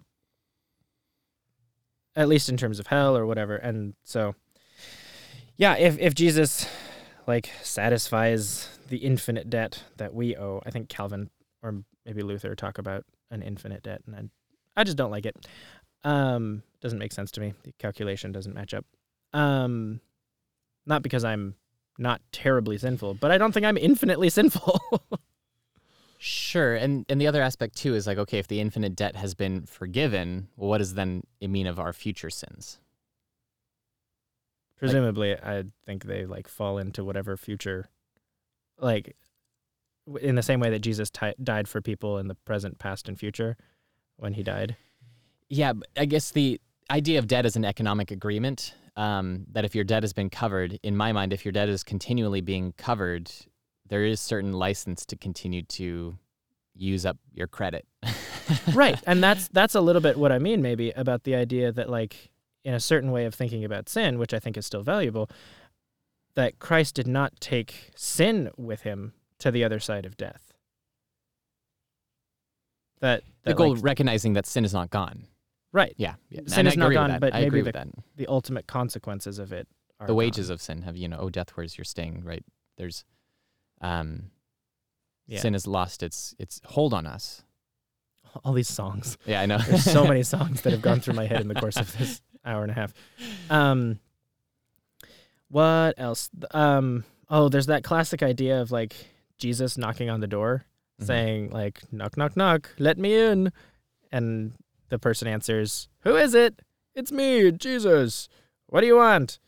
at 2.20 2.28
least 2.28 2.50
in 2.50 2.58
terms 2.58 2.80
of 2.80 2.88
hell 2.88 3.16
or 3.16 3.26
whatever. 3.26 3.56
And 3.56 3.94
so, 4.04 4.36
yeah, 5.56 5.76
if 5.78 5.98
if 6.00 6.14
Jesus 6.14 6.68
like 7.26 7.50
satisfies 7.64 8.68
the 8.90 8.98
infinite 8.98 9.50
debt 9.50 9.84
that 9.96 10.14
we 10.14 10.36
owe, 10.36 10.62
I 10.66 10.70
think 10.70 10.90
Calvin 10.90 11.30
or 11.64 11.84
maybe 12.06 12.22
Luther 12.22 12.56
talk 12.56 12.78
about 12.78 13.06
an 13.32 13.42
infinite 13.42 13.84
debt, 13.84 14.02
and 14.06 14.16
I, 14.76 14.82
I 14.82 14.84
just 14.84 14.98
don't 14.98 15.12
like 15.12 15.26
it. 15.26 15.48
Um, 16.04 16.62
doesn't 16.82 17.00
make 17.00 17.14
sense 17.14 17.32
to 17.32 17.42
me. 17.42 17.54
The 17.64 17.72
calculation 17.80 18.34
doesn't 18.34 18.54
match 18.54 18.74
up. 18.74 18.86
Um, 19.32 20.02
not 20.86 21.02
because 21.04 21.24
I'm 21.24 21.56
not 21.98 22.22
terribly 22.34 22.78
sinful, 22.78 23.14
but 23.16 23.32
I 23.32 23.38
don't 23.38 23.54
think 23.54 23.66
I'm 23.66 23.78
infinitely 23.78 24.30
sinful. 24.40 24.82
Sure, 26.22 26.76
and 26.76 27.06
and 27.08 27.22
the 27.22 27.28
other 27.28 27.42
aspect 27.42 27.78
too 27.78 27.96
is 27.96 28.06
like, 28.06 28.18
okay, 28.18 28.40
if 28.40 28.48
the 28.50 28.60
infinite 28.60 28.94
debt 28.94 29.16
has 29.16 29.34
been 29.34 29.66
forgiven, 29.66 30.50
well, 30.58 30.70
what 30.70 30.80
does 30.80 30.96
then 30.96 31.24
it 31.40 31.48
mean 31.48 31.66
of 31.66 31.80
our 31.80 31.94
future 31.94 32.30
sins? 32.30 32.78
Presumably, 34.78 35.36
I 35.36 35.64
think 35.86 36.04
they 36.04 36.26
like 36.26 36.50
fall 36.50 36.78
into 36.78 37.06
whatever 37.06 37.38
future, 37.38 37.90
like, 38.78 39.16
in 40.22 40.36
the 40.36 40.44
same 40.44 40.60
way 40.60 40.70
that 40.72 40.80
Jesus 40.80 41.10
ti 41.10 41.32
died 41.42 41.70
for 41.70 41.82
people 41.82 42.18
in 42.18 42.28
the 42.28 42.36
present, 42.36 42.80
past, 42.80 43.08
and 43.08 43.18
future, 43.18 43.56
when 44.18 44.34
he 44.34 44.44
died. 44.44 44.76
Yeah, 45.48 45.72
I 45.96 46.04
guess 46.04 46.32
the 46.32 46.60
idea 46.92 47.20
of 47.20 47.28
debt 47.28 47.46
is 47.46 47.56
an 47.56 47.64
economic 47.64 48.12
agreement. 48.12 48.74
Um, 48.98 49.46
that 49.54 49.64
if 49.64 49.74
your 49.74 49.86
debt 49.86 50.04
has 50.04 50.12
been 50.12 50.30
covered, 50.30 50.78
in 50.84 50.98
my 50.98 51.14
mind, 51.14 51.32
if 51.32 51.46
your 51.46 51.54
debt 51.54 51.70
is 51.70 51.82
continually 51.84 52.42
being 52.42 52.74
covered, 52.74 53.32
there 53.90 54.06
is 54.06 54.20
certain 54.22 54.54
license 54.54 55.06
to 55.08 55.16
continue 55.16 55.62
to 55.64 56.18
use 56.76 57.06
up 57.06 57.18
your 57.34 57.48
credit. 57.48 57.86
right 58.74 59.00
and 59.06 59.22
that's 59.22 59.48
that's 59.50 59.76
a 59.76 59.82
little 59.82 60.02
bit 60.02 60.18
what 60.18 60.32
i 60.32 60.40
mean 60.40 60.60
maybe 60.60 60.90
about 60.92 61.24
the 61.24 61.36
idea 61.36 61.72
that 61.72 61.88
like 61.88 62.32
in 62.64 62.74
a 62.74 62.80
certain 62.80 63.12
way 63.12 63.26
of 63.26 63.36
thinking 63.36 63.64
about 63.64 63.88
sin 63.88 64.18
which 64.18 64.34
i 64.34 64.40
think 64.40 64.58
is 64.58 64.66
still 64.66 64.82
valuable 64.82 65.30
that 66.34 66.58
christ 66.58 66.96
did 66.96 67.06
not 67.06 67.40
take 67.40 67.92
sin 67.96 68.50
with 68.58 68.82
him 68.82 69.14
to 69.38 69.52
the 69.52 69.64
other 69.64 69.80
side 69.80 70.04
of 70.04 70.18
death 70.18 70.54
that, 73.02 73.24
the 73.44 73.54
goal, 73.54 73.76
like, 73.76 73.84
recognizing 73.84 74.34
that 74.34 74.46
sin 74.46 74.66
is 74.66 74.74
not 74.74 74.90
gone. 74.90 75.26
right 75.72 75.94
Yeah, 75.98 76.16
yeah. 76.30 76.42
Sin 76.48 76.60
and 76.60 76.68
is 76.70 76.78
not 76.78 76.92
gone, 76.92 77.18
but 77.20 77.34
I 77.34 77.42
maybe 77.42 77.62
the- 77.62 77.72
that. 77.72 77.88
the 78.18 78.28
ultimate 78.28 78.68
consequences 78.68 79.40
of 79.40 79.52
it 79.54 79.68
are 80.00 80.08
The 80.08 80.16
wages 80.16 80.48
gone. 80.48 80.54
of 80.56 80.62
sin 80.62 80.82
have, 80.82 80.98
you 80.98 81.08
know, 81.08 81.18
oh 81.20 81.30
death, 81.30 81.52
where's 81.56 81.78
your 81.78 81.86
sting? 81.86 82.24
Right? 82.26 82.44
There's, 82.78 83.06
um, 83.82 84.32
Yeah. 85.28 85.40
sin 85.42 85.54
has 85.54 85.66
lost 85.68 86.04
its 86.04 86.36
its 86.40 86.60
hold 86.66 86.94
on 86.94 87.06
us. 87.06 87.44
all 88.44 88.54
these 88.54 88.70
songs. 88.70 89.18
Yeah, 89.26 89.42
I 89.42 89.46
know. 89.48 89.58
there's 89.58 89.84
so 89.84 90.06
many 90.06 90.24
songs 90.36 90.62
that 90.62 90.72
have 90.74 90.82
gone 90.82 91.00
through 91.00 91.16
my 91.16 91.26
head 91.26 91.42
in 91.42 91.48
the 91.48 91.56
course 91.56 91.78
of 91.78 91.96
this 91.98 92.22
hour 92.46 92.62
and 92.64 92.72
a 92.72 92.76
half. 92.76 92.94
Um 93.50 94.00
what 95.50 95.96
else? 95.98 96.30
Um 96.52 97.04
oh 97.30 97.50
there's 97.50 97.66
that 97.68 97.84
classic 97.84 98.22
idea 98.24 98.62
of 98.62 98.72
like 98.72 98.96
jesus 99.38 99.78
knocking 99.78 100.10
on 100.10 100.20
the 100.20 100.28
door 100.28 100.66
Mhm. 101.02 101.06
saying 101.06 101.50
like 101.52 101.82
knock 101.94 102.18
knock 102.18 102.36
knock 102.36 102.70
let 102.78 102.98
me 102.98 103.16
in. 103.16 103.52
And 104.12 104.54
the 104.90 105.00
person 105.00 105.28
answers 105.28 105.88
who 106.02 106.16
is 106.16 106.34
it? 106.34 106.62
It's 106.96 107.12
me 107.12 107.52
jesus. 107.52 108.28
What 108.68 108.82
do 108.82 108.88
you 108.88 108.98
want? 108.98 109.40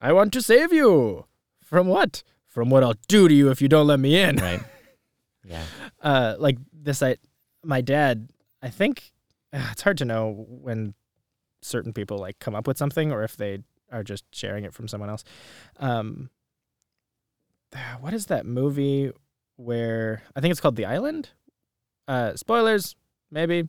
I 0.00 0.12
want 0.12 0.32
to 0.34 0.42
save 0.42 0.72
you. 0.72 1.24
From 1.62 1.88
what 1.88 2.22
from 2.56 2.70
what 2.70 2.82
i'll 2.82 2.94
do 3.06 3.28
to 3.28 3.34
you 3.34 3.50
if 3.50 3.60
you 3.60 3.68
don't 3.68 3.86
let 3.86 4.00
me 4.00 4.18
in. 4.18 4.36
Right. 4.36 4.60
Yeah. 5.44 5.62
uh 6.02 6.34
like 6.38 6.56
this 6.72 7.02
i 7.02 7.16
my 7.62 7.80
dad 7.82 8.30
i 8.62 8.68
think 8.70 9.12
uh, 9.52 9.68
it's 9.70 9.82
hard 9.82 9.98
to 9.98 10.04
know 10.04 10.46
when 10.48 10.94
certain 11.62 11.92
people 11.92 12.16
like 12.18 12.38
come 12.40 12.54
up 12.56 12.66
with 12.66 12.78
something 12.78 13.12
or 13.12 13.22
if 13.22 13.36
they 13.36 13.58
are 13.92 14.02
just 14.02 14.24
sharing 14.32 14.64
it 14.64 14.72
from 14.74 14.88
someone 14.88 15.10
else. 15.10 15.22
Um 15.78 16.30
what 18.00 18.12
is 18.14 18.26
that 18.26 18.46
movie 18.46 19.12
where 19.56 20.22
i 20.34 20.40
think 20.40 20.50
it's 20.50 20.60
called 20.60 20.76
the 20.76 20.86
island? 20.86 21.28
Uh 22.08 22.34
spoilers 22.34 22.96
maybe. 23.30 23.68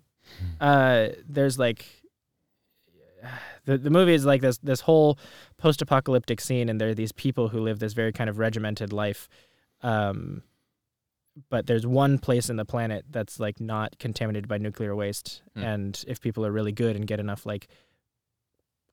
Uh 0.61 1.09
there's 1.27 1.59
like 1.59 1.85
the, 3.67 3.77
the 3.77 3.89
movie 3.91 4.13
is 4.15 4.25
like 4.25 4.41
this 4.41 4.57
this 4.63 4.81
whole 4.81 5.19
post-apocalyptic 5.57 6.41
scene 6.41 6.69
and 6.69 6.81
there 6.81 6.89
are 6.89 6.95
these 6.95 7.11
people 7.11 7.49
who 7.49 7.59
live 7.59 7.77
this 7.79 7.93
very 7.93 8.11
kind 8.11 8.29
of 8.29 8.39
regimented 8.39 8.91
life 8.91 9.29
um 9.83 10.41
but 11.49 11.67
there's 11.67 11.85
one 11.85 12.17
place 12.17 12.49
in 12.49 12.55
the 12.55 12.65
planet 12.65 13.05
that's 13.11 13.39
like 13.39 13.59
not 13.59 13.99
contaminated 13.99 14.47
by 14.47 14.57
nuclear 14.57 14.95
waste 14.95 15.43
Hmm. 15.55 15.63
and 15.63 16.03
if 16.07 16.19
people 16.19 16.43
are 16.45 16.51
really 16.51 16.71
good 16.71 16.95
and 16.95 17.05
get 17.05 17.19
enough 17.19 17.45
like 17.45 17.67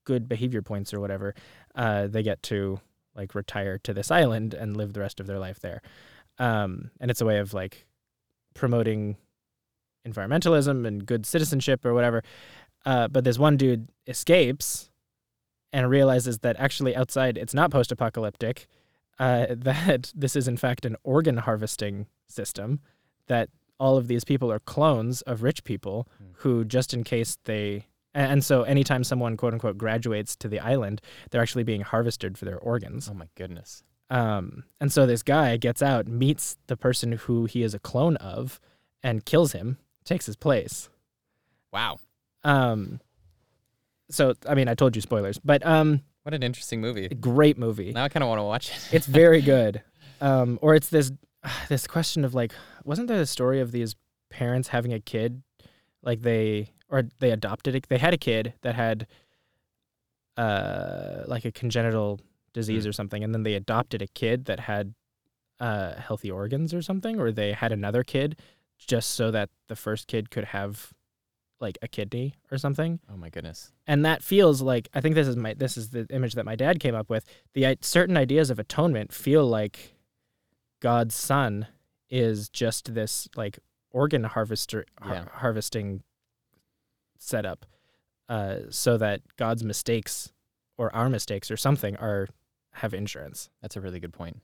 good 0.05 0.29
behavior 0.29 0.61
points 0.61 0.93
or 0.93 1.01
whatever 1.01 1.35
uh 1.75 2.07
they 2.07 2.23
get 2.23 2.43
to 2.43 2.79
like 3.15 3.35
retire 3.35 3.79
to 3.79 3.95
this 3.95 4.11
island 4.11 4.53
and 4.53 4.77
live 4.77 4.93
the 4.93 5.01
rest 5.01 5.21
of 5.21 5.27
their 5.27 5.39
life 5.39 5.61
there 5.61 5.81
um 6.39 6.91
and 7.01 7.11
it's 7.11 7.21
a 7.23 7.25
way 7.27 7.39
of 7.39 7.55
like 7.55 7.87
promoting 8.55 9.17
environmentalism 10.07 10.87
and 10.87 11.07
good 11.07 11.25
citizenship 11.25 11.85
or 11.87 11.95
whatever 11.95 12.23
uh 12.85 13.09
but 13.09 13.25
this 13.25 13.39
one 13.39 13.57
dude 13.57 13.89
escapes 14.07 14.91
and 15.73 15.91
realizes 15.91 16.39
that 16.41 16.57
actually 16.59 16.95
outside 16.95 17.37
it's 17.39 17.55
not 17.55 17.71
post-apocalyptic 17.71 18.67
uh, 19.19 19.47
that 19.51 20.13
this 20.15 20.35
is 20.37 20.49
in 20.49 20.57
fact 20.57 20.85
an 20.85 20.97
organ 21.05 21.37
harvesting 21.39 22.07
system 22.29 22.81
that 23.27 23.49
all 23.81 23.97
of 23.97 24.07
these 24.09 24.25
people 24.25 24.51
are 24.53 24.61
clones 24.61 25.21
of 25.23 25.43
rich 25.43 25.65
people 25.65 26.09
Hmm. 26.19 26.25
who 26.39 26.65
just 26.65 26.95
in 26.95 27.05
case 27.05 27.39
they 27.45 27.87
and 28.17 28.45
so 28.45 28.63
anytime 28.63 29.03
someone 29.03 29.37
quote 29.37 29.53
unquote 29.55 29.77
graduates 29.79 30.37
to 30.37 30.49
the 30.49 30.61
island 30.61 31.01
they're 31.31 31.43
actually 31.43 31.65
being 31.65 31.81
harvested 31.81 32.39
for 32.39 32.45
their 32.45 32.59
organs 32.59 33.09
Oh 33.11 33.15
my 33.15 33.29
goodness. 33.35 33.83
um, 34.11 34.65
and 34.81 34.93
so 34.93 35.07
this 35.07 35.23
guy 35.25 35.57
gets 35.57 35.83
out 35.83 36.07
meets 36.07 36.57
the 36.69 36.77
person 36.77 37.13
who 37.13 37.47
he 37.47 37.63
is 37.63 37.75
a 37.75 37.79
clone 37.81 38.17
of 38.19 38.61
and 39.03 39.25
kills 39.25 39.53
him 39.53 39.79
takes 40.05 40.27
his 40.27 40.37
place 40.37 40.89
Wow. 41.73 41.97
Um, 42.45 43.01
so 44.11 44.35
i 44.49 44.55
mean 44.55 44.69
i 44.69 44.75
told 44.75 44.95
you 44.97 45.03
spoilers 45.03 45.39
but 45.39 45.65
um, 45.67 46.01
What 46.23 46.35
an 46.35 46.43
interesting 46.43 46.81
movie. 46.81 47.09
great 47.09 47.59
movie 47.59 47.93
Now 47.93 48.05
I 48.05 48.09
kind 48.09 48.23
of 48.23 48.29
want 48.29 48.39
to 48.41 48.45
watch 48.45 48.71
it. 48.71 48.89
it's 48.93 49.07
very 49.07 49.41
good. 49.55 49.83
Um, 50.21 50.59
or 50.63 50.75
it's 50.75 50.89
this 50.89 51.11
this 51.69 51.87
question 51.87 52.25
of 52.25 52.35
like, 52.35 52.53
wasn't 52.85 53.09
there 53.09 53.19
the 53.19 53.27
story 53.27 53.61
of 53.61 53.73
these 53.73 53.95
parents 54.31 54.69
having 54.69 54.93
a 54.93 55.01
kid, 55.01 55.43
like 56.03 56.23
they 56.23 56.71
or 56.89 57.03
they 57.19 57.31
adopted 57.31 57.75
it? 57.75 57.89
They 57.89 57.99
had 57.99 58.15
a 58.15 58.19
kid 58.19 58.55
that 58.63 58.75
had 58.75 59.07
uh 60.37 61.23
like 61.27 61.45
a 61.45 61.53
congenital 61.53 62.21
disease 62.53 62.85
Mm. 62.85 62.89
or 62.89 62.93
something, 62.93 63.23
and 63.25 63.35
then 63.35 63.43
they 63.43 63.55
adopted 63.55 64.03
a 64.03 64.07
kid 64.07 64.47
that 64.47 64.61
had 64.61 64.95
uh 65.61 65.95
healthy 65.97 66.31
organs 66.31 66.73
or 66.75 66.83
something, 66.83 67.19
or 67.21 67.31
they 67.33 67.53
had 67.53 67.73
another 67.73 68.03
kid 68.03 68.39
just 68.79 69.11
so 69.11 69.31
that 69.31 69.51
the 69.69 69.77
first 69.77 70.07
kid 70.09 70.31
could 70.31 70.45
have 70.47 70.93
like 71.61 71.79
a 71.83 71.89
kidney 71.89 72.35
or 72.51 72.59
something 72.59 72.99
oh 73.13 73.17
my 73.17 73.31
goodness. 73.31 73.73
and 73.87 74.05
that 74.05 74.23
feels 74.23 74.61
like 74.61 74.89
I 74.95 75.01
think 75.01 75.15
this 75.15 75.29
is 75.29 75.37
my 75.37 75.55
this 75.55 75.77
is 75.77 75.91
the 75.91 76.07
image 76.11 76.35
that 76.35 76.45
my 76.45 76.57
dad 76.57 76.81
came 76.81 76.95
up 76.95 77.09
with. 77.09 77.25
The 77.55 77.77
certain 77.81 78.17
ideas 78.17 78.51
of 78.51 78.59
atonement 78.59 79.13
feel 79.13 79.47
like 79.47 79.95
God's 80.81 81.15
son 81.15 81.67
is 82.11 82.49
just 82.49 82.95
this 82.95 83.29
like 83.37 83.59
organ 83.91 84.25
harvester 84.25 84.85
har- 85.01 85.15
Yeah. 85.15 85.25
harvesting 85.33 86.03
setup, 87.19 87.65
uh, 88.29 88.59
so 88.71 88.97
that 88.99 89.23
God's 89.37 89.65
mistakes 89.65 90.33
or 90.77 90.95
our 90.95 91.09
mistakes 91.09 91.51
or 91.51 91.57
something 91.57 91.97
are 91.97 92.27
have 92.73 92.93
insurance, 92.93 93.51
That's 93.63 93.77
a 93.77 93.81
really 93.81 94.01
good 94.01 94.13
point. 94.13 94.41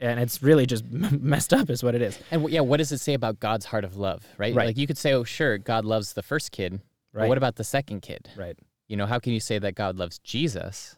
And 0.00 0.20
it's 0.20 0.42
really 0.42 0.66
just 0.66 0.84
messed 0.90 1.52
up, 1.52 1.70
is 1.70 1.82
what 1.82 1.94
it 1.94 2.02
is. 2.02 2.18
And 2.30 2.48
yeah, 2.50 2.60
what 2.60 2.78
does 2.78 2.92
it 2.92 2.98
say 2.98 3.14
about 3.14 3.40
God's 3.40 3.66
heart 3.66 3.84
of 3.84 3.96
love, 3.96 4.24
right? 4.38 4.54
Right. 4.54 4.66
Like 4.68 4.76
you 4.76 4.86
could 4.86 4.98
say, 4.98 5.12
oh, 5.12 5.24
sure, 5.24 5.58
God 5.58 5.84
loves 5.84 6.12
the 6.12 6.22
first 6.22 6.52
kid. 6.52 6.80
But 7.12 7.20
Right. 7.20 7.28
what 7.28 7.38
about 7.38 7.56
the 7.56 7.64
second 7.64 8.02
kid? 8.02 8.28
Right. 8.36 8.58
You 8.88 8.96
know, 8.96 9.06
how 9.06 9.18
can 9.18 9.32
you 9.32 9.40
say 9.40 9.58
that 9.58 9.74
God 9.74 9.96
loves 9.96 10.18
Jesus 10.18 10.96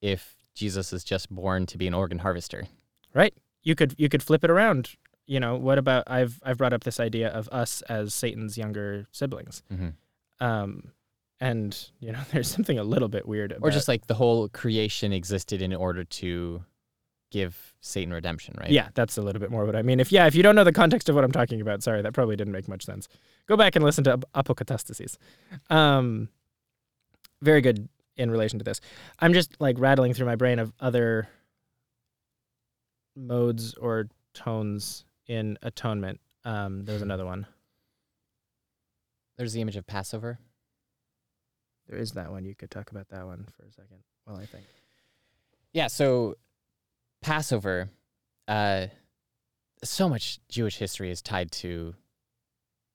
if 0.00 0.34
Jesus 0.54 0.92
is 0.92 1.04
just 1.04 1.30
born 1.30 1.64
to 1.66 1.78
be 1.78 1.86
an 1.86 1.94
organ 1.94 2.18
harvester? 2.18 2.64
Right. 3.14 3.34
You 3.62 3.74
could 3.74 3.94
you 3.96 4.08
could 4.08 4.22
flip 4.22 4.42
it 4.42 4.50
around. 4.50 4.90
You 5.26 5.38
know, 5.38 5.54
what 5.56 5.78
about 5.78 6.04
I've 6.08 6.40
I've 6.42 6.58
brought 6.58 6.72
up 6.72 6.82
this 6.82 6.98
idea 6.98 7.28
of 7.28 7.48
us 7.52 7.82
as 7.82 8.14
Satan's 8.14 8.58
younger 8.58 9.06
siblings. 9.12 9.62
Mm-hmm. 9.72 10.44
Um, 10.44 10.92
and 11.40 11.90
you 12.00 12.10
know, 12.12 12.20
there's 12.32 12.50
something 12.50 12.78
a 12.78 12.84
little 12.84 13.08
bit 13.08 13.28
weird 13.28 13.52
about 13.52 13.66
Or 13.66 13.70
just 13.70 13.86
like 13.86 14.06
the 14.06 14.14
whole 14.14 14.48
creation 14.48 15.12
existed 15.12 15.62
in 15.62 15.72
order 15.72 16.02
to 16.04 16.64
give 17.30 17.74
Satan 17.80 18.12
redemption, 18.12 18.54
right? 18.58 18.70
yeah, 18.70 18.88
that's 18.94 19.16
a 19.16 19.22
little 19.22 19.40
bit 19.40 19.50
more 19.50 19.64
what 19.64 19.76
I 19.76 19.82
mean. 19.82 20.00
If 20.00 20.12
yeah, 20.12 20.26
if 20.26 20.34
you 20.34 20.42
don't 20.42 20.54
know 20.54 20.64
the 20.64 20.72
context 20.72 21.08
of 21.08 21.14
what 21.14 21.24
I'm 21.24 21.32
talking 21.32 21.60
about, 21.60 21.82
sorry, 21.82 22.02
that 22.02 22.12
probably 22.12 22.36
didn't 22.36 22.52
make 22.52 22.68
much 22.68 22.84
sense. 22.84 23.08
Go 23.46 23.56
back 23.56 23.76
and 23.76 23.84
listen 23.84 24.04
to 24.04 24.12
Ap- 24.12 24.46
Apocatastasis. 24.46 25.16
Um, 25.70 26.28
very 27.40 27.60
good 27.60 27.88
in 28.16 28.30
relation 28.30 28.58
to 28.58 28.64
this. 28.64 28.80
I'm 29.18 29.32
just 29.32 29.60
like 29.60 29.78
rattling 29.78 30.12
through 30.14 30.26
my 30.26 30.36
brain 30.36 30.58
of 30.58 30.72
other 30.80 31.28
modes 33.16 33.74
or 33.74 34.08
tones 34.34 35.04
in 35.26 35.58
atonement. 35.62 36.20
Um, 36.44 36.84
there 36.84 36.94
was 36.94 37.02
another 37.02 37.24
one. 37.24 37.46
There's 39.36 39.52
the 39.52 39.60
image 39.60 39.76
of 39.76 39.86
Passover. 39.86 40.38
There 41.88 41.98
is 41.98 42.12
that 42.12 42.30
one. 42.30 42.44
You 42.44 42.54
could 42.54 42.70
talk 42.70 42.90
about 42.90 43.08
that 43.08 43.26
one 43.26 43.46
for 43.56 43.64
a 43.64 43.72
second. 43.72 43.98
Well, 44.26 44.36
I 44.36 44.46
think. 44.46 44.64
Yeah, 45.72 45.86
so 45.86 46.36
Passover, 47.22 47.90
uh, 48.48 48.86
so 49.82 50.08
much 50.08 50.38
Jewish 50.48 50.76
history 50.76 51.10
is 51.10 51.22
tied 51.22 51.50
to 51.52 51.94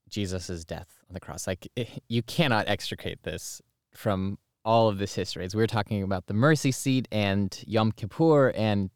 Jesus' 0.09 0.65
death 0.65 1.03
on 1.09 1.13
the 1.13 1.19
cross. 1.19 1.47
Like, 1.47 1.67
it, 1.75 2.03
you 2.07 2.23
cannot 2.23 2.67
extricate 2.67 3.23
this 3.23 3.61
from 3.93 4.37
all 4.63 4.87
of 4.87 4.97
this 4.97 5.13
history. 5.13 5.45
As 5.45 5.55
we 5.55 5.61
were 5.61 5.67
talking 5.67 6.03
about 6.03 6.27
the 6.27 6.33
mercy 6.33 6.71
seat 6.71 7.07
and 7.11 7.63
Yom 7.67 7.91
Kippur 7.91 8.49
and 8.55 8.89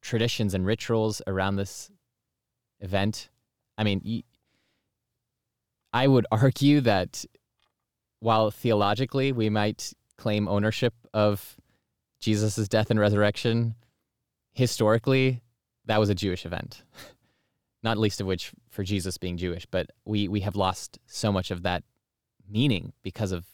traditions 0.00 0.54
and 0.54 0.66
rituals 0.66 1.22
around 1.26 1.56
this 1.56 1.90
event. 2.80 3.28
I 3.76 3.84
mean, 3.84 4.22
I 5.92 6.06
would 6.06 6.26
argue 6.32 6.80
that 6.82 7.24
while 8.20 8.50
theologically 8.50 9.32
we 9.32 9.50
might 9.50 9.92
claim 10.16 10.48
ownership 10.48 10.94
of 11.14 11.56
Jesus' 12.20 12.68
death 12.68 12.90
and 12.90 13.00
resurrection, 13.00 13.74
historically, 14.60 15.40
that 15.86 15.98
was 15.98 16.10
a 16.10 16.14
Jewish 16.14 16.44
event. 16.44 16.82
Not 17.82 17.96
least 17.96 18.20
of 18.20 18.26
which 18.26 18.52
for 18.68 18.84
Jesus 18.84 19.16
being 19.16 19.38
Jewish, 19.38 19.64
but 19.64 19.86
we, 20.04 20.28
we 20.28 20.40
have 20.40 20.54
lost 20.54 20.98
so 21.06 21.32
much 21.32 21.50
of 21.50 21.62
that 21.62 21.82
meaning 22.46 22.92
because 23.02 23.32
of 23.32 23.46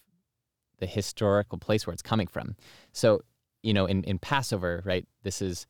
the 0.81 0.87
historical 0.87 1.59
place 1.59 1.87
where 1.87 1.95
it's 1.95 2.03
coming 2.03 2.27
from. 2.27 2.57
So, 2.93 3.21
you 3.63 3.73
know, 3.73 3.87
in, 3.87 4.03
in 4.03 4.19
Passover, 4.19 4.83
right, 4.85 5.07
this 5.23 5.41
is 5.41 5.67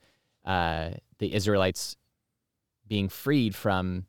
uh, 0.46 0.92
the 1.18 1.34
Israelites 1.34 1.96
being 2.88 3.08
freed 3.10 3.54
from 3.54 4.06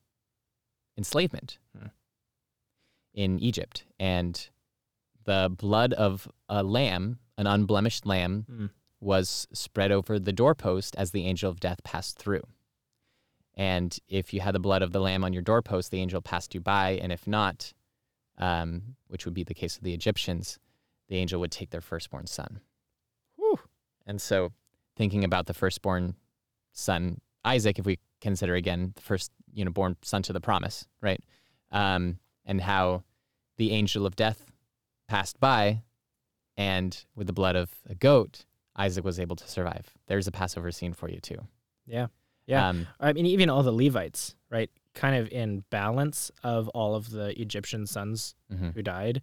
enslavement 0.98 1.58
Hmm. 1.78 1.88
in 3.14 3.40
Egypt. 3.40 3.84
And 3.99 4.49
the 5.26 5.54
blood 5.56 5.91
of 5.91 6.30
a 6.48 6.64
lamb, 6.64 7.20
an 7.38 7.48
unblemished 7.48 8.06
lamb, 8.06 8.45
Mm. 8.49 8.70
Was 8.99 9.48
spread 9.53 9.91
over 9.91 10.19
the 10.19 10.34
doorpost 10.34 10.95
as 10.95 11.11
the 11.11 11.26
angel 11.26 11.49
of 11.49 11.60
death 11.60 11.84
passed 11.84 12.18
through. 12.18 12.44
And 13.56 13.98
if 14.07 14.34
you 14.34 14.41
had 14.41 14.53
the 14.53 14.60
blood 14.60 14.82
of 14.82 14.91
the 14.91 14.99
lamb 14.99 15.24
on 15.24 15.34
your 15.34 15.41
doorpost, 15.41 15.90
the 15.91 15.99
angel 15.99 16.22
passed 16.22 16.53
you 16.53 16.61
by. 16.61 16.91
And 17.02 17.11
if 17.11 17.26
not, 17.28 17.74
um, 18.38 18.95
which 19.07 19.26
would 19.26 19.34
be 19.34 19.44
the 19.44 19.56
case 19.56 19.78
of 19.78 19.84
the 19.84 19.94
Egyptians, 19.94 20.60
the 21.10 21.18
angel 21.18 21.40
would 21.40 21.52
take 21.52 21.72
their 21.72 21.82
firstborn 21.82 22.28
son. 22.28 22.60
Whew. 23.36 23.60
And 24.06 24.22
so, 24.22 24.52
thinking 24.95 25.24
about 25.24 25.48
the 25.48 25.53
firstborn 25.53 26.15
son, 26.72 27.19
Isaac, 27.44 27.80
if 27.80 27.86
we 27.86 27.98
consider 28.22 28.53
again 28.53 28.94
the 28.95 29.02
first, 29.02 29.32
you 29.53 29.65
know, 29.65 29.72
born 29.72 29.95
son 30.03 30.22
to 30.24 30.34
the 30.34 30.41
promise, 30.41 30.86
right? 31.02 31.22
Um, 31.72 32.19
and 32.45 32.61
how 32.61 33.03
the 33.57 33.72
angel 33.72 34.06
of 34.06 34.15
death 34.15 34.45
passed 35.07 35.40
by, 35.40 35.82
and 36.56 37.06
with 37.15 37.28
the 37.28 37.34
blood 37.34 37.56
of 37.56 37.72
a 37.90 37.95
goat, 37.95 38.45
Isaac 38.78 39.04
was 39.04 39.20
able 39.20 39.36
to 39.36 39.48
survive. 39.48 39.91
There's 40.08 40.28
a 40.28 40.32
Passover 40.32 40.72
scene 40.72 40.94
for 40.94 41.10
you 41.10 41.20
too. 41.20 41.40
Yeah. 41.86 42.08
Yeah. 42.45 42.70
Um, 42.70 42.88
I 42.99 43.14
mean, 43.14 43.26
even 43.26 43.49
all 43.49 43.64
the 43.64 43.72
Levites, 43.72 44.36
right? 44.49 44.70
Kind 44.94 45.16
of 45.16 45.32
in 45.32 45.64
balance 45.70 46.32
of 46.44 46.70
all 46.70 46.95
of 46.95 47.10
the 47.10 47.40
Egyptian 47.40 47.86
sons 47.86 48.36
mhm. 48.52 48.74
who 48.74 48.82
died. 48.82 49.22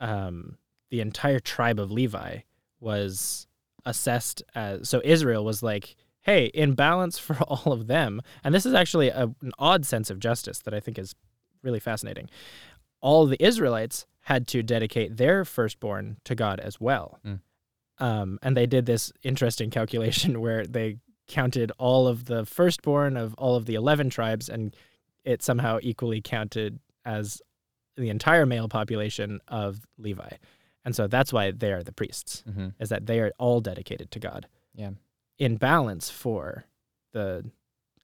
Um, 0.00 0.56
the 0.90 1.00
entire 1.00 1.40
tribe 1.40 1.78
of 1.78 1.90
Levi 1.90 2.38
was 2.80 3.46
assessed 3.84 4.42
as 4.54 4.88
so 4.88 5.00
Israel 5.04 5.44
was 5.44 5.62
like, 5.62 5.96
hey, 6.22 6.46
in 6.46 6.74
balance 6.74 7.18
for 7.26 7.36
all 7.42 7.72
of 7.72 7.86
them. 7.86 8.20
And 8.42 8.54
this 8.54 8.66
is 8.66 8.74
actually 8.74 9.08
a, 9.08 9.24
an 9.42 9.52
odd 9.58 9.84
sense 9.84 10.10
of 10.10 10.18
justice 10.18 10.60
that 10.60 10.74
I 10.74 10.80
think 10.80 10.98
is 10.98 11.14
really 11.62 11.80
fascinating. 11.80 12.28
All 13.00 13.26
the 13.26 13.42
Israelites 13.44 14.06
had 14.22 14.46
to 14.48 14.62
dedicate 14.62 15.18
their 15.18 15.44
firstborn 15.44 16.16
to 16.24 16.34
God 16.34 16.60
as 16.60 16.80
well. 16.80 17.18
Mm. 17.26 17.40
Um, 17.98 18.38
and 18.42 18.56
they 18.56 18.66
did 18.66 18.86
this 18.86 19.12
interesting 19.22 19.70
calculation 19.70 20.40
where 20.44 20.66
they 20.66 20.96
counted 21.28 21.72
all 21.78 22.06
of 22.06 22.26
the 22.26 22.44
firstborn 22.44 23.16
of 23.16 23.34
all 23.34 23.56
of 23.56 23.64
the 23.66 23.74
11 23.74 24.10
tribes 24.10 24.48
and 24.48 24.74
it 25.24 25.42
somehow 25.42 25.78
equally 25.82 26.20
counted 26.20 26.80
as 27.04 27.40
the 27.96 28.10
entire 28.10 28.44
male 28.44 28.68
population 28.68 29.40
of 29.48 29.86
Levi. 29.96 30.28
And 30.84 30.94
so 30.94 31.06
that's 31.06 31.32
why 31.32 31.50
they 31.50 31.72
are 31.72 31.82
the 31.82 31.92
priests, 31.92 32.42
Mhm. 32.46 32.74
is 32.78 32.90
that 32.90 33.06
they 33.06 33.20
are 33.20 33.32
all 33.38 33.60
dedicated 33.60 34.10
to 34.10 34.18
God. 34.18 34.48
Yeah. 34.74 34.90
In 35.38 35.56
balance 35.56 36.10
for 36.10 36.64
the 37.12 37.50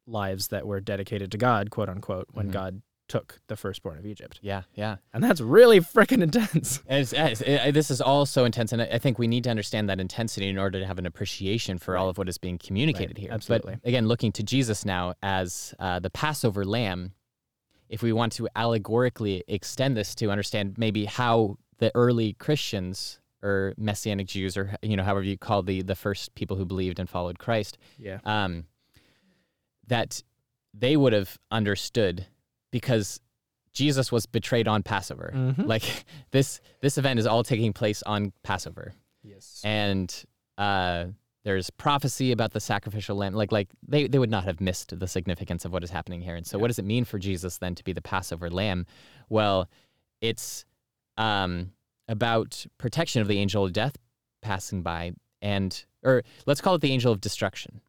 lives 0.06 0.48
that 0.48 0.66
were 0.66 0.80
dedicated 0.80 1.30
to 1.32 1.38
God, 1.38 1.70
quote 1.70 1.88
unquote, 1.90 2.28
when 2.32 2.48
Mhm. 2.48 2.52
God 2.52 2.82
took 3.10 3.40
the 3.48 3.56
firstborn 3.56 3.98
of 3.98 4.06
Egypt. 4.06 4.38
Yeah, 4.40 4.62
yeah. 4.74 4.96
And 5.12 5.22
that's 5.22 5.40
really 5.40 5.80
freaking 5.80 6.22
intense. 6.22 6.80
And 6.88 7.00
it's, 7.02 7.12
it's- 7.12 7.40
it- 7.42 7.72
this 7.74 7.90
is 7.90 8.00
all 8.00 8.24
so 8.24 8.44
intense, 8.44 8.72
and 8.72 8.80
I 8.80 8.86
I 8.92 8.98
think 8.98 9.18
we 9.18 9.26
need 9.26 9.44
to 9.44 9.50
understand 9.50 9.88
that 9.90 9.98
intensity 10.00 10.48
in 10.48 10.56
order 10.58 10.78
to 10.80 10.86
have 10.86 10.98
an 10.98 11.06
appreciation 11.06 11.76
for 11.78 11.96
all 11.98 12.08
of 12.08 12.16
what 12.18 12.28
is 12.28 12.38
being 12.38 12.56
communicated 12.58 13.16
Right, 13.18 13.22
here. 13.24 13.32
absolutely. 13.32 13.74
But 13.82 13.88
again, 13.88 14.06
looking 14.08 14.32
to 14.32 14.42
Jesus 14.42 14.84
now 14.84 15.14
as 15.22 15.74
uh, 15.78 15.98
the 15.98 16.10
Passover 16.10 16.64
lamb, 16.64 17.12
if 17.88 18.02
we 18.02 18.12
want 18.12 18.32
to 18.34 18.48
allegorically 18.54 19.42
extend 19.48 19.96
this 19.96 20.14
to 20.16 20.30
understand 20.30 20.78
maybe 20.78 21.04
how 21.06 21.58
the 21.78 21.90
early 21.94 22.34
Christians 22.34 23.18
or 23.42 23.74
Messianic 23.76 24.26
Jews, 24.28 24.56
or 24.56 24.76
you 24.82 24.96
know, 24.96 25.02
however 25.02 25.22
you 25.24 25.36
call 25.38 25.62
the 25.62 25.82
the 25.82 25.96
first 25.96 26.34
people 26.36 26.56
who 26.56 26.64
believed 26.64 26.98
and 27.00 27.08
followed 27.10 27.38
Christ, 27.40 27.76
Yeah. 27.98 28.18
um, 28.24 28.64
that 29.88 30.22
they 30.74 30.96
would 30.96 31.12
have 31.12 31.38
understood 31.50 32.26
because 32.70 33.20
Jesus 33.72 34.10
was 34.10 34.26
betrayed 34.26 34.66
on 34.68 34.82
Passover. 34.82 35.32
Mhm. 35.34 35.66
Like 35.66 35.82
this 36.30 36.60
this 36.80 36.98
event 36.98 37.18
is 37.20 37.26
all 37.26 37.42
taking 37.42 37.72
place 37.72 38.02
on 38.02 38.32
Passover, 38.42 38.94
Yes. 39.22 39.60
and 39.64 40.24
uh, 40.58 41.06
there's 41.44 41.70
prophecy 41.70 42.32
about 42.32 42.52
the 42.52 42.60
sacrificial 42.60 43.16
lamb. 43.16 43.32
Like 43.34 43.52
like 43.52 43.68
they 43.86 44.06
they 44.08 44.18
would 44.18 44.30
not 44.30 44.44
have 44.44 44.60
missed 44.60 44.98
the 44.98 45.06
significance 45.08 45.64
of 45.64 45.72
what 45.72 45.82
is 45.84 45.90
happening 45.90 46.20
here. 46.20 46.34
And 46.36 46.46
so, 46.46 46.56
Yeah. 46.56 46.62
what 46.62 46.66
does 46.68 46.78
it 46.78 46.84
mean 46.84 47.04
for 47.04 47.18
Jesus 47.18 47.58
then 47.58 47.74
to 47.76 47.84
be 47.84 47.92
the 47.92 48.02
Passover 48.02 48.50
lamb? 48.50 48.86
Well, 49.28 49.68
it's 50.20 50.64
um, 51.16 51.72
about 52.08 52.66
protection 52.78 53.22
of 53.22 53.28
the 53.28 53.38
angel 53.38 53.64
of 53.64 53.72
death 53.72 53.96
passing 54.42 54.82
by, 54.82 55.12
and 55.40 55.84
or 56.02 56.22
let's 56.46 56.60
call 56.60 56.74
it 56.74 56.80
the 56.80 56.92
angel 56.92 57.12
of 57.12 57.20
destruction, 57.20 57.80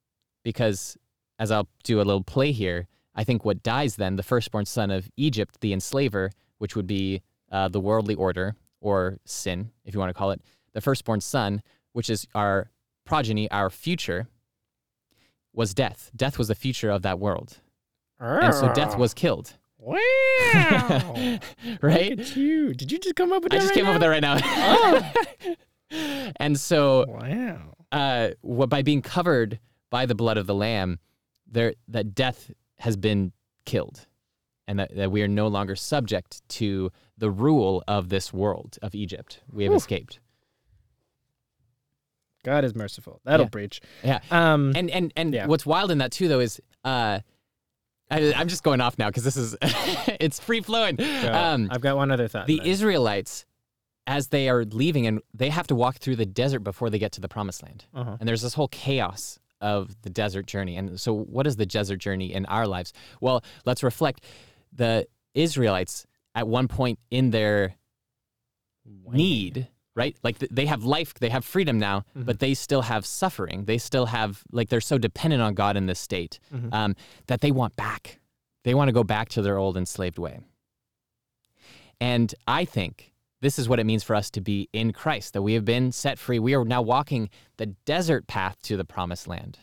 because 0.44 0.96
as 1.40 1.50
I'll 1.52 1.68
do 1.84 1.98
a 1.98 2.04
little 2.04 2.24
play 2.24 2.52
here, 2.52 2.88
I 3.16 3.24
think 3.24 3.44
what 3.44 3.62
dies 3.64 3.96
then, 3.98 4.16
the 4.16 4.24
firstborn 4.24 4.66
son 4.66 4.90
of 4.92 5.10
Egypt, 5.18 5.60
the 5.62 5.74
enslaver, 5.74 6.32
which 6.60 6.76
would 6.76 6.88
be 6.88 7.22
uh, 7.52 7.68
the 7.68 7.80
worldly 7.80 8.16
order 8.16 8.56
or 8.80 9.20
sin, 9.26 9.72
if 9.86 9.94
you 9.94 10.00
want 10.00 10.10
to 10.10 10.14
call 10.14 10.32
it, 10.32 10.42
the 10.74 10.82
firstborn 10.82 11.20
son, 11.22 11.62
which 11.92 12.10
is 12.10 12.26
our 12.34 12.72
progeny, 13.06 13.50
our 13.52 13.70
future, 13.70 14.28
was 15.54 15.74
death. 15.74 16.10
Death 16.16 16.38
was 16.38 16.48
the 16.48 16.56
future 16.56 16.90
of 16.90 17.02
that 17.02 17.20
world. 17.20 17.58
And 18.20 18.54
so 18.54 18.72
death 18.74 18.98
was 18.98 19.14
killed. 19.14 19.54
Wow. 19.78 19.98
right? 21.82 22.12
Look 22.18 22.20
at 22.20 22.36
you. 22.36 22.74
Did 22.74 22.92
you 22.92 23.00
just 23.00 23.16
come 23.16 23.34
up 23.34 23.44
with 23.44 23.54
I 23.54 23.58
just 23.58 23.70
right 23.70 23.76
came 23.76 23.86
up 23.88 23.94
with 23.94 24.02
that 24.02 24.08
right 24.08 24.22
now. 24.22 25.56
and 26.38 26.58
so 26.58 27.06
Wow. 27.08 27.74
uh, 27.92 28.30
what, 28.42 28.70
by 28.70 28.84
being 28.84 29.02
covered 29.02 29.60
by 29.90 30.06
the 30.06 30.16
blood 30.16 30.38
of 30.38 30.48
the 30.48 30.56
lamb, 30.56 31.00
there 31.48 31.74
that 31.90 32.16
death 32.16 32.50
has 32.82 32.98
been 32.98 33.32
killed, 33.66 34.06
and 34.68 34.78
that, 34.80 34.96
that 34.96 35.12
we 35.12 35.22
are 35.24 35.28
no 35.28 35.48
longer 35.48 35.76
subject 35.76 36.48
to 36.50 36.92
the 37.18 37.30
rule 37.32 37.84
of 37.88 38.10
this 38.10 38.32
world 38.34 38.78
of 38.82 38.94
Egypt. 38.96 39.42
We 39.52 39.64
have 39.64 39.72
Whew. 39.72 39.78
escaped. 39.78 40.20
God 42.44 42.64
is 42.66 42.74
merciful. 42.76 43.22
That'll 43.24 43.46
Yeah. 43.46 43.50
preach. 43.50 43.82
Yeah. 44.04 44.20
Um, 44.32 44.74
And 44.76 44.90
and 44.90 45.14
and 45.16 45.34
Yeah. 45.34 45.46
what's 45.48 45.66
wild 45.66 45.92
in 45.92 46.00
that 46.00 46.12
too, 46.12 46.28
though, 46.28 46.40
is 46.40 46.60
uh, 46.84 47.20
I, 48.10 48.34
I'm 48.34 48.48
just 48.48 48.64
going 48.64 48.82
off 48.82 48.98
now 48.98 49.08
because 49.10 49.24
this 49.24 49.38
is 49.38 49.56
it's 50.20 50.40
free 50.40 50.62
flowing. 50.62 50.96
go. 50.96 51.32
Um, 51.32 51.68
I've 51.72 51.82
got 51.82 51.96
one 51.98 52.12
other 52.12 52.28
thought. 52.28 52.48
the. 52.48 52.60
Israelites, 52.68 53.46
as 54.08 54.30
they 54.30 54.50
are 54.50 54.66
leaving, 54.66 55.06
and 55.06 55.22
they 55.34 55.50
have 55.50 55.68
to 55.68 55.76
walk 55.76 55.98
through 55.98 56.16
the 56.16 56.26
desert 56.26 56.62
before 56.62 56.90
they 56.90 56.98
get 57.00 57.12
to 57.14 57.22
the 57.22 57.30
promised 57.30 57.62
land. 57.62 57.86
uh-huh. 57.94 58.18
And 58.20 58.28
there's 58.28 58.42
this 58.42 58.56
whole 58.56 58.68
chaos 58.70 59.40
of 59.62 60.02
the 60.02 60.10
desert 60.10 60.46
journey. 60.48 60.76
And 60.78 61.00
so, 61.00 61.14
what 61.14 61.48
is 61.48 61.56
the 61.56 61.66
desert 61.66 61.98
journey 61.98 62.34
in 62.34 62.46
our 62.48 62.68
lives? 62.68 62.94
Well, 63.22 63.44
let's 63.66 63.84
reflect. 63.84 64.24
The 64.74 65.08
Israelites, 65.34 66.06
at 66.36 66.48
one 66.48 66.68
point 66.68 67.00
in 67.10 67.32
their 67.32 67.76
need, 69.12 69.68
right? 69.96 70.16
Like 70.24 70.40
they 70.40 70.66
have 70.66 70.84
life, 70.84 71.14
they 71.16 71.30
have 71.30 71.44
freedom 71.46 71.78
now, 71.78 72.06
Mhm. 72.18 72.26
but 72.26 72.40
they 72.40 72.54
still 72.54 72.84
have 72.84 73.06
suffering. 73.06 73.66
They 73.66 73.78
still 73.78 74.08
have, 74.08 74.44
like, 74.52 74.70
they're 74.70 74.82
so 74.82 74.98
dependent 74.98 75.42
on 75.42 75.54
God 75.54 75.76
in 75.78 75.86
this 75.86 76.00
state 76.00 76.40
Mhm. 76.54 76.74
um, 76.74 76.96
that 77.28 77.42
they 77.42 77.52
want 77.52 77.76
back. 77.76 78.20
They 78.64 78.74
want 78.74 78.88
to 78.90 78.94
go 78.94 79.04
back 79.04 79.30
to 79.30 79.42
their 79.42 79.58
old 79.58 79.76
enslaved 79.78 80.18
way. 80.18 80.40
And 82.00 82.34
I 82.48 82.66
think 82.66 83.11
this 83.42 83.60
is 83.60 83.68
what 83.68 83.80
it 83.80 83.86
means 83.86 84.04
for 84.04 84.16
us 84.16 84.30
to 84.32 84.42
be 84.42 84.70
in 84.72 84.94
Christ, 84.94 85.34
that 85.34 85.42
we 85.42 85.54
have 85.54 85.66
been 85.66 85.92
set 85.92 86.18
free. 86.20 86.40
We 86.40 86.54
are 86.56 86.64
now 86.64 86.82
walking 86.82 87.30
the 87.58 87.68
desert 87.86 88.28
path 88.28 88.62
to 88.64 88.78
the 88.78 88.86
promised 88.86 89.28
land. 89.28 89.58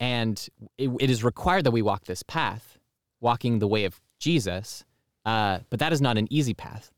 And 0.00 0.48
it, 0.76 0.90
it 1.00 1.10
is 1.10 1.24
required 1.24 1.64
that 1.64 1.72
we 1.72 1.82
walk 1.82 2.04
this 2.04 2.22
path, 2.22 2.78
walking 3.20 3.58
the 3.58 3.66
way 3.66 3.84
of 3.84 4.00
Jesus. 4.18 4.84
Uh, 5.24 5.60
but 5.70 5.80
that 5.80 5.92
is 5.92 6.00
not 6.00 6.16
an 6.18 6.32
easy 6.32 6.54
path. 6.54 6.92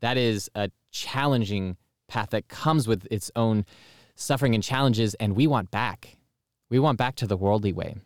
That 0.00 0.16
is 0.16 0.50
a 0.54 0.70
challenging 0.90 1.76
path 2.06 2.30
that 2.30 2.48
comes 2.48 2.88
with 2.88 3.06
its 3.10 3.30
own 3.36 3.66
suffering 4.14 4.54
and 4.54 4.64
challenges, 4.64 5.14
and 5.14 5.36
we 5.36 5.46
want 5.46 5.70
back. 5.70 6.16
We 6.70 6.78
want 6.78 6.98
back 6.98 7.14
to 7.16 7.26
the 7.26 7.36
worldly 7.36 7.72
way. 7.72 7.96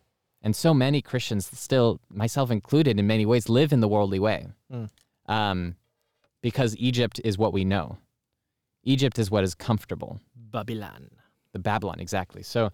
And 0.42 0.56
so 0.56 0.74
many 0.74 1.00
Christians, 1.00 1.48
still, 1.52 2.00
myself 2.10 2.50
included, 2.50 2.98
in 2.98 3.06
many 3.06 3.24
ways, 3.24 3.48
live 3.48 3.72
in 3.72 3.80
the 3.80 3.88
worldly 3.88 4.18
way 4.18 4.48
Mm. 4.72 4.90
um, 5.26 5.76
because 6.42 6.76
Egypt 6.76 7.20
is 7.24 7.38
what 7.38 7.52
we 7.52 7.64
know. 7.64 7.96
Egypt 8.84 9.18
is 9.18 9.30
what 9.30 9.44
is 9.44 9.54
comfortable. 9.54 10.20
Babylon. 10.36 11.08
The 11.52 11.58
Babylon, 11.58 12.00
exactly. 12.00 12.42
So 12.42 12.70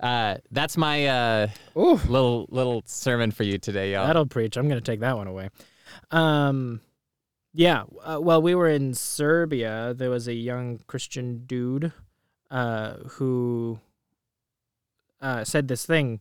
uh, 0.00 0.36
that's 0.50 0.76
my 0.76 1.06
uh, 1.06 1.48
little 1.74 2.46
little 2.50 2.82
sermon 2.86 3.30
for 3.30 3.44
you 3.44 3.58
today, 3.58 3.92
y'all. 3.92 4.06
that'll 4.06 4.26
preach. 4.26 4.56
I'm 4.56 4.68
gonna 4.68 4.80
take 4.80 5.00
that 5.00 5.16
one 5.16 5.26
away. 5.26 5.50
Um, 6.10 6.80
yeah. 7.52 7.84
Uh, 8.02 8.18
while 8.18 8.40
we 8.42 8.54
were 8.54 8.68
in 8.68 8.94
Serbia, 8.94 9.94
there 9.96 10.10
was 10.10 10.26
a 10.26 10.34
young 10.34 10.80
Christian 10.86 11.44
dude, 11.46 11.92
uh, 12.50 12.94
who, 13.10 13.78
uh, 15.20 15.44
said 15.44 15.68
this 15.68 15.84
thing 15.84 16.20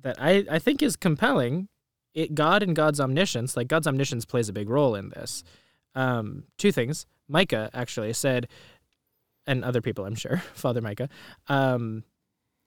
that 0.00 0.16
I 0.20 0.44
I 0.50 0.58
think 0.58 0.82
is 0.82 0.96
compelling. 0.96 1.68
It 2.14 2.34
God 2.34 2.62
and 2.62 2.74
God's 2.74 3.00
omniscience, 3.00 3.56
like 3.56 3.68
God's 3.68 3.86
omniscience, 3.86 4.24
plays 4.24 4.48
a 4.48 4.52
big 4.52 4.68
role 4.68 4.94
in 4.94 5.10
this. 5.10 5.44
Um, 5.98 6.44
two 6.58 6.70
things. 6.70 7.06
Micah 7.26 7.70
actually 7.74 8.12
said, 8.12 8.46
and 9.48 9.64
other 9.64 9.80
people, 9.80 10.04
I'm 10.06 10.14
sure, 10.14 10.36
Father 10.54 10.80
Micah, 10.80 11.08
um, 11.48 12.04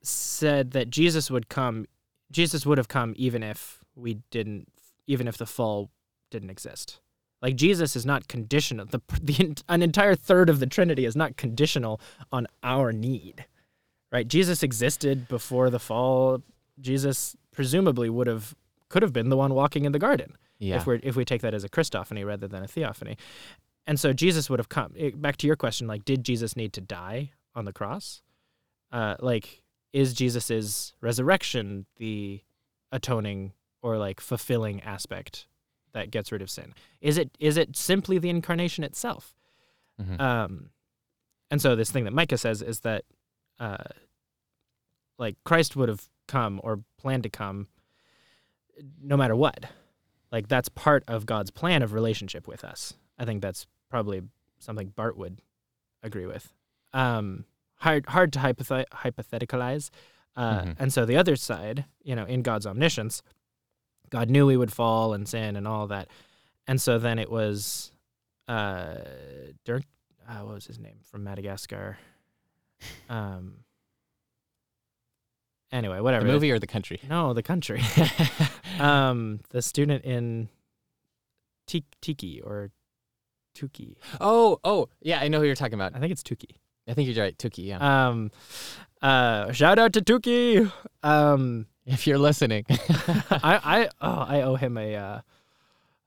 said 0.04 0.72
that 0.72 0.90
Jesus 0.90 1.32
would 1.32 1.48
come. 1.48 1.86
Jesus 2.30 2.66
would 2.66 2.78
have 2.78 2.90
come 2.90 3.14
even 3.16 3.42
if 3.42 3.80
we 3.96 4.16
didn't, 4.32 4.68
even 5.08 5.28
if 5.30 5.38
the 5.38 5.46
fall 5.46 5.92
didn't 6.30 6.50
exist. 6.50 7.00
Like 7.42 7.56
Jesus 7.56 7.96
is 7.96 8.06
not 8.06 8.28
conditional. 8.28 8.86
The, 8.86 9.02
the 9.22 9.64
an 9.70 9.82
entire 9.82 10.16
third 10.16 10.50
of 10.50 10.60
the 10.60 10.68
Trinity 10.68 11.06
is 11.06 11.16
not 11.16 11.38
conditional 11.38 12.02
on 12.34 12.48
our 12.64 12.92
need, 12.92 13.46
right? 14.12 14.28
Jesus 14.28 14.62
existed 14.62 15.30
before 15.30 15.70
the 15.70 15.80
fall. 15.80 16.42
Jesus 16.82 17.38
presumably 17.54 18.10
would 18.10 18.28
have 18.28 18.56
could 18.90 19.04
have 19.04 19.14
been 19.14 19.30
the 19.30 19.38
one 19.38 19.54
walking 19.54 19.86
in 19.86 19.94
the 19.94 20.00
garden 20.00 20.36
yeah. 20.62 20.78
if 20.78 20.86
we 20.88 21.00
if 21.04 21.16
we 21.16 21.26
take 21.26 21.42
that 21.42 21.54
as 21.54 21.64
a 21.64 21.70
Christophany 21.70 22.26
rather 22.26 22.48
than 22.48 22.64
a 22.64 22.68
theophany. 22.68 23.18
And 23.88 24.00
so 24.00 24.14
Jesus 24.14 24.50
would 24.50 24.60
have 24.60 24.70
come. 24.70 24.94
eh, 24.98 25.10
Back 25.16 25.38
to 25.38 25.48
your 25.48 25.56
question, 25.56 25.88
like, 25.88 26.06
did 26.06 26.24
Jesus 26.24 26.56
need 26.56 26.72
to 26.74 26.82
die 26.82 27.32
on 27.56 27.66
the 27.66 27.74
cross? 27.74 28.22
Uh, 28.92 29.16
like, 29.20 29.64
is 29.92 30.14
Jesus's 30.14 30.94
resurrection 31.02 31.86
the 31.98 32.42
atoning 32.92 33.54
or 33.82 33.98
like 33.98 34.22
fulfilling 34.22 34.82
aspect 34.84 35.48
that 35.94 36.12
gets 36.12 36.32
rid 36.32 36.42
of 36.42 36.50
sin? 36.50 36.74
Is 37.02 37.18
it 37.18 37.32
is 37.40 37.58
it 37.58 37.76
simply 37.76 38.18
the 38.20 38.30
incarnation 38.30 38.84
itself? 38.84 39.34
Mhm. 40.02 40.20
Um, 40.22 40.70
and 41.50 41.62
so 41.62 41.76
this 41.76 41.92
thing 41.92 42.06
that 42.06 42.14
Micah 42.14 42.38
says 42.38 42.62
is 42.62 42.82
that, 42.82 43.04
uh, 43.60 43.84
like 45.18 45.36
Christ 45.44 45.76
would 45.76 45.90
have 45.90 46.08
come 46.28 46.62
or 46.64 46.80
planned 46.98 47.24
to 47.24 47.30
come, 47.30 47.68
no 49.02 49.18
matter 49.18 49.36
what. 49.36 49.66
Like 50.32 50.48
that's 50.48 50.70
part 50.70 51.04
of 51.08 51.26
God's 51.26 51.52
plan 51.52 51.82
of 51.84 51.94
relationship 51.94 52.48
with 52.48 52.64
us. 52.64 52.94
I 53.20 53.26
think 53.26 53.42
that's 53.42 53.68
probably 53.90 54.22
something 54.60 54.88
Barth 54.96 55.18
would 55.18 55.42
agree 56.04 56.26
with. 56.26 56.54
Um, 56.94 57.46
hard 57.76 58.06
hard 58.08 58.32
to 58.34 58.40
hypothe- 58.40 58.86
hypotheticalize. 58.94 59.90
Uh, 60.36 60.62
Mhm. 60.62 60.76
And 60.80 60.94
so 60.94 61.06
the 61.06 61.18
other 61.18 61.36
side, 61.36 61.86
you 62.04 62.16
know, 62.16 62.26
in 62.26 62.42
God's 62.42 62.66
omniscience, 62.66 63.22
God 64.10 64.30
knew 64.30 64.46
we 64.46 64.56
would 64.58 64.72
fall 64.72 65.14
and 65.14 65.28
sin 65.28 65.56
and 65.56 65.68
all 65.68 65.88
that. 65.88 66.08
And 66.68 66.80
so 66.82 66.98
then 67.00 67.20
it 67.20 67.30
was 67.30 67.92
uh, 68.48 68.96
Dirk, 69.66 69.84
uh, 70.28 70.40
what 70.40 70.56
was 70.56 70.68
his 70.68 70.80
name 70.80 71.00
from 71.04 71.24
Madagascar? 71.24 71.98
Um, 73.10 73.64
anyway, 75.72 76.00
whatever. 76.00 76.26
the 76.26 76.32
movie 76.32 76.52
or 76.52 76.60
the 76.60 76.68
country? 76.68 77.00
No, 77.10 77.34
the 77.34 77.44
country. 77.44 77.82
um, 78.80 79.40
the 79.50 79.62
student 79.62 80.04
in 80.06 80.50
Ti- 81.68 81.86
Tiki 82.02 82.42
or 82.42 82.72
Tuki. 83.56 83.96
oh, 84.20 84.60
oh, 84.64 84.90
yeah, 85.02 85.20
I 85.20 85.28
know 85.28 85.40
who 85.40 85.46
you're 85.46 85.56
talking 85.56 85.76
about. 85.76 85.96
I 85.96 86.00
think 86.00 86.12
it's 86.12 86.24
Tuki. 86.24 86.56
I 86.88 86.94
think 86.94 87.10
you're 87.10 87.24
right, 87.24 87.38
Tuki. 87.38 87.66
Yeah. 87.66 88.08
Um, 88.08 88.32
uh, 89.02 89.52
shout 89.52 89.80
out 89.80 89.94
to 89.94 90.02
Tuki. 90.02 90.72
Um, 91.04 91.68
if 91.86 92.08
you're 92.08 92.18
listening, 92.18 92.66
I, 92.70 93.60
I, 93.64 93.90
oh, 94.02 94.26
I 94.28 94.42
owe 94.42 94.56
him 94.56 94.78
a, 94.78 94.96
uh, 94.96 95.22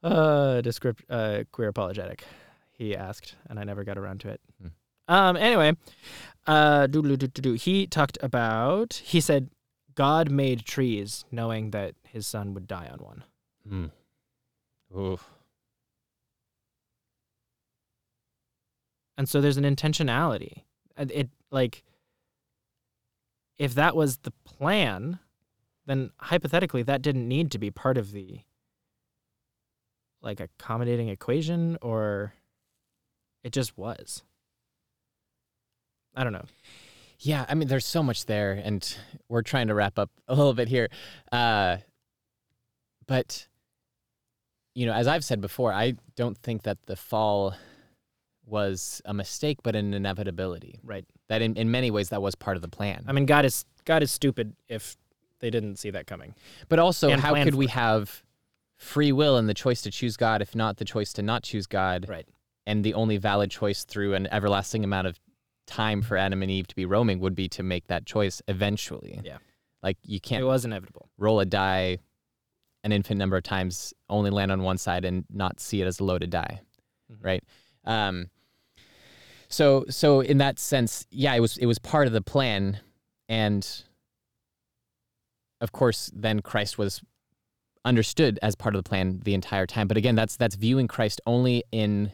uh, 0.02 0.60
descript, 0.60 1.04
uh, 1.08 1.44
queer 1.52 1.68
apologetic. 1.68 2.24
He 2.72 2.96
asked, 2.96 3.36
and 3.48 3.58
I 3.58 3.64
never 3.64 3.84
got 3.84 3.96
around 3.96 4.20
to 4.20 4.28
it. 4.28 4.40
Hmm. 4.60 4.68
Um, 5.06 5.36
anyway, 5.36 5.76
uh, 6.46 6.88
he 6.88 7.86
talked 7.86 8.18
about, 8.22 8.94
he 9.04 9.20
said, 9.20 9.50
God 9.94 10.30
made 10.30 10.64
trees 10.64 11.24
knowing 11.30 11.70
that 11.70 11.94
his 12.02 12.26
son 12.26 12.54
would 12.54 12.66
die 12.66 12.88
on 12.90 12.98
one. 12.98 13.24
Hmm. 13.68 13.86
Ooh. 14.96 15.18
And 19.16 19.28
so 19.28 19.40
there's 19.40 19.56
an 19.56 19.64
intentionality. 19.64 20.62
And 20.96 21.10
It 21.12 21.30
like 21.50 21.84
if 23.58 23.74
that 23.74 23.94
was 23.94 24.18
the 24.18 24.32
plan, 24.44 25.20
then 25.86 26.10
hypothetically 26.18 26.82
that 26.82 27.02
didn't 27.02 27.28
need 27.28 27.50
to 27.52 27.58
be 27.58 27.70
part 27.70 27.96
of 27.96 28.12
the 28.12 28.40
like 30.22 30.40
accommodating 30.40 31.08
equation 31.08 31.78
or 31.82 32.32
it 33.42 33.52
just 33.52 33.76
was. 33.76 34.22
I 36.16 36.24
don't 36.24 36.32
know. 36.32 36.46
Yeah, 37.24 37.46
I 37.48 37.54
mean, 37.54 37.68
there's 37.68 37.86
so 37.86 38.02
much 38.02 38.26
there, 38.26 38.52
and 38.52 38.96
we're 39.30 39.40
trying 39.42 39.68
to 39.68 39.74
wrap 39.74 39.98
up 39.98 40.10
a 40.28 40.34
little 40.34 40.52
bit 40.52 40.68
here. 40.68 40.88
Uh, 41.32 41.78
but, 43.06 43.46
you 44.74 44.84
know, 44.84 44.92
as 44.92 45.06
I've 45.06 45.24
said 45.24 45.40
before, 45.40 45.72
I 45.72 45.94
don't 46.16 46.36
think 46.36 46.64
that 46.64 46.78
the 46.84 46.96
fall 46.96 47.54
was 48.46 49.00
a 49.06 49.14
mistake, 49.14 49.58
but 49.62 49.74
an 49.74 49.94
inevitability. 49.94 50.80
Right. 50.82 51.06
That 51.28 51.40
in, 51.40 51.56
in 51.56 51.70
many 51.70 51.90
ways, 51.90 52.10
that 52.10 52.20
was 52.20 52.34
part 52.34 52.56
of 52.56 52.62
the 52.62 52.68
plan. 52.68 53.04
I 53.08 53.12
mean 53.12 53.24
God 53.24 53.46
is 53.46 53.64
God 53.86 54.02
is 54.02 54.12
stupid 54.12 54.54
if 54.68 54.96
they 55.40 55.48
didn't 55.48 55.76
see 55.76 55.88
that 55.90 56.06
coming. 56.06 56.34
but 56.68 56.78
also, 56.78 57.08
and 57.08 57.22
how 57.22 57.34
could 57.42 57.54
we 57.54 57.64
it. 57.64 57.70
have 57.70 58.22
free 58.76 59.12
will 59.12 59.38
and 59.38 59.48
the 59.48 59.54
choice 59.54 59.80
to 59.82 59.90
choose 59.90 60.18
God, 60.18 60.42
if 60.42 60.54
not 60.54 60.76
the 60.76 60.84
choice 60.84 61.12
to 61.14 61.22
not 61.22 61.42
choose 61.42 61.66
God, 61.66 62.06
Right. 62.06 62.28
and 62.66 62.84
the 62.84 62.92
only 62.92 63.16
valid 63.16 63.50
choice 63.50 63.84
through 63.84 64.12
an 64.14 64.26
everlasting 64.30 64.84
amount 64.84 65.06
of 65.06 65.18
time 65.66 66.02
for 66.02 66.16
Adam 66.16 66.42
and 66.42 66.50
Eve 66.50 66.66
to 66.68 66.74
be 66.76 66.84
roaming 66.84 67.20
would 67.20 67.34
be 67.34 67.48
to 67.48 67.62
make 67.62 67.86
that 67.88 68.06
choice 68.06 68.42
eventually. 68.48 69.20
Yeah. 69.24 69.38
Like 69.82 69.96
you 70.04 70.20
can't 70.20 70.42
It 70.42 70.46
was 70.46 70.64
inevitable. 70.64 71.08
roll 71.18 71.40
a 71.40 71.44
die 71.44 71.98
an 72.82 72.92
infinite 72.92 73.18
number 73.18 73.36
of 73.38 73.42
times, 73.42 73.94
only 74.10 74.28
land 74.30 74.52
on 74.52 74.62
one 74.62 74.76
side 74.76 75.06
and 75.06 75.24
not 75.30 75.58
see 75.58 75.80
it 75.80 75.86
as 75.86 76.00
a 76.00 76.04
loaded 76.04 76.28
die, 76.28 76.60
Mhm. 77.10 77.16
right? 77.24 77.44
Um, 77.84 78.28
so 79.48 79.86
so 79.88 80.20
in 80.20 80.36
that 80.38 80.58
sense, 80.58 81.06
yeah, 81.10 81.34
it 81.34 81.40
was 81.40 81.56
it 81.56 81.64
was 81.66 81.78
part 81.78 82.06
of 82.06 82.12
the 82.12 82.20
plan, 82.20 82.80
and 83.28 83.66
of 85.60 85.72
course, 85.72 86.10
then 86.14 86.40
Christ 86.40 86.76
was 86.76 87.02
understood 87.86 88.38
as 88.42 88.54
part 88.54 88.74
of 88.74 88.82
the 88.82 88.88
plan 88.88 89.20
the 89.24 89.34
entire 89.34 89.66
time. 89.66 89.88
But 89.88 89.96
again, 89.96 90.14
that's 90.14 90.36
that's 90.36 90.56
viewing 90.56 90.88
Christ 90.88 91.20
only 91.26 91.64
in 91.72 92.12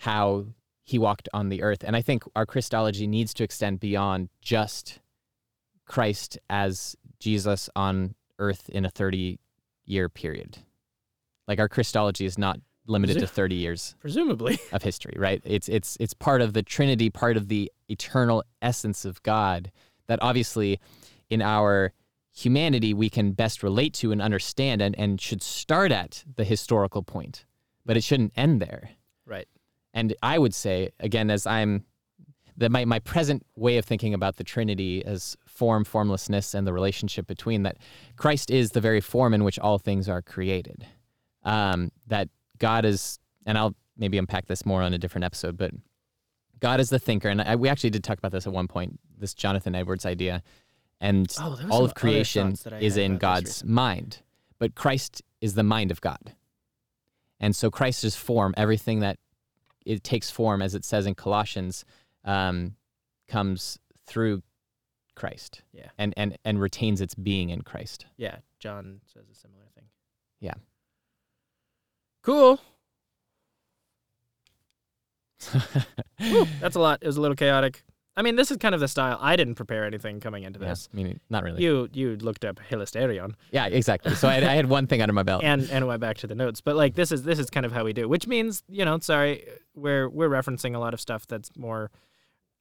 how 0.00 0.46
he 0.84 0.98
walked 0.98 1.28
on 1.32 1.48
the 1.48 1.62
earth, 1.62 1.84
and 1.84 1.94
I 1.96 2.02
think 2.02 2.24
our 2.34 2.46
Christology 2.46 3.06
needs 3.06 3.32
to 3.34 3.44
extend 3.44 3.80
beyond 3.80 4.28
just 4.40 5.00
Christ 5.86 6.38
as 6.50 6.96
Jesus 7.18 7.70
on 7.76 8.14
earth 8.38 8.68
in 8.68 8.84
a 8.84 8.90
30 8.90 9.38
year 9.84 10.08
period. 10.08 10.58
Like 11.46 11.60
our 11.60 11.68
Christology 11.68 12.24
is 12.24 12.38
not 12.38 12.58
limited 12.86 13.18
to 13.20 13.26
30 13.26 13.54
years 13.54 13.94
Presumably. 14.00 14.58
of 14.72 14.82
history, 14.82 15.14
right? 15.16 15.40
It's 15.44 15.68
it's 15.68 15.96
it's 16.00 16.14
part 16.14 16.40
of 16.40 16.52
the 16.52 16.62
Trinity, 16.62 17.10
part 17.10 17.36
of 17.36 17.48
the 17.48 17.70
eternal 17.88 18.42
essence 18.60 19.04
of 19.04 19.22
God 19.22 19.70
that 20.06 20.18
obviously 20.22 20.80
in 21.30 21.42
our 21.42 21.92
humanity 22.34 22.94
we 22.94 23.10
can 23.10 23.32
best 23.32 23.62
relate 23.62 23.92
to 23.94 24.10
and 24.10 24.22
understand 24.22 24.80
and, 24.80 24.98
and 24.98 25.20
should 25.20 25.42
start 25.42 25.92
at 25.92 26.24
the 26.36 26.44
historical 26.44 27.02
point. 27.02 27.44
But 27.84 27.96
it 27.96 28.04
shouldn't 28.04 28.32
end 28.36 28.60
there. 28.60 28.90
Right. 29.26 29.48
And 29.94 30.14
I 30.22 30.38
would 30.38 30.54
say, 30.54 30.90
again, 31.00 31.30
as 31.30 31.46
I'm 31.46 31.84
that 32.56 32.70
my, 32.70 32.84
my 32.84 32.98
present 32.98 33.44
way 33.56 33.78
of 33.78 33.84
thinking 33.84 34.14
about 34.14 34.36
the 34.36 34.44
Trinity 34.44 35.04
as 35.04 35.36
form, 35.46 35.84
formlessness, 35.84 36.54
and 36.54 36.66
the 36.66 36.72
relationship 36.72 37.26
between 37.26 37.62
that 37.62 37.78
Christ 38.16 38.50
is 38.50 38.72
the 38.72 38.80
very 38.80 39.00
form 39.00 39.32
in 39.34 39.42
which 39.42 39.58
all 39.58 39.78
things 39.78 40.08
are 40.08 40.22
created. 40.22 40.86
Um, 41.44 41.90
that 42.06 42.28
God 42.58 42.84
is, 42.84 43.18
and 43.46 43.58
I'll 43.58 43.74
maybe 43.96 44.18
unpack 44.18 44.46
this 44.46 44.64
more 44.64 44.82
on 44.82 44.92
a 44.92 44.98
different 44.98 45.24
episode, 45.24 45.56
but 45.56 45.72
God 46.60 46.78
is 46.78 46.90
the 46.90 46.98
thinker. 46.98 47.28
And 47.28 47.42
I, 47.42 47.56
we 47.56 47.68
actually 47.68 47.90
did 47.90 48.04
talk 48.04 48.18
about 48.18 48.32
this 48.32 48.46
at 48.46 48.52
one 48.52 48.68
point, 48.68 49.00
this 49.18 49.34
Jonathan 49.34 49.74
Edwards 49.74 50.06
idea. 50.06 50.42
And 51.00 51.34
Oh, 51.40 51.58
all 51.70 51.84
of 51.84 51.94
creation 51.94 52.50
thoughts 52.50 52.62
that 52.62 52.74
I 52.74 52.78
is 52.78 52.96
in 52.96 53.18
God's 53.18 53.64
mind. 53.64 54.18
But 54.58 54.76
Christ 54.76 55.22
is 55.40 55.54
the 55.54 55.64
mind 55.64 55.90
of 55.90 56.00
God. 56.00 56.34
And 57.40 57.56
so 57.56 57.70
Christ 57.70 58.04
is 58.04 58.14
form, 58.14 58.54
everything 58.56 59.00
that 59.00 59.18
it 59.84 60.04
takes 60.04 60.30
form, 60.30 60.62
as 60.62 60.74
it 60.74 60.84
says 60.84 61.06
in 61.06 61.14
Colossians, 61.14 61.84
um, 62.24 62.76
comes 63.28 63.78
through 64.06 64.42
Christ. 65.14 65.62
Yeah. 65.72 65.88
And, 65.98 66.14
and, 66.16 66.38
and 66.44 66.60
retains 66.60 67.00
its 67.00 67.14
being 67.14 67.50
in 67.50 67.62
Christ. 67.62 68.06
Yeah, 68.16 68.36
John 68.58 69.00
says 69.12 69.24
a 69.30 69.34
similar 69.34 69.64
thing. 69.74 69.84
Yeah. 70.40 70.54
Cool. 72.22 72.60
That's 76.60 76.76
a 76.76 76.80
lot. 76.80 76.98
It 77.02 77.06
was 77.06 77.16
a 77.16 77.20
little 77.20 77.36
chaotic. 77.36 77.82
I 78.14 78.20
mean, 78.22 78.36
this 78.36 78.50
is 78.50 78.58
kind 78.58 78.74
of 78.74 78.80
the 78.80 78.88
style. 78.88 79.16
I 79.20 79.36
didn't 79.36 79.54
prepare 79.54 79.84
anything 79.86 80.20
coming 80.20 80.42
into 80.42 80.60
Yeah, 80.60 80.68
this. 80.68 80.88
I 80.92 80.96
mean, 80.96 81.20
not 81.30 81.44
really. 81.44 81.62
You 81.62 81.88
you 81.92 82.16
looked 82.16 82.44
up 82.44 82.60
Hilasterion 82.70 83.34
yeah, 83.50 83.66
exactly. 83.66 84.14
So 84.14 84.28
I, 84.28 84.34
I 84.36 84.54
had 84.54 84.66
one 84.68 84.86
thing 84.86 85.00
under 85.00 85.14
my 85.14 85.22
belt. 85.22 85.42
and 85.42 85.68
and 85.70 85.86
went 85.86 86.00
back 86.00 86.18
to 86.18 86.26
the 86.26 86.34
notes. 86.34 86.60
But 86.60 86.76
like 86.76 86.94
this 86.94 87.10
is 87.10 87.22
this 87.22 87.38
is 87.38 87.48
kind 87.48 87.64
of 87.64 87.72
how 87.72 87.84
we 87.84 87.92
do, 87.94 88.08
which 88.08 88.26
means 88.26 88.62
you 88.68 88.84
know, 88.84 88.98
sorry, 88.98 89.46
we're 89.74 90.08
we're 90.10 90.28
referencing 90.28 90.74
a 90.74 90.78
lot 90.78 90.92
of 90.92 91.00
stuff 91.00 91.26
that's 91.26 91.50
more 91.56 91.90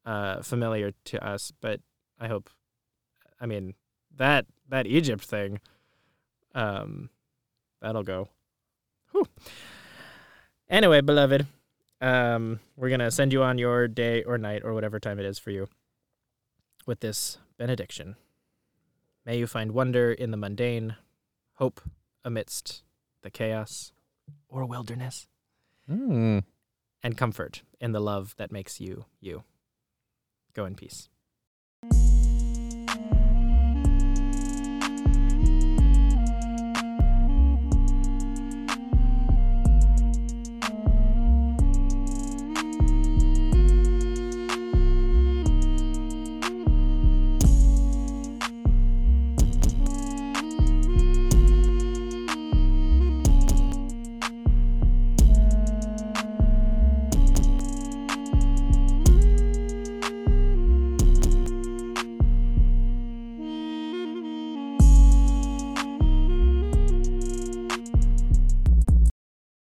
uh, 0.06 0.42
familiar 0.42 0.94
to 1.06 1.26
us. 1.26 1.52
But 1.60 1.82
I 2.20 2.28
hope, 2.28 2.50
I 3.40 3.46
mean 3.46 3.74
that 4.16 4.46
that 4.70 4.88
Egypt 4.88 5.24
thing, 5.26 5.60
um, 6.56 7.10
that'll 7.82 8.04
go. 8.04 8.30
Whew. 9.12 9.28
Anyway, 10.70 11.02
beloved, 11.02 11.46
um, 12.02 12.60
we're 12.76 12.90
gonna 12.90 13.12
send 13.12 13.32
you 13.32 13.44
on 13.44 13.58
your 13.58 13.88
day 13.88 14.24
or 14.24 14.38
night 14.38 14.62
or 14.66 14.74
whatever 14.74 15.00
time 15.00 15.20
it 15.20 15.26
is 15.26 15.40
for 15.40 15.52
you 15.52 15.68
with 16.86 17.00
this 17.00 17.38
benediction. 17.58 18.16
May 19.26 19.38
you 19.38 19.46
find 19.48 19.72
wonder 19.72 20.12
in 20.12 20.32
the 20.32 20.38
mundane, 20.38 20.96
hope 21.56 21.80
amidst 22.26 22.82
the 23.22 23.30
chaos 23.30 23.94
or 24.50 24.66
wilderness, 24.66 25.28
Mm. 25.90 26.44
and 27.04 27.18
comfort 27.18 27.62
in 27.80 27.92
the 27.92 28.00
love 28.00 28.36
that 28.38 28.52
makes 28.52 28.80
you 28.80 29.06
you. 29.20 29.44
Go 30.54 30.66
in 30.66 30.76
peace. 30.76 31.08